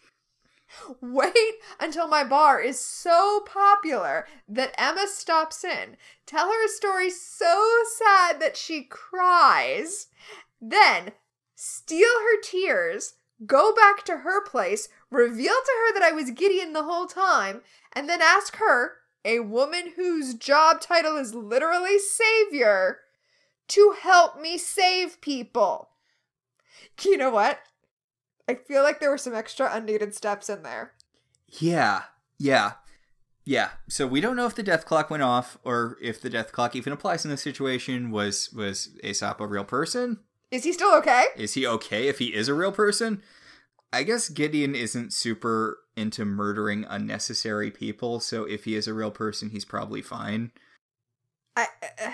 Wait 1.02 1.56
until 1.80 2.08
my 2.08 2.24
bar 2.24 2.62
is 2.62 2.80
so 2.80 3.42
popular 3.46 4.28
that 4.48 4.76
Emma 4.78 5.08
stops 5.08 5.64
in. 5.64 5.98
Tell 6.26 6.48
her 6.48 6.66
a 6.66 6.70
story 6.70 7.10
so 7.10 7.84
sad 7.98 8.40
that 8.42 8.58
she 8.58 8.84
cries. 8.84 10.08
Then 10.62 11.12
steal 11.56 12.08
her 12.08 12.42
tears, 12.42 13.16
go 13.46 13.74
back 13.74 14.04
to 14.06 14.18
her 14.18 14.44
place, 14.44 14.90
reveal 15.10 15.54
to 15.54 15.72
her 15.86 15.94
that 15.94 16.04
I 16.04 16.12
was 16.12 16.32
Gideon 16.32 16.74
the 16.74 16.84
whole 16.84 17.08
time, 17.08 17.62
and 17.94 18.08
then 18.08 18.22
ask 18.22 18.58
her, 18.58 18.94
a 19.26 19.40
woman 19.42 19.94
whose 19.96 20.36
job 20.36 20.80
title 20.80 21.18
is 21.18 21.36
literally 21.36 22.00
savior, 22.00 23.00
to 23.68 23.96
help 24.02 24.40
me 24.40 24.58
save 24.58 25.20
people. 25.20 25.90
You 27.04 27.18
know 27.18 27.30
what? 27.30 27.60
I 28.48 28.56
feel 28.56 28.84
like 28.84 29.00
there 29.00 29.10
were 29.10 29.18
some 29.18 29.36
extra 29.36 29.70
unneeded 29.72 30.16
steps 30.16 30.50
in 30.50 30.64
there. 30.64 30.94
Yeah, 31.48 32.04
yeah, 32.38 32.74
yeah. 33.44 33.72
So 33.90 34.08
we 34.08 34.22
don't 34.22 34.36
know 34.36 34.46
if 34.46 34.56
the 34.56 34.64
death 34.64 34.86
clock 34.86 35.10
went 35.10 35.24
off 35.24 35.58
or 35.64 35.98
if 36.02 36.22
the 36.22 36.30
death 36.30 36.52
clock 36.52 36.76
even 36.76 36.94
applies 36.94 37.26
in 37.26 37.32
this 37.32 37.42
situation. 37.42 38.12
Was 38.12 38.52
was 38.54 38.98
Aesop 39.04 39.42
a 39.42 39.48
real 39.48 39.66
person? 39.66 40.20
Is 40.52 40.64
he 40.64 40.74
still 40.74 40.96
okay? 40.96 41.26
Is 41.36 41.54
he 41.54 41.68
okay 41.68 42.08
if 42.08 42.20
he 42.20 42.34
is 42.34 42.48
a 42.48 42.54
real 42.54 42.72
person? 42.72 43.22
I 43.92 44.04
guess 44.04 44.30
Gideon 44.30 44.76
isn't 44.76 45.14
super 45.14 45.80
into 45.96 46.26
murdering 46.26 46.86
unnecessary 46.90 47.72
people, 47.72 48.20
so 48.20 48.44
if 48.44 48.66
he 48.66 48.76
is 48.76 48.88
a 48.88 48.94
real 48.94 49.12
person, 49.12 49.50
he's 49.50 49.66
probably 49.66 50.02
fine. 50.02 50.52
I, 51.56 51.68
uh, 52.06 52.12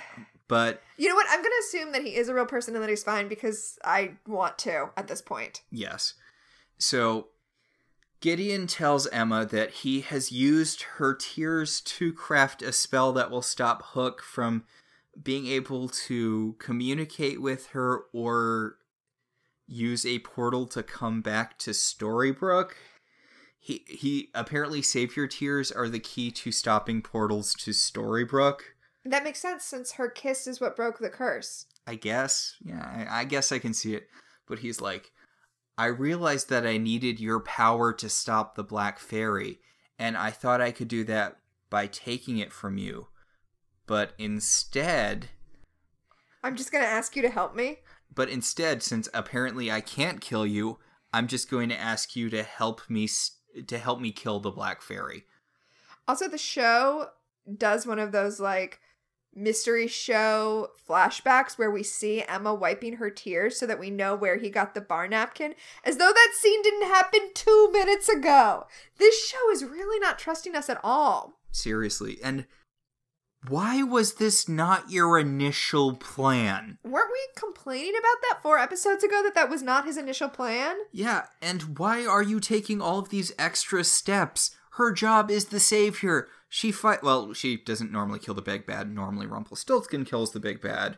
But 0.47 0.81
you 0.97 1.09
know 1.09 1.15
what? 1.15 1.27
I'm 1.29 1.41
gonna 1.41 1.55
assume 1.67 1.91
that 1.91 2.03
he 2.03 2.15
is 2.15 2.29
a 2.29 2.33
real 2.33 2.45
person 2.45 2.75
and 2.75 2.83
that 2.83 2.89
he's 2.89 3.03
fine 3.03 3.27
because 3.27 3.77
I 3.83 4.13
want 4.27 4.57
to 4.59 4.89
at 4.97 5.07
this 5.07 5.21
point. 5.21 5.61
yes. 5.71 6.13
So 6.77 7.27
Gideon 8.19 8.67
tells 8.67 9.07
Emma 9.07 9.45
that 9.45 9.71
he 9.71 10.01
has 10.01 10.31
used 10.31 10.83
her 10.97 11.13
tears 11.13 11.81
to 11.81 12.13
craft 12.13 12.61
a 12.61 12.71
spell 12.71 13.13
that 13.13 13.31
will 13.31 13.41
stop 13.41 13.83
Hook 13.87 14.21
from 14.21 14.63
being 15.21 15.47
able 15.47 15.89
to 15.89 16.55
communicate 16.59 17.41
with 17.41 17.67
her 17.67 18.03
or 18.13 18.77
use 19.67 20.05
a 20.05 20.19
portal 20.19 20.65
to 20.67 20.83
come 20.83 21.21
back 21.21 21.57
to 21.59 21.71
Storybrooke. 21.71 22.73
He 23.59 23.85
he 23.87 24.29
apparently 24.33 24.81
savior 24.81 25.27
tears 25.27 25.71
are 25.71 25.87
the 25.87 25.99
key 25.99 26.31
to 26.31 26.51
stopping 26.51 27.01
portals 27.01 27.53
to 27.55 27.71
Storybrooke. 27.71 28.61
That 29.05 29.23
makes 29.23 29.39
sense 29.39 29.63
since 29.63 29.93
her 29.93 30.09
kiss 30.09 30.47
is 30.47 30.59
what 30.59 30.75
broke 30.75 30.99
the 30.99 31.09
curse. 31.09 31.65
I 31.85 31.95
guess. 31.95 32.55
Yeah, 32.63 33.07
I, 33.09 33.21
I 33.21 33.23
guess 33.25 33.51
I 33.51 33.59
can 33.59 33.73
see 33.73 33.95
it. 33.95 34.07
But 34.47 34.59
he's 34.59 34.81
like, 34.81 35.11
I 35.77 35.85
realized 35.87 36.49
that 36.49 36.65
I 36.65 36.77
needed 36.77 37.19
your 37.19 37.39
power 37.39 37.93
to 37.93 38.09
stop 38.09 38.55
the 38.55 38.63
Black 38.63 38.99
Fairy, 38.99 39.59
and 39.97 40.17
I 40.17 40.31
thought 40.31 40.61
I 40.61 40.71
could 40.71 40.87
do 40.87 41.03
that 41.05 41.37
by 41.69 41.87
taking 41.87 42.37
it 42.37 42.53
from 42.53 42.77
you. 42.77 43.07
But 43.85 44.13
instead, 44.17 45.29
I'm 46.43 46.55
just 46.55 46.71
gonna 46.71 46.85
ask 46.85 47.15
you 47.15 47.21
to 47.21 47.29
help 47.29 47.55
me. 47.55 47.79
but 48.13 48.29
instead, 48.29 48.83
since 48.83 49.09
apparently 49.13 49.71
I 49.71 49.81
can't 49.81 50.21
kill 50.21 50.45
you, 50.45 50.77
I'm 51.11 51.27
just 51.27 51.49
going 51.49 51.69
to 51.69 51.79
ask 51.79 52.15
you 52.15 52.29
to 52.29 52.43
help 52.43 52.89
me 52.89 53.09
to 53.67 53.77
help 53.77 53.99
me 53.99 54.11
kill 54.11 54.39
the 54.39 54.51
Black 54.51 54.81
Fairy. 54.81 55.25
Also, 56.07 56.27
the 56.27 56.37
show 56.37 57.09
does 57.57 57.85
one 57.85 57.99
of 57.99 58.11
those 58.11 58.39
like 58.39 58.79
mystery 59.35 59.87
show 59.87 60.69
flashbacks 60.87 61.57
where 61.57 61.71
we 61.71 61.81
see 61.81 62.23
Emma 62.27 62.53
wiping 62.53 62.97
her 62.97 63.09
tears 63.09 63.59
so 63.59 63.65
that 63.65 63.79
we 63.79 63.89
know 63.89 64.15
where 64.15 64.37
he 64.37 64.49
got 64.49 64.73
the 64.75 64.81
bar 64.81 65.07
napkin, 65.07 65.55
as 65.83 65.97
though 65.97 66.11
that 66.13 66.33
scene 66.35 66.61
didn't 66.61 66.87
happen 66.87 67.31
two 67.33 67.69
minutes 67.71 68.07
ago. 68.09 68.65
This 68.97 69.27
show 69.27 69.49
is 69.51 69.63
really 69.65 69.99
not 69.99 70.19
trusting 70.19 70.55
us 70.55 70.69
at 70.69 70.79
all. 70.83 71.39
Seriously, 71.51 72.17
and 72.23 72.45
why 73.47 73.83
was 73.83 74.15
this 74.15 74.47
not 74.47 74.89
your 74.91 75.19
initial 75.19 75.95
plan? 75.95 76.77
Weren't 76.83 77.11
we 77.11 77.19
complaining 77.35 77.93
about 77.97 78.21
that 78.29 78.39
four 78.41 78.57
episodes 78.59 79.03
ago 79.03 79.21
that 79.23 79.35
that 79.35 79.49
was 79.49 79.61
not 79.61 79.85
his 79.85 79.97
initial 79.97 80.29
plan? 80.29 80.75
Yeah, 80.91 81.25
and 81.41 81.77
why 81.77 82.05
are 82.05 82.23
you 82.23 82.39
taking 82.39 82.81
all 82.81 82.99
of 82.99 83.09
these 83.09 83.31
extra 83.37 83.83
steps? 83.83 84.55
Her 84.77 84.91
job 84.91 85.29
is 85.29 85.45
the 85.45 85.59
savior. 85.59 86.27
She 86.49 86.71
fight. 86.71 87.03
Well, 87.03 87.33
she 87.33 87.57
doesn't 87.57 87.91
normally 87.91 88.19
kill 88.19 88.33
the 88.33 88.41
big 88.41 88.65
bad. 88.65 88.91
Normally, 88.93 89.27
Rumpelstiltskin 89.27 90.05
kills 90.05 90.31
the 90.31 90.39
big 90.39 90.61
bad. 90.61 90.97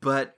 But 0.00 0.36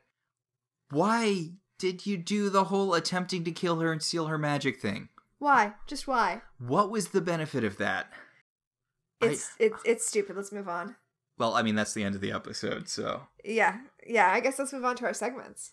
why 0.90 1.52
did 1.78 2.06
you 2.06 2.16
do 2.16 2.50
the 2.50 2.64
whole 2.64 2.94
attempting 2.94 3.44
to 3.44 3.50
kill 3.52 3.80
her 3.80 3.92
and 3.92 4.02
steal 4.02 4.26
her 4.26 4.38
magic 4.38 4.80
thing? 4.80 5.08
Why? 5.38 5.74
Just 5.86 6.06
why? 6.06 6.42
What 6.58 6.90
was 6.90 7.08
the 7.08 7.20
benefit 7.20 7.64
of 7.64 7.78
that? 7.78 8.12
I- 9.22 9.26
It's 9.26 9.52
it's 9.58 9.82
it's 9.84 10.06
stupid. 10.06 10.36
Let's 10.36 10.52
move 10.52 10.68
on. 10.68 10.96
Well, 11.40 11.54
I 11.54 11.62
mean, 11.62 11.74
that's 11.74 11.94
the 11.94 12.04
end 12.04 12.14
of 12.14 12.20
the 12.20 12.32
episode, 12.32 12.86
so. 12.88 13.22
Yeah, 13.42 13.78
yeah. 14.06 14.30
I 14.30 14.40
guess 14.40 14.58
let's 14.58 14.74
move 14.74 14.84
on 14.84 14.94
to 14.96 15.06
our 15.06 15.14
segments. 15.14 15.72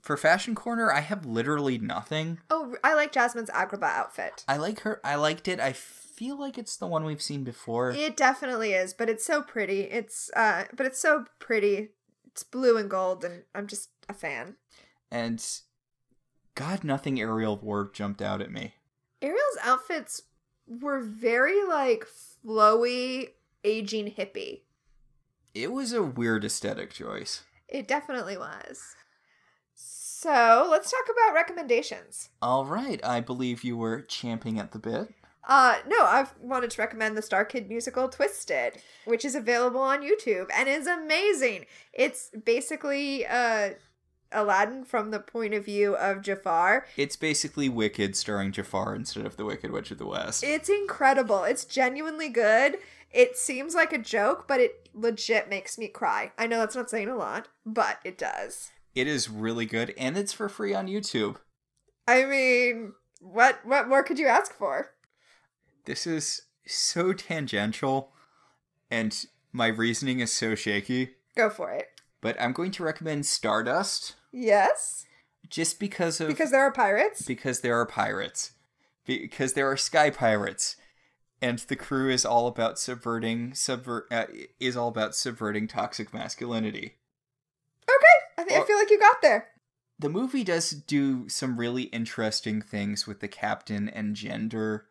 For 0.00 0.16
Fashion 0.16 0.54
Corner, 0.54 0.92
I 0.92 1.00
have 1.00 1.26
literally 1.26 1.78
nothing. 1.78 2.38
Oh, 2.48 2.76
I 2.84 2.94
like 2.94 3.10
Jasmine's 3.12 3.50
Agrabah 3.50 3.82
outfit. 3.90 4.44
I 4.46 4.56
like 4.56 4.80
her. 4.80 5.00
I 5.04 5.16
liked 5.16 5.48
it. 5.48 5.58
I 5.58 5.72
feel 5.72 6.38
like 6.38 6.56
it's 6.56 6.76
the 6.76 6.86
one 6.86 7.04
we've 7.04 7.20
seen 7.20 7.42
before. 7.42 7.90
It 7.90 8.16
definitely 8.16 8.72
is, 8.72 8.94
but 8.94 9.08
it's 9.10 9.26
so 9.26 9.42
pretty. 9.42 9.80
It's 9.80 10.30
uh 10.36 10.64
but 10.74 10.86
it's 10.86 11.02
so 11.02 11.24
pretty. 11.40 11.88
It's 12.28 12.44
blue 12.44 12.76
and 12.76 12.88
gold 12.88 13.24
and 13.24 13.42
I'm 13.54 13.66
just 13.66 13.90
a 14.08 14.14
fan. 14.14 14.54
and 15.10 15.44
God, 16.54 16.84
nothing 16.84 17.20
Ariel 17.20 17.56
wore 17.56 17.90
jumped 17.92 18.22
out 18.22 18.40
at 18.40 18.52
me. 18.52 18.74
Ariel's 19.20 19.58
outfits 19.62 20.22
were 20.66 21.00
very 21.00 21.64
like 21.64 22.06
flowy 22.46 23.30
aging 23.64 24.12
hippie. 24.12 24.60
It 25.54 25.72
was 25.72 25.92
a 25.92 26.02
weird 26.02 26.44
aesthetic 26.44 26.92
choice. 26.92 27.42
It 27.68 27.88
definitely 27.88 28.36
was. 28.36 28.94
So, 29.74 30.68
let's 30.70 30.90
talk 30.90 31.04
about 31.10 31.34
recommendations. 31.34 32.28
All 32.42 32.64
right, 32.66 33.00
I 33.04 33.20
believe 33.20 33.64
you 33.64 33.76
were 33.76 34.02
champing 34.02 34.58
at 34.58 34.72
the 34.72 34.78
bit. 34.78 35.14
Uh 35.48 35.78
no, 35.88 36.04
I've 36.04 36.34
wanted 36.38 36.70
to 36.70 36.82
recommend 36.82 37.16
the 37.16 37.22
Star 37.22 37.44
Kid 37.46 37.68
musical 37.68 38.08
Twisted, 38.08 38.74
which 39.06 39.24
is 39.24 39.34
available 39.34 39.80
on 39.80 40.02
YouTube 40.02 40.48
and 40.54 40.68
is 40.68 40.86
amazing. 40.86 41.64
It's 41.94 42.30
basically 42.44 43.26
uh 43.26 43.70
Aladdin 44.32 44.84
from 44.84 45.10
the 45.10 45.18
point 45.18 45.54
of 45.54 45.64
view 45.64 45.96
of 45.96 46.22
Jafar. 46.22 46.86
It's 46.96 47.16
basically 47.16 47.68
Wicked 47.68 48.14
starring 48.14 48.52
Jafar 48.52 48.94
instead 48.94 49.26
of 49.26 49.36
the 49.36 49.44
Wicked 49.44 49.70
Witch 49.72 49.90
of 49.90 49.98
the 49.98 50.06
West. 50.06 50.44
It's 50.44 50.68
incredible. 50.68 51.44
It's 51.44 51.64
genuinely 51.64 52.28
good. 52.28 52.76
It 53.10 53.36
seems 53.36 53.74
like 53.74 53.92
a 53.92 53.98
joke, 53.98 54.46
but 54.46 54.60
it 54.60 54.88
legit 54.94 55.48
makes 55.50 55.76
me 55.78 55.88
cry. 55.88 56.32
I 56.38 56.46
know 56.46 56.58
that's 56.60 56.76
not 56.76 56.90
saying 56.90 57.08
a 57.08 57.16
lot, 57.16 57.48
but 57.66 57.98
it 58.04 58.16
does. 58.18 58.70
it 58.94 59.06
is 59.06 59.28
really 59.30 59.66
good, 59.66 59.92
and 59.98 60.16
it's 60.16 60.32
for 60.32 60.48
free 60.48 60.74
on 60.74 60.86
YouTube. 60.86 61.36
I 62.06 62.24
mean, 62.24 62.92
what 63.20 63.60
what 63.64 63.88
more 63.88 64.02
could 64.02 64.18
you 64.18 64.26
ask 64.26 64.52
for? 64.52 64.90
This 65.86 66.06
is 66.06 66.42
so 66.66 67.12
tangential, 67.12 68.12
and 68.90 69.24
my 69.52 69.66
reasoning 69.68 70.20
is 70.20 70.32
so 70.32 70.54
shaky. 70.54 71.10
Go 71.36 71.50
for 71.50 71.70
it. 71.72 71.86
But 72.20 72.40
I'm 72.40 72.52
going 72.52 72.70
to 72.72 72.82
recommend 72.84 73.26
Stardust 73.26 74.14
Yes, 74.32 75.04
just 75.48 75.80
because 75.80 76.20
of 76.20 76.28
because 76.28 76.50
there 76.52 76.60
are 76.62 76.72
pirates. 76.72 77.22
because 77.22 77.60
there 77.60 77.78
are 77.80 77.86
pirates 77.86 78.52
because 79.06 79.54
there 79.54 79.68
are 79.70 79.76
sky 79.76 80.10
pirates 80.10 80.76
and 81.42 81.58
the 81.60 81.76
crew 81.76 82.10
is 82.10 82.24
all 82.24 82.46
about 82.46 82.78
subverting 82.78 83.54
subvert 83.54 84.06
uh, 84.10 84.26
is 84.58 84.76
all 84.76 84.88
about 84.88 85.14
subverting 85.14 85.66
toxic 85.68 86.12
masculinity 86.14 86.96
Okay, 87.88 88.16
I 88.38 88.44
think 88.44 88.62
I 88.62 88.66
feel 88.66 88.76
like 88.76 88.90
you 88.90 88.98
got 88.98 89.22
there. 89.22 89.48
the 89.98 90.08
movie 90.08 90.44
does 90.44 90.70
do 90.70 91.28
some 91.28 91.58
really 91.58 91.84
interesting 91.84 92.62
things 92.62 93.06
with 93.06 93.20
the 93.20 93.28
captain 93.28 93.88
and 93.88 94.14
gender 94.14 94.86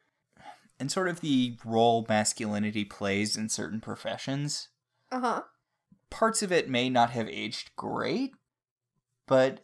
and 0.80 0.92
sort 0.92 1.08
of 1.10 1.22
the 1.22 1.58
role 1.66 2.06
masculinity 2.08 2.86
plays 2.86 3.36
in 3.38 3.50
certain 3.50 3.80
professions 3.82 4.70
Uh 5.12 5.20
huh. 5.20 5.42
parts 6.10 6.42
of 6.42 6.52
it 6.52 6.70
may 6.70 6.90
not 6.90 7.12
have 7.12 7.28
aged 7.30 7.72
great 7.76 8.32
but 9.28 9.62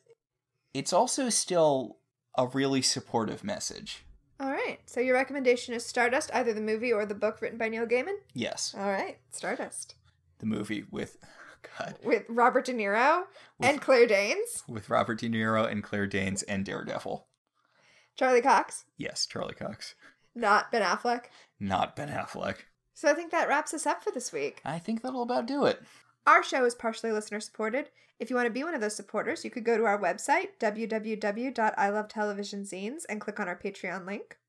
it's 0.73 0.93
also 0.93 1.29
still 1.29 1.97
a 2.37 2.47
really 2.47 2.81
supportive 2.81 3.43
message 3.43 4.04
All 4.39 4.51
right. 4.51 4.79
So 4.85 4.99
your 4.99 5.15
recommendation 5.15 5.73
is 5.73 5.85
Stardust, 5.85 6.29
either 6.33 6.53
the 6.53 6.61
movie 6.61 6.91
or 6.91 7.05
the 7.05 7.15
book 7.15 7.41
written 7.41 7.57
by 7.57 7.69
Neil 7.69 7.85
Gaiman. 7.85 8.15
yes 8.33 8.75
All 8.77 8.89
right, 8.89 9.17
Stardust 9.31 9.95
the 10.39 10.45
movie 10.45 10.83
with 10.91 11.17
oh, 11.23 11.27
god 11.77 11.95
with 12.03 12.23
Robert 12.27 12.65
De 12.65 12.73
Niro 12.73 13.23
and 13.61 13.79
Claire 13.81 14.05
Danes, 14.07 14.63
with 14.67 14.89
Robert 14.89 15.19
De 15.19 15.29
Niro 15.29 15.69
and 15.69 15.81
Claire 15.83 16.07
Danes 16.07 16.43
and 16.43 16.65
Daredevil. 16.65 17.25
Charlie 18.17 18.41
Cox, 18.41 18.85
Yes, 18.97 19.25
Charlie 19.25 19.55
Cox. 19.55 19.95
not 20.35 20.71
Ben 20.71 20.81
Affleck. 20.81 21.25
Not 21.59 21.95
Ben 21.95 22.09
Affleck. 22.09 22.57
So 22.93 23.09
I 23.09 23.13
think 23.13 23.31
that 23.31 23.47
wraps 23.49 23.73
us 23.73 23.85
up 23.85 24.03
for 24.03 24.11
this 24.11 24.31
week. 24.33 24.61
I 24.65 24.79
think 24.79 25.01
that'll 25.01 25.23
about 25.23 25.45
do 25.47 25.65
it. 25.65 25.81
Our 26.27 26.43
show 26.43 26.65
is 26.65 26.73
partially 26.73 27.11
listener 27.11 27.39
supported. 27.39 27.89
If 28.19 28.31
you 28.31 28.35
want 28.35 28.47
to 28.47 28.53
be 28.53 28.63
one 28.63 28.73
of 28.73 28.81
those 28.81 28.95
supporters, 28.95 29.45
you 29.45 29.51
could 29.51 29.63
go 29.63 29.77
to 29.77 29.85
our 29.85 30.01
website, 30.01 30.57
www.ilovetelevisionzines, 30.59 33.03
and 33.07 33.21
click 33.21 33.39
on 33.39 33.47
our 33.47 33.59
Patreon 33.59 34.07
link. 34.07 34.39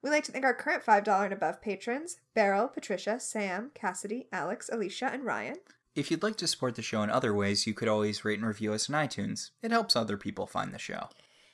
We'd 0.00 0.10
like 0.10 0.22
to 0.24 0.32
thank 0.32 0.44
our 0.44 0.54
current 0.54 0.84
$5 0.84 1.24
and 1.24 1.32
above 1.32 1.62
patrons 1.62 2.18
Beryl, 2.34 2.68
Patricia, 2.68 3.18
Sam, 3.18 3.72
Cassidy, 3.74 4.28
Alex, 4.32 4.70
Alicia, 4.70 5.10
and 5.12 5.24
Ryan. 5.24 5.56
If 5.96 6.10
you'd 6.10 6.22
like 6.22 6.36
to 6.36 6.46
support 6.46 6.76
the 6.76 6.82
show 6.82 7.02
in 7.02 7.10
other 7.10 7.34
ways, 7.34 7.66
you 7.66 7.74
could 7.74 7.88
always 7.88 8.24
rate 8.24 8.38
and 8.38 8.46
review 8.46 8.72
us 8.72 8.88
on 8.90 8.94
iTunes. 8.94 9.50
It 9.62 9.70
helps 9.70 9.96
other 9.96 10.16
people 10.16 10.46
find 10.46 10.74
the 10.74 10.78
show. 10.78 11.08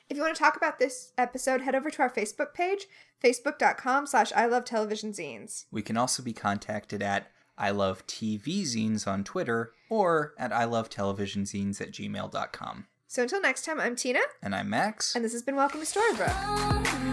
If 0.08 0.16
you 0.16 0.22
want 0.24 0.34
to 0.34 0.42
talk 0.42 0.56
about 0.56 0.80
this 0.80 1.12
episode, 1.16 1.60
head 1.60 1.76
over 1.76 1.90
to 1.90 2.02
our 2.02 2.10
Facebook 2.10 2.52
page, 2.52 2.86
facebook.com 3.22 4.06
slash 4.06 4.32
I 4.34 4.46
love 4.46 4.64
television 4.64 5.12
zines. 5.12 5.66
We 5.70 5.82
can 5.82 5.96
also 5.96 6.20
be 6.22 6.32
contacted 6.32 7.02
at 7.02 7.30
I 7.60 7.70
Love 7.70 8.06
TV 8.06 8.62
Zines 8.62 9.06
on 9.06 9.22
Twitter 9.22 9.72
or 9.90 10.32
at 10.38 10.52
I 10.52 10.64
Love 10.64 10.88
Television 10.88 11.44
Zines 11.44 11.80
at 11.80 11.92
gmail.com. 11.92 12.86
So 13.06 13.22
until 13.22 13.40
next 13.42 13.64
time, 13.64 13.78
I'm 13.80 13.94
Tina, 13.96 14.20
And 14.42 14.54
I'm 14.54 14.70
Max. 14.70 15.14
and 15.14 15.24
this 15.24 15.32
has 15.32 15.42
been 15.42 15.56
Welcome 15.56 15.80
to 15.80 15.86
Storybrooke. 15.86 17.09